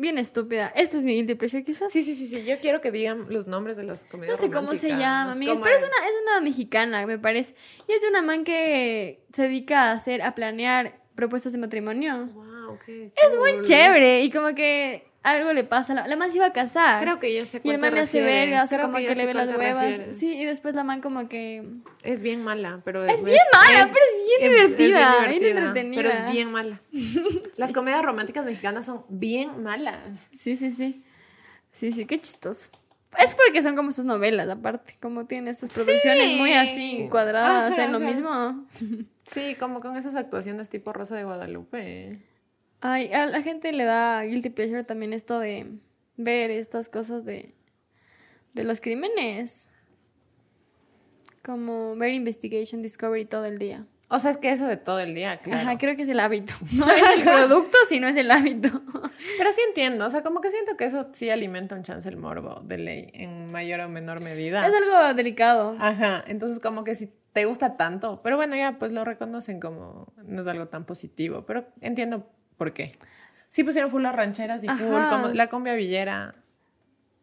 bien 0.00 0.18
estúpida. 0.18 0.72
Este 0.74 0.98
es 0.98 1.04
mi 1.04 1.14
guilty 1.14 1.34
pleasure 1.34 1.62
quizás. 1.62 1.92
Sí, 1.92 2.02
sí, 2.02 2.14
sí, 2.14 2.26
sí. 2.26 2.44
Yo 2.44 2.58
quiero 2.60 2.80
que 2.80 2.90
digan 2.90 3.26
los 3.28 3.46
nombres 3.46 3.76
de 3.76 3.84
las 3.84 4.04
No 4.04 4.10
comedias 4.10 4.40
sé 4.40 4.50
cómo 4.50 4.74
se 4.74 4.88
llama, 4.90 5.32
amigas, 5.32 5.54
¿Cómo 5.54 5.64
pero 5.64 5.76
es 5.76 5.82
es? 5.82 5.88
una, 5.88 6.08
es 6.08 6.14
una 6.22 6.40
mexicana, 6.40 7.06
me 7.06 7.18
parece. 7.18 7.54
Y 7.88 7.92
es 7.92 8.02
de 8.02 8.08
una 8.08 8.22
man 8.22 8.44
que 8.44 9.20
se 9.32 9.42
dedica 9.42 9.90
a 9.90 9.92
hacer, 9.92 10.22
a 10.22 10.34
planear 10.34 10.98
propuestas 11.14 11.52
de 11.52 11.58
matrimonio. 11.58 12.26
Wow, 12.34 12.78
qué 12.84 13.12
Es 13.14 13.36
muy 13.36 13.60
chévere 13.62 14.22
y 14.22 14.30
como 14.30 14.54
que 14.54 15.06
algo 15.22 15.52
le 15.52 15.64
pasa. 15.64 15.92
La, 15.92 16.06
la 16.06 16.16
man 16.16 16.30
se 16.30 16.38
iba 16.38 16.46
a 16.46 16.52
casar. 16.54 17.02
Creo 17.02 17.20
que 17.20 17.34
ya 17.34 17.42
a 17.42 17.60
y 17.62 17.70
el 17.70 17.78
man 17.78 17.94
le 17.94 18.00
hace 18.00 18.22
verga, 18.22 18.62
o 18.62 18.66
sea, 18.66 18.78
Creo 18.78 18.88
como 18.90 18.98
que 18.98 19.08
sé 19.08 19.14
le 19.16 19.26
ve 19.26 19.34
las 19.34 19.48
huevas. 19.48 19.84
refieres. 19.84 20.18
Sí, 20.18 20.36
y 20.40 20.46
después 20.46 20.74
la 20.74 20.82
man 20.82 21.02
como 21.02 21.28
que... 21.28 21.62
Es 22.02 22.22
bien 22.22 22.42
mala, 22.42 22.80
pero 22.84 23.04
Es 23.04 23.22
bien 23.22 23.36
mala, 23.52 23.90
pero 23.92 24.04
es 24.16 24.19
bien 24.38 24.52
divertida, 24.52 25.26
bien 25.28 25.44
entretenida. 25.44 26.02
Pero 26.02 26.10
es 26.10 26.32
bien 26.32 26.52
mala. 26.52 26.80
Las 27.58 27.72
comedias 27.72 28.02
románticas 28.02 28.44
mexicanas 28.44 28.86
son 28.86 29.04
bien 29.08 29.62
malas. 29.62 30.28
Sí, 30.32 30.56
sí, 30.56 30.70
sí. 30.70 31.04
Sí, 31.72 31.92
sí, 31.92 32.04
qué 32.04 32.20
chistoso. 32.20 32.70
Es 33.18 33.34
porque 33.34 33.60
son 33.62 33.74
como 33.74 33.90
sus 33.90 34.04
novelas, 34.04 34.48
aparte, 34.48 34.96
como 35.00 35.26
tienen 35.26 35.48
estas 35.48 35.74
producciones 35.74 36.36
muy 36.38 36.52
así, 36.52 37.08
cuadradas, 37.10 37.72
Ajá, 37.72 37.84
en 37.84 37.92
lo 37.92 37.98
ajá. 37.98 38.06
mismo. 38.06 38.66
Sí, 39.26 39.56
como 39.58 39.80
con 39.80 39.96
esas 39.96 40.14
actuaciones 40.14 40.68
tipo 40.68 40.92
Rosa 40.92 41.16
de 41.16 41.24
Guadalupe. 41.24 42.22
Ay, 42.80 43.12
a 43.12 43.26
la 43.26 43.42
gente 43.42 43.72
le 43.72 43.84
da 43.84 44.22
guilty 44.22 44.50
pleasure 44.50 44.84
también 44.84 45.12
esto 45.12 45.38
de 45.40 45.66
ver 46.16 46.50
estas 46.50 46.88
cosas 46.88 47.24
de, 47.24 47.52
de 48.54 48.64
los 48.64 48.80
crímenes. 48.80 49.72
Como 51.44 51.96
ver 51.96 52.12
Investigation 52.14 52.80
Discovery 52.82 53.24
todo 53.24 53.44
el 53.46 53.58
día. 53.58 53.86
O 54.12 54.18
sea, 54.18 54.32
es 54.32 54.38
que 54.38 54.50
eso 54.50 54.66
de 54.66 54.76
todo 54.76 54.98
el 54.98 55.14
día, 55.14 55.38
claro. 55.38 55.60
Ajá, 55.60 55.78
creo 55.78 55.94
que 55.94 56.02
es 56.02 56.08
el 56.08 56.18
hábito. 56.18 56.52
No 56.72 56.84
es 56.90 57.18
el 57.18 57.22
producto, 57.22 57.78
sino 57.88 58.08
es 58.08 58.16
el 58.16 58.28
hábito. 58.30 58.68
Pero 59.38 59.52
sí 59.52 59.60
entiendo, 59.68 60.04
o 60.04 60.10
sea, 60.10 60.22
como 60.22 60.40
que 60.40 60.50
siento 60.50 60.76
que 60.76 60.84
eso 60.84 61.08
sí 61.12 61.30
alimenta 61.30 61.76
un 61.76 61.84
chance 61.84 62.08
el 62.08 62.16
morbo 62.16 62.60
de 62.64 62.78
ley 62.78 63.10
en 63.14 63.52
mayor 63.52 63.80
o 63.80 63.88
menor 63.88 64.20
medida. 64.20 64.66
Es 64.66 64.74
algo 64.74 65.14
delicado. 65.14 65.76
Ajá, 65.78 66.24
entonces 66.26 66.58
como 66.58 66.82
que 66.82 66.96
si 66.96 67.12
te 67.32 67.44
gusta 67.44 67.76
tanto, 67.76 68.20
pero 68.22 68.36
bueno, 68.36 68.56
ya 68.56 68.78
pues 68.80 68.90
lo 68.90 69.04
reconocen 69.04 69.60
como 69.60 70.12
no 70.24 70.40
es 70.42 70.48
algo 70.48 70.66
tan 70.66 70.84
positivo, 70.84 71.44
pero 71.46 71.68
entiendo 71.80 72.28
por 72.56 72.72
qué. 72.72 72.90
Sí 73.48 73.62
pusieron 73.62 73.90
full 73.92 74.02
las 74.02 74.16
rancheras 74.16 74.64
y 74.64 74.68
full, 74.68 74.96
Ajá. 74.96 75.10
como 75.10 75.28
la 75.28 75.48
cumbia 75.48 75.74
villera, 75.74 76.34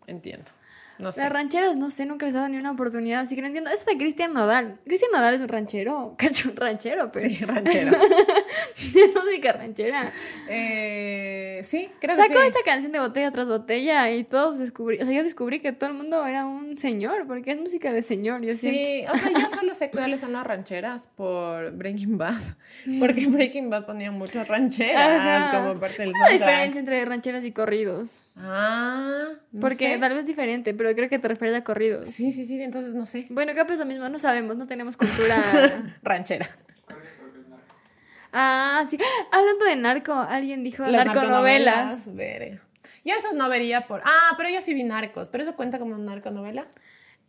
entiendo, 0.08 0.52
no 1.00 1.12
sé. 1.12 1.22
Las 1.22 1.32
rancheras, 1.32 1.76
no 1.78 1.90
sé, 1.90 2.06
nunca 2.06 2.26
les 2.26 2.34
he 2.36 2.38
dado 2.38 2.50
ni 2.50 2.58
una 2.58 2.72
oportunidad, 2.72 3.22
así 3.22 3.36
que 3.36 3.42
no 3.42 3.48
entiendo. 3.48 3.70
Esto 3.70 3.90
es 3.90 3.98
de 3.98 4.04
Cristian 4.04 4.34
Nodal. 4.34 4.80
Cristian 4.86 5.12
Nodal 5.12 5.34
es 5.34 5.42
un 5.42 5.48
ranchero, 5.50 6.16
cacho, 6.18 6.50
un 6.50 6.56
ranchero, 6.56 7.10
pero. 7.12 7.30
Sí, 7.30 7.44
ranchero. 7.46 7.98
música 9.26 9.52
ranchera. 9.54 10.10
Eh, 10.50 11.62
sí, 11.64 11.90
creo 12.00 12.16
que 12.16 12.22
Sacó 12.22 12.42
sí. 12.42 12.48
esta 12.48 12.60
canción 12.66 12.92
de 12.92 13.00
botella 13.00 13.32
tras 13.32 13.48
botella 13.48 14.10
y 14.12 14.24
todos 14.24 14.58
descubrí, 14.58 15.00
o 15.02 15.06
sea, 15.06 15.14
yo 15.16 15.24
descubrí 15.24 15.60
que 15.60 15.72
todo 15.72 15.90
el 15.90 15.96
mundo 15.96 16.26
era 16.26 16.46
un 16.46 16.78
señor, 16.78 17.28
porque 17.28 17.52
es 17.52 17.58
música 17.60 17.92
de 17.92 18.04
señor, 18.04 18.42
yo 18.42 18.54
siento. 18.54 18.80
Sí, 18.80 19.06
o 19.12 19.18
sea, 19.18 19.40
yo 19.42 19.50
solo 19.56 19.74
sé 19.74 19.90
cuáles 19.92 20.22
son 20.22 20.34
las 20.34 20.46
rancheras 20.46 21.08
por 21.08 21.72
Breaking 21.72 22.18
Bad, 22.18 22.36
porque 23.00 23.28
Breaking 23.28 23.70
Bad 23.70 23.86
ponían 23.86 24.14
muchas 24.18 24.48
rancheras 24.48 25.48
Ajá. 25.48 25.60
como 25.62 25.80
parte 25.80 26.04
del 26.04 26.12
¿Cuál 26.12 26.34
es 26.34 26.40
la 26.42 26.46
diferencia 26.48 26.80
entre 26.80 27.06
rancheras 27.06 27.44
y 27.46 27.52
corridos? 27.52 28.22
Ah, 28.36 29.30
no 29.52 29.60
Porque 29.60 29.94
sé. 29.94 29.98
tal 29.98 30.12
vez 30.12 30.20
es 30.22 30.26
diferente, 30.28 30.74
pero 30.74 30.87
creo 30.96 31.10
que 31.10 31.20
te 31.20 31.28
refieres 31.28 31.56
a 31.58 31.64
corridos. 31.64 32.10
Sí, 32.10 32.32
sí, 32.32 32.46
sí, 32.46 32.62
entonces 32.62 32.94
no 32.96 33.06
sé. 33.06 33.28
Bueno, 33.30 33.54
capaz 33.56 33.74
es 33.74 33.80
lo 33.80 33.86
mismo, 33.86 34.08
no 34.10 34.20
sabemos, 34.20 34.58
no 34.58 34.66
tenemos 34.68 34.98
cultura. 34.98 35.42
Ranchera. 36.04 36.50
ah, 38.34 38.84
sí. 38.90 38.98
Hablando 39.32 39.66
de 39.66 39.76
narco, 39.76 40.14
alguien 40.14 40.64
dijo 40.64 40.84
Las 40.86 41.06
narconovelas. 41.06 42.16
veré. 42.16 42.60
Yo 43.04 43.14
esas 43.16 43.34
no 43.36 43.48
vería 43.50 43.88
por. 43.88 44.02
Ah, 44.04 44.34
pero 44.38 44.50
yo 44.50 44.62
sí 44.62 44.74
vi 44.74 44.84
narcos. 44.84 45.30
¿Pero 45.30 45.44
eso 45.44 45.56
cuenta 45.56 45.80
como 45.80 45.98
narconovela? 45.98 46.68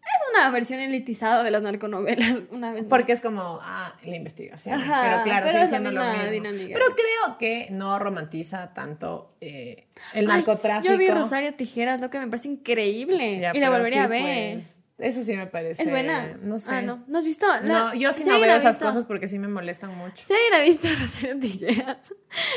Es 0.09 0.35
una 0.35 0.51
versión 0.51 0.81
elitizada 0.81 1.43
de 1.43 1.51
las 1.51 1.63
narconovelas, 1.63 2.43
una 2.51 2.73
vez 2.73 2.83
más. 2.83 2.89
Porque 2.91 3.13
es 3.13 3.21
como, 3.21 3.59
ah, 3.63 3.95
la 4.03 4.17
investigación. 4.17 4.81
Ajá, 4.81 5.03
pero 5.03 5.23
claro, 5.25 5.47
pero 5.47 5.59
sigue 5.59 5.67
siendo 5.69 5.93
lo 5.93 6.05
mismo. 6.13 6.31
dinámica. 6.31 6.75
Pero 6.75 6.85
creo 6.95 7.39
que 7.39 7.69
no 7.71 7.99
romantiza 7.99 8.73
tanto 8.75 9.35
eh, 9.41 9.87
el 10.15 10.31
Ay, 10.31 10.39
narcotráfico. 10.39 10.93
Yo 10.93 10.99
vi 10.99 11.09
Rosario 11.09 11.55
Tijeras, 11.55 12.01
lo 12.01 12.11
que 12.11 12.19
me 12.19 12.27
parece 12.27 12.49
increíble. 12.49 13.41
Ya, 13.41 13.53
y 13.55 13.61
la 13.61 13.71
volvería 13.71 14.01
sí, 14.01 14.05
a 14.05 14.09
ver. 14.09 14.55
pues, 14.55 14.81
eso 14.99 15.23
sí 15.23 15.35
me 15.35 15.47
parece. 15.47 15.83
es 15.85 15.91
buena. 15.91 16.37
No 16.43 16.59
sé. 16.59 16.75
Ah, 16.75 16.83
no. 16.83 17.05
¿No 17.07 17.19
has 17.19 17.25
visto? 17.25 17.47
La- 17.47 17.61
No, 17.61 17.95
yo 17.95 18.13
sí 18.13 18.25
no 18.25 18.39
veo 18.41 18.55
esas 18.57 18.75
visto- 18.77 18.85
cosas 18.87 19.07
porque 19.07 19.29
sí 19.29 19.39
me 19.39 19.49
molestan 19.49 19.97
mucho. 19.97 20.25
Alguien 20.29 20.55
ha 20.55 20.61
visto 20.61 20.89
Rosario 21.01 21.39
Tijeras, 21.39 22.15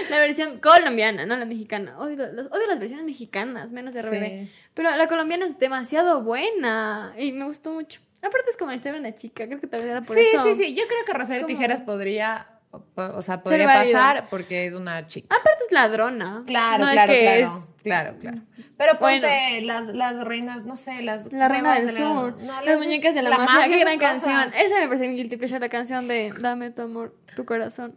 la 0.09 0.19
versión 0.19 0.59
colombiana, 0.59 1.25
no 1.25 1.37
la 1.37 1.45
mexicana. 1.45 1.97
Odio, 1.99 2.17
los- 2.33 2.47
odio 2.47 2.67
las 2.67 2.79
versiones 2.79 3.05
mexicanas, 3.05 3.71
menos 3.71 3.93
de 3.93 4.01
RBD. 4.01 4.45
Sí. 4.47 4.51
Pero 4.73 4.95
la 4.95 5.07
colombiana 5.07 5.45
es 5.45 5.59
demasiado 5.59 6.23
buena 6.23 7.13
y 7.17 7.31
me 7.31 7.45
gustó 7.45 7.71
mucho. 7.71 8.01
Aparte 8.23 8.51
es 8.51 8.57
como 8.57 8.69
la 8.71 8.75
historia 8.75 8.93
de 8.93 8.99
una 9.07 9.15
chica, 9.15 9.47
creo 9.47 9.59
que 9.59 9.67
tal 9.67 9.81
vez 9.81 9.89
era 9.89 10.01
por 10.01 10.15
sí, 10.15 10.21
eso. 10.33 10.43
sí, 10.43 10.55
sí. 10.55 10.75
Yo 10.75 10.83
creo 10.87 11.03
que 11.05 11.13
Rosario 11.13 11.41
¿Cómo? 11.41 11.47
Tijeras 11.55 11.81
podría 11.81 12.47
o- 12.95 13.21
sea, 13.21 13.41
podría 13.43 13.67
pasar 13.67 14.27
porque 14.29 14.65
es 14.65 14.73
una 14.75 15.05
chica. 15.07 15.27
Aparte 15.35 15.63
es 15.67 15.71
ladrona. 15.73 16.43
Claro, 16.47 16.83
no 16.83 16.89
es 16.89 16.93
claro, 16.93 17.13
que 17.13 17.19
claro, 17.21 17.41
es 17.41 17.73
claro, 17.83 18.15
claro. 18.19 18.37
Pero 18.77 18.93
Bueno. 18.99 19.21
ponte 19.27 19.61
las, 19.61 19.87
las 19.87 20.19
reinas, 20.23 20.65
no 20.65 20.75
sé, 20.75 21.01
las 21.01 21.31
La 21.33 21.47
reina 21.49 21.75
del 21.75 21.87
de 21.87 21.93
la- 21.93 21.99
sur. 21.99 22.37
no, 22.41 22.61
las 22.61 22.77
muñecas 22.77 23.13
de 23.13 23.21
la, 23.21 23.29
mafia. 23.31 23.45
mafia, 23.45 23.67
Qué 23.77 23.79
gran 23.83 23.97
canción. 23.99 24.51
Esa 24.55 24.79
me 24.79 24.87
parece 24.87 25.07
mi 25.07 25.15
guilty 25.15 25.37
pleasure, 25.37 25.59
la 25.59 25.69
canción 25.69 26.07
de 26.07 26.31
Dame 26.39 26.71
tu 26.71 26.81
amor, 26.83 27.15
tu 27.35 27.45
corazón. 27.45 27.95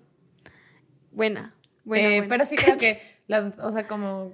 Buena. 1.12 1.55
Buena, 1.85 2.05
Eh, 2.09 2.11
buena. 2.18 2.29
Pero 2.29 2.47
sí 2.47 2.57
creo 2.57 2.77
que 2.79 3.01
las, 3.27 3.59
o 3.59 3.70
sea, 3.70 3.87
como, 3.87 4.33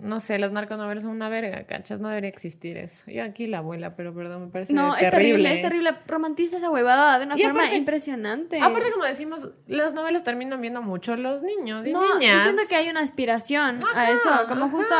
no 0.00 0.18
sé, 0.20 0.38
las 0.38 0.50
narconovelas 0.52 1.04
son 1.04 1.12
una 1.12 1.28
verga, 1.28 1.64
¿cachas? 1.66 2.00
No 2.00 2.08
debería 2.08 2.28
existir 2.30 2.76
eso. 2.76 3.08
Yo 3.10 3.22
aquí 3.22 3.46
la 3.46 3.58
abuela, 3.58 3.94
pero 3.94 4.12
perdón, 4.14 4.46
me 4.46 4.48
parece 4.50 4.72
No, 4.72 4.94
terrible. 4.94 5.06
es 5.06 5.10
terrible, 5.12 5.52
es 5.54 5.62
terrible. 5.62 5.90
Romantiza 6.06 6.56
esa 6.56 6.70
huevada 6.70 7.18
de 7.18 7.26
una 7.26 7.38
Y 7.38 7.42
forma 7.42 7.60
aparte- 7.60 7.76
impresionante. 7.76 8.60
Aparte, 8.60 8.90
como 8.92 9.04
decimos, 9.04 9.50
las 9.66 9.94
novelas 9.94 10.24
terminan 10.24 10.60
viendo 10.60 10.82
mucho 10.82 11.14
los 11.16 11.42
niños 11.42 11.86
y 11.86 11.92
no, 11.92 12.02
niñas. 12.18 12.38
yo 12.38 12.42
siento 12.52 12.62
que 12.68 12.76
hay 12.76 12.88
una 12.88 13.00
aspiración 13.00 13.80
a 13.94 14.10
eso. 14.10 14.30
Como 14.48 14.68
justo 14.68 14.94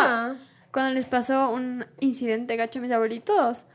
cuando 0.70 0.92
les 0.92 1.06
pasó 1.06 1.50
un 1.50 1.86
incidente, 1.98 2.54
gacho, 2.56 2.78
a 2.78 2.82
mis 2.82 2.92
abuelitos. 2.92 3.66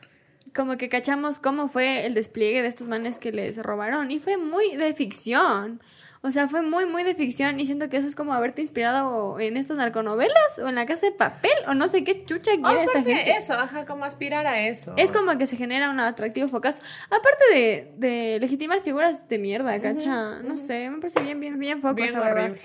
Como 0.55 0.77
que 0.77 0.87
cachamos 0.87 1.39
cómo 1.39 1.67
fue 1.67 2.05
el 2.05 2.13
despliegue 2.13 2.61
de 2.61 2.67
estos 2.67 2.87
manes 2.87 3.17
que 3.17 3.31
les 3.31 3.57
robaron. 3.57 4.11
Y 4.11 4.19
fue 4.19 4.37
muy 4.37 4.75
de 4.75 4.93
ficción. 4.93 5.81
O 6.25 6.31
sea, 6.31 6.47
fue 6.47 6.61
muy, 6.61 6.85
muy 6.85 7.03
de 7.03 7.15
ficción. 7.15 7.59
Y 7.59 7.65
siento 7.65 7.89
que 7.89 7.97
eso 7.97 8.07
es 8.07 8.15
como 8.15 8.33
haberte 8.33 8.61
inspirado 8.61 9.37
en 9.41 9.57
estas 9.57 9.75
narconovelas 9.75 10.57
o 10.63 10.69
en 10.69 10.75
la 10.75 10.85
casa 10.85 11.05
de 11.07 11.11
papel 11.11 11.51
o 11.67 11.73
no 11.73 11.89
sé 11.89 12.05
qué 12.05 12.23
chucha 12.23 12.51
quiere 12.63 12.83
esta 12.85 13.03
gente. 13.03 13.31
eso, 13.37 13.53
ajá, 13.53 13.85
como 13.85 14.05
aspirar 14.05 14.47
a 14.47 14.61
eso. 14.61 14.93
Es 14.95 15.11
como 15.11 15.37
que 15.37 15.45
se 15.45 15.57
genera 15.57 15.89
un 15.89 15.99
atractivo 15.99 16.47
focazo. 16.47 16.81
Aparte 17.07 17.43
de, 17.53 17.91
de 17.97 18.39
legitimar 18.39 18.79
figuras 18.81 19.27
de 19.27 19.37
mierda, 19.37 19.79
cacha. 19.81 20.39
No 20.39 20.57
sé, 20.57 20.89
me 20.89 20.99
parece 20.99 21.19
bien, 21.19 21.41
bien, 21.41 21.59
bien 21.59 21.81
foco 21.81 21.95
Bien 21.95 22.07
esa 22.07 22.21
huevada. 22.21 22.41
horrible. 22.43 22.61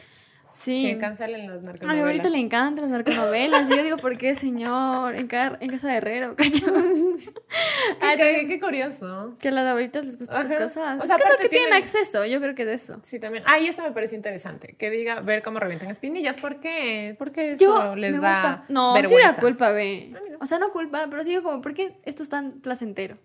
Sí. 0.50 0.78
Sí, 0.92 0.98
cancelen 0.98 1.46
las 1.46 1.56
A 1.58 1.60
mi 1.60 1.66
narconovelas. 1.66 2.00
abuelito 2.00 2.28
le 2.30 2.38
encantan 2.38 2.82
las 2.84 2.90
narconovelas. 2.90 3.70
y 3.70 3.76
yo 3.76 3.82
digo, 3.84 3.96
¿por 3.98 4.16
qué, 4.16 4.34
señor? 4.34 5.14
En, 5.16 5.26
ca- 5.26 5.56
en 5.60 5.70
casa 5.70 5.88
de 5.88 5.96
herrero, 5.96 6.34
cacho. 6.36 6.66
Ay, 8.00 8.16
Qué, 8.16 8.46
qué 8.48 8.60
curioso. 8.60 9.36
que 9.40 9.48
a 9.48 9.50
las 9.50 9.66
abuelitas 9.66 10.04
les 10.04 10.18
gustan 10.18 10.46
esas 10.46 10.58
cosas. 10.60 11.02
O 11.02 11.06
sea, 11.06 11.16
es 11.16 11.22
que 11.22 11.28
es 11.28 11.36
que 11.40 11.48
tienen 11.48 11.68
tienen- 11.68 11.82
acceso. 11.82 12.24
Yo 12.24 12.40
creo 12.40 12.54
que 12.54 12.64
de 12.64 12.74
eso. 12.74 12.98
Sí, 13.02 13.18
también. 13.18 13.44
Ah, 13.46 13.58
y 13.58 13.66
esto 13.66 13.82
me 13.82 13.92
pareció 13.92 14.16
interesante. 14.16 14.74
Que 14.78 14.90
diga, 14.90 15.20
ver 15.20 15.42
cómo 15.42 15.58
revientan 15.60 15.90
espinillas. 15.90 16.36
¿Por 16.36 16.60
qué? 16.60 17.14
Porque 17.18 17.52
eso 17.52 17.64
Yo 17.64 17.96
les 17.96 18.12
me 18.14 18.20
da 18.20 18.32
gusta. 18.32 18.64
No, 18.68 18.94
vergüenza. 18.94 19.30
sí 19.30 19.36
da 19.36 19.40
culpa, 19.40 19.70
ve. 19.70 20.10
No. 20.12 20.38
O 20.40 20.46
sea, 20.46 20.58
no 20.58 20.70
culpa, 20.72 21.06
pero 21.10 21.24
digo 21.24 21.42
como, 21.42 21.60
¿por 21.60 21.74
qué 21.74 21.98
esto 22.04 22.22
es 22.22 22.28
tan 22.28 22.60
placentero? 22.60 23.18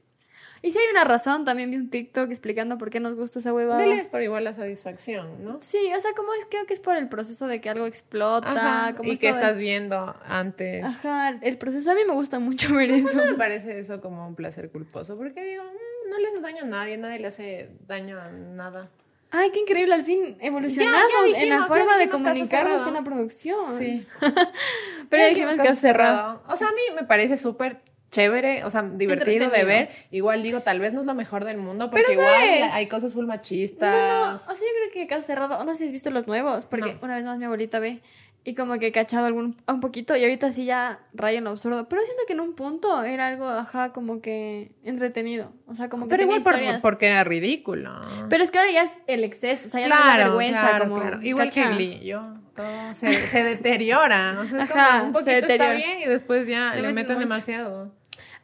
Y 0.65 0.71
si 0.71 0.79
hay 0.79 0.85
una 0.91 1.03
razón, 1.03 1.43
también 1.43 1.69
vi 1.69 1.75
un 1.75 1.89
TikTok 1.89 2.29
explicando 2.29 2.77
por 2.77 2.89
qué 2.89 3.01
nos 3.01 3.15
gusta 3.15 3.39
esa 3.39 3.53
huevada. 3.53 3.81
Diles 3.83 4.07
por 4.07 4.21
igual 4.21 4.45
la 4.45 4.53
satisfacción, 4.53 5.43
¿no? 5.43 5.59
Sí, 5.61 5.91
o 5.93 5.99
sea, 5.99 6.13
como 6.13 6.33
es, 6.33 6.45
creo 6.49 6.65
que 6.65 6.73
es 6.73 6.79
por 6.79 6.95
el 6.95 7.09
proceso 7.09 7.47
de 7.47 7.59
que 7.59 7.69
algo 7.69 7.85
explota, 7.85 8.49
Ajá, 8.49 8.95
como 8.95 9.09
y 9.09 9.13
es 9.15 9.19
que 9.19 9.27
estás 9.27 9.51
esto. 9.51 9.59
viendo 9.59 10.15
antes. 10.25 10.85
Ajá, 10.85 11.29
el 11.41 11.57
proceso 11.57 11.91
a 11.91 11.95
mí 11.95 12.01
me 12.07 12.13
gusta 12.13 12.39
mucho 12.39 12.73
ver 12.73 12.91
eso. 12.91 13.17
No 13.17 13.25
me 13.25 13.33
parece 13.33 13.77
eso 13.77 13.99
como 13.99 14.25
un 14.25 14.35
placer 14.35 14.71
culposo, 14.71 15.17
porque 15.17 15.43
digo, 15.43 15.63
mm, 15.63 16.09
no 16.09 16.17
le 16.17 16.27
haces 16.29 16.41
daño 16.41 16.63
a 16.63 16.67
nadie, 16.67 16.97
nadie 16.97 17.19
le 17.19 17.27
hace 17.27 17.69
daño 17.85 18.17
a 18.21 18.29
nada. 18.31 18.89
Ay, 19.31 19.49
qué 19.51 19.59
increíble, 19.59 19.95
al 19.95 20.03
fin 20.03 20.37
evolucionamos 20.39 21.01
Ya, 21.01 21.07
ya 21.09 21.25
en 21.27 21.33
dijimos, 21.33 21.59
la 21.61 21.67
forma 21.67 21.97
de 21.97 22.05
dijimos 22.05 22.21
comunicarnos 22.21 22.49
cerrado. 22.49 22.83
con 22.85 22.93
la 22.93 23.03
producción. 23.03 23.77
Sí. 23.77 24.07
Pero 25.09 25.23
ya 25.23 25.29
dijimos 25.29 25.53
que 25.55 25.57
caso 25.57 25.73
es 25.73 25.79
cerrado. 25.79 26.41
O 26.47 26.55
sea, 26.55 26.67
a 26.69 26.71
mí 26.71 26.81
me 26.95 27.03
parece 27.03 27.37
súper 27.37 27.81
chévere, 28.13 28.63
o 28.63 28.69
sea, 28.69 28.83
divertido 28.83 29.49
de 29.49 29.63
ver. 29.65 29.89
Igual 30.11 30.43
digo, 30.43 30.61
tal 30.61 30.79
vez 30.79 30.93
no 30.93 30.99
es 31.01 31.05
lo 31.05 31.15
mejor 31.15 31.43
del 31.43 31.57
mundo, 31.57 31.89
porque 31.89 32.03
Pero, 32.07 32.21
igual 32.21 32.69
hay 32.71 32.87
cosas 32.87 33.11
full 33.13 33.23
No, 33.25 33.27
no, 33.27 33.33
machistas. 33.33 34.41
o 34.43 34.55
sea, 34.55 34.55
yo 34.55 34.91
creo 34.91 34.93
que 34.93 35.07
caso 35.07 35.25
cerrado, 35.27 35.63
no 35.63 35.71
sé 35.73 35.79
si 35.79 35.85
has 35.85 35.91
visto 35.91 36.11
los 36.11 36.27
nuevos, 36.27 36.65
porque 36.65 36.93
No. 36.93 36.99
una 37.01 37.15
vez 37.15 37.25
más 37.25 37.37
mi 37.39 37.45
abuelita 37.45 37.79
ve 37.79 38.01
y 38.45 38.55
como 38.55 38.77
que 38.77 38.87
he 38.87 38.91
cachado 38.91 39.25
algún, 39.25 39.55
un 39.67 39.79
poquito 39.79 40.15
y 40.17 40.23
ahorita 40.23 40.51
sí 40.51 40.65
ya 40.65 40.99
raya 41.13 41.37
en 41.37 41.45
lo 41.45 41.51
absurdo, 41.51 41.87
pero 41.87 42.01
siento 42.03 42.23
que 42.27 42.33
en 42.33 42.41
un 42.41 42.55
punto 42.55 43.01
era 43.03 43.27
algo, 43.27 43.47
ajá, 43.47 43.93
como 43.93 44.21
que 44.21 44.71
entretenido, 44.83 45.53
o 45.65 45.75
sea, 45.75 45.87
como 45.89 46.05
que 46.05 46.09
Pero 46.09 46.23
tenía 46.23 46.37
igual 46.39 46.61
por- 46.73 46.81
porque 46.81 47.07
era 47.07 47.23
ridículo. 47.23 47.89
Pero 48.29 48.43
es 48.43 48.51
que 48.51 48.59
ahora 48.59 48.71
ya 48.71 48.83
es 48.83 48.91
el 49.07 49.23
exceso, 49.23 49.67
o 49.67 49.71
sea, 49.71 49.79
ya 49.81 49.87
no 49.87 49.95
es 49.95 50.17
vergüenza, 50.17 50.59
claro, 50.69 50.83
como, 50.89 51.01
claro. 51.01 51.21
Igual 51.21 51.47
¿cacha? 51.47 51.69
que 51.69 51.75
Glee, 51.75 51.99
yo, 52.05 52.33
todo 52.53 52.93
se, 52.93 53.15
se 53.27 53.43
deteriora. 53.43 54.35
O 54.39 54.45
sea, 54.45 54.63
es 54.65 54.69
Ajá, 54.71 54.91
como 54.99 55.05
un 55.05 55.13
poquito 55.13 55.31
está 55.47 55.71
bien 55.71 56.01
y 56.01 56.05
después 56.07 56.45
ya 56.45 56.75
Le 56.75 56.81
le, 56.81 56.93
meten 56.93 57.19
demasiado. 57.19 57.93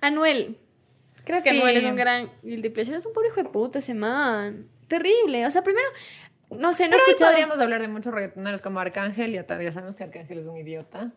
Anuel. 0.02 0.58
Creo 1.26 1.38
que 1.44 1.50
Sí. 1.52 1.58
Anuel 1.58 1.78
es 1.78 1.86
un 1.86 1.96
gran 1.96 2.32
guilty 2.44 2.70
pleasure. 2.70 2.98
Es 2.98 3.06
un 3.06 3.14
pobre 3.14 3.30
hijo 3.30 3.44
de 3.44 3.50
puta 3.50 3.80
ese 3.80 3.94
man. 3.94 4.68
Terrible. 4.88 5.46
O 5.46 5.52
sea, 5.52 5.64
primero, 5.64 5.88
no 6.50 6.74
sé, 6.74 6.88
no 6.88 6.96
he 6.96 6.98
escuchado. 6.98 7.32
podríamos 7.32 7.60
hablar 7.60 7.82
de 7.82 7.88
muchos 7.88 8.14
reggaetoneros 8.14 8.62
como 8.62 8.80
Arcángel, 8.80 9.34
ya, 9.34 9.46
ya 9.48 9.72
sabemos 9.72 9.96
que 9.96 10.04
Arcángel 10.04 10.40
es 10.40 10.48
un 10.48 10.58
idiota. 10.58 11.12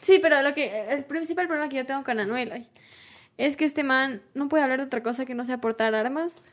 Sí, 0.00 0.18
pero 0.20 0.42
lo 0.42 0.52
que 0.54 0.86
el 0.90 1.04
principal 1.04 1.46
problema 1.46 1.68
que 1.68 1.76
yo 1.76 1.86
tengo 1.86 2.02
con 2.02 2.18
Anuel 2.18 2.50
ay, 2.52 2.68
es 3.38 3.56
que 3.56 3.64
este 3.64 3.84
man 3.84 4.22
no 4.34 4.48
puede 4.48 4.64
hablar 4.64 4.80
de 4.80 4.86
otra 4.86 5.02
cosa 5.02 5.24
que 5.24 5.34
no 5.34 5.44
sea 5.44 5.58
portar 5.58 5.94
armas, 5.94 6.50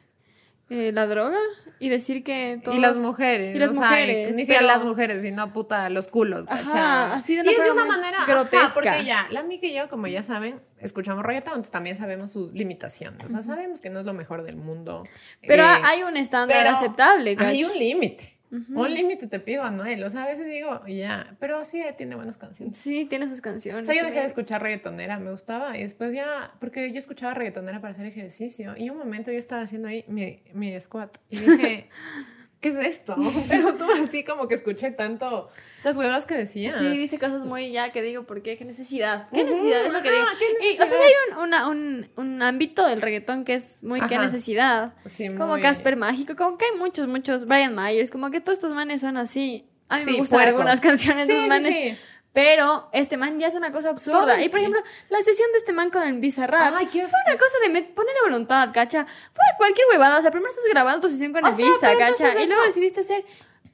eh, 0.73 0.91
la 0.93 1.05
droga 1.05 1.37
y 1.79 1.89
decir 1.89 2.23
que 2.23 2.59
todos... 2.63 2.77
Y 2.77 2.81
las 2.81 2.95
mujeres. 2.97 3.55
Y 3.55 3.59
las 3.59 3.71
o 3.71 3.73
sea, 3.73 3.81
mujeres. 3.89 4.35
ni 4.35 4.43
siquiera 4.45 4.59
pero- 4.61 4.73
las 4.73 4.83
mujeres, 4.85 5.21
sino 5.21 5.51
puta, 5.51 5.89
los 5.89 6.07
culos. 6.07 6.45
Así 6.47 7.35
de 7.35 7.41
una 7.41 7.51
y 7.51 7.55
es 7.55 7.63
de 7.63 7.71
una 7.71 7.85
manera 7.85 8.25
grotesca. 8.25 8.65
Ajá, 8.65 8.73
porque 8.73 9.03
ya, 9.05 9.27
la 9.31 9.43
Miki 9.43 9.67
y 9.67 9.73
yo, 9.75 9.89
como 9.89 10.07
ya 10.07 10.23
saben, 10.23 10.61
escuchamos 10.79 11.23
reggaetón, 11.23 11.53
entonces 11.55 11.71
también 11.71 11.97
sabemos 11.97 12.31
sus 12.31 12.53
limitaciones. 12.53 13.25
O 13.25 13.29
sea, 13.29 13.43
sabemos 13.43 13.81
que 13.81 13.89
no 13.89 13.99
es 13.99 14.05
lo 14.05 14.13
mejor 14.13 14.43
del 14.43 14.55
mundo. 14.55 15.03
Pero 15.45 15.63
Eh, 15.63 15.81
hay 15.83 16.03
un 16.03 16.15
estándar 16.17 16.65
aceptable, 16.67 17.35
Hay 17.39 17.63
un 17.63 17.77
límite. 17.77 18.37
Un 18.51 18.93
límite 18.93 19.27
te 19.27 19.39
pido, 19.39 19.63
Anuel. 19.63 20.03
O 20.03 20.09
sea, 20.09 20.23
a 20.23 20.27
veces 20.27 20.45
digo, 20.45 20.85
ya, 20.85 21.35
pero 21.39 21.63
sí 21.63 21.81
tiene 21.97 22.15
buenas 22.15 22.37
canciones. 22.37 22.77
Sí, 22.77 23.05
tiene 23.05 23.29
sus 23.29 23.39
canciones. 23.39 23.87
O 23.87 23.91
sea, 23.91 24.01
yo 24.01 24.05
dejé 24.05 24.19
de 24.19 24.25
escuchar 24.25 24.61
reggaetonera, 24.61 25.19
me 25.19 25.31
gustaba, 25.31 25.77
y 25.77 25.83
después 25.83 26.13
ya, 26.13 26.53
porque 26.59 26.91
yo 26.91 26.99
escuchaba 26.99 27.33
reggaetonera 27.33 27.79
para 27.79 27.91
hacer 27.91 28.05
ejercicio, 28.05 28.73
y 28.77 28.89
un 28.89 28.97
momento 28.97 29.31
yo 29.31 29.39
estaba 29.39 29.61
haciendo 29.61 29.87
ahí 29.87 30.03
mi, 30.07 30.43
mi 30.53 30.79
squat, 30.81 31.17
y 31.29 31.37
dije, 31.37 31.89
¿qué 32.61 32.69
es 32.69 32.77
esto? 32.77 33.15
Pero 33.49 33.75
tú 33.75 33.85
así 34.01 34.23
como 34.23 34.47
que 34.47 34.55
escuché 34.55 34.91
tanto 34.91 35.49
las 35.83 35.97
huevas 35.97 36.25
que 36.25 36.35
decía. 36.35 36.77
Sí, 36.77 36.85
dice 36.97 37.19
cosas 37.19 37.43
muy 37.43 37.71
ya 37.71 37.91
que 37.91 38.01
digo, 38.01 38.23
¿por 38.23 38.41
qué? 38.41 38.55
¿Qué 38.55 38.63
necesidad? 38.63 39.27
¿Qué 39.33 39.43
necesidad? 39.43 39.85
Es 39.85 39.91
lo 39.93 40.01
que 40.01 40.09
ajá, 40.09 40.17
digo. 40.17 40.27
¿qué 40.59 40.67
Y, 40.67 40.73
o 40.73 40.75
sea, 40.75 40.85
necesidad? 40.85 41.01
hay 41.07 41.33
un, 41.33 41.43
una- 41.43 41.67
un, 41.67 42.09
un 42.15 42.41
ámbito 42.41 42.85
del 42.87 43.01
reggaetón 43.01 43.43
que 43.43 43.55
es 43.55 43.83
muy 43.83 43.99
qué 44.07 44.15
Ajá. 44.15 44.23
necesidad. 44.25 44.93
Sí, 45.05 45.27
Como 45.29 45.47
muy- 45.53 45.61
Casper 45.61 45.97
Mágico, 45.97 46.35
como 46.37 46.57
que 46.57 46.65
hay 46.71 46.77
muchos, 46.79 47.07
muchos. 47.07 47.45
Brian 47.45 47.75
Myers, 47.75 48.11
como 48.11 48.29
que 48.31 48.39
todos 48.39 48.57
estos 48.57 48.73
manes 48.73 49.01
son 49.01 49.17
así. 49.17 49.65
A 49.89 49.97
mí 49.97 50.03
me 50.05 50.17
gustan 50.19 50.37
puercos. 50.37 50.51
algunas 50.61 50.79
canciones 50.87 51.27
de 51.27 51.33
Sí, 51.33 51.39
esos 51.39 51.43
sí, 51.43 51.49
manes. 51.49 51.99
Pero 52.33 52.89
este 52.93 53.17
man 53.17 53.39
ya 53.39 53.47
es 53.47 53.55
una 53.55 53.71
cosa 53.71 53.89
absurda. 53.89 54.35
Todo 54.35 54.39
Y 54.39 54.49
por 54.49 54.59
ejemplo, 54.59 54.81
la 55.09 55.21
sesión 55.21 55.51
de 55.51 55.57
este 55.57 55.73
man 55.73 55.89
con 55.89 56.03
el 56.03 56.19
Bizarrap 56.19 56.75
Ay, 56.77 56.85
qué 56.85 57.05
fue 57.07 57.19
una 57.27 57.37
cosa 57.37 57.57
de 57.61 57.81
ponerle 57.83 58.21
voluntad, 58.23 58.69
cacha. 58.73 59.05
Fue 59.33 59.43
cualquier 59.57 59.87
huevada. 59.91 60.19
O 60.19 60.21
sea, 60.21 60.31
primero 60.31 60.49
estás 60.49 60.65
grabando 60.69 61.01
tu 61.01 61.09
sesión 61.09 61.33
con 61.33 61.43
O 61.43 61.49
el 61.49 61.55
sea, 61.55 61.65
Visa, 61.65 61.93
cacha. 61.97 62.41
Y 62.41 62.47
luego 62.47 62.63
decidiste 62.63 63.01
hacer 63.01 63.25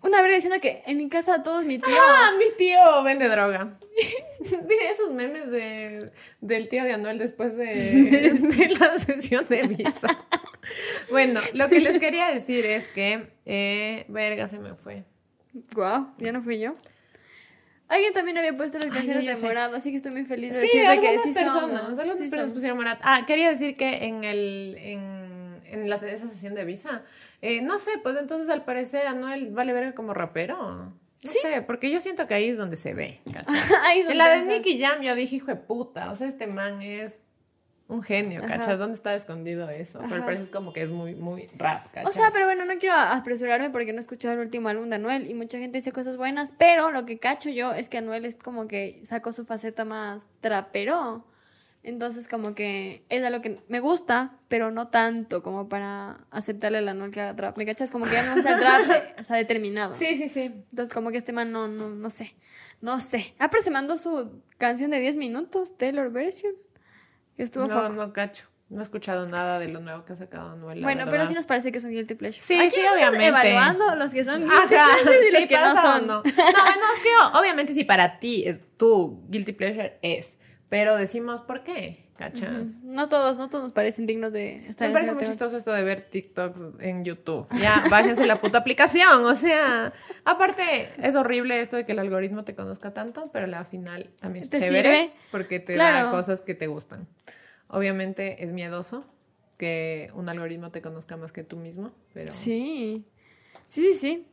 una 0.01 0.22
verga 0.22 0.36
diciendo 0.36 0.60
que 0.60 0.84
en 0.86 0.97
mi 0.97 1.08
casa 1.10 1.43
todos 1.43 1.66
mi 1.66 1.78
tío. 1.78 1.95
Ah, 1.99 2.32
mi 2.38 2.51
tío 2.58 3.03
vende 3.03 3.28
droga. 3.30 3.78
Vi 4.39 4.76
esos 4.91 5.12
memes 5.12 5.51
de, 5.51 6.12
del 6.41 6.70
tío 6.70 6.84
de 6.84 6.93
Anuel 6.93 7.18
después 7.20 7.55
de, 7.58 7.66
de 8.34 8.70
la 8.80 8.97
sesión 8.97 9.45
de 9.49 9.64
visa. 9.68 10.08
Bueno, 11.10 11.39
lo 11.53 11.70
que 11.70 11.80
les 11.80 11.99
quería 11.99 12.32
decir 12.32 12.66
es 12.66 12.89
que, 12.89 13.32
eh, 13.45 14.05
verga, 14.08 14.47
se 14.47 14.60
me 14.60 14.76
fue. 14.76 15.03
Guau, 15.74 16.14
ya 16.20 16.32
no 16.32 16.41
fui 16.41 16.60
yo. 16.60 16.76
Alguien 17.89 18.11
también 18.13 18.38
había 18.38 18.53
puesto 18.53 18.77
las 18.79 18.88
Ay, 18.88 18.91
canciones 18.91 19.23
ya 19.23 19.29
de 19.31 19.35
sé. 19.38 19.45
morado, 19.45 19.75
así 19.75 19.91
que 19.91 19.97
estoy 19.97 20.11
muy 20.11 20.25
feliz 20.25 20.53
de 20.53 20.67
Sí, 20.67 20.77
algunas 20.79 21.11
que 21.13 21.17
sí 21.19 21.33
personas, 21.33 21.53
somos, 21.61 21.79
algunas 21.81 22.05
sí 22.17 22.19
personas 22.23 22.31
somos. 22.47 22.51
pusieron 22.53 22.77
morat. 22.77 22.99
Ah, 23.01 23.23
quería 23.25 23.49
decir 23.49 23.77
que 23.77 24.05
en 24.05 24.23
el 24.23 24.75
en, 24.79 25.61
en 25.65 25.89
la- 25.89 25.95
esa 25.95 26.27
sesión 26.27 26.53
de 26.53 26.65
visa, 26.65 27.03
eh, 27.41 27.61
no 27.61 27.77
sé, 27.79 27.91
pues 28.03 28.17
entonces 28.17 28.49
al 28.49 28.65
parecer 28.65 29.07
Anuel 29.07 29.51
vale 29.51 29.71
verga 29.73 29.93
como 29.93 30.13
rapero. 30.13 30.57
No 31.23 31.31
sé, 31.31 31.61
porque 31.61 31.89
yo 31.89 31.99
siento 32.01 32.27
que 32.27 32.33
ahí 32.35 32.49
es 32.49 32.57
donde 32.57 32.75
se 32.75 32.93
ve. 32.93 33.19
Ahí 33.85 34.01
es 34.01 34.09
En 34.09 34.17
la 34.17 34.29
de 34.38 34.45
Nicky 34.47 34.79
Jam 34.79 35.01
yo 35.01 35.15
dije, 35.15 35.38
hijo 35.38 35.47
de 35.47 35.55
puta, 35.55 36.11
o 36.11 36.15
sea, 36.15 36.27
este 36.27 36.45
man 36.47 36.81
es 36.81 37.21
un 37.89 38.03
genio, 38.03 38.43
Ajá. 38.43 38.57
¿cachas? 38.57 38.79
¿Dónde 38.79 38.95
está 38.95 39.15
escondido 39.15 39.69
eso? 39.69 39.99
Pero 40.03 40.15
Ajá. 40.15 40.25
parece 40.25 40.43
es 40.43 40.49
como 40.49 40.73
que 40.73 40.81
es 40.83 40.89
muy, 40.89 41.15
muy 41.15 41.47
rap, 41.57 41.85
¿cachas? 41.93 42.09
O 42.09 42.11
sea, 42.11 42.31
pero 42.31 42.45
bueno, 42.45 42.65
no 42.65 42.77
quiero 42.79 42.95
apresurarme 42.95 43.69
porque 43.69 43.93
no 43.93 43.99
he 43.99 44.01
escuchado 44.01 44.33
el 44.33 44.39
último 44.41 44.67
álbum 44.69 44.89
de 44.89 44.95
Anuel 44.97 45.29
y 45.29 45.33
mucha 45.33 45.57
gente 45.57 45.77
dice 45.77 45.91
cosas 45.93 46.17
buenas, 46.17 46.53
pero 46.57 46.91
lo 46.91 47.05
que 47.05 47.17
cacho 47.17 47.49
yo 47.49 47.71
es 47.73 47.88
que 47.89 47.97
Anuel 47.99 48.25
es 48.25 48.35
como 48.35 48.67
que 48.67 48.99
sacó 49.03 49.31
su 49.31 49.45
faceta 49.45 49.85
más 49.85 50.25
trapero. 50.41 51.25
Entonces 51.83 52.27
como 52.27 52.53
que 52.53 53.05
es 53.07 53.23
a 53.23 53.29
lo 53.29 53.41
que 53.41 53.61
me 53.69 53.79
gusta, 53.79 54.33
pero 54.49 54.71
no 54.71 54.89
tanto 54.89 55.41
como 55.41 55.69
para 55.69 56.17
aceptarle 56.31 56.79
al 56.79 56.89
Anuel 56.89 57.11
que 57.11 57.21
haga 57.21 57.35
trap. 57.38 57.57
¿Me 57.57 57.65
cachas? 57.65 57.91
Como 57.91 58.03
que 58.03 58.11
ya 58.11 58.23
me 58.23 58.33
gusta 58.33 58.53
el 58.55 58.59
trap, 58.59 58.81
de- 58.88 59.21
o 59.21 59.23
sea, 59.23 59.38
determinado. 59.38 59.95
Sí, 59.95 60.17
sí, 60.17 60.27
sí. 60.27 60.41
Entonces 60.71 60.93
como 60.93 61.11
que 61.11 61.17
este 61.17 61.31
man 61.31 61.53
no, 61.53 61.69
no, 61.69 61.88
no 61.88 62.09
sé. 62.09 62.35
No 62.81 62.99
sé. 62.99 63.33
Ah, 63.39 63.49
pero 63.49 63.63
se 63.63 63.71
mandó 63.71 63.95
su 63.97 64.41
canción 64.57 64.91
de 64.91 64.99
10 64.99 65.15
minutos, 65.15 65.77
Taylor 65.77 66.11
Version. 66.11 66.53
Estuvo 67.38 67.65
No, 67.65 67.81
foco. 67.83 67.93
no 67.93 68.13
cacho. 68.13 68.45
No 68.69 68.79
he 68.79 68.83
escuchado 68.83 69.27
nada 69.27 69.59
de 69.59 69.69
lo 69.69 69.79
nuevo 69.79 70.03
que 70.03 70.11
ha 70.11 70.15
sacado 70.17 70.51
Anuel. 70.51 70.81
Bueno, 70.83 71.05
pero 71.09 71.25
sí 71.25 71.33
nos 71.33 71.45
parece 71.45 71.71
que 71.71 71.77
es 71.77 71.83
un 71.85 71.91
guilty 71.91 72.15
pleasure. 72.15 72.41
Sí, 72.41 72.59
Aquí 72.59 72.71
sí, 72.71 72.81
obviamente. 72.93 73.27
evaluando 73.27 73.95
los 73.95 74.11
que 74.11 74.25
son 74.25 74.41
guilty 74.41 74.55
Ajá, 74.55 74.67
pleasures 74.67 75.27
y 75.29 75.31
los 75.31 75.41
sí, 75.43 75.47
que 75.47 75.55
no 75.57 75.81
son. 75.81 76.07
No, 76.07 76.15
no, 76.17 76.21
bueno, 76.23 76.85
es 76.93 77.01
que 77.01 77.38
obviamente 77.39 77.73
si 77.73 77.85
para 77.85 78.19
ti 78.19 78.43
es 78.45 78.61
tu 78.75 79.23
guilty 79.29 79.53
pleasure 79.53 79.97
es, 80.01 80.38
pero 80.67 80.97
decimos 80.97 81.41
por 81.41 81.63
qué, 81.63 82.07
¿cachas? 82.18 82.82
No 82.84 83.07
todos, 83.07 83.38
no 83.38 83.47
todos 83.49 83.63
nos 83.63 83.72
parecen 83.74 84.05
dignos 84.05 84.34
de 84.34 84.68
estar 84.68 84.88
Me 84.88 84.88
en 84.88 84.93
parece 84.93 85.13
muy 85.13 85.24
chistoso 85.24 85.55
esto 85.55 85.72
de 85.72 85.84
ver 85.84 86.01
TikToks 86.01 86.65
en 86.80 87.05
YouTube. 87.05 87.47
Ya, 87.61 87.84
bájense 87.89 88.26
la 88.26 88.41
puta 88.41 88.57
aplicación. 88.57 89.24
O 89.26 89.36
sea, 89.36 89.93
aparte, 90.26 90.89
es 91.01 91.15
horrible 91.15 91.61
esto 91.61 91.76
de 91.78 91.86
que 91.86 91.93
el 91.93 91.99
algoritmo 91.99 92.43
te 92.43 92.55
conozca 92.55 92.93
tanto, 92.93 93.30
pero 93.32 93.45
al 93.55 93.65
final 93.65 94.09
también 94.20 94.43
es 94.43 94.49
Te 94.49 94.59
chévere 94.59 94.89
sirve. 95.07 95.13
porque 95.32 95.59
te 95.59 95.76
Claro. 95.76 96.07
da 96.07 96.11
cosas 96.11 96.41
que 96.41 96.55
te 96.55 96.68
gustan. 96.68 97.07
Obviamente 97.68 98.43
es 98.43 98.51
miedoso 98.53 99.05
que 99.57 100.09
un 100.13 100.30
algoritmo 100.30 100.72
te 100.72 100.82
conozca 100.82 101.18
más 101.18 101.32
que 101.32 101.43
tú 101.43 101.57
mismo, 101.57 101.91
pero... 102.13 102.32
Sí. 102.32 103.05
Sí, 103.68 103.82
sí, 103.82 103.93
sí. 103.93 104.28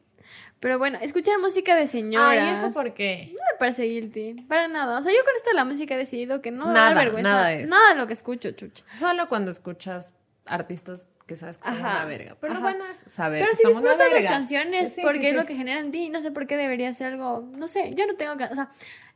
Pero 0.61 0.79
bueno, 0.79 0.99
escuchar 1.03 1.39
música 1.39 1.75
de 1.77 1.87
señoras. 1.87 2.39
Ay, 2.49 2.55
¿eso 2.55 2.73
por 2.73 2.95
qué? 2.95 3.27
No 3.29 3.45
me 3.53 3.59
parece 3.59 3.83
guilty. 3.85 4.35
Para 4.49 4.67
nada. 4.69 4.99
O 4.99 5.03
sea, 5.03 5.13
yo 5.13 5.19
con 5.25 5.35
esto 5.37 5.51
de 5.51 5.57
la 5.57 5.65
música 5.65 5.95
he 5.95 5.99
decidido 5.99 6.41
que 6.41 6.51
no 6.51 6.67
me 6.67 6.73
Nada, 6.75 6.89
da 6.91 6.95
vergüenza. 6.95 7.31
nada 7.31 7.53
es. 7.53 7.69
Nada 7.69 7.91
de 7.91 7.97
lo 7.97 8.07
que 8.07 8.13
escucho, 8.15 8.51
chucha. 8.53 8.85
Solo 8.97 9.29
cuando 9.29 9.51
escuchas 9.51 10.15
artistas 10.47 11.07
que 11.27 11.37
sabes 11.37 11.57
que 11.59 11.69
son 11.69 11.79
una 11.81 12.05
verga. 12.05 12.37
Pero 12.41 12.55
lo 12.55 12.61
bueno 12.61 12.85
es 12.87 12.99
saber 13.07 13.41
Pero 13.41 13.51
que 13.53 13.57
si 13.57 13.63
son 13.63 13.73
una 13.73 13.81
disfrutas 13.81 14.07
las 14.07 14.13
verga. 14.15 14.29
canciones 14.31 14.93
Sí, 14.95 15.01
porque 15.03 15.21
sí, 15.21 15.27
es 15.27 15.31
sí. 15.33 15.37
lo 15.39 15.47
que 15.47 15.55
generan 15.57 15.87
en 15.87 15.91
ti, 15.91 16.11
no 16.11 16.21
sé 16.21 16.31
por 16.31 16.47
qué 16.47 16.57
debería 16.59 16.93
ser 16.93 17.15
algo, 17.15 17.49
no 17.57 17.67
sé, 17.67 17.91
yo 17.95 18.07
no 18.07 18.15
tengo, 18.17 18.37
ca- 18.37 18.51
o 18.53 18.55
sea, 18.55 18.69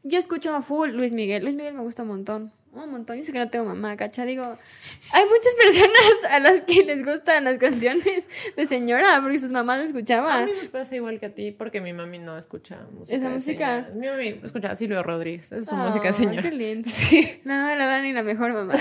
yo 0.04 0.18
escucho 0.18 0.54
a 0.56 0.62
full 0.62 0.88
Luis 0.90 1.12
Miguel, 1.12 1.42
Luis 1.42 1.54
Miguel 1.54 1.74
me 1.74 1.82
gusta 1.82 2.02
un 2.04 2.08
montón, 2.08 2.52
un 2.84 2.90
montón, 2.92 3.16
yo 3.16 3.22
sé 3.22 3.32
que 3.32 3.38
no 3.38 3.48
tengo 3.48 3.64
mamá, 3.64 3.96
cacha, 3.96 4.24
digo, 4.24 4.44
hay 4.44 5.24
muchas 5.24 5.54
personas 5.62 6.32
a 6.32 6.38
las 6.40 6.60
que 6.62 6.84
les 6.84 7.04
gustan 7.04 7.44
las 7.44 7.58
canciones 7.58 8.26
de 8.56 8.66
señora 8.66 9.20
porque 9.22 9.38
sus 9.38 9.50
mamás 9.52 9.80
A 9.80 9.84
escuchaban. 9.84 10.46
mí 10.46 10.52
me 10.62 10.68
pasa 10.68 10.96
igual 10.96 11.18
que 11.20 11.26
a 11.26 11.34
ti 11.34 11.52
porque 11.52 11.80
mi 11.80 11.92
mami 11.92 12.18
no 12.18 12.36
escucha 12.38 12.78
música. 12.92 13.16
¿Esa 13.18 13.28
música? 13.28 13.66
señora. 13.86 13.94
Mi 13.94 14.06
mami 14.08 14.40
escucha 14.44 14.70
a 14.70 14.74
Silvio 14.74 15.02
Rodríguez. 15.02 15.52
Es 15.52 15.66
su 15.66 15.74
Ah, 15.74 15.84
música 15.86 16.08
de 16.08 16.12
señora. 16.12 16.42
Qué 16.42 16.50
lindo. 16.52 16.88
Sí. 16.92 17.40
No, 17.44 17.54
la 17.54 17.74
verdad 17.76 18.02
ni 18.02 18.12
la 18.12 18.22
mejor 18.22 18.52
mamá. 18.52 18.74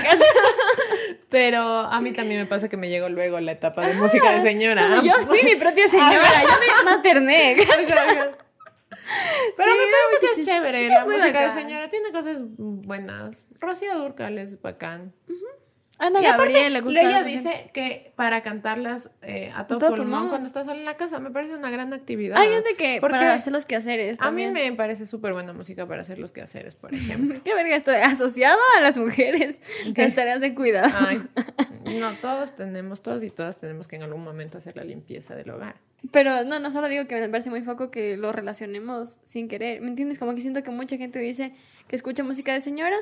Pero 1.29 1.59
a 1.61 1.99
mí 2.01 2.13
también 2.13 2.41
me 2.41 2.45
pasa 2.47 2.69
que 2.69 2.77
me 2.77 2.89
llegó 2.89 3.09
luego 3.09 3.39
la 3.39 3.51
etapa 3.51 3.85
de 3.85 3.93
música 3.95 4.31
de 4.31 4.41
señora. 4.41 5.01
Yo 5.03 5.13
fui 5.25 5.43
mi 5.43 5.55
propia 5.55 5.87
señora, 5.89 6.13
yo 6.43 6.83
me 6.85 6.91
materné. 6.91 7.57
Pero 9.55 9.71
Sí, 9.71 9.77
me 9.77 9.83
parece 9.91 10.35
que 10.35 10.41
es 10.41 10.47
chévere. 10.47 10.87
La 10.89 11.05
música 11.05 11.41
de 11.41 11.51
señora 11.51 11.89
tiene 11.89 12.11
cosas 12.11 12.41
buenas. 12.43 13.47
Rocío 13.59 13.97
Durcal 13.97 14.37
es 14.37 14.61
bacán. 14.61 15.13
Ana 15.99 16.21
Y 16.21 16.25
aparte, 16.27 16.53
Gabriel 16.53 16.73
le 16.73 16.81
gusta. 16.81 17.01
ella 17.01 17.23
dice 17.23 17.71
que 17.73 18.13
para 18.15 18.43
cantarlas 18.43 19.09
eh, 19.23 19.51
a 19.55 19.65
todo, 19.65 19.79
todo 19.79 19.89
pulmón, 19.95 20.05
pulmón. 20.09 20.29
cuando 20.29 20.45
estás 20.45 20.67
sola 20.67 20.79
en 20.79 20.85
la 20.85 20.95
casa 20.95 21.19
me 21.19 21.31
parece 21.31 21.55
una 21.55 21.71
gran 21.71 21.91
actividad. 21.91 22.37
Hay 22.37 22.49
gente 22.49 22.75
que 22.75 22.99
Porque 23.01 23.17
para 23.17 23.33
hacer 23.33 23.51
los 23.51 23.65
quehaceres 23.65 24.19
a 24.19 24.29
mí 24.29 24.43
también. 24.43 24.53
me 24.53 24.77
parece 24.77 25.07
súper 25.07 25.33
buena 25.33 25.53
música 25.53 25.87
para 25.87 26.01
hacer 26.01 26.19
los 26.19 26.31
quehaceres, 26.31 26.75
por 26.75 26.93
ejemplo. 26.93 27.41
¿Qué 27.43 27.55
verga 27.55 27.75
esto? 27.75 27.89
Asociado 27.91 28.59
a 28.77 28.81
las 28.81 28.95
mujeres, 28.99 29.59
las 29.95 30.13
tareas 30.13 30.39
de 30.39 30.53
cuidado. 30.53 30.95
Ay, 30.99 31.19
no, 31.99 32.13
todos 32.21 32.55
tenemos, 32.55 33.01
todos 33.01 33.23
y 33.23 33.31
todas 33.31 33.57
tenemos 33.57 33.87
que 33.87 33.95
en 33.95 34.03
algún 34.03 34.23
momento 34.23 34.59
hacer 34.59 34.75
la 34.75 34.83
limpieza 34.83 35.33
del 35.35 35.49
hogar. 35.49 35.77
Pero 36.11 36.43
no, 36.45 36.59
no 36.59 36.71
solo 36.71 36.87
digo 36.87 37.05
que 37.07 37.15
me 37.19 37.27
parece 37.29 37.49
muy 37.49 37.61
foco 37.61 37.89
que 37.91 38.17
lo 38.17 38.31
relacionemos 38.31 39.19
sin 39.23 39.47
querer. 39.47 39.81
¿Me 39.81 39.87
entiendes? 39.89 40.19
Como 40.19 40.33
que 40.35 40.41
siento 40.41 40.63
que 40.63 40.71
mucha 40.71 40.97
gente 40.97 41.19
dice 41.19 41.53
que 41.87 41.95
escucha 41.95 42.23
música 42.23 42.53
de 42.53 42.61
señora 42.61 42.95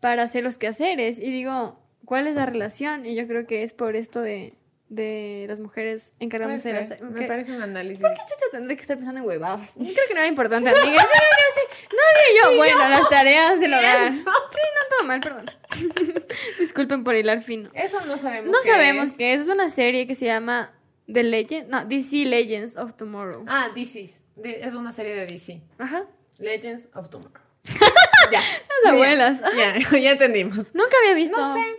para 0.00 0.22
hacer 0.22 0.44
los 0.44 0.58
quehaceres. 0.58 1.18
Y 1.18 1.30
digo, 1.30 1.80
¿cuál 2.04 2.26
es 2.26 2.34
la 2.34 2.46
relación? 2.46 3.06
Y 3.06 3.14
yo 3.14 3.26
creo 3.26 3.46
que 3.46 3.62
es 3.62 3.72
por 3.72 3.96
esto 3.96 4.20
de, 4.20 4.54
de 4.90 5.46
las 5.48 5.58
mujeres 5.58 6.12
encargándose 6.20 6.72
de 6.72 6.86
las 6.88 7.00
me 7.00 7.20
¿Qué- 7.20 7.26
parece 7.26 7.56
un 7.56 7.62
análisis. 7.62 8.02
¿Por 8.02 8.10
qué 8.12 8.20
chucha 8.20 8.46
tendré 8.52 8.76
que 8.76 8.82
estar 8.82 8.96
pensando 8.98 9.20
en 9.20 9.26
huevadas? 9.26 9.70
Creo 9.74 9.86
que 10.08 10.14
no 10.14 10.20
era 10.20 10.26
importante, 10.28 10.68
amiga. 10.70 11.02
Yo 11.02 11.08
que 11.08 11.60
sí. 11.60 11.86
Nadie 11.90 12.40
yo. 12.52 12.56
Bueno, 12.58 12.88
las 12.90 13.08
tareas 13.08 13.58
del 13.58 13.72
hogar. 13.72 14.12
Sí, 14.12 14.22
no, 14.24 14.96
todo 14.96 15.06
mal, 15.08 15.20
perdón. 15.20 15.46
Disculpen 16.60 17.04
por 17.04 17.16
hilar 17.16 17.40
fino. 17.42 17.70
Eso 17.74 18.04
no 18.06 18.18
sabemos. 18.18 18.50
No 18.50 18.58
qué 18.64 18.70
sabemos 18.70 19.10
es. 19.12 19.16
qué 19.16 19.34
es. 19.34 19.40
Es 19.42 19.48
una 19.48 19.70
serie 19.70 20.06
que 20.06 20.14
se 20.14 20.26
llama 20.26 20.72
The 21.06 21.22
Legend, 21.22 21.68
no, 21.68 21.84
DC 21.84 22.24
Legends 22.24 22.76
of 22.76 22.94
Tomorrow. 22.94 23.44
Ah, 23.46 23.70
DC. 23.74 24.22
Es 24.42 24.74
una 24.74 24.92
serie 24.92 25.14
de 25.14 25.26
DC. 25.26 25.60
Ajá. 25.78 26.06
Legends 26.38 26.88
of 26.94 27.10
Tomorrow. 27.10 27.42
ya. 28.32 28.40
Las 28.84 28.92
abuelas. 28.92 29.42
Ya, 29.56 29.98
ya 29.98 30.12
entendimos. 30.12 30.74
Nunca 30.74 30.96
había 31.02 31.14
visto. 31.14 31.38
No 31.38 31.54
sé. 31.54 31.76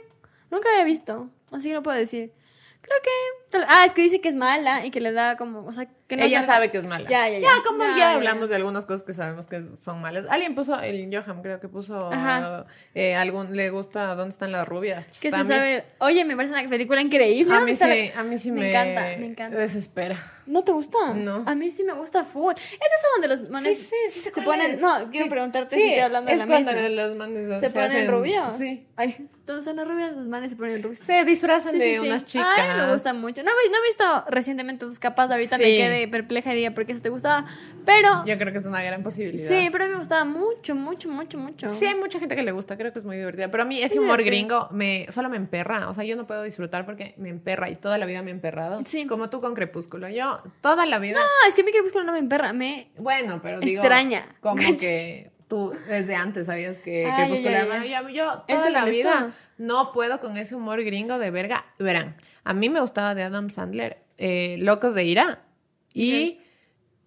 Nunca 0.52 0.70
había 0.70 0.84
visto. 0.84 1.30
Así 1.52 1.70
que 1.70 1.74
no 1.74 1.84
puedo 1.84 1.98
decir. 1.98 2.32
Creo 2.82 2.98
que. 3.02 3.10
Ah, 3.68 3.86
es 3.86 3.94
que 3.94 4.02
dice 4.02 4.22
que 4.22 4.30
es 4.30 4.36
mala 4.36 4.86
y 4.86 4.92
que 4.92 5.00
le 5.02 5.12
da 5.12 5.36
como. 5.38 5.66
O 5.66 5.72
sea, 5.74 5.88
que 6.08 6.18
no 6.18 6.24
Ella 6.24 6.44
sabe 6.44 6.70
que 6.72 6.78
es 6.78 6.86
mala. 6.86 7.10
Ya, 7.10 7.28
ya, 7.30 7.40
ya. 7.40 7.48
como 7.66 7.80
Ya, 7.84 7.90
ya, 7.90 7.98
ya, 7.98 8.12
hablamos 8.14 8.50
de 8.50 8.56
algunas 8.56 8.86
cosas 8.86 9.04
que 9.04 9.14
sabemos 9.14 9.48
que 9.48 9.62
son 9.64 10.02
malas. 10.02 10.26
Alguien 10.30 10.54
puso, 10.56 10.80
el 10.80 11.10
Johan 11.12 11.42
creo 11.42 11.60
que 11.60 11.68
puso, 11.68 12.12
eh, 12.94 13.16
algún, 13.16 13.56
le 13.56 13.70
gusta 13.72 14.14
¿Dónde 14.16 14.32
están 14.32 14.52
las 14.52 14.68
rubias? 14.68 15.08
Que 15.08 15.14
se 15.14 15.32
También- 15.32 15.60
sabe. 15.60 15.86
Oye, 16.00 16.24
me 16.26 16.36
parece 16.36 16.54
una 16.60 16.70
película 16.70 17.02
increíble. 17.02 17.54
A 17.54 17.58
¿Dónde 17.58 17.72
mí 17.72 17.78
sí, 17.78 18.12
a 18.16 18.24
mí 18.24 18.38
sí 18.38 18.52
Me 18.52 18.62
me, 18.62 18.70
encanta, 18.70 19.02
me 19.20 19.26
encanta. 19.26 19.58
desespera. 19.58 20.18
¿No 20.46 20.64
te 20.64 20.72
gusta? 20.74 21.14
No. 21.16 21.44
A 21.48 21.56
mí 21.56 21.72
sí 21.72 21.84
me 21.84 21.94
gusta 21.94 22.24
full. 22.24 22.54
¿Es 22.56 22.62
esa 22.72 23.08
donde 23.16 23.28
los 23.30 23.50
manes 23.50 23.80
sí, 23.80 23.96
sí 24.10 24.20
sé 24.20 24.30
se 24.30 24.32
cuál 24.32 24.46
ponen. 24.46 24.72
es. 24.76 24.82
No, 24.82 25.10
quiero 25.10 25.26
Sí. 25.26 25.30
preguntarte 25.32 25.76
Sí, 25.76 25.82
si 25.82 25.88
estoy 25.88 26.04
hablando 26.04 26.28
de 26.30 26.34
es 26.36 26.40
la 26.42 26.46
cuando 26.46 26.72
los 26.72 27.16
manes 27.16 27.60
Se, 27.62 27.70
ponen 27.72 28.08
rubios. 28.12 28.54
Sí. 28.54 28.88
Ay, 28.96 29.28
¿dónde 29.46 29.60
están 29.60 29.76
las 29.78 29.88
rubias? 29.88 30.12
Los 30.12 30.28
manes 30.28 30.52
se 30.52 30.58
ponen 30.58 30.84
rubios. 30.84 31.00
Se 31.00 31.24
disfrazan 31.26 31.72
Sí, 31.74 31.80
de 31.80 31.86
sí, 31.96 32.00
sí. 32.02 32.08
unas 32.08 32.26
chicas. 32.26 32.48
Ay, 32.60 32.78
me 32.86 32.92
gusta 32.92 33.14
mucho. 33.16 33.42
No, 33.46 33.52
he- 33.52 33.70
no 33.70 33.78
he 33.78 33.84
visto 33.88 34.04
recientemente 34.30 34.86
tus 34.86 35.00
capas, 35.00 35.30
ahorita 35.32 35.58
me 35.58 35.64
quedé 35.64 36.08
perpleja 36.08 36.52
y 36.54 36.58
diga 36.58 36.72
por 36.72 36.86
qué 36.86 36.92
eso 36.94 37.02
te 37.02 37.10
gustaba. 37.10 37.46
Pero. 37.86 38.24
Yo 38.26 38.38
creo 38.38 38.52
que 38.52 38.60
es 38.60 38.66
una 38.66 38.82
gran 38.84 39.04
posibilidad. 39.04 39.48
Sí, 39.48 39.70
pero 39.72 39.84
a 39.84 39.88
mí 39.88 39.94
me 39.94 40.00
gustaba 40.00 40.26
mucho, 40.26 40.76
mucho, 40.76 41.10
mucho, 41.10 41.38
mucho. 41.38 41.70
Sí, 41.70 41.86
hay 41.86 41.96
mucha 41.96 42.20
gente 42.20 42.36
que 42.36 42.44
le 42.44 42.52
gusta, 42.52 42.76
creo 42.78 42.92
que 42.92 43.00
es 43.00 43.06
muy 43.06 43.18
divertida. 43.18 43.52
Pero 43.52 43.64
a 43.64 43.66
mí 43.66 43.78
ese 43.78 43.96
Es 43.98 44.02
humor 44.02 44.24
gringo 44.24 44.68
me, 44.72 45.06
solo 45.12 45.30
me 45.30 45.38
emperra. 45.38 45.88
O 45.90 45.94
sea, 45.94 46.04
yo 46.04 46.16
no 46.16 46.26
puedo 46.28 46.44
disfrutar 46.44 46.86
porque 46.86 47.14
me 47.18 47.30
emperra 47.30 47.70
y 47.70 47.76
toda 47.76 47.98
la 47.98 48.06
vida 48.06 48.22
me 48.24 48.32
he 48.32 48.34
emperrado. 48.34 48.82
Sí. 48.86 49.06
Como 49.06 49.30
tú 49.30 49.40
con 49.40 49.54
Crepúsculo. 49.54 50.10
Yo 50.10 50.42
toda 50.62 50.86
la 50.86 51.00
vida. 51.00 51.20
No, 51.20 51.48
es 51.48 51.56
que 51.56 51.64
mi 51.64 51.72
crepúsculo 51.72 52.04
no 52.04 52.12
me 52.14 52.20
emperra, 52.20 52.52
me. 52.54 52.90
Bueno, 52.98 53.40
pero 53.44 53.60
digo. 53.60 53.82
Extraña. 53.82 54.26
Como 54.42 54.56
que 54.80 55.32
tú 55.48 55.74
desde 55.88 56.16
antes 56.16 56.48
sabías 56.48 56.78
que 56.78 57.06
Ah, 57.06 57.10
ya, 57.10 57.16
Crepúsculo 57.26 57.52
ya, 57.52 57.66
ya. 57.86 58.02
malo. 58.02 58.10
Yo, 58.10 58.44
toda 58.48 58.70
la 58.70 58.86
vida 58.86 59.32
no 59.58 59.92
puedo 59.94 60.20
con 60.20 60.38
ese 60.38 60.56
humor 60.56 60.84
gringo 60.84 61.20
de 61.20 61.32
verga. 61.32 61.66
Verán, 61.80 62.16
a 62.44 62.54
mí 62.54 62.70
me 62.70 62.80
gustaba 62.82 63.16
de 63.16 63.24
Adam 63.24 63.50
Sandler, 63.50 64.04
eh, 64.18 64.58
Locos 64.60 64.94
de 64.94 65.04
Ira. 65.04 65.42
Y 65.94 66.36
Ya 66.36 66.44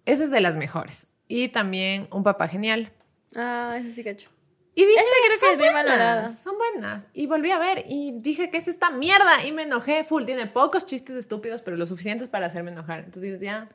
esa 0.05 0.23
es 0.23 0.31
de 0.31 0.41
las 0.41 0.57
mejores. 0.57 1.07
Y 1.27 1.49
también 1.49 2.07
Un 2.11 2.23
Papá 2.23 2.47
Genial. 2.47 2.91
Ah, 3.35 3.77
eso 3.79 3.89
sí, 3.93 4.03
cacho. 4.03 4.29
Y 4.73 4.81
dije, 4.85 4.93
Esa 4.99 5.09
creo 5.21 5.31
que 5.31 5.37
son 5.37 5.51
es 5.51 5.57
bien 5.57 5.73
buenas, 5.73 5.91
valorada. 5.99 6.29
Son 6.29 6.55
buenas. 6.57 7.05
Y 7.13 7.27
volví 7.27 7.51
a 7.51 7.59
ver 7.59 7.83
y 7.87 8.13
dije, 8.19 8.49
¿qué 8.49 8.57
es 8.57 8.67
esta 8.67 8.89
mierda? 8.89 9.45
Y 9.45 9.51
me 9.51 9.63
enojé 9.63 10.03
full. 10.03 10.23
Tiene 10.25 10.47
pocos 10.47 10.85
chistes 10.85 11.15
estúpidos, 11.15 11.61
pero 11.61 11.75
lo 11.77 11.85
suficientes 11.85 12.27
para 12.29 12.47
hacerme 12.47 12.71
enojar. 12.71 13.01
Entonces 13.01 13.39
ya, 13.41 13.67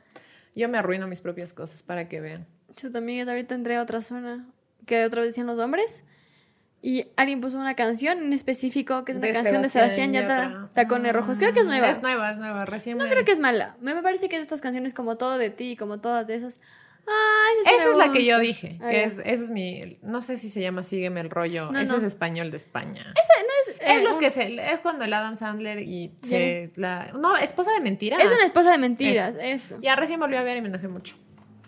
yo 0.55 0.67
me 0.67 0.77
arruino 0.77 1.07
mis 1.07 1.21
propias 1.21 1.53
cosas 1.53 1.83
para 1.83 2.09
que 2.09 2.19
vean. 2.19 2.47
Yo 2.75 2.91
también 2.91 3.29
ahorita 3.29 3.55
entré 3.55 3.77
a 3.77 3.81
otra 3.81 4.01
zona 4.01 4.45
que 4.85 5.05
otra 5.05 5.21
vez 5.21 5.29
decían 5.31 5.47
los 5.47 5.59
hombres. 5.59 6.03
Y 6.81 7.07
alguien 7.15 7.41
puso 7.41 7.57
una 7.57 7.75
canción 7.75 8.19
en 8.19 8.31
específico, 8.33 9.05
que 9.05 9.11
es 9.13 9.17
una 9.17 9.25
De 9.27 9.33
canción 9.33 9.63
de 9.63 9.69
Sebastián 9.69 10.13
Yatra. 10.13 10.69
Tacones 10.73 11.13
Rojos. 11.13 11.39
Creo 11.39 11.51
que 11.51 11.61
es 11.61 11.65
nueva. 11.67 11.89
Es 11.89 11.99
nueva, 12.01 12.29
es 12.29 12.37
nueva. 12.37 12.65
Recién 12.65 12.97
No 12.99 13.05
me- 13.05 13.09
creo 13.09 13.25
que 13.25 13.31
es 13.31 13.39
mala. 13.39 13.75
Me 13.81 13.95
parece 14.03 14.29
que 14.29 14.35
es 14.35 14.43
estas 14.43 14.61
canciones 14.61 14.93
como 14.93 15.17
Todo 15.17 15.39
de 15.39 15.49
ti, 15.49 15.75
como 15.75 15.99
todas 15.99 16.27
de 16.27 16.35
esas. 16.35 16.57
Esa 16.57 17.69
sí 17.69 17.75
Esa 17.75 17.91
es 17.91 17.97
la 17.97 18.11
que 18.11 18.23
yo 18.25 18.39
dije, 18.39 18.79
Ah, 18.81 18.89
que 18.89 19.03
es, 19.03 19.19
ese 19.19 19.43
es 19.45 19.51
mi, 19.51 19.99
no 20.01 20.23
sé 20.23 20.37
si 20.37 20.49
se 20.49 20.59
llama 20.61 20.81
Sígueme 20.81 21.21
el 21.21 21.29
rollo, 21.29 21.71
No, 21.71 21.77
ese 21.79 21.91
no. 21.91 21.97
es 21.99 22.03
español 22.03 22.49
de 22.49 22.57
España. 22.57 23.13
Es, 23.15 23.75
Es 23.79 23.99
eh, 23.99 24.03
los 24.03 24.13
un- 24.13 24.19
que 24.19 24.29
se, 24.31 24.71
es 24.73 24.81
cuando 24.81 25.05
el 25.05 25.13
Adam 25.13 25.35
Sandler 25.35 25.79
y 25.83 26.11
se, 26.23 26.71
la, 26.75 27.11
no, 27.19 27.35
esposa 27.37 27.71
de 27.73 27.81
mentiras. 27.81 28.19
es 28.23 28.31
una 28.31 28.43
esposa 28.45 28.71
de 28.71 28.79
mentiras, 28.79 29.33
eso. 29.39 29.77
Ya 29.81 29.95
recién 29.95 30.19
volví 30.19 30.35
a 30.35 30.41
ver 30.43 30.57
y 30.57 30.61
me 30.61 30.69
enojé 30.69 30.87
mucho. 30.87 31.15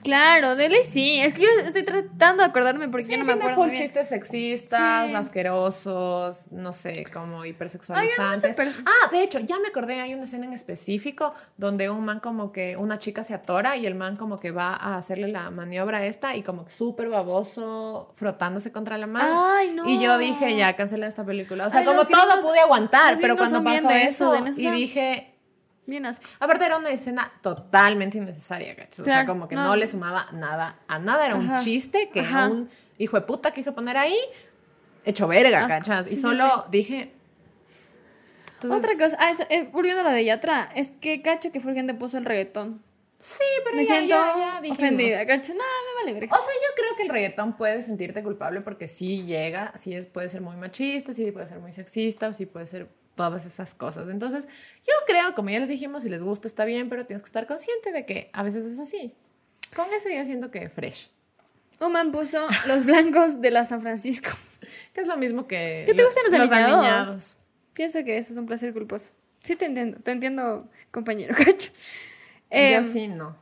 Claro, 0.07 0.55
dele 0.55 0.83
sí. 0.85 1.19
Es 1.19 1.33
que 1.33 1.41
yo 1.41 1.47
estoy 1.65 1.83
tratando 1.83 2.41
de 2.43 2.49
acordarme 2.49 2.87
porque 2.87 3.05
Sí, 3.07 3.11
ya 3.11 3.17
no 3.17 3.25
me 3.25 3.33
acuerdo. 3.33 3.55
full 3.55 3.69
bien. 3.71 3.81
chistes 3.83 4.07
sexistas, 4.07 5.09
Sí. 5.09 5.15
asquerosos, 5.15 6.51
no 6.51 6.71
sé, 6.73 7.05
como 7.11 7.43
hipersexualizantes. 7.45 8.53
Per- 8.55 8.67
ah, 8.85 9.09
de 9.11 9.23
hecho, 9.23 9.39
ya 9.39 9.59
me 9.59 9.67
acordé, 9.67 9.99
hay 9.99 10.13
una 10.13 10.23
escena 10.23 10.45
en 10.45 10.53
específico 10.53 11.33
donde 11.57 11.89
un 11.89 12.05
man 12.05 12.19
como 12.21 12.51
que, 12.51 12.77
una 12.77 12.99
chica 12.99 13.23
se 13.23 13.33
atora 13.33 13.75
y 13.77 13.85
el 13.85 13.95
man 13.95 14.15
como 14.17 14.39
que 14.39 14.51
va 14.51 14.73
a 14.75 14.95
hacerle 14.97 15.27
la 15.27 15.51
maniobra 15.51 16.05
esta 16.05 16.35
y 16.35 16.41
como 16.43 16.69
súper 16.69 17.09
baboso, 17.09 18.11
frotándose 18.15 18.71
contra 18.71 18.97
la 18.97 19.07
mano. 19.07 19.45
Ay, 19.57 19.71
no. 19.73 19.87
Y 19.89 19.99
yo 20.01 20.17
dije, 20.17 20.55
ya, 20.55 20.75
cancela 20.75 21.07
esta 21.07 21.25
película. 21.25 21.67
O 21.67 21.69
sea, 21.69 21.81
Ay, 21.81 21.85
como 21.85 22.05
todo 22.05 22.41
pude 22.41 22.59
aguantar, 22.59 23.17
pero 23.19 23.35
cuando 23.35 23.63
pasó 23.63 23.89
eso. 23.89 24.33
y 24.57 24.71
dije... 24.71 25.33
Bien 25.87 26.05
asco. 26.05 26.25
Aparte 26.39 26.65
era 26.65 26.77
una 26.77 26.89
escena 26.91 27.31
totalmente 27.41 28.17
innecesaria, 28.17 28.75
¿cachai? 28.75 29.01
O 29.03 29.05
sea, 29.05 29.25
como 29.25 29.47
que 29.47 29.55
no. 29.55 29.63
no. 29.63 29.75
le 29.75 29.87
sumaba 29.87 30.27
nada 30.33 30.77
a 30.87 30.99
nada. 30.99 31.25
Era 31.25 31.35
un 31.35 31.59
chiste 31.61 32.09
que 32.09 32.19
ajá. 32.19 32.49
un 32.49 32.69
hijo 32.97 33.17
de 33.19 33.25
puta 33.25 33.51
quiso 33.51 33.73
poner 33.73 33.97
ahí, 33.97 34.17
hecho 35.05 35.27
verga, 35.27 35.59
Asco. 35.59 35.69
¿cachas? 35.69 36.07
Sí, 36.07 36.13
Y 36.13 36.15
sí, 36.17 36.21
solo 36.21 36.65
dije, 36.69 37.13
Entonces- 38.55 38.83
Otra 38.91 39.05
cosa, 39.05 39.17
ah, 39.19 39.31
eso, 39.31 39.43
eh, 39.49 39.69
volviendo 39.71 40.01
a 40.01 40.03
lo 40.03 40.09
de 40.11 40.25
Yatra, 40.25 40.69
es 40.75 40.91
que 40.99 41.21
cacho 41.21 41.51
que 41.51 41.59
Fulgente 41.61 41.93
puso 41.93 42.17
el 42.17 42.25
reggaetón. 42.25 42.83
Sí, 43.19 43.39
pero 43.63 43.75
Me 43.77 43.83
ya, 43.83 43.95
siento 43.95 44.15
ya, 44.15 44.35
ya 44.37 44.61
dijimos. 44.61 44.77
ofendida, 44.79 45.25
cacho. 45.25 45.53
Nada, 45.53 45.63
me 45.87 46.01
vale 46.03 46.19
verga. 46.19 46.35
O 46.35 46.41
sea, 46.41 46.53
yo 46.53 46.75
creo 46.75 46.95
que 46.97 47.03
el 47.03 47.09
reggaetón 47.09 47.53
puede 47.55 47.81
sentirte 47.81 48.21
culpable 48.23 48.61
porque 48.61 48.87
sí 48.87 49.25
llega, 49.25 49.73
sí 49.77 49.93
es, 49.93 50.05
puede 50.07 50.27
ser 50.29 50.41
muy 50.41 50.55
machista, 50.57 51.13
sí 51.13 51.31
puede 51.31 51.47
ser 51.47 51.59
muy 51.59 51.71
sexista, 51.71 52.33
sí 52.33 52.45
puede 52.45 52.65
ser 52.67 52.89
todas 53.17 53.45
esas 53.45 53.73
cosas. 53.73 54.07
Entonces, 54.09 54.47
yo 54.87 54.93
creo, 55.05 55.35
como 55.35 55.49
ya 55.49 55.59
les 55.59 55.67
dijimos, 55.67 56.03
si 56.03 56.09
les 56.09 56.23
gusta 56.23 56.47
está 56.47 56.63
bien, 56.63 56.87
pero 56.87 57.05
tienes 57.05 57.21
que 57.21 57.27
estar 57.27 57.45
consciente 57.45 57.91
de 57.91 58.05
que 58.05 58.29
a 58.31 58.43
veces 58.43 58.65
es 58.65 58.79
así. 58.79 59.13
Con 59.75 59.93
eso 59.93 60.07
ya 60.07 60.23
siento 60.23 60.49
que 60.49 60.69
fresh. 60.69 61.09
Un 61.81 61.91
man 61.91 62.11
puso 62.11 62.47
los 62.67 62.85
blancos 62.85 63.41
de 63.41 63.51
la 63.51 63.65
San 63.65 63.81
Francisco. 63.81 64.29
Que 64.93 65.01
es 65.01 65.07
lo 65.07 65.17
mismo 65.17 65.47
que... 65.47 65.83
¿Qué 65.85 65.93
te 65.93 66.03
gustan 66.03 66.23
los 66.23 66.33
alineados? 66.33 66.85
alineados. 66.85 67.37
Pienso 67.73 68.03
que 68.03 68.17
eso 68.17 68.33
es 68.33 68.39
un 68.39 68.45
placer 68.45 68.73
culposo. 68.73 69.11
Sí 69.43 69.55
te 69.55 69.65
entiendo, 69.65 69.99
te 69.99 70.11
entiendo, 70.11 70.69
compañero, 70.91 71.35
cacho. 71.45 71.71
Em, 72.49 72.81
yo 72.81 72.83
sí, 72.83 73.07
no. 73.07 73.37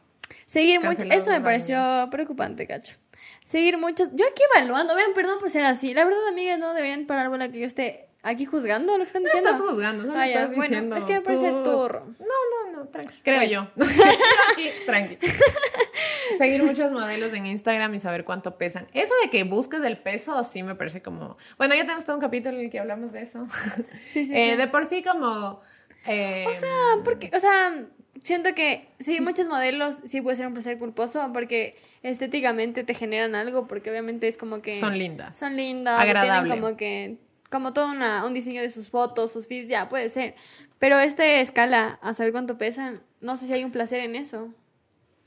Seguir 0.45 0.81
mucho. 0.81 1.03
Esto 1.09 1.29
me 1.29 1.37
los 1.37 1.43
pareció 1.43 2.09
preocupante, 2.11 2.67
cacho. 2.67 2.97
Seguir 3.43 3.77
muchos. 3.77 4.09
Yo 4.13 4.25
aquí 4.25 4.41
evaluando, 4.53 4.95
vean, 4.95 5.13
perdón 5.13 5.39
por 5.39 5.49
ser 5.49 5.63
así. 5.63 5.93
La 5.93 6.03
verdad, 6.03 6.27
amigas, 6.27 6.59
no 6.59 6.73
deberían 6.73 7.05
parar 7.05 7.29
bola 7.29 7.49
que 7.49 7.59
yo 7.59 7.65
esté 7.65 8.09
aquí 8.25 8.45
juzgando 8.45 8.93
lo 8.97 9.03
que 9.03 9.07
están 9.07 9.23
No 9.23 9.27
diciendo. 9.27 9.49
estás 9.51 9.67
juzgando, 9.69 10.03
solo 10.03 10.17
Ah, 10.19 10.27
estás 10.27 10.47
bueno, 10.47 10.61
diciendo... 10.63 10.95
es 10.97 11.05
que 11.05 11.13
me 11.13 11.21
parece 11.21 11.49
tú- 11.51 11.63
turro. 11.63 12.05
No, 12.19 12.25
no, 12.71 12.77
no, 12.79 12.87
tranqui. 12.89 13.21
Creo 13.23 13.37
Bueno. 13.37 13.71
yo. 13.75 13.83
Aquí, 14.53 14.69
tranqui. 14.85 15.17
Seguir 16.37 16.63
muchos 16.63 16.91
modelos 16.91 17.33
en 17.33 17.45
Instagram 17.45 17.93
y 17.95 17.99
saber 17.99 18.25
cuánto 18.25 18.57
pesan. 18.57 18.87
Eso 18.93 19.13
de 19.23 19.29
que 19.29 19.43
busques 19.43 19.81
el 19.83 19.97
peso, 19.97 20.43
sí 20.43 20.63
me 20.63 20.75
parece 20.75 21.01
como. 21.01 21.37
Bueno, 21.57 21.75
ya 21.75 21.81
tenemos 21.81 22.05
todo 22.05 22.15
un 22.17 22.21
capítulo 22.21 22.57
en 22.57 22.65
el 22.65 22.71
que 22.71 22.79
hablamos 22.79 23.11
de 23.11 23.21
eso. 23.21 23.45
Sí, 24.05 24.25
sí, 24.25 24.33
Eh, 24.35 24.51
sí. 24.51 24.57
De 24.57 24.67
por 24.67 24.85
sí, 24.85 25.03
como. 25.03 25.61
eh, 26.07 26.45
O 26.49 26.53
sea, 26.53 26.69
porque, 27.03 27.31
o 27.33 27.39
sea, 27.39 27.85
siento 28.21 28.53
que 28.55 28.89
seguir 28.99 29.21
muchos 29.21 29.47
modelos 29.47 29.99
sí 30.05 30.21
puede 30.21 30.35
ser 30.35 30.47
un 30.47 30.53
placer 30.53 30.77
culposo 30.79 31.29
porque 31.33 31.77
estéticamente 32.03 32.83
te 32.83 32.93
generan 32.93 33.35
algo, 33.35 33.67
porque 33.67 33.89
obviamente 33.91 34.27
es 34.27 34.37
como 34.37 34.61
que. 34.61 34.73
son 34.75 34.97
lindas. 34.97 35.37
Son 35.37 35.55
lindas, 35.55 35.97
o 35.97 36.01
Agradables. 36.01 36.43
tienen 36.43 36.61
como 36.61 36.77
que. 36.77 37.17
Como 37.55 37.71
todo 37.71 37.87
una, 37.87 38.25
un 38.25 38.33
diseño 38.33 38.61
de 38.61 38.67
sus 38.67 38.89
fotos, 38.89 39.31
sus 39.31 39.47
feeds, 39.47 39.69
ya 39.69 39.87
puede 39.87 40.09
ser. 40.09 40.35
Pero 40.77 40.99
este 40.99 41.39
escala 41.39 41.99
a 42.01 42.13
saber 42.13 42.33
cuánto 42.33 42.57
pesan, 42.57 43.01
no 43.21 43.37
sé 43.37 43.47
si 43.47 43.53
hay 43.53 43.63
un 43.63 43.71
placer 43.71 44.01
en 44.01 44.17
eso. 44.17 44.53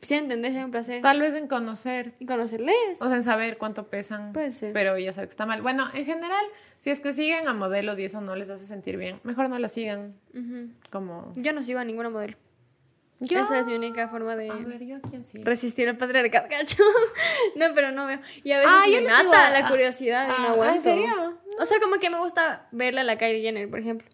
Si 0.03 0.13
entendés, 0.15 0.55
hay 0.55 0.63
un 0.63 0.71
placer 0.71 1.01
Tal 1.01 1.21
vez 1.23 1.35
en 1.35 1.49
conocer. 1.49 2.13
en 2.21 2.27
conocerles. 2.27 3.01
O 3.01 3.07
sea, 3.07 3.17
en 3.17 3.23
saber 3.23 3.57
cuánto 3.57 3.89
pesan. 3.89 4.35
Puede 4.35 4.53
ser. 4.53 4.75
Pero 4.75 4.99
ya 4.99 5.15
sabes 5.15 5.29
que 5.29 5.33
está 5.33 5.47
mal. 5.47 5.63
Bueno, 5.63 5.87
en 5.95 6.05
general, 6.05 6.45
si 6.77 6.91
es 6.91 7.01
que 7.01 7.15
siguen 7.15 7.49
a 7.49 7.55
modelos 7.55 7.99
y 7.99 8.05
eso 8.05 8.21
no 8.21 8.37
les 8.37 8.51
hace 8.51 8.67
sentir 8.67 8.99
bien, 8.99 9.19
mejor 9.25 9.49
no 9.49 9.59
la 9.59 9.69
sigan. 9.69 10.15
Ujú. 10.35 10.69
Como. 10.91 11.33
Yo 11.35 11.55
no 11.55 11.63
sigo 11.63 11.79
a 11.79 11.85
ninguna 11.85 12.11
modelo. 12.11 12.37
Yo. 13.21 13.41
Esa 13.41 13.59
es 13.59 13.67
mi 13.67 13.75
única 13.75 14.07
forma 14.09 14.37
de 14.37 14.51
A 14.51 14.55
ver, 14.55 14.85
yo 14.87 14.99
resistir 15.43 15.89
al 15.89 15.97
patriarcado, 15.97 16.47
cacho. 16.51 16.85
no, 17.57 17.75
pero 17.75 17.91
no 17.91 18.05
veo. 18.07 18.21
Y 18.45 18.53
a 18.53 18.59
veces 18.59 18.73
Ah, 18.73 18.85
me 18.89 19.01
mata 19.01 19.51
la 19.51 19.67
curiosidad 19.69 20.29
y 20.29 20.31
ah, 20.31 20.37
no 20.39 20.45
¿en 20.47 20.53
aguanto. 20.53 20.83
serio? 20.83 21.38
O 21.61 21.65
sea, 21.65 21.79
como 21.81 21.97
que 21.99 22.11
me 22.11 22.19
gusta 22.19 22.67
verle 22.73 23.01
a 23.01 23.05
la 23.05 23.17
Kylie 23.17 23.43
Jenner, 23.43 23.69
por 23.69 23.79
ejemplo. 23.81 24.09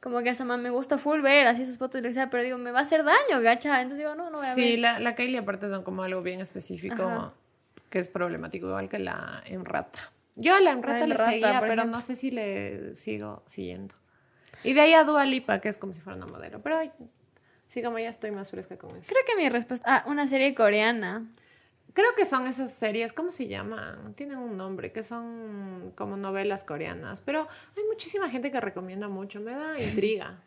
Como 0.00 0.22
que 0.22 0.28
a 0.28 0.32
esa 0.32 0.44
mamá 0.44 0.62
me 0.62 0.70
gusta 0.70 0.98
full 0.98 1.20
ver 1.22 1.46
así 1.46 1.64
sus 1.64 1.78
fotos 1.78 1.98
y 2.00 2.02
lo 2.02 2.08
que 2.10 2.14
sea, 2.14 2.28
pero 2.30 2.42
digo, 2.42 2.58
me 2.58 2.70
va 2.72 2.80
a 2.80 2.82
hacer 2.82 3.04
daño, 3.04 3.40
gacha. 3.42 3.80
Entonces 3.80 3.98
digo, 3.98 4.14
no, 4.14 4.28
no 4.30 4.36
voy 4.38 4.46
a 4.46 4.54
Sí, 4.54 4.72
ver. 4.72 4.78
la, 4.80 5.00
la 5.00 5.14
Kylie 5.14 5.38
aparte 5.38 5.66
son 5.68 5.82
como 5.82 6.02
algo 6.02 6.20
bien 6.22 6.40
específico 6.40 7.02
Ajá. 7.02 7.32
que 7.90 7.98
es 7.98 8.08
problemático, 8.08 8.66
igual 8.66 8.88
que 8.88 8.98
la 8.98 9.42
Enrata. 9.46 10.12
Yo 10.36 10.54
a 10.54 10.60
la 10.60 10.72
Enrata 10.72 11.06
le 11.06 11.16
seguía, 11.16 11.58
pero 11.60 11.72
ejemplo. 11.74 11.84
no 11.96 12.00
sé 12.02 12.16
si 12.16 12.30
le 12.30 12.94
sigo 12.94 13.42
siguiendo. 13.46 13.94
Y 14.62 14.72
de 14.74 14.80
ahí 14.82 14.92
a 14.92 15.04
Dua 15.04 15.24
Lipa, 15.24 15.60
que 15.60 15.68
es 15.68 15.78
como 15.78 15.92
si 15.94 16.00
fuera 16.00 16.16
una 16.16 16.26
modelo. 16.26 16.60
Pero 16.62 16.76
ay, 16.78 16.90
sí, 17.68 17.82
como 17.82 17.98
ya 17.98 18.08
estoy 18.10 18.30
más 18.30 18.50
fresca 18.50 18.76
con 18.76 18.90
eso. 18.96 19.08
Creo 19.08 19.22
que 19.26 19.36
mi 19.42 19.48
respuesta. 19.48 19.86
Ah, 19.88 20.04
una 20.06 20.28
serie 20.28 20.54
coreana. 20.54 21.24
Creo 21.94 22.14
que 22.16 22.26
son 22.26 22.46
esas 22.48 22.74
series, 22.74 23.12
¿cómo 23.12 23.30
se 23.30 23.46
llaman? 23.46 24.14
Tienen 24.14 24.38
un 24.38 24.56
nombre, 24.56 24.90
que 24.90 25.04
son 25.04 25.92
como 25.94 26.16
novelas 26.16 26.64
coreanas. 26.64 27.20
Pero 27.20 27.46
hay 27.76 27.84
muchísima 27.84 28.28
gente 28.28 28.50
que 28.50 28.60
recomienda 28.60 29.08
mucho, 29.08 29.40
me 29.40 29.52
da 29.52 29.80
intriga. 29.80 30.42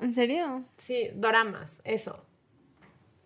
¿En 0.00 0.12
serio? 0.12 0.64
Sí, 0.76 1.10
doramas, 1.14 1.80
eso. 1.84 2.25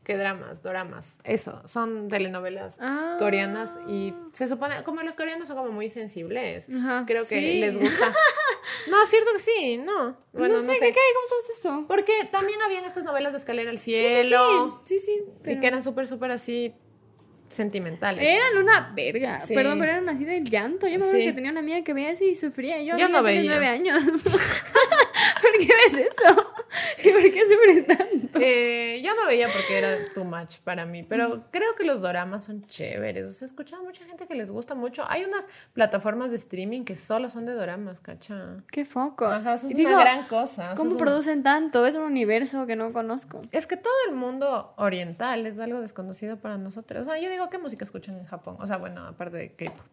¿Qué 0.05 0.17
dramas? 0.17 0.63
Doramas, 0.63 1.21
eso. 1.25 1.63
Son 1.67 2.09
telenovelas 2.09 2.79
Ah. 2.81 3.17
coreanas 3.19 3.79
y 3.87 4.15
se 4.33 4.49
supone, 4.49 4.83
como 4.83 5.03
los 5.03 5.15
coreanos 5.15 5.47
son 5.49 5.57
como 5.59 5.71
muy 5.73 5.89
sensibles, 5.89 6.69
Ajá, 6.75 7.05
creo 7.07 7.21
que 7.23 7.27
sí. 7.29 7.61
les 7.61 7.79
gusta. 7.79 8.13
No, 8.89 9.05
cierto 9.05 9.31
que 9.35 9.41
sí, 9.41 9.77
no. 9.79 10.17
Bueno, 10.33 10.55
no 10.55 10.61
sé, 10.61 10.79
¿qué? 10.79 10.93
¿Cómo 11.15 11.27
sabes 11.29 11.59
eso? 11.59 11.85
Porque 11.87 12.13
también 12.31 12.61
habían 12.63 12.85
estas 12.85 13.05
novelas 13.05 13.33
de 13.33 13.39
escalera 13.39 13.71
al 13.71 13.79
Sí, 13.79 13.91
cielo 13.93 14.81
sí, 14.83 14.99
sí. 14.99 15.13
y 15.21 15.33
pero- 15.43 15.61
que 15.61 15.67
eran 15.67 15.83
súper, 15.83 16.07
súper 16.07 16.31
así 16.31 16.75
sentimentales. 17.49 18.25
Eran 18.25 18.57
una 18.59 18.93
verga. 18.95 19.41
Sí. 19.41 19.55
Perdón, 19.55 19.79
pero 19.81 19.93
eran 19.93 20.09
así 20.09 20.25
del 20.25 20.45
llanto. 20.45 20.87
Yo 20.87 20.99
me 20.99 21.05
acuerdo 21.05 21.19
Sí. 21.19 21.25
que 21.27 21.33
tenía 21.33 21.51
una 21.51 21.61
amiga 21.61 21.83
que 21.83 21.93
veía 21.93 22.11
eso 22.11 22.25
y 22.25 22.35
sufría. 22.35 22.81
Y 22.81 22.87
Yo, 22.87 22.97
Yo 22.97 23.09
no 23.09 23.23
veía. 23.23 23.43
nueve 23.51 23.67
años. 23.67 24.03
¿Por 25.41 25.53
qué 25.59 25.67
ves 25.97 26.07
eso? 26.13 26.53
¿Y 27.05 27.11
por 27.13 27.23
qué 27.23 27.43
sufres 27.47 27.87
tanto? 27.87 28.39
Eh, 28.41 29.01
yo 29.05 29.15
no 29.17 29.27
veía 29.27 29.49
porque 29.53 29.79
era 29.79 29.97
too 30.15 30.25
much 30.25 30.59
para 30.65 30.87
mí, 30.87 31.03
pero 31.03 31.45
creo 31.51 31.75
que 31.75 31.85
los 31.85 32.01
doramas 32.01 32.45
son 32.45 32.65
chéveres. 32.67 33.29
O 33.29 33.33
sea, 33.33 33.47
he 33.47 33.49
escuchado 33.49 33.83
a 33.83 33.85
mucha 33.85 34.05
gente 34.05 34.27
que 34.27 34.35
les 34.35 34.51
gusta 34.51 34.75
mucho. 34.75 35.05
Hay 35.09 35.25
unas 35.25 35.49
plataformas 35.73 36.31
de 36.31 36.37
streaming 36.37 36.85
que 36.85 36.97
solo 36.97 37.29
son 37.29 37.45
de 37.47 37.53
doramas, 37.55 38.01
cacha. 38.01 38.59
Qué 38.71 38.85
foco. 38.85 39.27
Ajá, 39.27 39.55
eso 39.55 39.67
es 39.69 39.77
digo, 39.77 39.91
una 39.91 40.01
gran 40.01 40.27
cosa. 40.29 40.75
¿Cómo 40.77 40.93
un- 40.93 40.97
producen 40.99 41.43
tanto? 41.43 41.85
Es 41.87 41.97
un 41.97 42.05
universo 42.05 42.67
que 42.67 42.77
no 42.77 42.93
conozco. 42.93 43.43
Es 43.53 43.67
que 43.67 43.77
todo 43.77 43.93
el 44.09 44.15
mundo 44.15 44.75
oriental 44.77 45.47
es 45.47 45.59
algo 45.59 45.81
desconocido 45.81 46.39
para 46.39 46.57
nosotros. 46.57 47.03
O 47.03 47.11
sea, 47.11 47.21
yo 47.21 47.31
digo, 47.31 47.51
¿qué 47.51 47.59
música 47.59 47.85
escuchan 47.85 48.17
en 48.17 48.25
Japón? 48.27 48.57
O 48.61 48.67
sea, 48.67 48.77
bueno, 48.77 49.05
aparte 49.07 49.37
de 49.37 49.53
K-pop. 49.55 49.87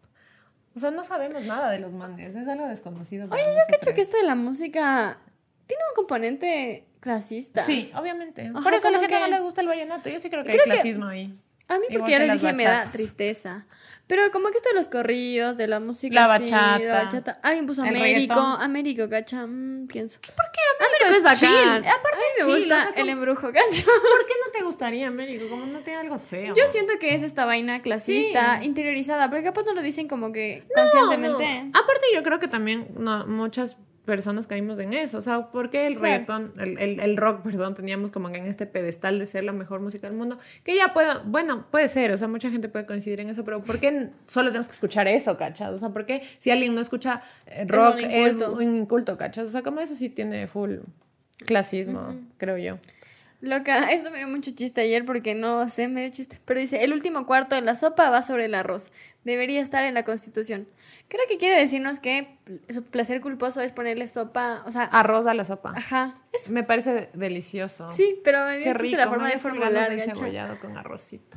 O 0.78 0.80
sea, 0.80 0.92
no 0.92 1.04
sabemos 1.04 1.42
nada 1.44 1.72
de 1.72 1.80
los 1.80 1.92
mandes, 1.92 2.36
es 2.36 2.46
algo 2.46 2.68
desconocido 2.68 3.28
para 3.28 3.42
Oye, 3.42 3.52
yo 3.52 3.60
cacho 3.68 3.92
que 3.94 4.00
esto 4.00 4.16
de 4.16 4.22
la 4.22 4.36
música 4.36 5.18
tiene 5.66 5.82
un 5.90 5.94
componente 5.96 6.86
clasista. 7.00 7.64
Sí, 7.64 7.90
obviamente. 7.96 8.46
Ajá, 8.54 8.60
Por 8.62 8.72
eso 8.74 8.86
a 8.86 8.90
la 8.92 9.00
gente 9.00 9.12
que- 9.14 9.20
no 9.20 9.26
le 9.26 9.40
gusta 9.40 9.60
el 9.60 9.66
vallenato. 9.66 10.08
Yo 10.08 10.20
sí 10.20 10.30
creo 10.30 10.44
que 10.44 10.50
Creo 10.50 10.62
hay 10.62 10.70
que- 10.70 10.74
clasismo 10.76 11.06
ahí. 11.06 11.36
A 11.66 11.78
mí 11.80 11.86
Igual 11.90 12.02
porque 12.02 12.18
les 12.20 12.28
las 12.28 12.40
dije 12.40 12.52
me 12.52 12.62
da 12.62 12.70
bachatas. 12.70 12.92
tristeza. 12.92 13.66
Pero 14.08 14.30
como 14.32 14.48
que 14.50 14.56
esto 14.56 14.70
de 14.70 14.74
los 14.74 14.88
corridos, 14.88 15.56
de 15.58 15.68
la 15.68 15.78
música 15.80 16.14
La 16.14 16.26
bachata. 16.26 16.78
la 16.80 17.02
bachata. 17.04 17.38
Alguien 17.42 17.66
puso 17.66 17.82
El 17.82 17.90
Américo. 17.90 18.34
reggaetón. 18.34 18.62
Américo, 18.62 19.08
cacha. 19.08 19.46
mm, 19.46 19.86
pienso. 19.86 20.18
¿Por 20.20 20.46
qué 20.50 20.84
Américo 20.84 21.10
es 21.10 21.16
es 21.18 21.22
bacán. 21.22 21.38
chill? 21.82 21.88
Aparte 21.90 22.18
es 22.18 22.46
me 22.46 22.52
chill, 22.52 22.60
gusta 22.62 22.76
o 22.76 22.80
sea, 22.80 22.88
como- 22.92 23.02
el 23.02 23.08
embrujo, 23.10 23.52
cacho. 23.52 23.84
¿Por 23.84 24.26
qué 24.26 24.34
no 24.46 24.50
te 24.52 24.62
gustaría 24.64 25.06
Américo? 25.08 25.48
Como 25.50 25.66
no 25.66 25.78
tiene 25.80 26.00
algo 26.00 26.18
feo. 26.18 26.54
Yo 26.56 26.66
siento 26.68 26.94
que 26.98 27.14
es 27.14 27.22
esta 27.22 27.44
vaina 27.44 27.82
clasista, 27.82 28.58
Sí. 28.60 28.64
interiorizada, 28.64 29.28
porque 29.28 29.44
capaz 29.44 29.64
no 29.66 29.74
lo 29.74 29.82
dicen 29.82 30.08
como 30.08 30.32
que 30.32 30.64
No, 30.74 30.82
conscientemente. 30.82 31.62
no. 31.64 31.78
Aparte, 31.78 32.06
yo 32.14 32.22
creo 32.22 32.38
que 32.38 32.48
también 32.48 32.88
no, 32.96 33.26
muchas 33.26 33.76
personas 34.08 34.48
caímos 34.48 34.80
en 34.80 34.92
eso. 34.94 35.18
O 35.18 35.22
sea, 35.22 35.52
¿por 35.52 35.70
qué 35.70 35.86
el 35.86 35.94
Claro. 35.94 36.02
reggaetón, 36.26 36.52
el, 36.58 36.78
el- 36.78 36.98
el 37.00 37.16
rock, 37.16 37.42
perdón, 37.44 37.74
teníamos 37.74 38.10
como 38.10 38.28
en 38.30 38.34
este 38.46 38.66
pedestal 38.66 39.20
de 39.20 39.26
ser 39.28 39.44
la 39.44 39.52
mejor 39.52 39.78
música 39.80 40.08
del 40.08 40.16
mundo? 40.16 40.36
Que 40.64 40.74
ya 40.74 40.92
puedo, 40.92 41.22
bueno, 41.26 41.66
puede 41.70 41.88
ser, 41.88 42.10
o 42.10 42.16
sea, 42.18 42.26
mucha 42.26 42.50
gente 42.50 42.68
puede 42.68 42.86
coincidir 42.86 43.20
en 43.20 43.28
eso, 43.28 43.44
pero 43.44 43.62
¿por 43.62 43.78
qué 43.78 44.08
solo 44.26 44.48
tenemos 44.48 44.66
que 44.66 44.72
escuchar 44.72 45.06
eso, 45.06 45.36
cachas? 45.38 45.72
O 45.74 45.78
sea, 45.78 45.90
¿por 45.90 46.06
qué 46.06 46.22
si 46.38 46.50
alguien 46.50 46.74
no 46.74 46.80
escucha 46.80 47.22
eh, 47.46 47.62
un 47.62 47.68
rock 47.68 47.96
es 48.08 48.34
un 48.36 48.62
inculto, 48.78 49.16
cachas? 49.16 49.46
O 49.46 49.50
sea, 49.50 49.62
como 49.62 49.78
eso 49.80 49.94
sí 49.94 50.08
tiene 50.08 50.48
full 50.48 50.78
clasismo, 51.46 52.16
creo 52.38 52.58
yo. 52.58 52.78
Loca, 53.40 53.90
eso 53.92 54.10
me 54.10 54.18
dio 54.18 54.28
mucho 54.28 54.50
chiste 54.50 54.80
ayer 54.80 55.04
porque 55.04 55.34
no 55.34 55.68
sé, 55.68 55.86
me 55.88 56.00
dio 56.02 56.10
chiste. 56.10 56.40
Pero 56.44 56.58
dice, 56.60 56.82
el 56.82 56.92
último 56.92 57.26
cuarto 57.26 57.54
de 57.54 57.60
la 57.62 57.74
sopa 57.74 58.10
va 58.10 58.22
sobre 58.22 58.46
el 58.46 58.54
arroz. 58.54 58.90
Debería 59.28 59.60
estar 59.60 59.84
en 59.84 59.92
la 59.94 60.04
constitución. 60.04 60.66
Creo 61.08 61.22
que 61.28 61.36
quiere 61.36 61.58
decirnos 61.58 62.00
que 62.00 62.38
su 62.70 62.82
placer 62.82 63.20
culposo 63.20 63.60
es 63.60 63.72
ponerle 63.72 64.08
sopa, 64.08 64.62
o 64.66 64.70
sea, 64.70 64.84
Arroz 64.84 65.26
a 65.26 65.34
la 65.34 65.44
sopa. 65.44 65.74
ajá, 65.76 66.18
eso. 66.32 66.52
Me 66.52 66.62
parece 66.64 67.10
delicioso. 67.12 67.88
Sí, 67.88 68.20
pero 68.24 68.46
me 68.46 68.62
Qué 68.62 68.72
rico, 68.74 68.96
la 68.96 69.04
me 69.04 69.10
forma 69.10 69.28
de 69.28 69.38
formular, 69.38 69.90
de 69.90 69.96
gacha. 69.96 70.10
encebollado 70.12 70.58
con 70.60 70.76
arrocito. 70.78 71.36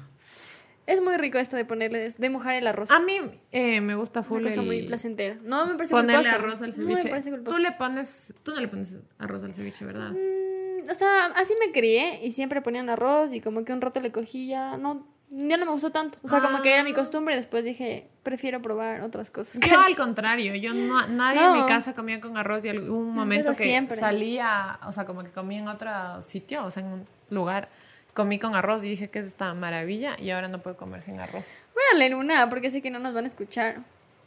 Es 0.87 0.99
muy 1.01 1.15
rico 1.17 1.37
esto 1.37 1.55
de 1.55 1.63
ponerle, 1.65 2.09
de 2.09 2.29
mojar 2.29 2.55
el 2.55 2.65
arroz. 2.67 2.91
A 2.91 2.99
mí 2.99 3.19
eh, 3.51 3.81
me 3.81 3.95
gusta 3.95 4.23
full 4.23 4.39
Una 4.41 4.49
cosa 4.49 4.61
el- 4.61 4.67
muy 4.67 4.81
placentera. 4.83 5.37
No, 5.43 5.65
me 5.65 5.75
parece 5.75 5.93
ponerle 5.93 6.23
culposo. 6.23 6.35
arroz 6.35 6.61
al 6.61 6.67
No 6.69 6.73
ceviche. 6.73 7.03
me 7.03 7.09
parece 7.09 7.29
culposo. 7.29 7.55
tú 7.57 7.61
le 7.63 7.71
pones, 7.73 8.33
tú 8.43 8.53
no 8.55 8.61
le 8.61 8.67
pones 8.67 8.97
arroz 9.19 9.43
al 9.43 9.53
ceviche, 9.53 9.85
¿verdad? 9.85 10.11
Mm, 10.11 10.89
o 10.89 10.93
sea, 10.93 11.25
así 11.35 11.53
me 11.65 11.71
crié 11.71 12.19
y 12.25 12.31
siempre 12.31 12.61
ponían 12.61 12.89
arroz 12.89 13.31
y 13.33 13.41
como 13.41 13.63
que 13.63 13.73
un 13.73 13.81
rato 13.81 13.99
le 13.99 14.11
cogí 14.11 14.47
ya, 14.47 14.75
no, 14.77 15.07
ya 15.31 15.57
no 15.57 15.65
me 15.65 15.71
gustó 15.71 15.89
tanto. 15.91 16.17
O 16.23 16.27
sea, 16.27 16.41
como 16.41 16.61
que 16.61 16.73
era 16.73 16.83
mi 16.83 16.91
Ah. 16.91 16.95
costumbre 16.95 17.33
y 17.33 17.37
después 17.37 17.63
dije, 17.63 18.07
prefiero 18.21 18.61
probar 18.61 19.01
otras 19.01 19.31
cosas. 19.31 19.59
Yo 19.59 19.79
al 19.79 19.95
contrario, 19.95 20.53
yo 20.55 20.73
no, 20.73 21.07
nadie 21.07 21.43
en 21.43 21.53
mi 21.53 21.65
casa 21.65 21.93
comía 21.93 22.19
con 22.19 22.37
arroz 22.37 22.63
y 22.65 22.69
algún 22.69 23.13
momento 23.13 23.51
que 23.53 23.63
siempre. 23.63 23.97
salía, 23.97 24.79
o 24.85 24.91
sea, 24.91 25.05
como 25.05 25.23
que 25.23 25.31
comí 25.31 25.57
en 25.57 25.67
otro 25.67 26.21
sitio, 26.21 26.65
o 26.65 26.69
sea, 26.71 26.83
en 26.83 26.89
un 26.91 27.07
lugar, 27.29 27.69
comí 28.13 28.39
con 28.39 28.55
arroz 28.55 28.83
y 28.83 28.89
dije 28.89 29.09
que 29.09 29.19
es 29.19 29.27
esta 29.27 29.53
maravilla 29.53 30.17
y 30.19 30.31
ahora 30.31 30.49
no 30.49 30.59
puedo 30.59 30.75
comer 30.75 31.01
sin 31.01 31.19
arroz. 31.19 31.57
Voy 31.73 31.83
a 31.93 31.97
leer 31.97 32.15
una 32.15 32.49
porque 32.49 32.69
sé 32.69 32.81
que 32.81 32.91
no 32.91 32.99
nos 32.99 33.13
van 33.13 33.23
a 33.23 33.27
escuchar. 33.27 33.77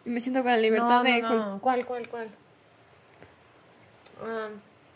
Y 0.07 0.11
me 0.11 0.21
siento 0.21 0.43
con 0.43 0.53
la 0.53 0.59
libertad 0.59 0.89
no, 0.89 1.03
de... 1.03 1.21
no, 1.23 1.29
no. 1.55 1.61
¿Cuál, 1.61 1.85
cuál, 1.85 2.09
cuál? 2.09 2.29
Ah, 4.23 4.49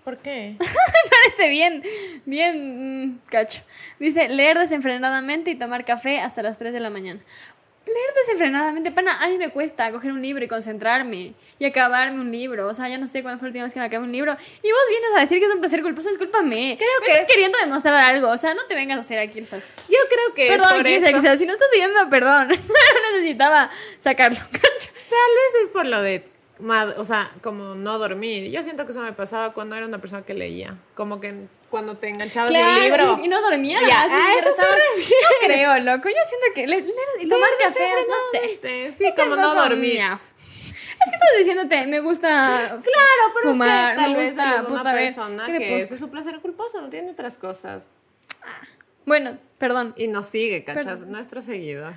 ¿Por 0.09 0.17
qué? 0.23 0.57
Parece 1.11 1.51
bien, 1.51 1.83
bien, 2.25 3.11
mm, 3.11 3.19
cacho. 3.29 3.61
Dice, 3.99 4.27
leer 4.31 4.59
desenfrenadamente 4.59 5.51
y 5.51 5.55
tomar 5.55 5.85
café 5.85 6.21
hasta 6.21 6.43
las 6.43 6.57
3 6.57 6.73
de 6.73 6.81
la 6.81 6.89
mañana. 6.89 7.21
Leer 7.85 8.15
desenfrenadamente, 8.25 8.91
pana, 8.91 9.23
a 9.23 9.29
mí 9.29 9.37
me 9.37 9.51
cuesta 9.51 9.93
coger 9.93 10.13
un 10.13 10.23
libro 10.23 10.43
y 10.43 10.49
concentrarme 10.49 11.35
y 11.59 11.65
acabarme 11.67 12.21
un 12.23 12.33
libro. 12.33 12.69
O 12.69 12.73
sea, 12.73 12.89
yo 12.89 12.97
no 12.97 13.07
sé 13.07 13.21
cuándo 13.23 13.39
fue 13.39 13.49
la 13.49 13.51
última 13.51 13.65
vez 13.65 13.75
que 13.75 13.81
me 13.81 13.85
acabé 13.85 14.03
un 14.05 14.13
libro. 14.13 14.33
Y 14.63 14.71
vos 14.73 14.81
vienes 14.89 15.11
a 15.15 15.21
decir 15.21 15.39
que 15.41 15.45
es 15.45 15.53
un 15.53 15.61
placer 15.61 15.83
culposo, 15.83 16.09
discúlpame. 16.09 16.77
Creo 16.79 16.91
me 17.01 17.07
que 17.07 17.13
estás 17.13 17.29
es- 17.29 17.35
queriendo 17.35 17.59
demostrar 17.59 17.95
algo. 18.15 18.31
O 18.31 18.37
sea, 18.39 18.55
no 18.55 18.65
te 18.65 18.75
vengas 18.75 18.97
a 18.97 19.03
hacer 19.03 19.19
aquí 19.19 19.39
el 19.41 19.45
sas. 19.45 19.73
Yo 19.91 19.99
creo 20.09 20.35
que 20.35 20.47
es 20.47 20.53
Perdón, 20.53 20.73
por 20.77 20.85
quien 20.87 21.05
eso. 21.05 21.21
sea. 21.21 21.37
Si 21.37 21.45
no 21.45 21.53
estás 21.53 21.69
oyendo, 21.75 22.09
perdón. 22.09 22.49
Necesitaba 23.13 23.69
sacarlo, 23.99 24.39
cacho. 24.39 24.91
Tal 25.11 25.35
vez 25.37 25.63
es 25.65 25.69
por 25.69 25.85
lo 25.85 26.01
de, 26.01 26.25
o 26.61 27.05
sea, 27.05 27.31
como 27.43 27.75
no 27.75 27.99
dormir. 27.99 28.51
Yo 28.51 28.63
siento 28.63 28.85
que 28.85 28.93
eso 28.93 29.01
me 29.01 29.13
pasaba 29.13 29.53
cuando 29.53 29.77
era 29.77 29.87
una 29.87 30.01
persona 30.01 30.23
que 30.23 30.35
leía. 30.35 30.77
Como 30.95 31.21
que 31.21 31.47
cuando 31.71 31.97
te 31.97 32.09
enganchabas 32.09 32.51
en 32.51 32.57
el 32.57 32.83
libro. 32.83 33.21
Y 33.23 33.29
no 33.29 33.41
dormía. 33.43 33.81
Ya, 33.87 34.03
a 34.03 34.39
eso 34.39 34.49
se. 34.55 34.63
No 34.63 35.29
creo, 35.47 35.79
loco. 35.81 36.09
Yo 36.09 36.17
siento 36.27 36.47
que 36.55 36.67
le- 36.67 37.29
tomar 37.29 37.51
café, 37.59 37.89
no 38.09 38.41
sé. 38.41 38.93
Sí, 38.93 39.13
como 39.17 39.37
no 39.37 39.55
dormir. 39.55 40.01
Es 40.01 41.11
que 41.11 41.15
estás 41.15 41.29
diciéndote, 41.39 41.87
me 41.87 42.01
gusta 42.01 42.29
Claro, 42.69 43.33
pero 43.37 43.51
fumar, 43.53 43.91
es 43.91 43.97
que 43.97 44.03
tal 44.03 44.13
me 44.13 44.19
vez 44.19 44.29
gusta 44.35 44.55
una 44.61 44.69
puta 44.79 44.93
ver 44.93 45.05
persona 45.05 45.47
que 45.47 45.79
ese 45.79 45.95
es 45.95 46.01
su 46.01 46.11
placer 46.11 46.41
culposo, 46.41 46.81
no 46.81 46.91
tiene 46.91 47.13
otras 47.13 47.39
cosas. 47.39 47.93
Bueno, 49.07 49.39
perdón. 49.59 49.95
Y 49.97 50.09
nos 50.09 50.27
sigue, 50.27 50.65
¿cachas? 50.65 50.85
Perdón. 50.87 51.13
Nuestro 51.13 51.41
seguidor. 51.41 51.95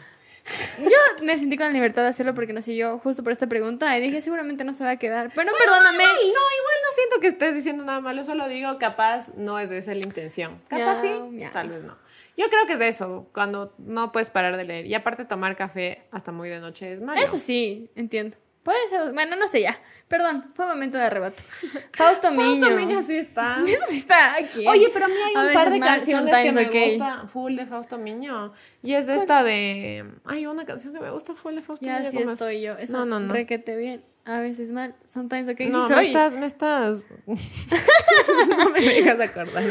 Yo 0.79 1.25
me 1.25 1.37
sentí 1.37 1.55
con 1.57 1.67
la 1.67 1.71
libertad 1.71 2.01
de 2.01 2.09
hacerlo 2.09 2.33
porque 2.33 2.53
nos 2.53 2.65
siguió 2.65 2.97
justo 2.99 3.23
por 3.23 3.31
esta 3.31 3.47
pregunta 3.47 3.97
y 3.97 4.01
dije, 4.01 4.21
seguramente 4.21 4.63
no 4.63 4.73
se 4.73 4.83
va 4.83 4.91
a 4.91 4.95
quedar. 4.97 5.31
Pero 5.35 5.51
perdóname. 5.53 6.03
Igual, 6.03 6.17
no, 6.17 6.27
igual 6.27 6.77
no 6.83 6.91
siento 6.95 7.19
que 7.21 7.27
estés 7.27 7.55
diciendo 7.55 7.83
nada 7.83 8.01
malo, 8.01 8.23
solo 8.23 8.47
digo, 8.47 8.77
capaz 8.79 9.33
no 9.35 9.59
es 9.59 9.69
de 9.69 9.77
esa 9.77 9.93
la 9.93 10.01
intención. 10.01 10.61
Capaz 10.67 11.01
sí, 11.01 11.13
tal 11.53 11.69
vez 11.69 11.83
no. 11.83 11.97
Yo 12.37 12.45
creo 12.47 12.65
que 12.65 12.73
es 12.73 12.79
de 12.79 12.87
eso, 12.87 13.29
cuando 13.33 13.73
no 13.77 14.11
puedes 14.11 14.29
parar 14.29 14.57
de 14.57 14.63
leer. 14.63 14.87
Y 14.87 14.95
aparte 14.95 15.25
tomar 15.25 15.55
café 15.55 16.03
hasta 16.11 16.31
muy 16.31 16.49
de 16.49 16.59
noche 16.59 16.91
es 16.91 17.01
malo. 17.01 17.21
Eso 17.21 17.37
sí, 17.37 17.89
entiendo. 17.95 18.37
Puede 18.63 18.87
ser, 18.89 19.13
bueno, 19.13 19.35
no 19.35 19.47
sé 19.47 19.61
ya. 19.61 19.75
Perdón, 20.07 20.51
fue 20.53 20.65
un 20.65 20.71
momento 20.71 20.97
de 20.97 21.05
arrebato. 21.05 21.41
Fausto 21.93 22.29
Miño. 22.31 22.67
Fausto 22.67 22.71
Miño 22.75 23.01
sí 23.01 23.15
está. 23.15 23.57
Sí 23.89 23.97
está 23.97 24.35
aquí. 24.35 24.67
Oye, 24.67 24.89
pero 24.93 25.05
a 25.05 25.07
mí 25.07 25.15
hay 25.15 25.35
A 25.35 25.47
un 25.47 25.53
par 25.53 25.71
de 25.71 25.79
canciones 25.79 26.35
que 26.35 26.51
me 26.51 26.67
okay. 26.67 26.89
gusta 26.91 27.27
full 27.27 27.55
de 27.55 27.65
Fausto 27.65 27.97
Miño. 27.97 28.53
Y 28.83 28.93
es 28.93 29.07
esta 29.07 29.43
de... 29.43 30.05
Hay 30.25 30.45
una 30.45 30.65
canción 30.65 30.93
que 30.93 30.99
me 30.99 31.09
gusta 31.09 31.33
full 31.33 31.55
de 31.55 31.61
Fausto 31.61 31.85
Ya 31.85 31.99
Miño. 31.99 32.11
sí 32.11 32.17
¿cómo 32.17 32.29
es? 32.31 32.39
estoy 32.39 32.61
yo. 32.61 32.77
Eso 32.77 32.97
No, 32.97 33.05
no, 33.05 33.19
no. 33.19 33.33
requete 33.33 33.75
bien. 33.75 34.03
A 34.25 34.39
veces 34.41 34.71
mal. 34.71 34.95
Sometimes 35.05 35.49
okay. 35.49 35.69
No, 35.69 35.87
sí 35.87 35.93
me 35.93 35.95
soy. 35.95 36.07
estás... 36.07 36.35
Me 36.35 36.45
estás... 36.45 37.05
no 37.25 38.69
me 38.69 38.79
dejas 38.81 39.19
acordar. 39.19 39.63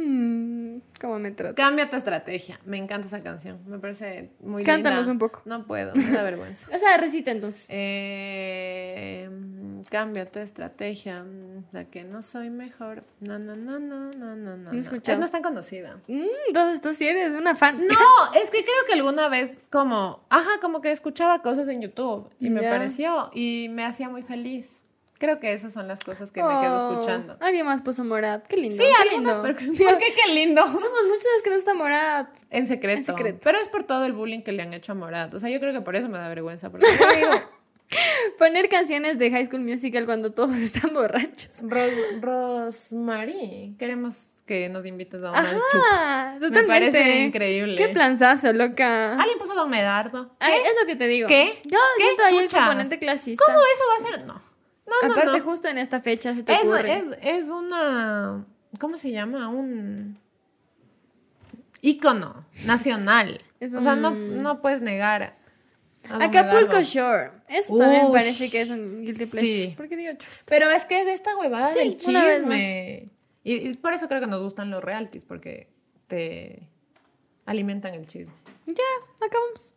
Mm, 0.00 0.78
¿Cómo 1.00 1.18
me 1.18 1.32
trato? 1.32 1.56
Cambia 1.56 1.90
tu 1.90 1.96
estrategia. 1.96 2.60
Me 2.64 2.78
encanta 2.78 3.08
esa 3.08 3.20
canción. 3.20 3.58
Me 3.66 3.80
parece 3.80 4.30
muy 4.40 4.62
Cántanos 4.62 5.00
linda. 5.08 5.12
un 5.12 5.18
poco. 5.18 5.42
No 5.44 5.66
puedo, 5.66 5.92
me 5.94 6.10
da 6.10 6.22
vergüenza. 6.22 6.68
O 6.74 6.78
sea, 6.78 6.96
recita 6.98 7.32
entonces. 7.32 7.66
Eh, 7.70 9.28
cambia 9.90 10.30
tu 10.30 10.38
estrategia. 10.38 11.24
La 11.72 11.84
que 11.84 12.04
no 12.04 12.22
soy 12.22 12.48
mejor. 12.48 13.02
No, 13.20 13.40
no, 13.40 13.56
no, 13.56 13.80
no, 13.80 14.12
no, 14.12 14.36
no, 14.36 14.56
no. 14.56 14.72
no. 14.72 14.78
escuchado. 14.78 15.14
Es 15.14 15.18
no 15.18 15.26
es 15.26 15.32
tan 15.32 15.42
conocida. 15.42 15.96
Mm, 16.06 16.26
entonces 16.46 16.80
tú 16.80 16.94
sí 16.94 17.08
eres 17.08 17.32
una 17.32 17.56
fan. 17.56 17.76
No, 17.76 18.32
es 18.40 18.50
que 18.50 18.62
creo 18.62 18.86
que 18.86 18.92
alguna 18.92 19.28
vez 19.28 19.62
como, 19.70 20.24
ajá, 20.30 20.60
como 20.60 20.80
que 20.80 20.92
escuchaba 20.92 21.42
cosas 21.42 21.66
en 21.68 21.82
YouTube 21.82 22.30
y 22.38 22.50
me 22.50 22.62
pareció 22.62 23.30
y 23.34 23.68
me 23.70 23.84
hacía 23.84 24.08
muy 24.08 24.22
feliz. 24.22 24.84
Creo 25.18 25.40
que 25.40 25.52
esas 25.52 25.72
son 25.72 25.88
las 25.88 26.00
cosas 26.00 26.30
que 26.30 26.42
me 26.42 26.48
quedo 26.60 26.76
Oh, 26.76 26.90
escuchando. 26.92 27.36
Alguien 27.40 27.66
más 27.66 27.82
puso 27.82 28.04
Morat. 28.04 28.46
Qué 28.46 28.56
lindo. 28.56 28.76
Sí, 28.76 28.82
qué 28.82 29.08
algunas, 29.10 29.36
lindo. 29.36 29.42
pero 29.42 29.54
¿por 29.90 29.98
qué 29.98 30.14
qué 30.14 30.32
lindo? 30.34 30.62
Somos 30.62 31.04
muchos 31.06 31.26
que 31.42 31.50
nos 31.50 31.58
gusta 31.58 31.74
Morat. 31.74 32.28
En 32.50 32.66
secreto. 32.66 32.98
En 32.98 33.04
secreto. 33.04 33.40
Pero 33.42 33.58
es 33.58 33.68
por 33.68 33.82
todo 33.82 34.04
el 34.04 34.12
bullying 34.12 34.42
que 34.42 34.52
le 34.52 34.62
han 34.62 34.72
hecho 34.74 34.92
a 34.92 34.94
Morat. 34.94 35.34
O 35.34 35.40
sea, 35.40 35.50
yo 35.50 35.58
creo 35.60 35.72
que 35.72 35.80
por 35.80 35.96
eso 35.96 36.08
me 36.08 36.18
da 36.18 36.28
vergüenza. 36.28 36.70
Porque 36.70 36.86
yo 36.98 37.16
digo, 37.16 37.30
Poner 38.38 38.68
canciones 38.68 39.18
de 39.18 39.30
High 39.30 39.46
School 39.46 39.62
Musical 39.62 40.04
cuando 40.04 40.30
todos 40.30 40.56
están 40.56 40.92
borrachos. 40.92 41.60
Ros 41.62 41.90
Rosemary, 42.20 43.74
queremos 43.78 44.28
que 44.46 44.68
nos 44.68 44.84
invites 44.86 45.22
a 45.22 45.30
una. 45.30 45.40
Ajá, 45.40 46.34
totalmente. 46.34 46.62
Me 46.62 46.68
parece 46.68 47.24
increíble. 47.24 47.76
Qué 47.76 47.88
planzazo, 47.88 48.52
loca. 48.52 49.14
Alguien 49.18 49.38
puso 49.38 49.54
Don 49.54 49.70
Medardo. 49.70 50.30
Ay, 50.38 50.54
es 50.66 50.74
lo 50.80 50.86
que 50.86 50.96
te 50.96 51.06
digo. 51.06 51.28
¿Qué? 51.28 51.60
Yo 51.64 51.78
¿Qué 51.96 52.04
siento 52.04 52.24
ahí 52.24 52.38
el 52.38 52.48
componente 52.48 52.98
clasista. 52.98 53.42
¿Cómo 53.46 53.58
eso 53.58 53.84
va 53.90 53.96
a 53.96 54.16
ser? 54.16 54.26
No. 54.26 54.47
No, 55.02 55.12
Aparte, 55.12 55.38
no. 55.38 55.44
justo 55.44 55.68
en 55.68 55.78
esta 55.78 56.00
fecha 56.00 56.34
se 56.34 56.42
te 56.42 56.52
Es, 56.52 56.64
ocurre. 56.64 56.94
es, 56.96 57.18
es 57.22 57.44
una. 57.48 58.46
¿Cómo 58.78 58.96
se 58.96 59.10
llama? 59.10 59.48
Un. 59.48 60.18
ícono 61.80 62.46
nacional. 62.66 63.40
Es 63.60 63.74
O 63.74 63.82
sea, 63.82 63.96
no, 63.96 64.10
no 64.10 64.60
puedes 64.60 64.80
negar. 64.80 65.36
Acapulco. 66.08 66.80
Shore. 66.80 67.32
Eso 67.48 67.76
también 67.76 68.10
parece 68.12 68.50
que 68.50 68.60
es 68.62 68.70
un 68.70 69.00
guilty 69.02 69.26
pleasure. 69.26 69.46
sí. 69.66 69.74
¿Por 69.76 69.88
qué 69.88 69.96
digo 69.96 70.12
Pero 70.46 70.70
es 70.70 70.84
que 70.84 71.00
es 71.00 71.06
esta 71.08 71.36
huevada 71.36 71.66
Sí, 71.66 71.78
del 71.80 71.96
chisme. 71.96 73.10
Y, 73.44 73.54
y 73.68 73.74
por 73.74 73.92
eso 73.92 74.08
creo 74.08 74.20
que 74.20 74.26
nos 74.26 74.42
gustan 74.42 74.70
los 74.70 74.82
realities, 74.82 75.24
porque 75.24 75.68
te 76.06 76.68
alimentan 77.46 77.94
el 77.94 78.06
chisme. 78.06 78.32
Ya, 78.66 79.26
acabamos. 79.26 79.72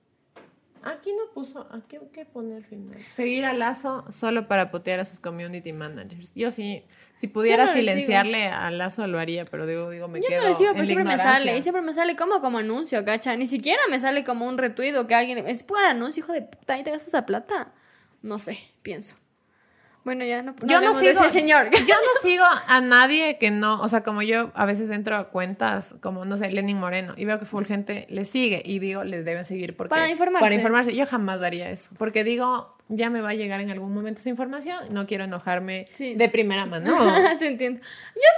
Aquí 0.84 1.12
no 1.12 1.32
puso, 1.34 1.68
aquí 1.72 1.98
qué 2.12 2.26
pone 2.26 2.56
al 2.56 2.66
final. 2.66 3.00
Seguir 3.04 3.46
a 3.46 3.54
Lazo 3.54 4.06
solo 4.12 4.48
para 4.48 4.72
putear 4.72 5.00
a 5.00 5.06
sus 5.06 5.20
community 5.20 5.74
managers. 5.74 6.34
Yo 6.34 6.50
sí, 6.50 6.84
si 7.18 7.28
pudiera 7.28 7.66
no 7.66 7.74
silenciarle 7.74 8.48
a 8.48 8.72
Lazo 8.72 9.06
lo 9.06 9.20
haría, 9.20 9.44
pero 9.50 9.68
digo, 9.68 9.92
digo, 9.92 10.08
me 10.08 10.22
Yo 10.22 10.28
quedo 10.28 10.42
no 10.42 10.50
le 10.50 10.56
sigo, 10.56 10.72
pero 10.74 10.86
siempre 10.86 11.04
me 11.04 11.18
sale. 11.18 11.56
Y 11.56 11.62
siempre 11.62 11.84
me 11.84 11.94
sale 11.94 12.16
como 12.16 12.42
como 12.42 12.58
anuncio, 12.58 13.06
cacha. 13.06 13.36
Ni 13.36 13.46
siquiera 13.46 13.82
me 13.90 14.00
sale 14.00 14.24
como 14.24 14.48
un 14.48 14.58
retweet 14.58 14.98
o 14.98 15.06
que 15.06 15.14
alguien. 15.14 15.48
Es 15.48 15.64
por 15.64 15.84
anuncio, 15.84 16.24
hijo 16.24 16.34
de 16.34 16.42
puta. 16.42 16.74
Ahí 16.74 16.84
te 16.84 16.92
gastas 16.92 17.14
la 17.14 17.26
plata. 17.28 17.74
No 18.24 18.40
sé, 18.40 18.58
pienso. 18.82 19.18
Bueno, 20.04 20.26
ya 20.26 20.42
no. 20.42 20.56
Yo 20.62 20.68
no 20.68 20.76
hablemos 20.78 21.00
de 21.02 21.10
sigo, 21.14 21.22
ese 21.26 21.30
señor. 21.30 21.70
yo 21.88 21.96
no 21.96 22.22
sigo 22.22 22.44
a 22.68 22.82
nadie 22.82 23.38
que 23.38 23.52
no, 23.52 23.80
o 23.82 23.88
sea, 23.88 24.02
como 24.02 24.24
yo 24.24 24.52
a 24.56 24.66
veces 24.66 24.90
entro 24.90 25.16
a 25.16 25.30
cuentas 25.30 25.96
como, 26.02 26.26
no 26.26 26.38
sé, 26.38 26.52
Lenin 26.52 26.78
Moreno 26.80 27.14
y 27.18 27.26
veo 27.26 27.38
que 27.38 27.46
full 27.46 27.66
gente 27.66 28.08
le 28.10 28.26
sigue 28.26 28.64
y 28.66 28.80
digo, 28.80 29.04
les 29.04 29.24
deben 29.26 29.46
seguir 29.46 29.76
porque... 29.78 29.90
Para 29.90 30.10
informarse. 30.10 30.44
Para 30.44 30.56
informarse. 30.56 30.96
Yo 30.96 31.06
jamás 31.06 31.40
daría 31.40 31.70
eso, 31.70 31.92
porque 32.00 32.24
digo, 32.24 32.72
ya 32.90 33.12
me 33.12 33.22
va 33.22 33.30
a 33.30 33.34
llegar 33.36 33.62
en 33.62 33.72
algún 33.72 33.94
momento 33.94 34.22
esa 34.22 34.30
información, 34.30 34.78
no 34.90 35.06
quiero 35.06 35.24
enojarme 35.26 35.86
Sí. 35.92 36.16
de 36.16 36.30
primera 36.30 36.66
mano. 36.66 36.92
Te 37.40 37.48
entiendo. 37.48 37.78
Yo 37.80 37.86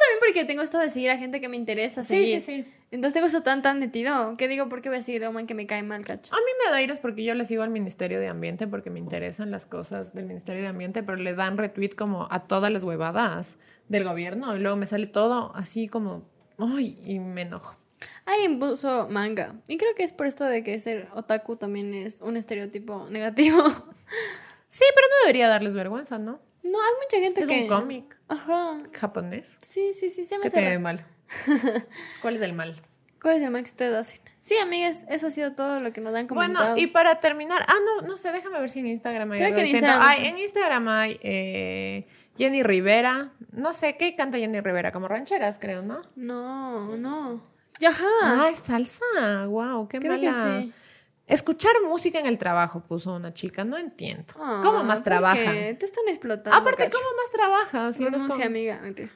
también 0.02 0.20
porque 0.20 0.44
tengo 0.46 0.64
esto 0.64 0.80
de 0.80 0.90
seguir 0.90 1.12
a 1.12 1.18
gente 1.18 1.40
que 1.40 1.48
me 1.48 1.56
interesa 1.56 2.04
Sí, 2.04 2.16
seguir. 2.16 2.42
sí, 2.42 2.64
sí. 2.64 2.74
Entonces 2.94 3.14
tengo 3.16 3.26
eso 3.28 3.42
tan 3.42 3.62
tan 3.64 3.80
metido 3.80 4.38
que 4.38 4.48
digo, 4.48 4.70
¿por 4.70 4.82
qué 4.82 4.90
voy 4.90 5.00
a 5.00 5.02
seguir 5.02 5.26
a 5.26 5.30
un 5.30 5.36
man 5.36 5.48
que 5.48 5.56
me 5.56 5.66
cae 5.66 5.82
mal, 5.82 6.06
cacho? 6.06 6.34
A 6.34 6.38
mí 6.38 6.52
me 6.64 6.72
da 6.72 6.82
iras 6.82 7.00
porque 7.00 7.24
yo 7.24 7.34
le 7.34 7.44
sigo 7.44 7.64
al 7.64 7.72
Ministerio 7.72 8.20
de 8.20 8.28
Ambiente 8.28 8.68
porque 8.68 8.90
me 8.92 9.00
interesan 9.00 9.50
las 9.50 9.66
cosas 9.66 10.14
del 10.14 10.26
Ministerio 10.26 10.62
de 10.62 10.68
Ambiente, 10.68 11.02
pero 11.02 11.18
le 11.18 11.34
dan 11.34 11.58
retweet 11.58 11.90
como 11.98 12.28
a 12.30 12.48
todas 12.48 12.72
las 12.72 12.84
huevadas 12.84 13.58
del 13.90 14.04
gobierno 14.04 14.56
y 14.56 14.60
luego 14.60 14.78
me 14.78 14.86
sale 14.86 15.08
todo 15.08 15.52
así 15.56 15.88
como, 15.88 16.30
ay, 16.60 17.00
y 17.04 17.18
me 17.20 17.42
enojo. 17.42 17.78
Alguien 18.26 18.60
puso 18.60 19.08
manga. 19.10 19.56
Y 19.68 19.78
creo 19.78 19.96
que 19.96 20.04
es 20.04 20.14
por 20.14 20.28
esto 20.28 20.44
de 20.46 20.64
que 20.64 20.78
ser 20.78 21.08
otaku 21.14 21.56
también 21.56 21.94
es 21.96 22.22
un 22.22 22.38
estereotipo 22.38 23.08
negativo. 23.10 23.64
Sí, 24.68 24.86
pero 24.96 25.06
no 25.08 25.16
debería 25.28 25.48
darles 25.50 25.76
vergüenza, 25.76 26.18
¿no? 26.18 26.40
No, 26.64 26.80
hay 26.82 26.92
mucha 27.00 27.18
gente 27.24 27.42
Es 27.42 27.48
que. 27.48 27.62
un 27.62 27.68
cómic 27.68 28.20
Ajá. 28.28 28.80
japonés. 28.92 29.60
Sí, 29.62 29.94
sí, 29.94 30.10
sí, 30.10 30.24
se 30.24 30.36
me 30.40 30.42
¿Qué 30.44 30.48
hace 30.48 30.62
de 30.62 30.68
raro. 30.70 30.80
mal? 30.80 31.06
¿Cuál 32.22 32.36
es 32.36 32.42
el 32.42 32.54
mal? 32.54 32.76
¿Cuál 33.22 33.38
es 33.38 33.44
el 33.44 33.52
mal 33.52 33.62
que 33.64 33.70
ustedes 33.70 33.96
hacen? 33.96 34.22
Sí, 34.40 34.58
amigas, 34.58 35.06
eso 35.08 35.28
ha 35.28 35.32
sido 35.32 35.54
todo 35.54 35.80
lo 35.80 35.94
que 35.94 36.02
nos 36.02 36.14
han 36.14 36.28
comentado. 36.28 36.72
Bueno, 36.72 36.82
y 36.82 36.88
para 36.88 37.22
terminar, 37.22 37.64
ah, 37.68 37.76
no, 37.86 38.06
no 38.06 38.18
sé, 38.18 38.32
déjame 38.34 38.60
ver 38.60 38.70
si 38.70 38.80
en 38.80 38.88
Instagram 38.88 39.32
hay 39.32 39.40
Creo 39.40 39.48
algo 39.48 39.58
que 39.58 39.62
en. 39.62 40.38
Instagram 40.38 40.82
en 40.82 40.90
hay 40.90 41.20
eh, 41.22 42.08
Jenny 42.38 42.62
Rivera. 42.62 43.32
No 43.52 43.72
sé, 43.72 43.96
¿qué 43.96 44.16
canta 44.16 44.38
Jenny 44.38 44.60
Rivera? 44.60 44.92
Como 44.92 45.08
rancheras, 45.08 45.60
creo, 45.60 45.82
¿no? 45.82 46.02
No, 46.18 46.98
no. 46.98 47.42
Ya, 47.80 47.90
Ajá. 47.90 48.06
Ah, 48.24 48.50
es 48.52 48.60
salsa. 48.60 49.48
Wow, 49.48 49.88
qué 49.88 50.00
creo 50.00 50.20
que 50.20 50.30
mala. 50.30 50.62
sí. 50.62 50.74
Escuchar 51.26 51.72
música 51.88 52.20
en 52.20 52.26
el 52.26 52.38
trabajo, 52.38 52.82
puso 52.82 53.14
una 53.16 53.34
chica. 53.34 53.64
No 53.64 53.78
entiendo. 53.78 54.34
Ah, 54.38 54.60
¿Cómo 54.62 54.84
más 54.84 55.02
qué? 55.02 55.76
Te 55.80 55.86
están 55.86 56.08
explotando. 56.10 56.58
Aparte, 56.58 56.84
cacho. 56.84 56.98
¿cómo 56.98 57.16
más 57.16 57.32
trabajan? 57.32 57.94
Si 57.94 58.04
no 58.04 58.18
es 58.18 58.24
con 58.24 58.42
amiga. 58.42 58.80
Mentira. 58.82 59.10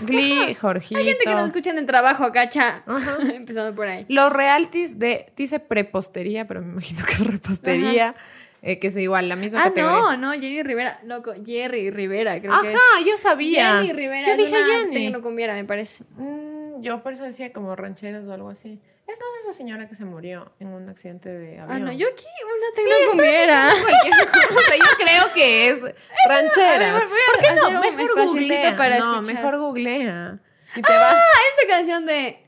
No, 0.00 0.06
Glee, 0.06 0.42
ajá. 0.52 0.54
Jorgito. 0.60 0.98
Hay 0.98 1.04
gente 1.04 1.24
que 1.24 1.30
nos 1.34 1.44
escucha 1.46 1.70
en 1.70 1.78
el 1.78 1.86
trabajo, 1.86 2.32
cacha. 2.32 2.82
Ajá. 2.86 3.16
Empezando 3.34 3.74
por 3.74 3.86
ahí. 3.88 4.06
Los 4.08 4.32
realties 4.32 4.98
de, 4.98 5.32
dice 5.36 5.60
prepostería, 5.60 6.46
pero 6.46 6.62
me 6.62 6.72
imagino 6.72 7.04
que 7.04 7.12
es 7.12 7.26
repostería, 7.26 8.14
eh, 8.62 8.78
que 8.78 8.86
es 8.86 8.96
igual, 8.96 9.28
la 9.28 9.36
misma 9.36 9.60
Ah, 9.60 9.64
categoría. 9.64 9.98
no, 9.98 10.16
no, 10.16 10.32
Jerry 10.32 10.62
Rivera. 10.62 11.00
Loco, 11.04 11.32
Jerry 11.44 11.90
Rivera, 11.90 12.40
creo 12.40 12.52
que 12.62 12.68
es. 12.68 12.74
Ajá, 12.74 13.04
yo 13.06 13.16
sabía. 13.18 13.76
Jerry 13.82 13.92
Rivera 13.92 14.28
Yo 14.28 14.36
dije 14.36 14.56
una 14.56 14.66
Jenny. 14.78 15.10
me 15.54 15.64
parece. 15.64 16.04
Mm, 16.16 16.80
yo 16.80 17.02
por 17.02 17.12
eso 17.12 17.24
decía 17.24 17.52
como 17.52 17.76
rancheras 17.76 18.24
o 18.26 18.32
algo 18.32 18.48
así. 18.48 18.80
Es 19.06 19.18
no 19.20 19.26
es 19.38 19.42
esa 19.44 19.52
señora 19.52 19.86
que 19.86 19.94
se 19.94 20.04
murió 20.06 20.52
en 20.60 20.68
un 20.68 20.88
accidente 20.88 21.28
de 21.28 21.60
avión. 21.60 21.76
Ah, 21.76 21.78
no, 21.78 21.92
yo 21.92 22.06
aquí 22.08 22.24
una 22.42 22.66
Sí, 22.74 23.10
cumbiera. 23.10 23.66
diciendo 23.68 23.86
cualquier 23.90 24.28
cosa. 24.28 24.76
Yo 24.76 25.04
creo 25.04 25.32
que 25.34 25.68
es 25.68 25.78
ranchera. 26.28 26.98
¿Por 27.00 27.08
qué 27.40 27.54
no? 27.54 27.80
Mejor 27.80 28.26
googlea. 28.26 28.76
para 28.76 28.98
no, 28.98 29.12
escuchar. 29.20 29.34
mejor 29.34 29.58
googlea. 29.58 30.38
Y 30.76 30.82
te 30.82 30.90
vas. 30.92 31.22
Esta 31.58 31.68
canción 31.74 32.06
de. 32.06 32.40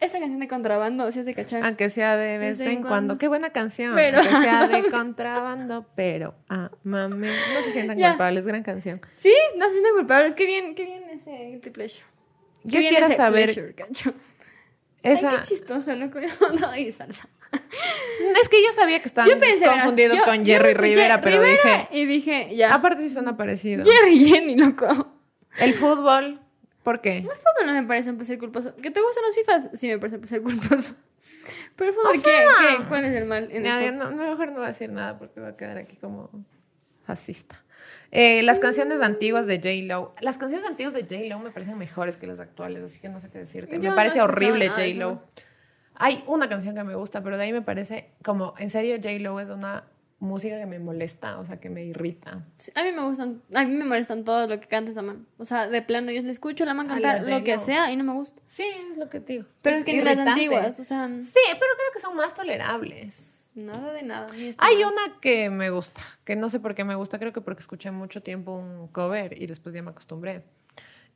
Esta 0.00 0.18
canción 0.20 0.38
de 0.38 0.48
contrabando, 0.48 1.10
si 1.10 1.20
es 1.20 1.24
de 1.26 1.34
cachar. 1.34 1.64
Aunque 1.64 1.88
sea 1.88 2.18
de 2.18 2.36
vez 2.36 2.60
en 2.60 2.82
cuando. 2.82 3.16
Qué 3.16 3.26
buena 3.26 3.50
canción. 3.50 3.94
Pero- 3.94 4.18
Aunque 4.18 4.30
sea 4.42 4.68
de 4.68 4.82
contrabando, 4.90 5.86
pero 5.96 6.34
amame. 6.48 7.28
No 7.54 7.62
se 7.62 7.70
sientan 7.70 7.98
culpables, 7.98 8.46
gran 8.46 8.62
canción. 8.62 9.00
Sí, 9.18 9.34
no 9.56 9.64
se 9.66 9.72
sienten 9.72 9.94
culpables. 9.94 10.34
Qué 10.34 10.44
bien, 10.44 10.74
qué 10.74 10.84
bien 10.84 11.04
ese 11.08 11.58
pleasure. 11.72 12.04
Qué 12.70 12.82
Yo 12.82 12.88
quiero 12.90 13.10
saber 13.10 13.44
pleasure, 13.50 13.74
Ay, 15.10 15.36
qué 15.36 15.42
chistoso, 15.42 15.94
loco. 15.96 16.18
No, 16.60 16.76
y 16.76 16.92
salsa. 16.92 17.28
Es 18.40 18.48
que 18.48 18.62
yo 18.62 18.72
sabía 18.72 19.00
que 19.00 19.08
estaban 19.08 19.30
Yo 19.30 19.38
pensé, 19.38 19.60
verás, 19.60 19.74
confundidos 19.76 20.18
yo- 20.18 20.24
con 20.24 20.44
Jerry 20.44 20.74
Rivera, 20.74 21.20
pero 21.20 21.40
Rivera 21.42 21.62
dije. 21.62 21.88
Y 21.92 22.04
dije, 22.04 22.54
ya. 22.56 22.74
Aparte 22.74 23.02
sí 23.02 23.10
suena 23.10 23.36
parecido. 23.36 23.84
Jerry 23.84 24.20
y 24.22 24.28
Jenny, 24.28 24.56
loco. 24.56 24.86
El 25.58 25.72
fútbol, 25.74 26.40
¿por 26.82 27.00
qué? 27.00 27.18
El 27.18 27.22
fútbol 27.24 27.66
no 27.66 27.72
me 27.72 27.82
parece 27.84 28.10
un 28.10 28.16
placer 28.16 28.38
culposo. 28.38 28.74
¿Que 28.76 28.90
te 28.90 29.00
gustan 29.00 29.24
los 29.26 29.34
FIFAs? 29.34 29.70
Sí, 29.74 29.88
me 29.88 29.98
parece 29.98 30.16
un 30.16 30.20
placer 30.22 30.42
culposo. 30.42 30.94
Pero 31.76 31.90
el 31.90 31.96
fútbol, 31.96 32.12
¿qué, 32.12 32.18
sea- 32.18 32.44
qué? 32.78 32.84
¿Cuál 32.88 33.04
es 33.06 33.14
el 33.14 33.24
mal 33.24 33.48
en 33.50 33.64
Ya, 33.64 33.82
el 33.84 33.96
no, 33.96 34.10
mejor 34.10 34.48
no 34.48 34.54
voy 34.56 34.64
a 34.64 34.68
decir 34.68 34.90
nada 34.90 35.18
porque 35.18 35.40
va 35.40 35.48
a 35.48 35.56
quedar 35.56 35.78
aquí 35.78 35.96
como 35.96 36.30
fascista. 37.04 37.64
Eh, 38.10 38.42
las 38.42 38.58
canciones 38.58 39.02
antiguas 39.02 39.46
de 39.46 39.56
J-Lo. 39.56 40.14
Las 40.20 40.38
canciones 40.38 40.66
antiguas 40.66 40.94
de 40.94 41.02
J-Lo 41.02 41.38
me 41.40 41.50
parecen 41.50 41.76
mejores 41.78 42.16
que 42.16 42.26
las 42.26 42.40
actuales, 42.40 42.82
así 42.82 43.00
que 43.00 43.08
no 43.08 43.20
sé 43.20 43.28
qué 43.28 43.38
decirte. 43.38 43.76
Yo 43.76 43.82
me 43.82 43.88
no 43.90 43.94
parece 43.94 44.20
horrible 44.20 44.66
eso. 44.66 44.74
J-Lo. 44.74 45.22
Hay 45.94 46.22
una 46.26 46.48
canción 46.48 46.74
que 46.74 46.84
me 46.84 46.94
gusta, 46.94 47.22
pero 47.22 47.36
de 47.36 47.44
ahí 47.44 47.52
me 47.52 47.62
parece 47.62 48.10
como, 48.22 48.54
en 48.58 48.70
serio, 48.70 48.96
J-Lo 48.96 49.40
es 49.40 49.50
una 49.50 49.84
música 50.20 50.58
que 50.58 50.66
me 50.66 50.78
molesta, 50.78 51.38
o 51.38 51.46
sea, 51.46 51.60
que 51.60 51.70
me 51.70 51.84
irrita. 51.84 52.44
Sí, 52.56 52.72
A 52.74 52.82
mí 52.82 52.92
me 52.92 53.02
gustan, 53.02 53.42
a 53.54 53.64
mí 53.64 53.74
me 53.74 53.84
molestan 53.84 54.24
todo 54.24 54.46
lo 54.48 54.58
que 54.60 54.66
canta 54.66 54.90
esa 54.90 55.02
man. 55.02 55.26
O 55.38 55.44
sea, 55.44 55.68
de 55.68 55.82
plano, 55.82 56.10
yo 56.10 56.22
le 56.22 56.30
escucho 56.30 56.64
la 56.64 56.74
man 56.74 56.88
cantar 56.88 57.22
la 57.22 57.38
lo 57.38 57.44
que 57.44 57.58
sea 57.58 57.92
y 57.92 57.96
no 57.96 58.04
me 58.04 58.12
gusta. 58.12 58.42
Sí, 58.48 58.64
es 58.90 58.96
lo 58.96 59.08
que 59.08 59.20
te 59.20 59.34
digo. 59.34 59.44
Pero 59.62 59.76
es, 59.76 59.84
que 59.84 59.92
ni 59.92 60.02
las 60.02 60.18
antiguas, 60.18 60.78
o 60.80 60.84
sea, 60.84 61.08
Sí, 61.08 61.40
pero 61.52 61.72
creo 61.76 61.92
que 61.92 62.00
son 62.00 62.16
más 62.16 62.34
tolerables. 62.34 63.47
Nada 63.58 63.92
de 63.92 64.02
nada. 64.02 64.26
Hay 64.58 64.82
una 64.84 65.20
que 65.20 65.50
me 65.50 65.70
gusta, 65.70 66.00
que 66.24 66.36
no 66.36 66.50
sé 66.50 66.60
por 66.60 66.74
qué 66.74 66.84
me 66.84 66.94
gusta, 66.94 67.18
creo 67.18 67.32
que 67.32 67.40
porque 67.40 67.60
escuché 67.60 67.90
mucho 67.90 68.22
tiempo 68.22 68.52
un 68.54 68.88
cover 68.88 69.40
y 69.40 69.46
después 69.46 69.74
ya 69.74 69.82
me 69.82 69.90
acostumbré. 69.90 70.44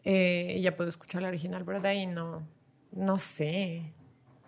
Eh, 0.04 0.56
y 0.58 0.62
ya 0.62 0.74
puedo 0.76 0.88
escuchar 0.90 1.22
la 1.22 1.28
original, 1.28 1.64
pero 1.64 1.80
de 1.80 1.88
ahí 1.88 2.06
no, 2.06 2.42
no 2.90 3.18
sé. 3.18 3.92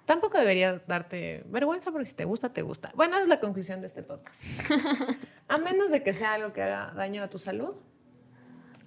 Tampoco 0.05 0.37
debería 0.39 0.83
darte 0.87 1.45
vergüenza 1.47 1.91
porque 1.93 2.07
si 2.07 2.15
te 2.15 2.25
gusta, 2.25 2.53
te 2.53 2.63
gusta. 2.63 2.93
Bueno, 2.95 3.15
esa 3.15 3.23
es 3.23 3.29
la 3.29 3.41
conclusión 3.41 3.81
de 3.81 3.87
este 3.87 4.03
podcast. 4.03 4.43
A 5.49 5.59
menos 5.59 5.91
de 5.91 6.03
que 6.03 6.13
sea 6.13 6.35
algo 6.35 6.53
que 6.53 6.63
haga 6.63 6.93
daño 6.95 7.23
a 7.23 7.31
tu 7.31 7.39
salud. 7.39 7.75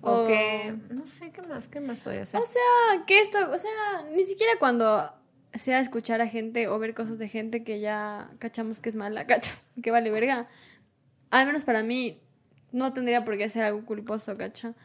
O 0.02 0.12
O- 0.24 0.28
que, 0.28 0.76
no 0.90 1.06
sé, 1.06 1.32
¿qué 1.32 1.42
más? 1.42 1.68
¿Qué 1.70 1.80
más 1.80 1.98
podría 2.00 2.26
ser? 2.26 2.40
O 2.40 2.46
sea, 2.46 3.04
que 3.08 3.20
esto, 3.20 3.38
o 3.52 3.58
sea, 3.58 3.72
ni 4.16 4.24
siquiera 4.26 4.54
cuando 4.60 5.12
sea 5.58 5.80
escuchar 5.80 6.22
a 6.22 6.28
gente 6.28 6.68
o 6.68 6.78
ver 6.80 6.94
cosas 6.94 7.18
de 7.18 7.28
gente 7.28 7.64
que 7.64 7.80
ya 7.80 8.30
cachamos 8.40 8.80
que 8.80 8.90
es 8.90 8.96
mala, 8.96 9.26
cacho, 9.28 9.56
que 9.82 9.92
vale 9.92 10.10
verga. 10.12 10.48
Al 11.30 11.46
menos 11.46 11.66
para 11.66 11.84
mí, 11.84 12.22
no 12.72 12.94
tendría 12.94 13.24
por 13.26 13.38
qué 13.38 13.50
ser 13.50 13.64
algo 13.64 13.86
culposo, 13.86 14.38
cacho. 14.38 14.76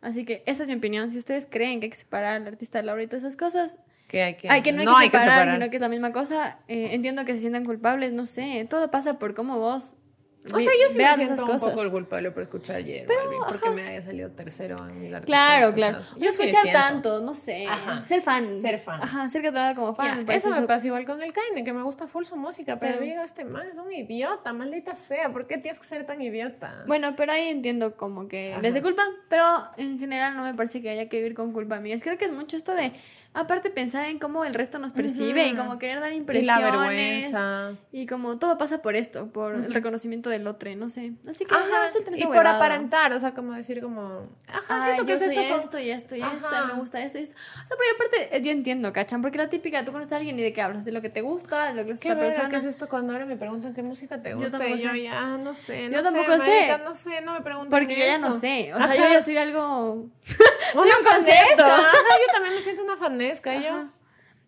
Así 0.00 0.24
que 0.24 0.42
esa 0.46 0.64
es 0.64 0.68
mi 0.68 0.74
opinión. 0.74 1.10
Si 1.10 1.18
ustedes 1.18 1.46
creen 1.48 1.80
que 1.80 1.86
hay 1.86 1.90
que 1.90 1.96
separar 1.96 2.34
al 2.34 2.46
artista 2.46 2.78
de 2.78 2.84
la 2.84 2.92
obra 2.92 3.04
y 3.04 3.06
todas 3.06 3.22
esas 3.22 3.36
cosas, 3.36 3.78
que 4.08 4.22
hay 4.22 4.34
que, 4.34 4.50
hay 4.50 4.62
que 4.62 4.72
no 4.72 4.96
hay, 4.96 5.08
que, 5.08 5.18
separar, 5.18 5.54
sino 5.54 5.70
que 5.70 5.76
es 5.76 5.82
la 5.82 5.88
misma 5.88 6.12
cosa. 6.12 6.58
Eh, 6.68 6.88
entiendo 6.92 7.24
que 7.24 7.32
se 7.34 7.38
sientan 7.38 7.64
culpables, 7.64 8.12
no 8.12 8.26
sé. 8.26 8.66
Todo 8.68 8.90
pasa 8.90 9.18
por 9.18 9.34
cómo 9.34 9.58
vos. 9.58 9.96
O 10.44 10.58
sea, 10.60 10.72
yo 10.72 10.90
sí 10.90 10.98
me 10.98 11.14
siento 11.14 11.34
esas 11.34 11.40
un 11.40 11.46
cosas. 11.46 11.72
poco 11.74 11.90
culpable 11.92 12.30
por 12.32 12.42
escuchar 12.42 12.80
J 12.82 12.92
Balvin, 13.06 13.40
porque 13.46 13.70
me 13.70 13.82
haya 13.86 14.02
salido 14.02 14.30
tercero 14.32 14.76
en 14.88 15.00
mis 15.00 15.12
artistas 15.12 15.24
Claro, 15.26 15.72
claro. 15.72 15.98
No 16.18 16.28
escuchar 16.28 16.64
tanto, 16.72 17.20
no 17.20 17.32
sé. 17.32 17.64
Ajá. 17.68 18.04
Ser 18.04 18.22
fan. 18.22 18.56
Ser 18.60 18.78
fan. 18.80 19.00
Ajá, 19.02 19.28
ser 19.28 19.42
catalogada 19.42 19.74
como 19.76 19.94
fan. 19.94 20.26
Parece 20.26 20.48
eso 20.48 20.60
me 20.60 20.66
pasa 20.66 20.86
igual 20.88 21.04
con 21.04 21.22
el 21.22 21.32
Kaine, 21.32 21.62
que 21.62 21.72
me 21.72 21.82
gusta 21.82 22.08
full 22.08 22.24
su 22.24 22.34
música, 22.36 22.78
pero, 22.80 22.94
Pero- 22.98 23.04
digo, 23.04 23.22
este 23.22 23.44
man 23.44 23.66
es 23.68 23.78
un 23.78 23.92
idiota, 23.92 24.52
maldita 24.52 24.96
sea, 24.96 25.32
¿por 25.32 25.46
qué 25.46 25.58
tienes 25.58 25.78
que 25.78 25.86
ser 25.86 26.04
tan 26.06 26.20
idiota? 26.20 26.82
Bueno, 26.88 27.14
pero 27.14 27.30
ahí 27.32 27.48
entiendo 27.48 27.96
como 27.96 28.26
que 28.26 28.52
Ajá. 28.54 28.62
les 28.62 28.74
de 28.74 28.82
culpa, 28.82 29.04
pero 29.28 29.44
en 29.76 29.98
general 30.00 30.36
no 30.36 30.42
me 30.42 30.54
parece 30.54 30.82
que 30.82 30.90
haya 30.90 31.08
que 31.08 31.18
vivir 31.18 31.34
con 31.34 31.52
culpa, 31.52 31.76
amigas. 31.76 32.02
Creo 32.02 32.18
que 32.18 32.24
es 32.24 32.32
mucho 32.32 32.56
esto 32.56 32.74
de, 32.74 32.92
aparte, 33.32 33.70
pensar 33.70 34.06
en 34.06 34.18
cómo 34.18 34.44
el 34.44 34.54
resto 34.54 34.80
nos 34.80 34.92
percibe 34.92 35.46
y 35.46 35.52
Ujú. 35.52 35.62
como 35.62 35.78
querer 35.78 36.00
dar 36.00 36.12
y 36.12 36.16
impresiones. 36.16 36.46
la 36.62 36.70
vergüenza. 36.70 37.72
Y 37.92 38.06
como 38.06 38.38
todo 38.38 38.58
pasa 38.58 38.82
por 38.82 38.96
esto, 38.96 39.28
por 39.32 39.54
el 39.54 39.72
reconocimiento 39.72 40.31
del 40.32 40.46
otro, 40.46 40.74
no 40.74 40.88
sé. 40.88 41.12
Así 41.28 41.44
que 41.44 41.54
Ajá, 41.54 41.88
suelten 41.88 42.18
y 42.18 42.24
por 42.24 42.46
aparentar, 42.46 43.12
o 43.12 43.20
sea, 43.20 43.32
como 43.34 43.52
decir 43.52 43.80
como, 43.80 44.28
ajá, 44.48 44.62
Ay, 44.68 44.82
siento 44.82 45.04
que 45.04 45.10
yo 45.12 45.16
es 45.18 45.24
soy 45.24 45.36
esto 45.36 45.56
esto 45.56 45.78
y 45.78 45.90
esto 45.90 46.16
y 46.16 46.22
esto, 46.22 46.48
Ajá. 46.48 46.64
y 46.64 46.66
me 46.72 46.80
gusta 46.80 47.00
esto 47.00 47.18
y 47.18 47.22
esto. 47.22 47.36
O 47.36 47.68
sea, 47.68 47.76
pero 47.76 47.94
aparte, 47.94 48.36
eh, 48.36 48.42
yo 48.42 48.50
entiendo, 48.50 48.92
¿cachan? 48.92 49.22
Porque 49.22 49.38
la 49.38 49.48
típica, 49.48 49.84
tú 49.84 49.92
conoces 49.92 50.12
a 50.12 50.16
alguien 50.16 50.38
y 50.38 50.42
de 50.42 50.52
qué 50.52 50.62
hablas, 50.62 50.84
de 50.84 50.92
lo 50.92 51.00
que 51.02 51.10
te 51.10 51.20
gusta, 51.20 51.66
de 51.66 51.74
lo 51.74 51.84
que 51.84 51.90
gusta 51.92 52.02
¿Qué, 52.02 52.08
a 52.10 52.12
esa 52.14 52.20
persona. 52.20 52.48
¿Qué 52.48 52.56
es 52.56 52.64
esto 52.64 52.88
cuando 52.88 53.12
ahora 53.12 53.26
me 53.26 53.36
preguntan 53.36 53.74
qué 53.74 53.82
música 53.82 54.22
te 54.22 54.30
Yo 54.30 54.36
gusta? 54.36 54.58
tampoco 54.58 54.74
y 54.74 54.78
yo 54.82 54.90
sé. 54.90 55.02
ya 55.02 55.24
no 55.38 55.54
sé, 55.54 55.88
no 55.88 55.96
Yo 55.96 56.02
tampoco 56.02 56.38
sé, 56.38 56.50
marica, 56.50 56.78
no 56.78 56.94
sé, 56.94 57.20
no 57.20 57.32
me 57.34 57.40
preguntan 57.42 57.70
Porque 57.70 57.96
yo 57.98 58.04
ya 58.04 58.18
no 58.18 58.32
sé. 58.32 58.72
O 58.74 58.78
sea, 58.78 58.86
Ajá. 58.86 58.96
yo 58.96 59.08
ya 59.08 59.22
soy 59.22 59.36
algo. 59.36 60.08
Una 60.74 60.98
un 60.98 61.04
fanesca. 61.04 61.76
Ajá, 61.76 61.92
yo 62.26 62.32
también 62.32 62.54
me 62.54 62.60
siento 62.60 62.82
una 62.82 62.96
fanesca, 62.96 63.54
yo. 63.60 63.88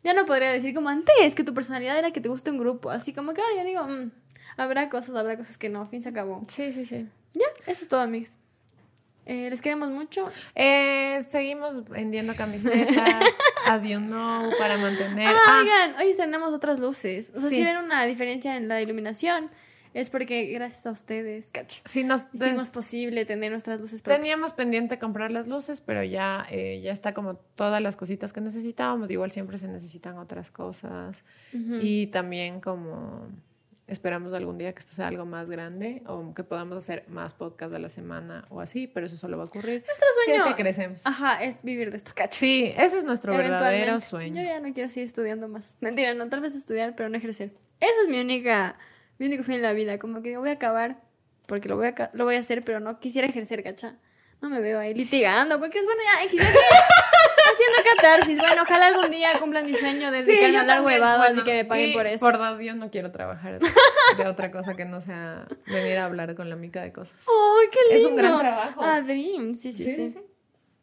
Ya 0.02 0.12
no 0.12 0.26
podría 0.26 0.50
decir 0.52 0.74
como 0.74 0.90
antes 0.90 1.34
que 1.34 1.44
tu 1.44 1.54
personalidad 1.54 1.96
era 1.98 2.10
que 2.10 2.20
te 2.20 2.28
guste 2.28 2.50
un 2.50 2.58
grupo. 2.58 2.90
Así 2.90 3.14
como 3.14 3.32
que 3.32 3.40
ahora 3.40 3.54
ya 3.56 3.64
digo, 3.64 3.82
mm, 3.84 4.10
habrá 4.56 4.88
cosas, 4.88 5.14
habrá 5.16 5.36
cosas 5.36 5.58
que 5.58 5.68
no. 5.68 5.86
Fin 5.86 6.02
se 6.02 6.08
acabó. 6.10 6.42
Sí, 6.48 6.72
sí, 6.72 6.84
sí. 6.84 7.06
Ya, 7.34 7.46
eso 7.66 7.82
es 7.82 7.88
todo, 7.88 8.00
amigos. 8.00 8.36
Eh, 9.26 9.48
les 9.48 9.62
queremos 9.62 9.88
mucho. 9.88 10.30
Eh, 10.54 11.22
seguimos 11.26 11.88
vendiendo 11.88 12.34
camisetas, 12.36 13.24
as 13.66 13.82
you 13.84 13.98
know, 13.98 14.50
para 14.58 14.76
mantener. 14.76 15.28
Ah, 15.28 15.38
Ah, 15.46 15.60
oigan, 15.62 15.94
hoy 15.96 16.14
tenemos 16.14 16.52
otras 16.52 16.78
luces. 16.78 17.32
O 17.34 17.38
sea, 17.40 17.48
Sí. 17.48 17.56
si 17.56 17.64
ven 17.64 17.78
una 17.78 18.04
diferencia 18.04 18.56
en 18.56 18.68
la 18.68 18.82
iluminación, 18.82 19.50
es 19.94 20.10
porque 20.10 20.46
gracias 20.46 20.86
a 20.86 20.90
ustedes, 20.90 21.50
cacho, 21.52 21.80
sí, 21.86 22.04
nos 22.04 22.24
hicimos 22.34 22.68
posible 22.70 23.24
tener 23.24 23.50
nuestras 23.50 23.80
luces 23.80 24.02
propias. 24.02 24.20
teníamos 24.20 24.52
pendiente 24.52 24.98
comprar 24.98 25.30
las 25.32 25.48
luces, 25.48 25.80
pero 25.80 26.02
ya, 26.04 26.44
eh, 26.50 26.80
ya 26.82 26.92
está 26.92 27.14
como 27.14 27.36
todas 27.36 27.80
las 27.80 27.96
cositas 27.96 28.32
que 28.34 28.40
necesitábamos. 28.42 29.10
Igual 29.10 29.30
siempre 29.30 29.56
se 29.56 29.68
necesitan 29.68 30.18
otras 30.18 30.50
cosas. 30.50 31.24
Ujú. 31.54 31.76
Y 31.80 32.08
también 32.08 32.60
como 32.60 33.28
esperamos 33.86 34.32
algún 34.32 34.56
día 34.58 34.72
que 34.72 34.78
esto 34.78 34.94
sea 34.94 35.08
algo 35.08 35.26
más 35.26 35.50
grande 35.50 36.02
o 36.06 36.32
que 36.34 36.42
podamos 36.44 36.78
hacer 36.78 37.04
más 37.08 37.34
podcasts 37.34 37.74
a 37.74 37.78
la 37.78 37.88
semana 37.88 38.46
o 38.48 38.60
así, 38.60 38.86
pero 38.86 39.06
eso 39.06 39.16
solo 39.16 39.36
va 39.36 39.42
a 39.44 39.46
ocurrir 39.46 39.84
Nuestro 39.86 40.06
si 40.24 40.30
es 40.30 40.36
sueño. 40.38 40.56
que 40.56 40.62
crecemos. 40.62 41.06
Ajá, 41.06 41.42
es 41.44 41.56
vivir 41.62 41.90
de 41.90 41.96
esto, 41.98 42.12
cacho. 42.14 42.38
Sí, 42.38 42.72
ese 42.76 42.98
es 42.98 43.04
nuestro 43.04 43.36
verdadero 43.36 44.00
sueño. 44.00 44.40
Yo 44.40 44.48
ya 44.48 44.60
no 44.60 44.72
quiero 44.72 44.88
seguir 44.88 45.06
estudiando 45.06 45.48
más. 45.48 45.76
Mentira, 45.80 46.14
no, 46.14 46.28
tal 46.28 46.40
vez 46.40 46.54
estudiar, 46.54 46.94
pero 46.96 47.08
no 47.08 47.16
ejercer. 47.18 47.52
Esa 47.80 48.02
es 48.02 48.08
mi 48.08 48.20
única, 48.20 48.76
mi 49.18 49.26
único 49.26 49.42
fin 49.44 49.56
en 49.56 49.62
la 49.62 49.72
vida. 49.72 49.98
Como 49.98 50.22
que 50.22 50.30
digo, 50.30 50.40
voy 50.40 50.50
a 50.50 50.54
acabar 50.54 51.02
porque 51.46 51.68
lo 51.68 51.76
voy 51.76 51.88
a, 51.88 52.10
lo 52.14 52.24
voy 52.24 52.36
a 52.36 52.40
hacer, 52.40 52.64
pero 52.64 52.80
no 52.80 53.00
quisiera 53.00 53.28
ejercer, 53.28 53.62
¿cacha? 53.62 53.96
No 54.40 54.48
me 54.48 54.60
veo 54.60 54.78
ahí 54.78 54.94
litigando, 54.94 55.58
porque 55.58 55.78
es 55.78 55.84
bueno 55.84 56.00
ya, 56.02 56.24
haciendo 57.52 57.90
catarsis. 57.96 58.38
Bueno, 58.38 58.62
ojalá 58.62 58.86
algún 58.86 59.10
día 59.10 59.28
cumplan 59.38 59.66
mi 59.66 59.74
sueño 59.74 60.10
de 60.10 60.20
Sí, 60.20 60.26
dedicarme 60.26 60.52
yo 60.52 60.58
a 60.58 60.60
hablar 60.62 60.80
huevadas 60.82 61.18
bueno, 61.18 61.40
y 61.40 61.44
que 61.44 61.52
me 61.54 61.64
paguen 61.64 61.92
por 61.92 62.06
eso. 62.06 62.24
Por 62.24 62.38
dos, 62.38 62.60
yo 62.60 62.74
no 62.74 62.90
quiero 62.90 63.10
trabajar 63.12 63.58
de 64.16 64.26
otra 64.26 64.50
cosa 64.50 64.74
que 64.74 64.84
no 64.84 65.00
sea 65.00 65.46
venir 65.66 65.98
a 65.98 66.06
hablar 66.06 66.34
con 66.34 66.48
la 66.50 66.56
mica 66.56 66.82
de 66.82 66.92
cosas. 66.92 67.26
¡Ay, 67.28 67.68
qué 67.72 67.78
lindo! 67.94 68.04
Es 68.06 68.10
un 68.10 68.16
gran 68.16 68.38
trabajo. 68.38 68.80
Ah, 68.82 69.00
Dream, 69.00 69.52
sí, 69.54 69.72
sí, 69.72 69.84
sí. 69.94 70.18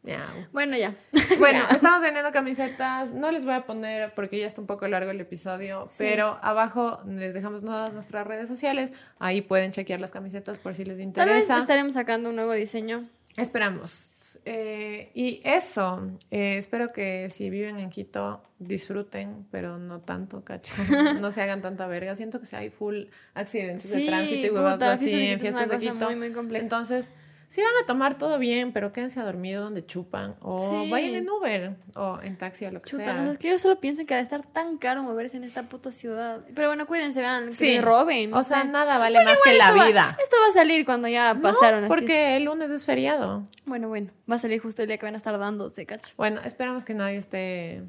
Miau. 0.04 0.20
Bueno, 0.52 0.76
ya. 0.76 0.92
Bueno, 1.38 1.60
estamos 1.70 2.02
vendiendo 2.02 2.32
camisetas. 2.32 3.12
No 3.12 3.30
les 3.30 3.44
voy 3.44 3.54
a 3.54 3.64
poner 3.66 4.12
porque 4.14 4.36
ya 4.40 4.46
está 4.48 4.60
un 4.60 4.66
poco 4.66 4.88
largo 4.88 5.12
el 5.12 5.20
episodio, 5.20 5.86
Sí. 5.88 5.98
pero 5.98 6.38
abajo 6.42 6.98
les 7.06 7.34
dejamos 7.34 7.62
todas 7.62 7.92
nuestras 7.94 8.26
redes 8.26 8.48
sociales. 8.48 8.92
Ahí 9.20 9.42
pueden 9.42 9.70
chequear 9.70 10.00
las 10.00 10.10
camisetas 10.10 10.58
por 10.58 10.74
si 10.74 10.84
les 10.84 10.98
Tal 10.98 11.06
vez 11.06 11.06
interesa. 11.44 11.56
estaremos 11.58 11.94
sacando 11.94 12.30
un 12.30 12.34
nuevo 12.36 12.50
diseño. 12.52 13.08
Esperamos. 13.36 14.11
Eh, 14.44 15.10
y 15.14 15.40
eso, 15.44 16.10
eh, 16.30 16.56
espero 16.58 16.88
que 16.88 17.28
si 17.30 17.48
viven 17.48 17.78
en 17.78 17.90
Quito 17.90 18.42
disfruten, 18.58 19.46
pero 19.50 19.78
no 19.78 20.00
tanto, 20.00 20.42
cacho. 20.44 20.72
No 21.20 21.30
se 21.30 21.42
hagan 21.42 21.60
tanta 21.62 21.86
verga. 21.86 22.14
Siento 22.14 22.40
que 22.40 22.46
si 22.46 22.56
hay 22.56 22.70
full 22.70 23.04
accidentes 23.34 23.90
de 23.92 24.00
Sí, 24.00 24.06
tránsito 24.06 24.46
y 24.46 24.50
huevadas 24.50 25.00
así 25.00 25.10
de 25.10 25.32
en 25.32 25.40
fiestas 25.40 25.68
de 25.68 25.78
Quito. 25.78 25.94
muy, 25.94 26.16
muy. 26.16 26.56
Entonces, 26.56 27.12
si 27.52 27.60
van 27.60 27.70
a 27.82 27.86
tomar 27.86 28.16
todo 28.16 28.38
bien, 28.38 28.72
pero 28.72 28.92
quédense 28.94 29.20
a 29.20 29.24
dormir 29.24 29.58
donde 29.58 29.84
chupan. 29.84 30.36
O 30.40 30.58
Sí. 30.58 30.90
vayan 30.90 31.14
en 31.16 31.28
Uber 31.28 31.76
o 31.96 32.18
en 32.22 32.38
taxi 32.38 32.64
o 32.64 32.70
lo 32.70 32.80
que 32.80 32.88
Chuta, 32.88 33.04
sea. 33.04 33.14
no, 33.20 33.30
es 33.30 33.36
que 33.36 33.50
yo 33.50 33.58
solo 33.58 33.78
pienso 33.78 34.06
que 34.06 34.14
ha 34.14 34.16
de 34.16 34.22
estar 34.22 34.46
tan 34.46 34.78
caro 34.78 35.02
moverse 35.02 35.36
en 35.36 35.44
esta 35.44 35.64
puta 35.64 35.90
ciudad. 35.92 36.40
Pero 36.54 36.68
bueno, 36.68 36.86
cuídense, 36.86 37.20
vean, 37.20 37.48
que 37.48 37.52
Sí. 37.52 37.74
se 37.74 37.82
roben. 37.82 38.32
o 38.32 38.42
sea, 38.42 38.64
nada 38.64 38.96
vale 38.96 39.18
Bueno, 39.18 39.30
más 39.32 39.38
igual 39.40 39.52
que 39.52 39.58
la 39.58 39.70
va- 39.72 39.86
vida. 39.86 40.16
esto 40.22 40.36
va 40.42 40.48
a 40.48 40.52
salir 40.52 40.86
cuando 40.86 41.08
ya 41.08 41.34
No, 41.34 41.42
pasaron 41.42 41.82
las 41.82 41.88
porque 41.88 42.06
fiestas. 42.06 42.32
el 42.38 42.44
lunes 42.44 42.70
es 42.70 42.86
feriado. 42.86 43.42
Bueno, 43.66 43.88
bueno, 43.88 44.10
va 44.30 44.36
a 44.36 44.38
salir 44.38 44.58
justo 44.60 44.80
el 44.80 44.88
día 44.88 44.96
que 44.96 45.04
van 45.04 45.14
a 45.14 45.18
estar 45.18 45.38
dándose, 45.38 45.84
cacho. 45.84 46.14
Bueno, 46.16 46.40
esperamos 46.46 46.84
que 46.86 46.94
nadie 46.94 47.18
esté 47.18 47.82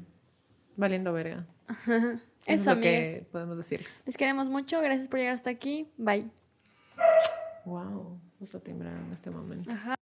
valiendo 0.76 1.12
verga. 1.14 1.46
Eso, 1.68 1.80
Eso, 2.46 2.70
es 2.72 2.76
lo 2.76 2.82
que 2.82 3.26
podemos 3.32 3.56
decirles. 3.56 4.02
Les 4.04 4.16
queremos 4.18 4.48
mucho. 4.50 4.82
Gracias 4.82 5.08
por 5.08 5.20
llegar 5.20 5.32
hasta 5.34 5.48
aquí. 5.48 5.88
Bye. 5.96 6.28
Wow, 7.64 8.20
justo 8.44 8.60
timbrando 8.60 9.06
en 9.06 9.12
este 9.12 9.30
momento. 9.30 9.70
Ajá. 9.72 9.94